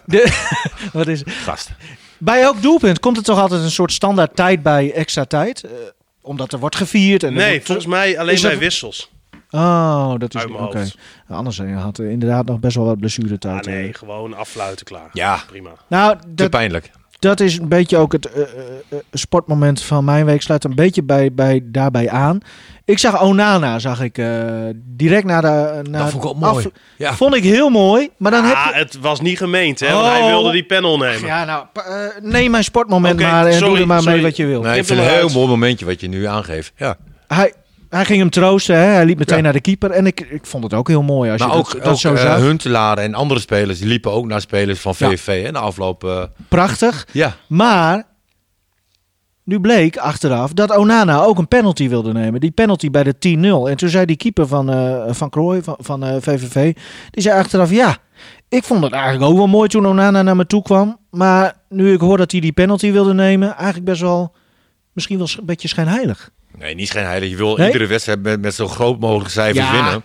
de, 0.05 0.33
wat 0.93 1.07
is 1.07 1.19
het? 1.19 1.31
Gast. 1.33 1.71
Bij 2.19 2.41
elk 2.43 2.63
doelpunt 2.63 2.99
komt 3.01 3.17
er 3.17 3.23
toch 3.23 3.39
altijd 3.39 3.63
een 3.63 3.71
soort 3.71 3.93
standaard 3.93 4.37
tijd 4.37 4.63
bij 4.63 4.93
extra 4.93 5.25
tijd? 5.25 5.63
Eh, 5.65 5.71
omdat 6.23 6.53
er 6.53 6.59
wordt 6.59 6.77
gevierd. 6.77 7.23
En 7.23 7.33
Nee, 7.35 7.51
wordt- 7.51 7.67
volgens 7.67 7.87
mij 7.87 8.19
alleen 8.19 8.35
dat- 8.35 8.51
bij 8.51 8.59
wissels. 8.59 9.11
Oh, 9.51 10.13
dat 10.19 10.35
is 10.35 10.45
oké. 10.45 10.53
hoofd. 10.59 10.97
Anders 11.29 11.59
eh, 11.59 11.83
had 11.83 11.99
er 11.99 12.11
inderdaad 12.11 12.47
nog 12.47 12.59
best 12.61 12.75
wel 12.77 12.85
wat 12.85 12.95
Ah, 12.95 13.01
blessuretijd. 13.01 13.67
nee, 13.67 13.89
eh. 13.89 13.95
gewoon 13.95 14.35
affluiten 14.35 14.87
klaar. 14.87 15.09
Ja, 15.13 15.39
Prima. 15.47 15.71
Nou, 15.87 16.17
te 16.19 16.27
dat, 16.35 16.51
pijnlijk. 16.51 16.91
dat 17.19 17.41
is 17.41 17.59
een 17.59 17.69
beetje 17.69 17.97
ook 17.97 18.13
het 18.13 18.27
eh, 18.33 18.43
eh, 18.43 18.49
eh, 18.89 18.99
sportmoment 19.13 19.83
van 19.83 20.05
mijn 20.05 20.25
week. 20.25 20.43
Sluit 20.43 20.65
een 20.65 20.75
beetje 20.75 21.03
bij, 21.03 21.33
bij, 21.33 21.61
daarbij 21.65 22.11
aan. 22.11 22.39
Ik 22.85 22.99
zag 22.99 23.23
Onana, 23.23 23.79
zag 23.79 24.01
ik 24.01 24.19
eh, 24.19 24.45
direct 24.75 25.25
na 25.25 25.41
de. 25.41 25.81
Na 25.91 25.99
Dat 25.99 26.11
vond 26.11 26.25
ik 26.25 26.31
ook 26.31 26.37
mooi. 26.37 26.67
Ja. 26.97 27.15
Vond 27.15 27.35
ik 27.35 27.43
heel 27.43 27.69
mooi. 27.69 28.09
Maar 28.17 28.31
dan 28.31 28.45
Ah, 28.45 28.65
heb 28.65 28.75
je. 28.75 28.79
het 28.81 28.99
was 29.01 29.21
niet 29.21 29.37
gemeend, 29.39 29.81
hè? 29.81 29.93
Want 29.93 30.07
hij 30.07 30.21
Oh. 30.21 30.27
wilde 30.27 30.53
die 30.53 30.65
panel 30.65 30.99
nemen. 30.99 31.27
Ja, 31.27 31.45
nou, 31.45 31.65
eh, 31.75 31.83
neem 32.23 32.51
mijn 32.51 32.65
sportmoment 32.65 33.21
maar 33.21 33.47
en 33.47 33.59
doe 33.61 33.79
er 33.79 33.87
maar 33.87 33.99
sorry. 34.01 34.15
mee 34.15 34.23
wat 34.25 34.37
je 34.37 34.47
wil. 34.47 34.61
Nee, 34.63 34.79
ik 34.79 34.85
vind 34.85 34.99
het 35.01 35.09
een 35.09 35.15
heel 35.15 35.29
mooi 35.29 35.47
momentje 35.49 35.87
wat 35.87 36.01
je 36.01 36.09
nu 36.09 36.25
aangeeft. 36.27 36.73
Ja. 36.77 36.97
Hij, 37.27 37.53
hij 37.91 38.05
ging 38.05 38.19
hem 38.19 38.31
troosten, 38.31 38.77
hè? 38.77 38.83
hij 38.85 39.05
liep 39.05 39.19
meteen 39.19 39.37
Ja. 39.37 39.43
naar 39.43 39.53
de 39.53 39.61
keeper. 39.61 39.91
En 39.91 40.07
ik, 40.07 40.21
ik 40.21 40.47
vond 40.47 40.65
het 40.65 40.75
ook 40.75 40.89
heel 40.89 41.03
mooi 41.03 41.31
als 41.31 41.41
Maar 41.41 41.51
je 41.51 41.55
ook, 41.57 41.73
dat, 41.73 41.83
dat 41.83 41.93
ook 41.93 41.99
zo 41.99 42.17
zag. 42.17 42.39
Huntelaar 42.39 42.99
en 42.99 43.15
andere 43.15 43.41
spelers, 43.41 43.79
die 43.79 43.89
liepen 43.89 44.13
ook 44.13 44.27
naar 44.27 44.41
spelers 44.41 44.81
van 44.81 44.95
VVV 44.95 45.45
hè, 45.45 45.51
na 45.51 45.59
afloop. 45.59 46.05
eh, 46.05 46.23
Prachtig. 46.49 47.07
ja, 47.13 47.35
Maar 47.49 48.09
nu 49.45 49.61
bleek 49.61 49.97
achteraf 49.97 50.53
dat 50.53 50.77
Onana 50.77 51.23
ook 51.23 51.39
een 51.39 51.49
penalty 51.49 51.89
wilde 51.89 52.13
nemen. 52.13 52.41
Die 52.41 52.51
penalty 52.51 52.91
bij 52.91 53.03
de 53.05 53.15
10-0. 53.67 53.69
En 53.71 53.77
toen 53.77 53.89
zei 53.89 54.05
die 54.05 54.17
keeper 54.17 54.47
van, 54.47 54.71
eh 54.71 55.05
van 55.09 55.31
Krooi, 55.31 55.63
van, 55.63 55.77
van 55.79 56.23
VVV, 56.23 56.75
die 57.11 57.23
zei 57.23 57.39
achteraf, 57.39 57.71
ja, 57.71 57.97
ik 58.49 58.65
vond 58.65 58.83
het 58.85 58.93
eigenlijk 58.93 59.25
ook 59.31 59.37
wel 59.37 59.47
mooi 59.47 59.69
toen 59.69 59.87
Onana 59.87 60.23
naar 60.23 60.37
me 60.37 60.47
toe 60.47 60.63
kwam. 60.63 60.99
Maar 61.11 61.53
nu 61.69 61.93
ik 61.93 62.01
hoor 62.01 62.17
dat 62.17 62.31
hij 62.33 62.41
die 62.41 62.53
penalty 62.53 62.93
wilde 62.93 63.15
nemen, 63.15 63.55
eigenlijk 63.57 63.85
best 63.85 64.01
wel, 64.01 64.35
misschien 64.93 65.19
wel 65.19 65.29
een 65.39 65.47
beetje 65.47 65.69
schijnheilig. 65.69 66.31
Nee, 66.59 66.75
niet 66.75 66.89
schijnheilig. 66.89 67.31
Je 67.31 67.37
wil 67.37 67.57
Nee? 67.57 67.67
iedere 67.67 67.87
wedstrijd 67.87 68.23
met, 68.23 68.41
met 68.41 68.55
zo 68.55 68.69
groot 68.69 69.01
mogelijke 69.01 69.31
cijfers 69.31 69.67
Ja, 69.67 69.73
winnen. 69.73 70.03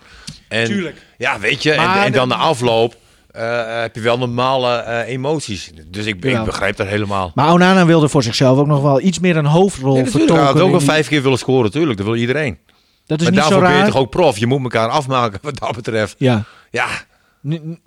En, 0.48 0.64
tuurlijk. 0.64 0.96
Ja, 1.18 1.38
weet 1.38 1.62
je, 1.62 1.72
en, 1.72 2.12
dan 2.12 2.28
de- 2.28 2.34
afloop 2.34 2.96
eh, 3.30 3.80
heb 3.80 3.94
je 3.94 4.00
wel 4.00 4.18
normale 4.18 4.76
eh, 4.76 5.12
emoties. 5.12 5.70
Dus 5.86 6.04
ik, 6.06 6.24
Ja. 6.24 6.38
ik 6.38 6.44
begrijp 6.44 6.76
dat 6.76 6.86
helemaal. 6.86 7.32
Maar 7.34 7.52
Onana 7.52 7.86
wilde 7.86 8.08
voor 8.08 8.22
zichzelf 8.22 8.58
ook 8.58 8.66
nog 8.66 8.82
wel 8.82 9.00
iets 9.00 9.18
meer 9.18 9.36
een 9.36 9.44
hoofdrol 9.46 9.96
Ja, 9.96 10.02
natuurlijk, 10.02 10.12
hij 10.12 10.26
vertolken. 10.26 10.46
had 10.54 10.62
ook 10.64 10.70
wel 10.70 10.78
die- 10.78 10.88
vijf 10.88 11.08
keer 11.08 11.22
willen 11.22 11.38
scoren, 11.38 11.64
natuurlijk. 11.64 11.96
Dat 11.96 12.06
wil 12.06 12.16
iedereen. 12.16 12.58
Dat 13.06 13.18
is 13.18 13.24
Maar 13.24 13.32
niet 13.34 13.42
zo 13.42 13.48
daarvoor 13.48 13.68
ben 13.68 13.76
je 13.76 13.82
raar. 13.82 13.90
toch 13.92 14.00
ook 14.00 14.10
prof. 14.10 14.38
Je 14.38 14.46
moet 14.46 14.62
elkaar 14.62 14.88
afmaken 14.88 15.38
wat 15.42 15.58
dat 15.58 15.74
betreft. 15.74 16.14
Ja, 16.18 16.42
Ja, 16.70 16.86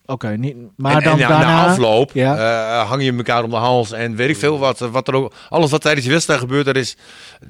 Oké. 0.05 0.27
niet- 0.37 0.55
maar 0.75 0.95
en, 0.95 1.03
dan 1.03 1.13
en 1.13 1.19
na, 1.19 1.27
daarna... 1.27 1.45
na 1.65 1.71
afloop 1.71 2.11
Ja. 2.13 2.37
eh, 2.81 2.87
hang 2.89 3.03
je 3.03 3.13
elkaar 3.13 3.43
om 3.43 3.49
de 3.49 3.55
hals 3.55 3.91
en 3.91 4.15
weet 4.15 4.29
ik 4.29 4.37
veel 4.37 4.59
wat. 4.59 4.79
wat 4.79 5.07
er 5.07 5.13
ook, 5.13 5.33
alles 5.49 5.71
wat 5.71 5.81
tijdens 5.81 6.05
de 6.05 6.11
wedstrijd 6.11 6.39
gebeurt, 6.39 6.65
dat 6.65 6.75
is, 6.75 6.97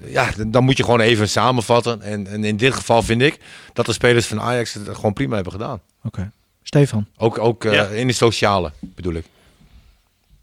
ja, 0.06 0.30
dan 0.48 0.64
moet 0.64 0.78
je 0.78 0.84
gewoon 0.84 1.00
even 1.00 1.30
samenvatten. 1.30 2.02
En, 2.02 2.28
en 2.28 2.44
in 2.44 2.58
dit 2.58 2.74
geval 2.74 3.02
vind 3.02 3.22
ik 3.22 3.38
dat 3.74 3.86
de 3.86 3.94
spelers 3.94 4.26
van 4.28 4.42
Ajax 4.42 4.74
het 4.74 4.90
gewoon 4.96 5.14
prima 5.14 5.36
hebben 5.36 5.54
gedaan. 5.54 5.80
Oké. 6.04 6.32
Stefan, 6.64 7.06
Ook, 7.18 7.38
ook 7.40 7.66
eh, 7.66 7.74
Ja. 7.74 7.86
in 7.86 8.08
de 8.08 8.14
sociale, 8.14 8.72
bedoel 8.80 9.14
ik. 9.14 9.26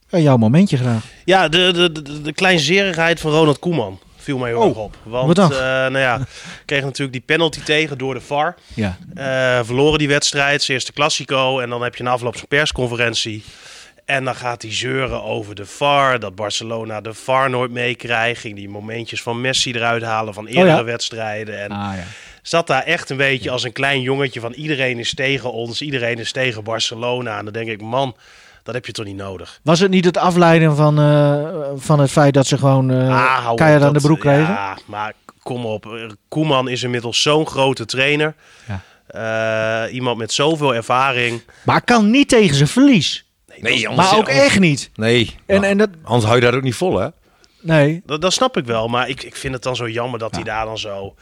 ja, 0.09 0.19
jouw 0.19 0.37
momentje 0.37 0.77
graag. 0.77 1.05
Ja, 1.25 1.49
de, 1.49 1.71
de, 1.73 2.03
de, 2.03 2.23
de 2.23 2.33
kleinzerigheid 2.33 3.21
van 3.21 3.31
Ronald 3.33 3.59
Koeman 3.59 3.99
viel 4.27 4.39
mij 4.39 4.51
heel 4.51 4.61
Oh, 4.61 4.67
erg 4.69 4.77
op. 4.77 4.97
Want 5.03 5.39
eh, 5.39 5.49
nou 5.49 5.99
ja, 5.99 6.21
kreeg 6.65 6.83
natuurlijk 6.83 7.13
die 7.13 7.23
penalty 7.27 7.61
tegen 7.61 7.99
door 7.99 8.15
de 8.15 8.21
VAR. 8.21 8.55
Ja. 8.75 8.97
Eh, 9.15 9.65
verloren 9.65 9.99
die 9.99 10.09
wedstrijd, 10.09 10.63
zijn 10.63 10.77
eerste 10.77 10.93
Classico. 10.93 11.61
En 11.61 11.71
dan 11.71 11.83
heb 11.83 11.95
je 11.97 12.03
na 12.03 12.11
afloop 12.11 12.37
persconferentie. 12.49 13.45
En 14.05 14.25
dan 14.25 14.35
gaat 14.35 14.63
hij 14.63 14.75
zeuren 14.75 15.23
over 15.23 15.55
de 15.55 15.67
VAR. 15.67 16.21
Dat 16.21 16.35
Barcelona 16.35 17.01
de 17.01 17.15
VAR 17.15 17.51
nooit 17.51 17.71
meekrijgt. 17.71 18.41
Ging 18.41 18.57
die 18.57 18.69
momentjes 18.69 19.23
van 19.23 19.41
Messi 19.41 19.73
eruit 19.73 20.03
halen 20.03 20.35
van 20.35 20.47
eerdere 20.47 20.71
Oh 20.71 20.77
ja? 20.77 20.85
wedstrijden. 20.85 21.63
En 21.63 21.71
Ah 21.71 21.93
ja. 21.97 22.05
zat 22.43 22.67
daar 22.67 22.83
echt 22.83 23.11
een 23.11 23.17
beetje 23.17 23.51
als 23.51 23.63
een 23.65 23.73
klein 23.73 24.01
jongetje 24.01 24.41
van 24.41 24.53
iedereen 24.53 24.99
is 24.99 25.15
tegen 25.15 25.53
ons. 25.53 25.83
Iedereen 25.83 26.19
is 26.19 26.33
tegen 26.33 26.65
Barcelona. 26.65 27.39
En 27.39 27.45
dan 27.45 27.53
denk 27.53 27.69
ik, 27.69 27.81
man, 27.81 28.17
dat 28.67 28.75
heb 28.75 28.87
je 28.87 28.93
toch 28.93 29.05
niet 29.05 29.17
nodig. 29.17 29.61
Was 29.63 29.81
het 29.81 29.91
niet 29.91 30.05
het 30.05 30.17
afleiden 30.17 30.77
van, 30.77 30.99
eh, 31.01 31.49
van 31.77 32.01
het 32.01 32.11
feit 32.11 32.35
dat 32.35 32.47
ze 32.47 32.59
gewoon 32.59 32.91
eh 32.91 33.09
Ah, 33.09 33.55
keihard 33.55 33.83
aan 33.85 33.93
de 33.93 34.01
broek 34.01 34.21
kregen? 34.21 34.43
Ja, 34.55 34.77
maar 34.87 35.13
kom 35.43 35.65
op. 35.67 35.99
Koeman 36.29 36.69
is 36.69 36.83
inmiddels 36.83 37.23
zo'n 37.23 37.47
grote 37.47 37.85
trainer. 37.85 38.35
Eh, 39.07 39.83
iemand 39.91 40.19
met 40.19 40.33
zoveel 40.33 40.75
ervaring. 40.75 41.43
Maar 41.65 41.83
kan 41.83 42.11
niet 42.11 42.29
tegen 42.29 42.57
zijn 42.57 42.69
verlies. 42.69 43.25
Nee, 43.61 43.89
anders, 43.89 44.11
Maar 44.11 44.19
ook 44.19 44.29
echt 44.29 44.59
niet. 44.59 44.91
Nee, 44.95 45.37
En, 45.47 45.61
maar 45.61 45.69
en 45.69 45.79
dat, 45.79 45.89
anders 46.03 46.25
hou 46.25 46.37
je 46.37 46.43
daar 46.45 46.55
ook 46.55 46.63
niet 46.63 46.75
vol, 46.75 46.99
hè? 46.99 47.09
Nee. 47.67 48.03
Dat, 48.05 48.21
dat 48.21 48.33
snap 48.33 48.57
ik 48.57 48.65
wel, 48.65 48.89
maar 48.89 49.09
ik, 49.09 49.23
ik 49.23 49.37
vind 49.37 49.55
het 49.55 49.63
dan 49.63 49.77
zo 49.77 49.89
jammer 49.89 50.19
dat 50.19 50.35
hij 50.35 50.45
daar 50.45 50.65
dan 50.65 50.79
zo... 50.79 51.15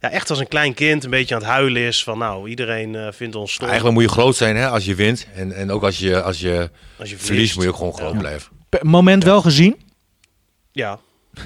Ja, 0.00 0.10
echt 0.10 0.30
als 0.30 0.38
een 0.38 0.48
klein 0.48 0.74
kind 0.74 1.04
een 1.04 1.10
beetje 1.10 1.34
aan 1.34 1.40
het 1.40 1.50
huilen 1.50 1.82
is. 1.82 2.02
Van 2.04 2.18
nou, 2.18 2.48
iedereen 2.48 2.94
eh, 2.94 3.06
vindt 3.12 3.36
ons 3.36 3.52
stom. 3.52 3.66
Eigenlijk 3.66 3.94
moet 3.98 4.04
je 4.04 4.10
groot 4.10 4.36
zijn 4.36 4.56
hè, 4.56 4.68
als 4.68 4.84
je 4.84 4.94
wint. 4.94 5.26
En, 5.34 5.52
en 5.52 5.70
ook 5.70 5.82
als 5.82 5.98
je, 5.98 6.22
als 6.22 6.40
je 6.40 6.70
als 6.98 7.10
je 7.10 7.18
verliest, 7.18 7.54
moet 7.54 7.64
je 7.64 7.70
ook 7.70 7.76
gewoon 7.76 7.94
groot 7.94 8.12
Ja. 8.12 8.18
blijven. 8.18 8.52
P- 8.68 8.82
moment 8.82 9.24
wel 9.24 9.40
gezien. 9.42 9.80
Ja, 10.72 10.98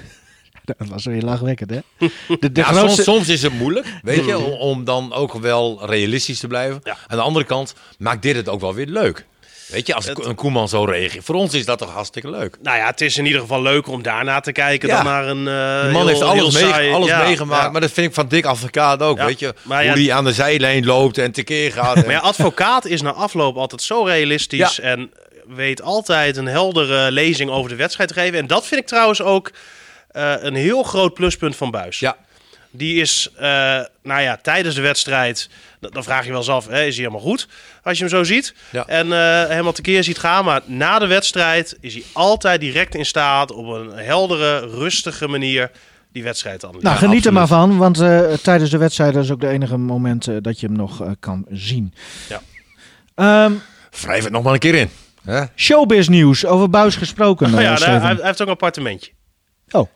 Dat 0.64 0.88
was 0.88 1.04
weer 1.04 1.22
lachwekkend, 1.22 1.70
hè? 1.70 1.78
De, 2.40 2.52
de 2.52 2.60
Ja, 2.60 2.66
grootste... 2.66 3.02
soms, 3.02 3.16
soms 3.16 3.28
is 3.28 3.42
het 3.42 3.52
moeilijk, 3.52 3.86
weet 4.02 4.24
je, 4.24 4.38
om, 4.38 4.52
om 4.52 4.84
dan 4.84 5.12
ook 5.12 5.32
wel 5.32 5.86
realistisch 5.86 6.38
te 6.40 6.46
blijven. 6.46 6.80
Ja. 6.84 6.96
Aan 7.06 7.16
de 7.16 7.22
andere 7.22 7.44
kant 7.44 7.74
maakt 7.98 8.22
dit 8.22 8.36
het 8.36 8.48
ook 8.48 8.60
wel 8.60 8.74
weer 8.74 8.86
leuk. 8.86 9.26
Weet 9.66 9.86
je, 9.86 9.94
als 9.94 10.06
Het- 10.06 10.24
een 10.24 10.34
Koeman 10.34 10.68
zo 10.68 10.84
reageert. 10.84 11.24
Voor 11.24 11.34
ons 11.34 11.54
is 11.54 11.64
dat 11.64 11.78
toch 11.78 11.92
hartstikke 11.92 12.30
leuk. 12.30 12.56
nou 12.62 12.76
ja, 12.78 12.86
het 12.86 13.00
is 13.00 13.16
in 13.18 13.26
ieder 13.26 13.40
geval 13.40 13.62
leuker 13.62 13.92
om 13.92 14.02
daarna 14.02 14.40
te 14.40 14.52
kijken 14.52 14.88
Ja. 14.88 14.94
dan 14.96 15.04
naar 15.04 15.26
een 15.26 15.44
De 15.44 15.88
man 15.92 15.96
heel- 16.00 16.06
heeft 16.06 16.22
alles, 16.22 16.54
mee- 16.54 16.70
saai- 16.70 16.92
alles 16.92 17.08
ja, 17.08 17.22
meegemaakt. 17.22 17.62
ja. 17.64 17.70
Maar 17.70 17.80
dat 17.80 17.90
vind 17.92 18.06
ik 18.08 18.14
van 18.14 18.28
Dick 18.28 18.44
Advocaat 18.44 19.00
ook, 19.02 19.18
weet 19.22 19.38
je. 19.38 19.54
maar 19.62 19.86
Hoe 19.86 19.94
die 19.94 20.14
aan 20.14 20.24
de 20.24 20.32
zijlijn 20.32 20.84
loopt 20.84 21.18
en 21.18 21.32
tekeer 21.32 21.72
gaat. 21.72 21.94
Maar 21.96 22.10
ja, 22.10 22.18
advocaat 22.18 22.84
is 22.84 23.02
na 23.02 23.12
afloop 23.12 23.56
altijd 23.56 23.82
zo 23.82 24.02
realistisch 24.04 24.80
en 24.80 25.10
weet 25.46 25.82
altijd 25.82 26.36
een 26.36 26.46
heldere 26.46 27.10
lezing 27.10 27.50
over 27.50 27.70
de 27.70 27.76
wedstrijd 27.76 28.08
te 28.08 28.14
geven. 28.14 28.38
En 28.38 28.46
dat 28.46 28.66
vind 28.66 28.80
ik 28.80 28.86
trouwens 28.86 29.22
ook 29.22 29.50
eh, 30.10 30.32
een 30.38 30.54
heel 30.54 30.82
groot 30.82 31.14
pluspunt 31.14 31.56
van 31.56 31.70
Buis. 31.70 31.98
ja, 31.98 32.16
Die 32.70 33.00
is, 33.00 33.30
eh, 33.36 33.44
nou 34.02 34.20
ja, 34.22 34.38
tijdens 34.42 34.74
de 34.74 34.80
wedstrijd, 34.80 35.48
dan 35.80 36.04
vraag 36.04 36.24
je 36.24 36.30
wel 36.30 36.38
eens 36.38 36.48
af, 36.48 36.66
hè, 36.66 36.82
is 36.84 36.94
hij 36.96 37.04
helemaal 37.04 37.26
goed? 37.26 37.48
Als 37.82 37.98
je 37.98 38.04
hem 38.04 38.12
zo 38.12 38.24
ziet 38.24 38.54
Ja. 38.72 38.86
en 38.86 39.12
eh, 39.12 39.48
helemaal 39.48 39.72
tekeer 39.72 40.04
ziet 40.04 40.18
gaan. 40.18 40.44
Maar 40.44 40.60
na 40.64 40.98
de 40.98 41.06
wedstrijd 41.06 41.76
is 41.80 41.94
hij 41.94 42.02
altijd 42.12 42.60
direct 42.60 42.94
in 42.94 43.06
staat 43.06 43.52
op 43.52 43.66
een 43.66 43.90
heldere, 43.92 44.58
rustige 44.58 45.28
manier 45.28 45.70
die 46.12 46.22
wedstrijd 46.24 46.60
te 46.60 46.66
Nou, 46.66 46.78
analyseren. 46.78 47.08
geniet 47.08 47.26
er 47.26 47.32
maar 47.32 47.46
van, 47.46 47.76
want 47.78 48.00
eh, 48.00 48.32
tijdens 48.32 48.70
de 48.70 48.78
wedstrijd 48.78 49.16
is 49.16 49.30
ook 49.30 49.40
de 49.40 49.48
enige 49.48 49.76
moment 49.76 50.26
eh, 50.28 50.36
dat 50.40 50.60
je 50.60 50.66
hem 50.66 50.76
nog 50.76 51.02
eh, 51.02 51.10
kan 51.20 51.46
zien. 51.50 51.94
Ja. 52.28 52.40
Ehm, 53.14 53.52
wrijf 54.00 54.22
het 54.24 54.32
nog 54.32 54.42
maar 54.42 54.52
een 54.52 54.58
keer 54.58 54.74
in. 54.74 54.90
Hè? 55.24 55.42
showbiz 55.56 56.08
nieuws, 56.08 56.44
over 56.46 56.70
Buis 56.70 56.96
gesproken. 56.96 57.54
Oh 57.54 57.60
ja, 57.60 57.74
hij, 57.74 57.98
hij 57.98 58.16
heeft 58.20 58.40
ook 58.40 58.46
een 58.46 58.52
appartementje. 58.52 59.10
Oh. 59.70 59.88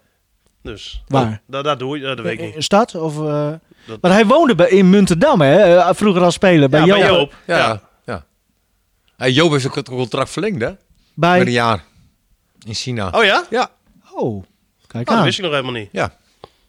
Dus 0.63 1.03
Waar? 1.09 1.41
Dat, 1.47 1.65
dat 1.65 1.79
doe 1.79 1.99
je, 1.99 2.05
dat 2.05 2.21
weet 2.21 2.41
ik 2.41 2.55
niet. 2.55 2.65
Stad? 2.65 2.95
Of, 2.95 3.19
eh, 3.19 3.53
Dat- 3.87 4.01
Maar 4.01 4.11
hij 4.13 4.27
woonde 4.27 4.55
bij, 4.55 4.69
in 4.69 4.91
Muntendam, 4.91 5.41
hè? 5.41 5.77
eh, 5.77 5.89
vroeger 5.93 6.23
als 6.23 6.35
speler. 6.35 6.69
Bij 6.69 6.81
Ja, 6.81 6.87
Joop. 6.87 6.99
bij 6.99 7.07
Joop. 7.11 7.35
Ja, 7.47 7.57
Ja. 7.59 7.81
ja. 8.05 8.25
Hey, 9.17 9.31
Joop 9.33 9.51
heeft 9.51 9.67
ook 9.67 9.75
het 9.75 9.89
contract 9.89 10.31
verlengd, 10.31 10.61
hè? 10.61 10.71
Bij- 11.15 11.39
Met 11.39 11.47
een 11.47 11.53
jaar. 11.53 11.85
In 12.67 12.75
China. 12.75 13.09
Oh 13.15 13.25
ja? 13.25 13.45
Ja. 13.51 13.71
Oh, 14.15 14.45
kijk 14.87 15.03
Oh, 15.03 15.09
dat 15.11 15.19
aan. 15.19 15.25
wist 15.25 15.39
ik 15.39 15.45
nog 15.45 15.53
helemaal 15.53 15.73
niet. 15.81 15.89
Ja. 15.93 16.13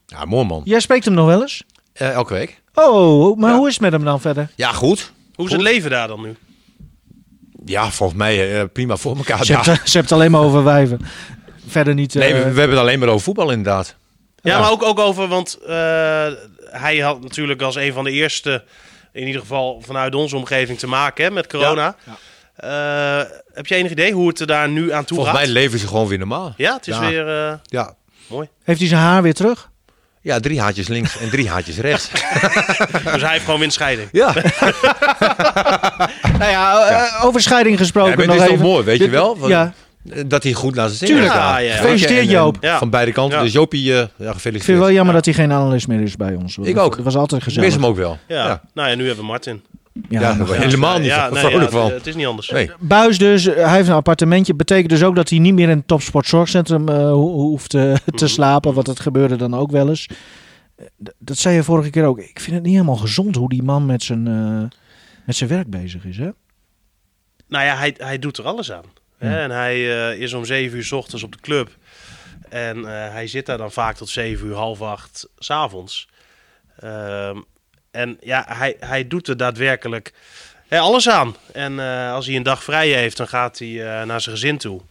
Ja, 0.06 0.26
mooi 0.26 0.46
man. 0.46 0.62
Jij 0.66 0.80
spreekt 0.80 1.06
hem 1.06 1.14
nog 1.14 1.26
wel 1.26 1.42
eens? 1.42 1.64
Eh, 1.94 2.12
elke 2.12 2.34
week. 2.34 2.62
Oh, 2.74 3.38
maar 3.38 3.50
Ja. 3.52 3.58
hoe 3.58 3.68
is 3.68 3.74
het 3.74 3.82
met 3.82 3.92
hem 3.92 4.04
dan 4.04 4.22
verder? 4.22 4.50
Ja, 4.56 4.72
goed. 4.72 5.12
Hoe 5.36 5.46
is 5.46 5.52
het 5.52 5.62
leven 5.62 5.89
daar 5.89 6.08
dan 6.08 6.22
nu? 6.22 6.36
Ja, 7.66 7.89
volgens 7.92 8.18
mij 8.20 8.60
eh, 8.60 8.66
prima 8.74 8.98
voor 8.98 9.18
elkaar. 9.18 9.46
Ze 9.46 9.52
daar. 9.54 9.66
hebt, 9.66 9.89
ze 9.89 9.98
hebt 9.98 10.10
het 10.10 10.20
alleen 10.20 10.32
maar 10.32 10.42
over 10.42 10.64
wijven. 10.64 11.00
Verder 11.72 11.93
niet... 11.93 12.13
Nee, 12.13 12.28
eh, 12.34 12.34
we, 12.34 12.39
we 12.39 12.59
hebben 12.59 12.69
het 12.69 12.80
alleen 12.80 12.99
maar 12.99 13.07
over 13.07 13.22
voetbal 13.22 13.49
inderdaad. 13.51 13.95
Ja, 14.41 14.51
Ja. 14.51 14.59
maar 14.59 14.72
ook, 14.72 14.84
ook 14.84 14.99
over, 14.99 15.28
want 15.28 15.57
eh, 15.67 16.28
hij 16.59 16.97
had 16.97 17.22
natuurlijk 17.22 17.61
als 17.61 17.76
een 17.76 17.93
van 17.93 18.03
de 18.03 18.11
eerste, 18.11 18.63
in 19.13 19.26
ieder 19.28 19.41
geval 19.41 19.82
vanuit 19.86 20.15
onze 20.15 20.36
omgeving, 20.38 20.80
te 20.80 20.88
maken 20.88 21.24
hè, 21.24 21.32
met 21.32 21.47
corona. 21.47 21.95
Eh, 22.55 23.22
heb 23.53 23.67
jij 23.67 23.78
enig 23.78 23.91
idee 23.91 24.11
hoe 24.13 24.28
het 24.28 24.39
er 24.39 24.47
daar 24.47 24.69
nu 24.69 24.91
aan 24.91 25.05
toe 25.05 25.15
Volgens 25.17 25.38
gaat? 25.38 25.45
mij 25.45 25.53
leven 25.61 25.80
ze 25.80 25.88
gewoon 25.88 26.07
weer 26.07 26.17
normaal. 26.17 26.53
ja, 26.57 26.74
het 26.76 26.88
is 26.88 26.95
Ja. 26.95 27.07
weer 27.09 27.28
eh, 27.47 27.53
Ja. 27.63 27.93
mooi. 28.28 28.47
Heeft 28.63 28.80
hij 28.80 28.88
zijn 28.88 29.01
haar 29.01 29.22
weer 29.22 29.34
terug? 29.34 29.69
Ja, 30.24 30.39
drie 30.39 30.59
haartjes 30.61 30.88
links 30.88 31.17
en 31.17 31.30
drie 31.30 31.49
haartjes 31.49 31.78
rechts. 31.78 32.09
Dus 33.13 33.22
hij 33.22 33.32
heeft 33.32 33.45
gewoon 33.45 33.59
windscheiding. 33.59 34.09
Ja, 34.11 34.34
Nou 36.39 36.51
ja, 36.51 36.88
eh, 36.88 37.26
over 37.26 37.41
scheiding 37.41 37.78
gesproken 37.78 38.11
Ja, 38.11 38.17
maar 38.17 38.26
nog 38.26 38.36
is 38.36 38.41
toch 38.41 38.51
even. 38.51 38.65
mooi, 38.65 38.84
weet 38.84 38.99
je 38.99 39.09
wel? 39.09 39.38
Want- 39.38 39.51
Ja, 39.51 39.74
dat 40.28 40.43
hij 40.43 40.54
goed 40.54 40.76
zijn 40.76 40.89
zin 40.89 41.08
Tuurlijk. 41.08 41.34
Ja, 41.34 41.58
ja, 41.58 41.68
ja. 41.68 41.76
Gefeliciteerd, 41.76 42.20
En- 42.20 42.26
en- 42.26 42.32
Joop. 42.32 42.58
Ja. 42.62 42.78
Van 42.78 42.89
beide 42.89 43.12
kanten. 43.12 43.38
Ja. 43.38 43.43
Dus 43.43 43.54
Jopie, 43.54 43.91
eh 43.91 43.97
ja, 43.97 44.04
ik 44.04 44.10
vind 44.16 44.32
gefeliciteerd. 44.32 44.68
het 44.78 44.78
wel 44.78 44.91
jammer 44.95 45.14
dat 45.14 45.26
hij 45.26 45.34
geen 45.34 45.52
analist 45.52 45.88
meer 45.88 46.02
is 46.02 46.16
bij 46.16 46.36
ons. 46.36 46.58
Ik 46.58 46.78
ook. 46.78 46.95
Dat 46.95 47.06
was 47.06 47.16
altijd 47.16 47.41
Ik 47.41 47.47
gezellig. 47.47 47.68
mis 47.70 47.78
hem 47.78 47.86
ook 47.89 47.95
wel. 47.97 48.18
Ja. 48.28 48.45
Ja. 48.47 48.62
Nou 48.74 48.89
ja, 48.89 48.95
nu 48.95 49.06
hebben 49.06 49.24
we 49.24 49.30
Martin. 49.32 49.64
Ja, 50.10 50.36
helemaal 50.45 50.97
niet 50.97 51.08
ja, 51.08 51.30
nee, 51.30 51.60
het, 51.60 51.74
het 51.74 52.08
is 52.08 52.16
niet 52.16 52.26
anders. 52.26 52.49
Nee. 52.49 52.72
Buis 52.80 53.18
dus, 53.18 53.45
eh, 53.45 53.66
hij 53.66 53.76
heeft 53.76 53.88
een 53.88 53.93
appartementje. 53.95 54.54
Betekent 54.56 54.89
dus 54.89 55.04
ook 55.04 55.16
dat 55.16 55.30
hij 55.30 55.39
niet 55.39 55.54
meer 55.54 55.70
in 55.70 55.78
het 55.78 55.88
topsportzorgcentrum 55.88 56.89
eh, 56.89 56.95
ho- 56.95 57.32
hoeft 57.32 57.74
eh, 57.74 57.93
te 57.93 58.12
Mhm. 58.24 58.26
slapen. 58.28 58.74
Want 58.74 58.86
dat 58.86 58.99
gebeurde 58.99 59.36
dan 59.36 59.56
ook 59.56 59.72
wel 59.72 59.89
eens. 59.89 60.08
Eh, 60.76 60.86
d- 61.04 61.14
Dat 61.20 61.38
zei 61.38 61.56
je 61.56 61.64
vorige 61.64 61.89
keer 61.89 62.06
ook. 62.06 62.20
Ik 62.20 62.39
vind 62.39 62.56
het 62.56 62.64
niet 62.66 62.74
helemaal 62.74 62.95
gezond 62.95 63.36
hoe 63.36 63.49
die 63.49 63.64
man 63.64 63.86
met 63.86 64.04
zijn, 64.04 64.28
eh, 64.28 64.78
met 65.26 65.36
zijn 65.36 65.49
werk 65.49 65.70
bezig 65.70 66.06
is. 66.06 66.18
Hè? 66.18 66.30
Nou 67.47 67.66
ja, 67.66 67.76
hij, 67.76 67.95
hij 67.97 68.20
doet 68.20 68.38
er 68.38 68.45
alles 68.45 68.72
aan. 68.72 68.84
Hè? 69.22 69.41
En 69.41 69.51
hij 69.51 69.76
eh, 69.76 70.19
is 70.19 70.34
om 70.34 70.45
zeven 70.45 70.78
uur 70.78 70.84
's 70.84 70.91
ochtends 70.91 71.24
op 71.24 71.32
de 71.32 71.39
club. 71.41 71.69
En 72.49 72.78
eh, 72.78 73.11
hij 73.11 73.28
zit 73.28 73.45
daar 73.45 73.57
dan 73.57 73.72
vaak 73.72 73.95
tot 73.95 74.09
zeven 74.09 74.47
uur, 74.47 74.55
half 74.55 74.82
acht 74.82 75.28
s'avonds. 75.38 76.07
Ehm 76.80 77.39
en 77.91 78.17
ja, 78.22 78.45
hij, 78.47 78.76
hij 78.80 79.07
doet 79.07 79.28
er 79.28 79.38
daadwerkelijk 79.38 80.13
hè, 80.67 80.80
alles 80.80 81.09
aan. 81.09 81.36
En 81.53 81.80
eh, 81.80 82.13
als 82.13 82.26
hij 82.26 82.36
een 82.36 82.43
dag 82.43 82.63
vrij 82.63 82.89
heeft, 82.89 83.17
dan 83.17 83.28
gaat 83.28 83.59
hij 83.59 84.03
naar 84.05 84.22
zijn 84.22 84.36
gezin 84.36 84.57
toe. 84.57 84.82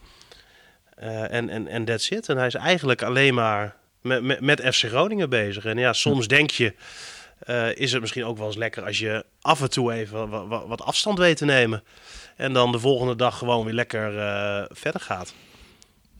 En 1.29 1.49
en 1.49 1.67
en 1.67 1.85
that's 1.85 2.09
it. 2.09 2.29
En 2.29 2.37
hij 2.37 2.47
is 2.47 2.55
eigenlijk 2.55 3.01
alleen 3.01 3.33
maar 3.33 3.75
met, 4.01 4.23
met, 4.23 4.39
met 4.39 4.61
FC 4.61 4.83
Groningen 4.83 5.29
bezig. 5.29 5.65
En 5.65 5.77
ja, 5.77 5.93
soms 5.93 6.27
denk 6.27 6.51
je, 6.51 6.73
eh, 7.45 7.75
is 7.75 7.91
het 7.91 8.01
misschien 8.01 8.25
ook 8.25 8.37
wel 8.37 8.47
eens 8.47 8.55
lekker 8.55 8.85
als 8.85 8.99
je 8.99 9.25
af 9.41 9.61
en 9.61 9.69
toe 9.69 9.93
even 9.93 10.29
wat, 10.29 10.47
wat, 10.47 10.63
wat 10.67 10.81
afstand 10.81 11.17
weet 11.17 11.37
te 11.37 11.45
nemen. 11.45 11.83
En 12.37 12.53
dan 12.53 12.71
de 12.71 12.79
volgende 12.79 13.15
dag 13.15 13.37
gewoon 13.37 13.65
weer 13.65 13.73
lekker 13.73 14.17
eh, 14.19 14.63
verder 14.69 15.01
gaat. 15.01 15.33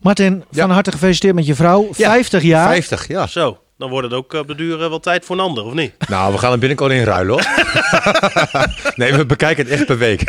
Martin, 0.00 0.44
Ja. 0.50 0.60
van 0.66 0.70
harte 0.70 0.92
gefeliciteerd 0.92 1.34
met 1.34 1.46
je 1.46 1.54
vrouw. 1.54 1.88
Ja, 1.96 2.10
50 2.10 2.42
jaar. 2.42 2.68
50, 2.68 3.06
ja. 3.08 3.26
Zo, 3.26 3.61
dan 3.82 3.90
wordt 3.90 4.10
het 4.10 4.16
ook 4.16 4.32
op 4.32 4.46
de 4.48 4.54
duur 4.54 4.82
eh, 4.82 4.88
wel 4.88 5.00
tijd 5.00 5.24
voor 5.24 5.36
een 5.36 5.42
ander, 5.42 5.64
of 5.64 5.72
niet? 5.72 6.08
Nou, 6.08 6.32
we 6.32 6.38
gaan 6.38 6.50
hem 6.50 6.58
binnenkort 6.60 6.92
inruilen 6.92 7.32
hoor. 7.32 7.46
nee, 9.00 9.14
we 9.14 9.26
bekijken 9.26 9.64
het 9.64 9.72
echt 9.74 9.86
per 9.86 9.98
week. 9.98 10.20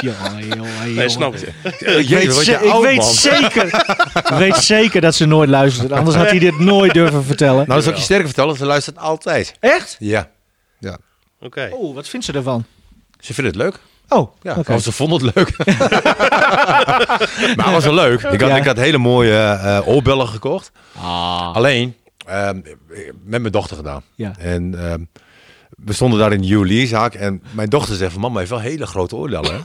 Ja, 0.00 0.14
joh, 0.56 0.84
Nee, 0.84 1.08
snap 1.08 1.36
je. 1.36 1.48
Weet, 1.62 2.08
je 2.46 2.52
ik 2.52 2.70
oud, 2.70 2.82
weet 2.82 2.96
man. 2.96 3.12
zeker, 3.12 3.66
ik 4.14 4.36
weet 4.38 4.56
zeker 4.56 5.00
dat 5.00 5.14
ze 5.14 5.24
nooit 5.24 5.48
luistert. 5.48 5.92
Anders 5.92 6.16
had 6.16 6.30
hij 6.30 6.38
dit 6.38 6.58
nooit 6.58 6.94
durven 6.94 7.24
vertellen. 7.24 7.56
Nou, 7.56 7.68
dat 7.68 7.82
zal 7.82 7.92
ik 7.92 7.98
je 7.98 8.04
sterker 8.04 8.26
vertellen, 8.26 8.56
ze 8.56 8.66
luistert 8.66 8.98
altijd. 8.98 9.54
Echt? 9.60 9.96
Ja. 9.98 10.30
ja. 10.78 10.98
Oké. 11.40 11.68
Oh, 11.72 11.94
wat 11.94 12.08
vindt 12.08 12.26
ze 12.26 12.32
ervan? 12.32 12.64
Ze 13.20 13.34
vinden 13.34 13.52
het 13.52 13.62
leuk. 13.62 13.80
Oh, 14.08 14.32
Ja, 14.42 14.56
oh, 14.68 14.76
ze 14.76 14.92
vonden 14.92 15.24
het 15.26 15.34
leuk. 15.36 15.56
maar 17.56 17.64
het 17.64 17.72
was 17.72 17.84
wel 17.84 17.94
leuk. 17.94 18.20
Ik 18.22 18.40
had, 18.40 18.50
Ja. 18.50 18.56
ik 18.56 18.64
had 18.64 18.76
hele 18.76 18.98
mooie 18.98 19.36
eh 19.38 19.88
oorbellen 19.88 20.28
gekocht. 20.28 20.72
Ah. 20.96 21.54
Alleen, 21.54 21.94
ehm, 22.26 22.60
met 23.24 23.40
mijn 23.40 23.52
dochter 23.52 23.76
gedaan. 23.76 24.02
Ja. 24.14 24.32
En 24.38 24.88
ehm, 24.90 25.00
we 25.84 25.92
stonden 25.92 26.18
daar 26.18 26.32
in 26.32 26.40
de 26.40 26.46
juwelierzaak. 26.46 27.14
En 27.14 27.42
mijn 27.50 27.68
dochter 27.68 27.96
zegt 27.96 28.12
van, 28.12 28.20
mama 28.20 28.38
heeft 28.38 28.50
wel 28.50 28.58
hele 28.60 28.86
grote 28.86 29.16
oorbellen. 29.16 29.64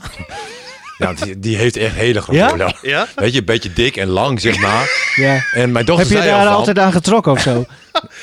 hè?" 1.02 1.08
ja, 1.08 1.24
die, 1.24 1.38
die 1.38 1.56
heeft 1.56 1.76
echt 1.76 1.94
hele 1.94 2.20
grote 2.20 2.38
Ja? 2.38 2.50
oorbellen. 2.50 2.74
Ja? 2.82 3.06
Weet 3.14 3.32
je, 3.32 3.38
een 3.38 3.44
beetje 3.44 3.72
dik 3.72 3.96
en 3.96 4.08
lang, 4.08 4.40
zeg 4.40 4.58
maar. 4.66 5.12
Ja. 5.16 5.44
En 5.52 5.72
mijn 5.72 5.84
dochter 5.84 6.06
Heb 6.06 6.16
je 6.16 6.22
zei 6.22 6.30
daar 6.30 6.40
al 6.40 6.48
van- 6.50 6.56
altijd 6.58 6.78
aan 6.78 6.92
getrokken 6.92 7.32
of 7.32 7.40
zo? 7.40 7.64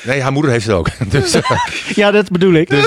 Nee, 0.02 0.20
haar 0.22 0.32
moeder 0.32 0.50
heeft 0.50 0.66
het 0.66 0.74
ook. 0.74 0.88
dus, 1.10 1.36
ja, 1.94 2.10
dat 2.10 2.30
bedoel 2.30 2.52
ik. 2.54 2.68
dus, 2.70 2.84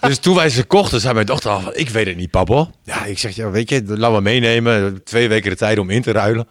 dus 0.00 0.18
toen 0.18 0.34
wij 0.34 0.48
ze 0.50 0.64
kochten, 0.64 1.00
zei 1.00 1.14
mijn 1.14 1.26
dochter 1.26 1.50
al 1.50 1.60
van, 1.60 1.72
ik 1.74 1.88
weet 1.90 2.06
het 2.06 2.16
niet, 2.16 2.30
papa. 2.30 2.70
Ja, 2.84 3.04
ik 3.04 3.18
zeg, 3.18 3.34
ja, 3.36 3.50
weet 3.50 3.70
je, 3.70 3.82
laat 3.86 4.12
maar 4.12 4.22
meenemen. 4.22 5.00
Twee 5.04 5.28
weken 5.28 5.50
de 5.50 5.56
tijd 5.56 5.78
om 5.78 5.90
in 5.90 6.02
te 6.02 6.12
ruilen. 6.12 6.46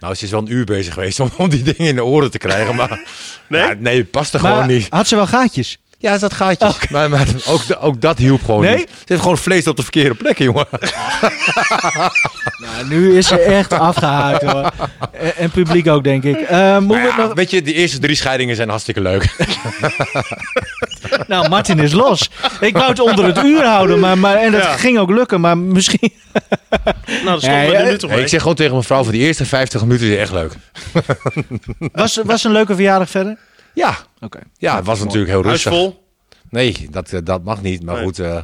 Nou, 0.00 0.14
ze 0.14 0.24
is 0.24 0.30
wel 0.30 0.40
een 0.40 0.52
uur 0.52 0.64
bezig 0.64 0.94
geweest 0.94 1.20
om, 1.20 1.30
om 1.36 1.48
die 1.48 1.62
dingen 1.62 1.78
in 1.88 1.94
de 1.94 2.04
oren 2.04 2.30
te 2.30 2.38
krijgen. 2.38 2.74
Maar 2.74 3.00
Nee? 3.48 3.60
ja, 3.62 3.74
nee 3.78 3.98
het 3.98 4.10
past 4.10 4.34
er 4.34 4.40
maar 4.42 4.52
gewoon 4.52 4.66
niet. 4.66 4.86
had 4.90 5.06
ze 5.08 5.16
wel 5.16 5.26
gaatjes? 5.26 5.78
Ja, 5.98 6.18
gaatjes. 6.28 6.88
Maar, 6.88 7.10
maar 7.10 7.26
ook, 7.48 7.60
ook 7.80 8.00
dat 8.00 8.18
hielp 8.18 8.44
gewoon 8.44 8.60
Nee? 8.60 8.76
niet. 8.76 8.88
Ze 8.88 9.04
heeft 9.04 9.20
gewoon 9.20 9.38
vlees 9.38 9.66
op 9.66 9.76
de 9.76 9.82
verkeerde 9.82 10.14
plek, 10.14 10.38
jongen. 10.38 10.66
Nou, 12.58 12.88
nu 12.88 13.16
is 13.18 13.26
ze 13.26 13.38
echt 13.40 13.72
afgehaakt 13.72 14.42
hoor. 14.42 14.70
En, 15.12 15.36
en 15.36 15.50
publiek 15.50 15.88
ook, 15.88 16.04
denk 16.04 16.24
ik. 16.24 16.36
Eh, 16.40 16.58
Ja, 16.58 16.78
nog... 16.80 17.34
weet 17.34 17.50
je, 17.50 17.62
die 17.62 17.74
eerste 17.74 17.98
drie 17.98 18.16
scheidingen 18.16 18.56
zijn 18.56 18.68
hartstikke 18.68 19.00
leuk. 19.00 19.24
Nou, 21.28 21.48
Martin 21.48 21.78
is 21.78 21.92
los. 21.92 22.30
Ik 22.60 22.72
wou 22.76 22.88
het 22.88 23.00
onder 23.00 23.24
het 23.24 23.38
uur 23.44 23.64
houden, 23.64 23.98
maar, 24.00 24.18
maar, 24.18 24.36
en 24.36 24.52
dat 24.52 24.62
Ja. 24.62 24.76
ging 24.76 24.98
ook 24.98 25.10
lukken. 25.10 25.40
Maar 25.40 25.58
misschien... 25.58 26.12
Nou, 27.06 27.24
dan 27.24 27.40
stoppen 27.40 27.70
Ja, 27.72 27.82
nu 27.82 27.98
toch 27.98 28.10
mee. 28.10 28.20
ik 28.20 28.28
zeg 28.28 28.40
gewoon 28.40 28.56
tegen 28.56 28.72
mijn 28.72 28.84
vrouw, 28.84 29.02
voor 29.02 29.12
die 29.12 29.22
eerste 29.22 29.44
50 29.44 29.80
minuten 29.82 30.06
is 30.06 30.12
het 30.12 30.20
echt 30.20 30.32
leuk. 30.32 30.52
Was, 31.92 32.20
was 32.24 32.44
een 32.44 32.52
leuke 32.52 32.74
verjaardag 32.74 33.10
verder? 33.10 33.36
Ja, 33.76 33.96
Oké. 34.20 34.38
ja 34.58 34.76
het 34.76 34.84
was 34.86 34.98
natuurlijk 35.00 35.30
heel 35.30 35.42
rustig. 35.42 35.72
vol. 35.72 36.04
Nee, 36.50 36.88
dat, 36.90 37.12
eh, 37.12 37.20
dat 37.24 37.44
mag 37.44 37.62
niet. 37.62 37.82
Maar 37.84 37.94
Nee. 37.94 38.04
goed, 38.04 38.18
eh, 38.18 38.42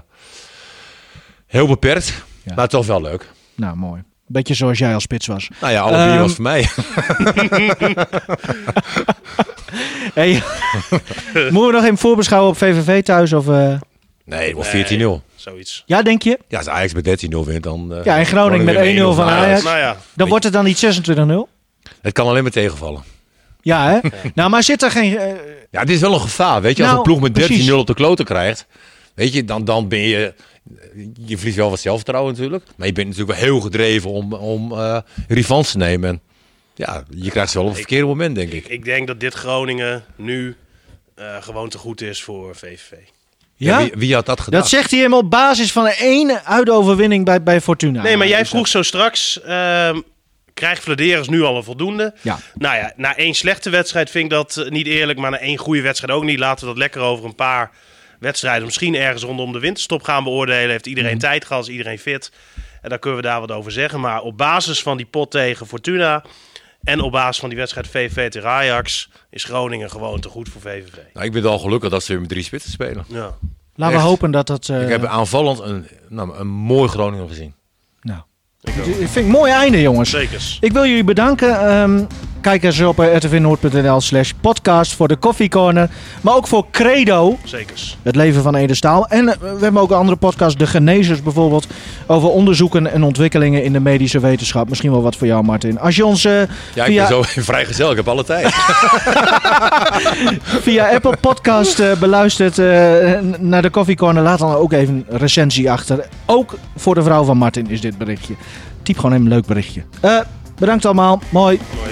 heel 1.46 1.66
beperkt. 1.66 2.22
Ja. 2.42 2.54
Maar 2.54 2.68
toch 2.68 2.86
wel 2.86 3.00
leuk. 3.02 3.30
Nou, 3.54 3.76
mooi. 3.76 4.02
Beetje 4.26 4.54
zoals 4.54 4.78
jij 4.78 4.94
als 4.94 5.02
spits 5.02 5.26
was. 5.26 5.48
Nou 5.60 5.72
ja, 5.72 5.80
alle 5.80 5.96
bier 5.96 6.12
Ehm, 6.12 6.20
was 6.20 6.32
voor 6.34 6.42
mij. 6.42 6.68
Hey, 10.14 10.32
moeten 11.50 11.66
we 11.66 11.72
nog 11.72 11.82
even 11.84 11.98
voorbeschouwen 11.98 12.50
op 12.50 12.56
VVV 12.56 13.02
thuis? 13.02 13.32
Of, 13.32 13.48
eh? 13.48 13.80
Nee, 14.24 14.54
wel 14.56 14.64
Nee. 14.72 15.20
14-0. 15.20 15.22
Zoiets. 15.34 15.82
Ja, 15.86 16.02
denk 16.02 16.22
je? 16.22 16.38
Ja, 16.48 16.58
als 16.58 16.68
Ajax 16.68 16.92
met 16.94 17.04
13-0 17.04 17.44
wint, 17.44 17.62
dan... 17.62 17.94
eh, 17.94 18.04
Ja, 18.04 18.18
en 18.18 18.26
Groningen 18.26 18.64
met 18.64 18.76
1-0 18.76 19.14
van 19.14 19.28
Ajax. 19.28 19.62
Nou 19.62 19.78
ja, 19.78 19.96
Dan 20.14 20.28
wordt 20.28 20.44
het 20.44 20.52
dan 20.52 20.64
niet 20.64 20.76
26-0? 20.76 21.48
Het 22.02 22.12
kan 22.12 22.26
alleen 22.26 22.42
maar 22.42 22.52
tegenvallen. 22.52 23.02
Ja, 23.62 23.90
hè? 23.90 24.08
Nou, 24.34 24.50
maar 24.50 24.62
zit 24.62 24.82
er 24.82 24.90
geen... 24.90 25.18
eh, 25.18 25.34
Ja, 25.70 25.80
het 25.80 25.90
is 25.90 26.00
wel 26.00 26.14
een 26.14 26.20
gevaar. 26.20 26.62
Weet 26.62 26.76
je, 26.76 26.82
als 26.82 26.92
Nou, 26.92 26.96
een 26.96 27.18
ploeg 27.18 27.20
met 27.20 27.40
13-0 27.42 27.46
precies. 27.46 27.70
op 27.72 27.86
de 27.86 27.94
kloten 27.94 28.24
krijgt... 28.24 28.66
Weet 29.14 29.32
je, 29.32 29.44
dan, 29.44 29.64
dan 29.64 29.88
ben 29.88 30.00
je... 30.00 30.34
Je 31.26 31.36
verliest 31.36 31.56
wel 31.56 31.70
wat 31.70 31.80
zelfvertrouwen 31.80 32.32
natuurlijk. 32.32 32.64
Maar 32.76 32.86
je 32.86 32.92
bent 32.92 33.08
natuurlijk 33.08 33.38
wel 33.38 33.48
heel 33.48 33.60
gedreven 33.60 34.10
om, 34.10 34.32
om 34.32 34.72
eh 34.72 34.98
revanche 35.28 35.70
te 35.70 35.76
nemen. 35.78 36.08
En 36.10 36.20
ja, 36.74 37.04
je 37.10 37.30
krijgt 37.30 37.50
ze 37.50 37.56
wel 37.58 37.66
op 37.66 37.72
het 37.72 37.80
verkeerde 37.80 38.06
moment, 38.06 38.34
denk 38.34 38.52
ik. 38.52 38.66
ik 38.68 38.84
denk 38.84 39.06
dat 39.06 39.20
dit 39.20 39.34
Groningen 39.34 40.04
nu 40.16 40.56
eh, 41.14 41.36
gewoon 41.40 41.68
te 41.68 41.78
goed 41.78 42.00
is 42.00 42.22
voor 42.22 42.54
VVV. 42.56 42.90
ja? 43.56 43.78
Wie, 43.78 43.92
wie 43.96 44.14
had 44.14 44.26
dat 44.26 44.40
gedaan? 44.40 44.60
Dat 44.60 44.68
zegt 44.68 44.90
hij 44.90 45.00
hem 45.00 45.14
op 45.14 45.30
basis 45.30 45.72
van 45.72 45.84
een 45.84 45.96
ene 45.98 46.44
uitoverwinning 46.44 47.24
bij, 47.24 47.42
bij 47.42 47.60
Fortuna. 47.60 48.02
Nee, 48.02 48.16
maar 48.16 48.28
jij 48.28 48.46
vroeg 48.46 48.68
zo 48.68 48.82
straks... 48.82 49.40
ehm 49.42 50.00
krijgt 50.54 50.82
Vladeris 50.82 51.28
nu 51.28 51.42
al 51.42 51.56
een 51.56 51.64
voldoende? 51.64 52.14
Ja. 52.20 52.38
Nou 52.54 52.76
ja, 52.76 52.92
na 52.96 53.16
één 53.16 53.34
slechte 53.34 53.70
wedstrijd 53.70 54.10
vind 54.10 54.24
ik 54.24 54.30
dat 54.30 54.56
eh, 54.56 54.70
niet 54.70 54.86
eerlijk. 54.86 55.18
Maar 55.18 55.30
na 55.30 55.38
één 55.38 55.56
goede 55.58 55.82
wedstrijd 55.82 56.12
ook 56.12 56.24
niet. 56.24 56.38
Laten 56.38 56.60
we 56.60 56.66
dat 56.70 56.78
lekker 56.78 57.00
over 57.00 57.24
een 57.24 57.34
paar 57.34 57.70
wedstrijden... 58.18 58.64
misschien 58.64 58.94
ergens 58.94 59.22
rondom 59.22 59.52
de 59.52 59.58
winterstop 59.58 60.02
gaan 60.02 60.24
beoordelen. 60.24 60.70
Heeft 60.70 60.86
iedereen 60.86 61.10
Mhm. 61.10 61.20
tijd 61.20 61.44
gehad? 61.44 61.62
Is 61.62 61.68
iedereen 61.68 61.98
fit? 61.98 62.32
En 62.82 62.88
dan 62.88 62.98
kunnen 62.98 63.20
we 63.20 63.26
daar 63.26 63.40
wat 63.40 63.50
over 63.52 63.72
zeggen. 63.72 64.00
Maar 64.00 64.20
op 64.20 64.36
basis 64.36 64.82
van 64.82 64.96
die 64.96 65.06
pot 65.06 65.30
tegen 65.30 65.66
Fortuna... 65.66 66.24
en 66.82 67.00
op 67.00 67.12
basis 67.12 67.38
van 67.40 67.48
die 67.48 67.58
wedstrijd 67.58 67.86
VVV 67.88 68.30
tegen 68.30 68.48
Ajax... 68.48 69.08
is 69.30 69.44
Groningen 69.44 69.90
gewoon 69.90 70.20
te 70.20 70.28
goed 70.28 70.48
voor 70.48 70.60
VVV. 70.60 70.96
Nou, 71.12 71.26
ik 71.26 71.32
ben 71.32 71.42
wel 71.42 71.58
gelukkig 71.58 71.90
dat 71.90 72.02
ze 72.02 72.10
weer 72.12 72.20
met 72.20 72.28
drie 72.30 72.42
spitsen 72.42 72.70
spelen. 72.70 73.04
Ja. 73.08 73.34
Laten 73.74 73.96
we 73.96 74.02
hopen 74.02 74.30
dat 74.30 74.46
dat... 74.46 74.68
eh, 74.68 74.82
Ik 74.82 74.88
heb 74.88 75.04
aanvallend 75.04 75.58
een, 75.60 75.86
nou, 76.08 76.36
een 76.36 76.46
mooi 76.46 76.88
Groningen 76.88 77.28
gezien. 77.28 77.54
Nou, 78.00 78.20
ik 78.64 78.72
vind 78.72 79.14
het 79.14 79.16
een 79.16 79.26
mooi 79.26 79.52
einde, 79.52 79.80
jongens. 79.80 80.10
Zekers. 80.10 80.58
Ik 80.60 80.72
wil 80.72 80.86
jullie 80.86 81.04
bedanken. 81.04 81.60
Ehm, 81.68 82.04
kijk 82.42 82.64
eens 82.64 82.80
op 82.80 83.00
eh, 83.00 83.16
rtvnoord.nl 83.16 84.00
slash 84.00 84.30
podcast 84.40 84.94
voor 84.94 85.08
de 85.08 85.18
Coffee 85.18 85.48
Corner. 85.48 85.88
Maar 86.20 86.34
ook 86.34 86.46
voor 86.46 86.66
Credo, 86.70 87.38
Zekers. 87.44 87.96
het 88.02 88.16
leven 88.16 88.42
van 88.42 88.54
Ede 88.54 88.74
Staal. 88.74 89.06
En 89.08 89.28
eh, 89.28 89.34
we 89.40 89.62
hebben 89.62 89.82
ook 89.82 89.90
een 89.90 89.96
andere 89.96 90.16
podcast, 90.16 90.58
De 90.58 90.66
Genezers 90.66 91.22
bijvoorbeeld. 91.22 91.66
Over 92.06 92.28
onderzoeken 92.28 92.92
en 92.92 93.02
ontwikkelingen 93.02 93.64
in 93.64 93.72
de 93.72 93.80
medische 93.80 94.20
wetenschap. 94.20 94.68
Misschien 94.68 94.90
wel 94.90 95.02
wat 95.02 95.16
voor 95.16 95.26
jou, 95.26 95.44
Martin. 95.44 95.80
Als 95.80 95.96
je 95.96 96.06
ons 96.06 96.24
eh, 96.24 96.32
Ja, 96.74 96.84
ik 96.84 96.84
via, 96.84 97.06
ben 97.06 97.06
zo 97.06 97.22
vrijgezel. 97.52 97.90
Ik 97.90 97.96
heb 97.96 98.08
alle 98.08 98.24
tijd. 98.24 98.54
via 100.66 100.88
Apple 100.94 101.16
Podcast 101.20 101.78
eh, 101.78 101.92
beluistert 101.98 102.58
eh, 102.58 102.66
naar 103.38 103.62
de 103.62 103.70
Coffee 103.70 103.96
Corner, 103.96 104.22
laat 104.22 104.38
dan 104.38 104.54
ook 104.54 104.72
even 104.72 105.04
een 105.08 105.18
recensie 105.18 105.70
achter. 105.70 106.06
Ook 106.26 106.54
voor 106.76 106.94
de 106.94 107.02
vrouw 107.02 107.24
van 107.24 107.36
Martin 107.36 107.70
is 107.70 107.80
dit 107.80 107.98
berichtje. 107.98 108.34
Typ 108.82 108.96
gewoon 108.96 109.12
even 109.12 109.24
een 109.24 109.32
leuk 109.32 109.46
berichtje. 109.46 109.82
Eh, 110.00 110.18
bedankt 110.58 110.84
allemaal. 110.84 111.20
Mooi. 111.30 111.60
Mooi. 111.76 111.90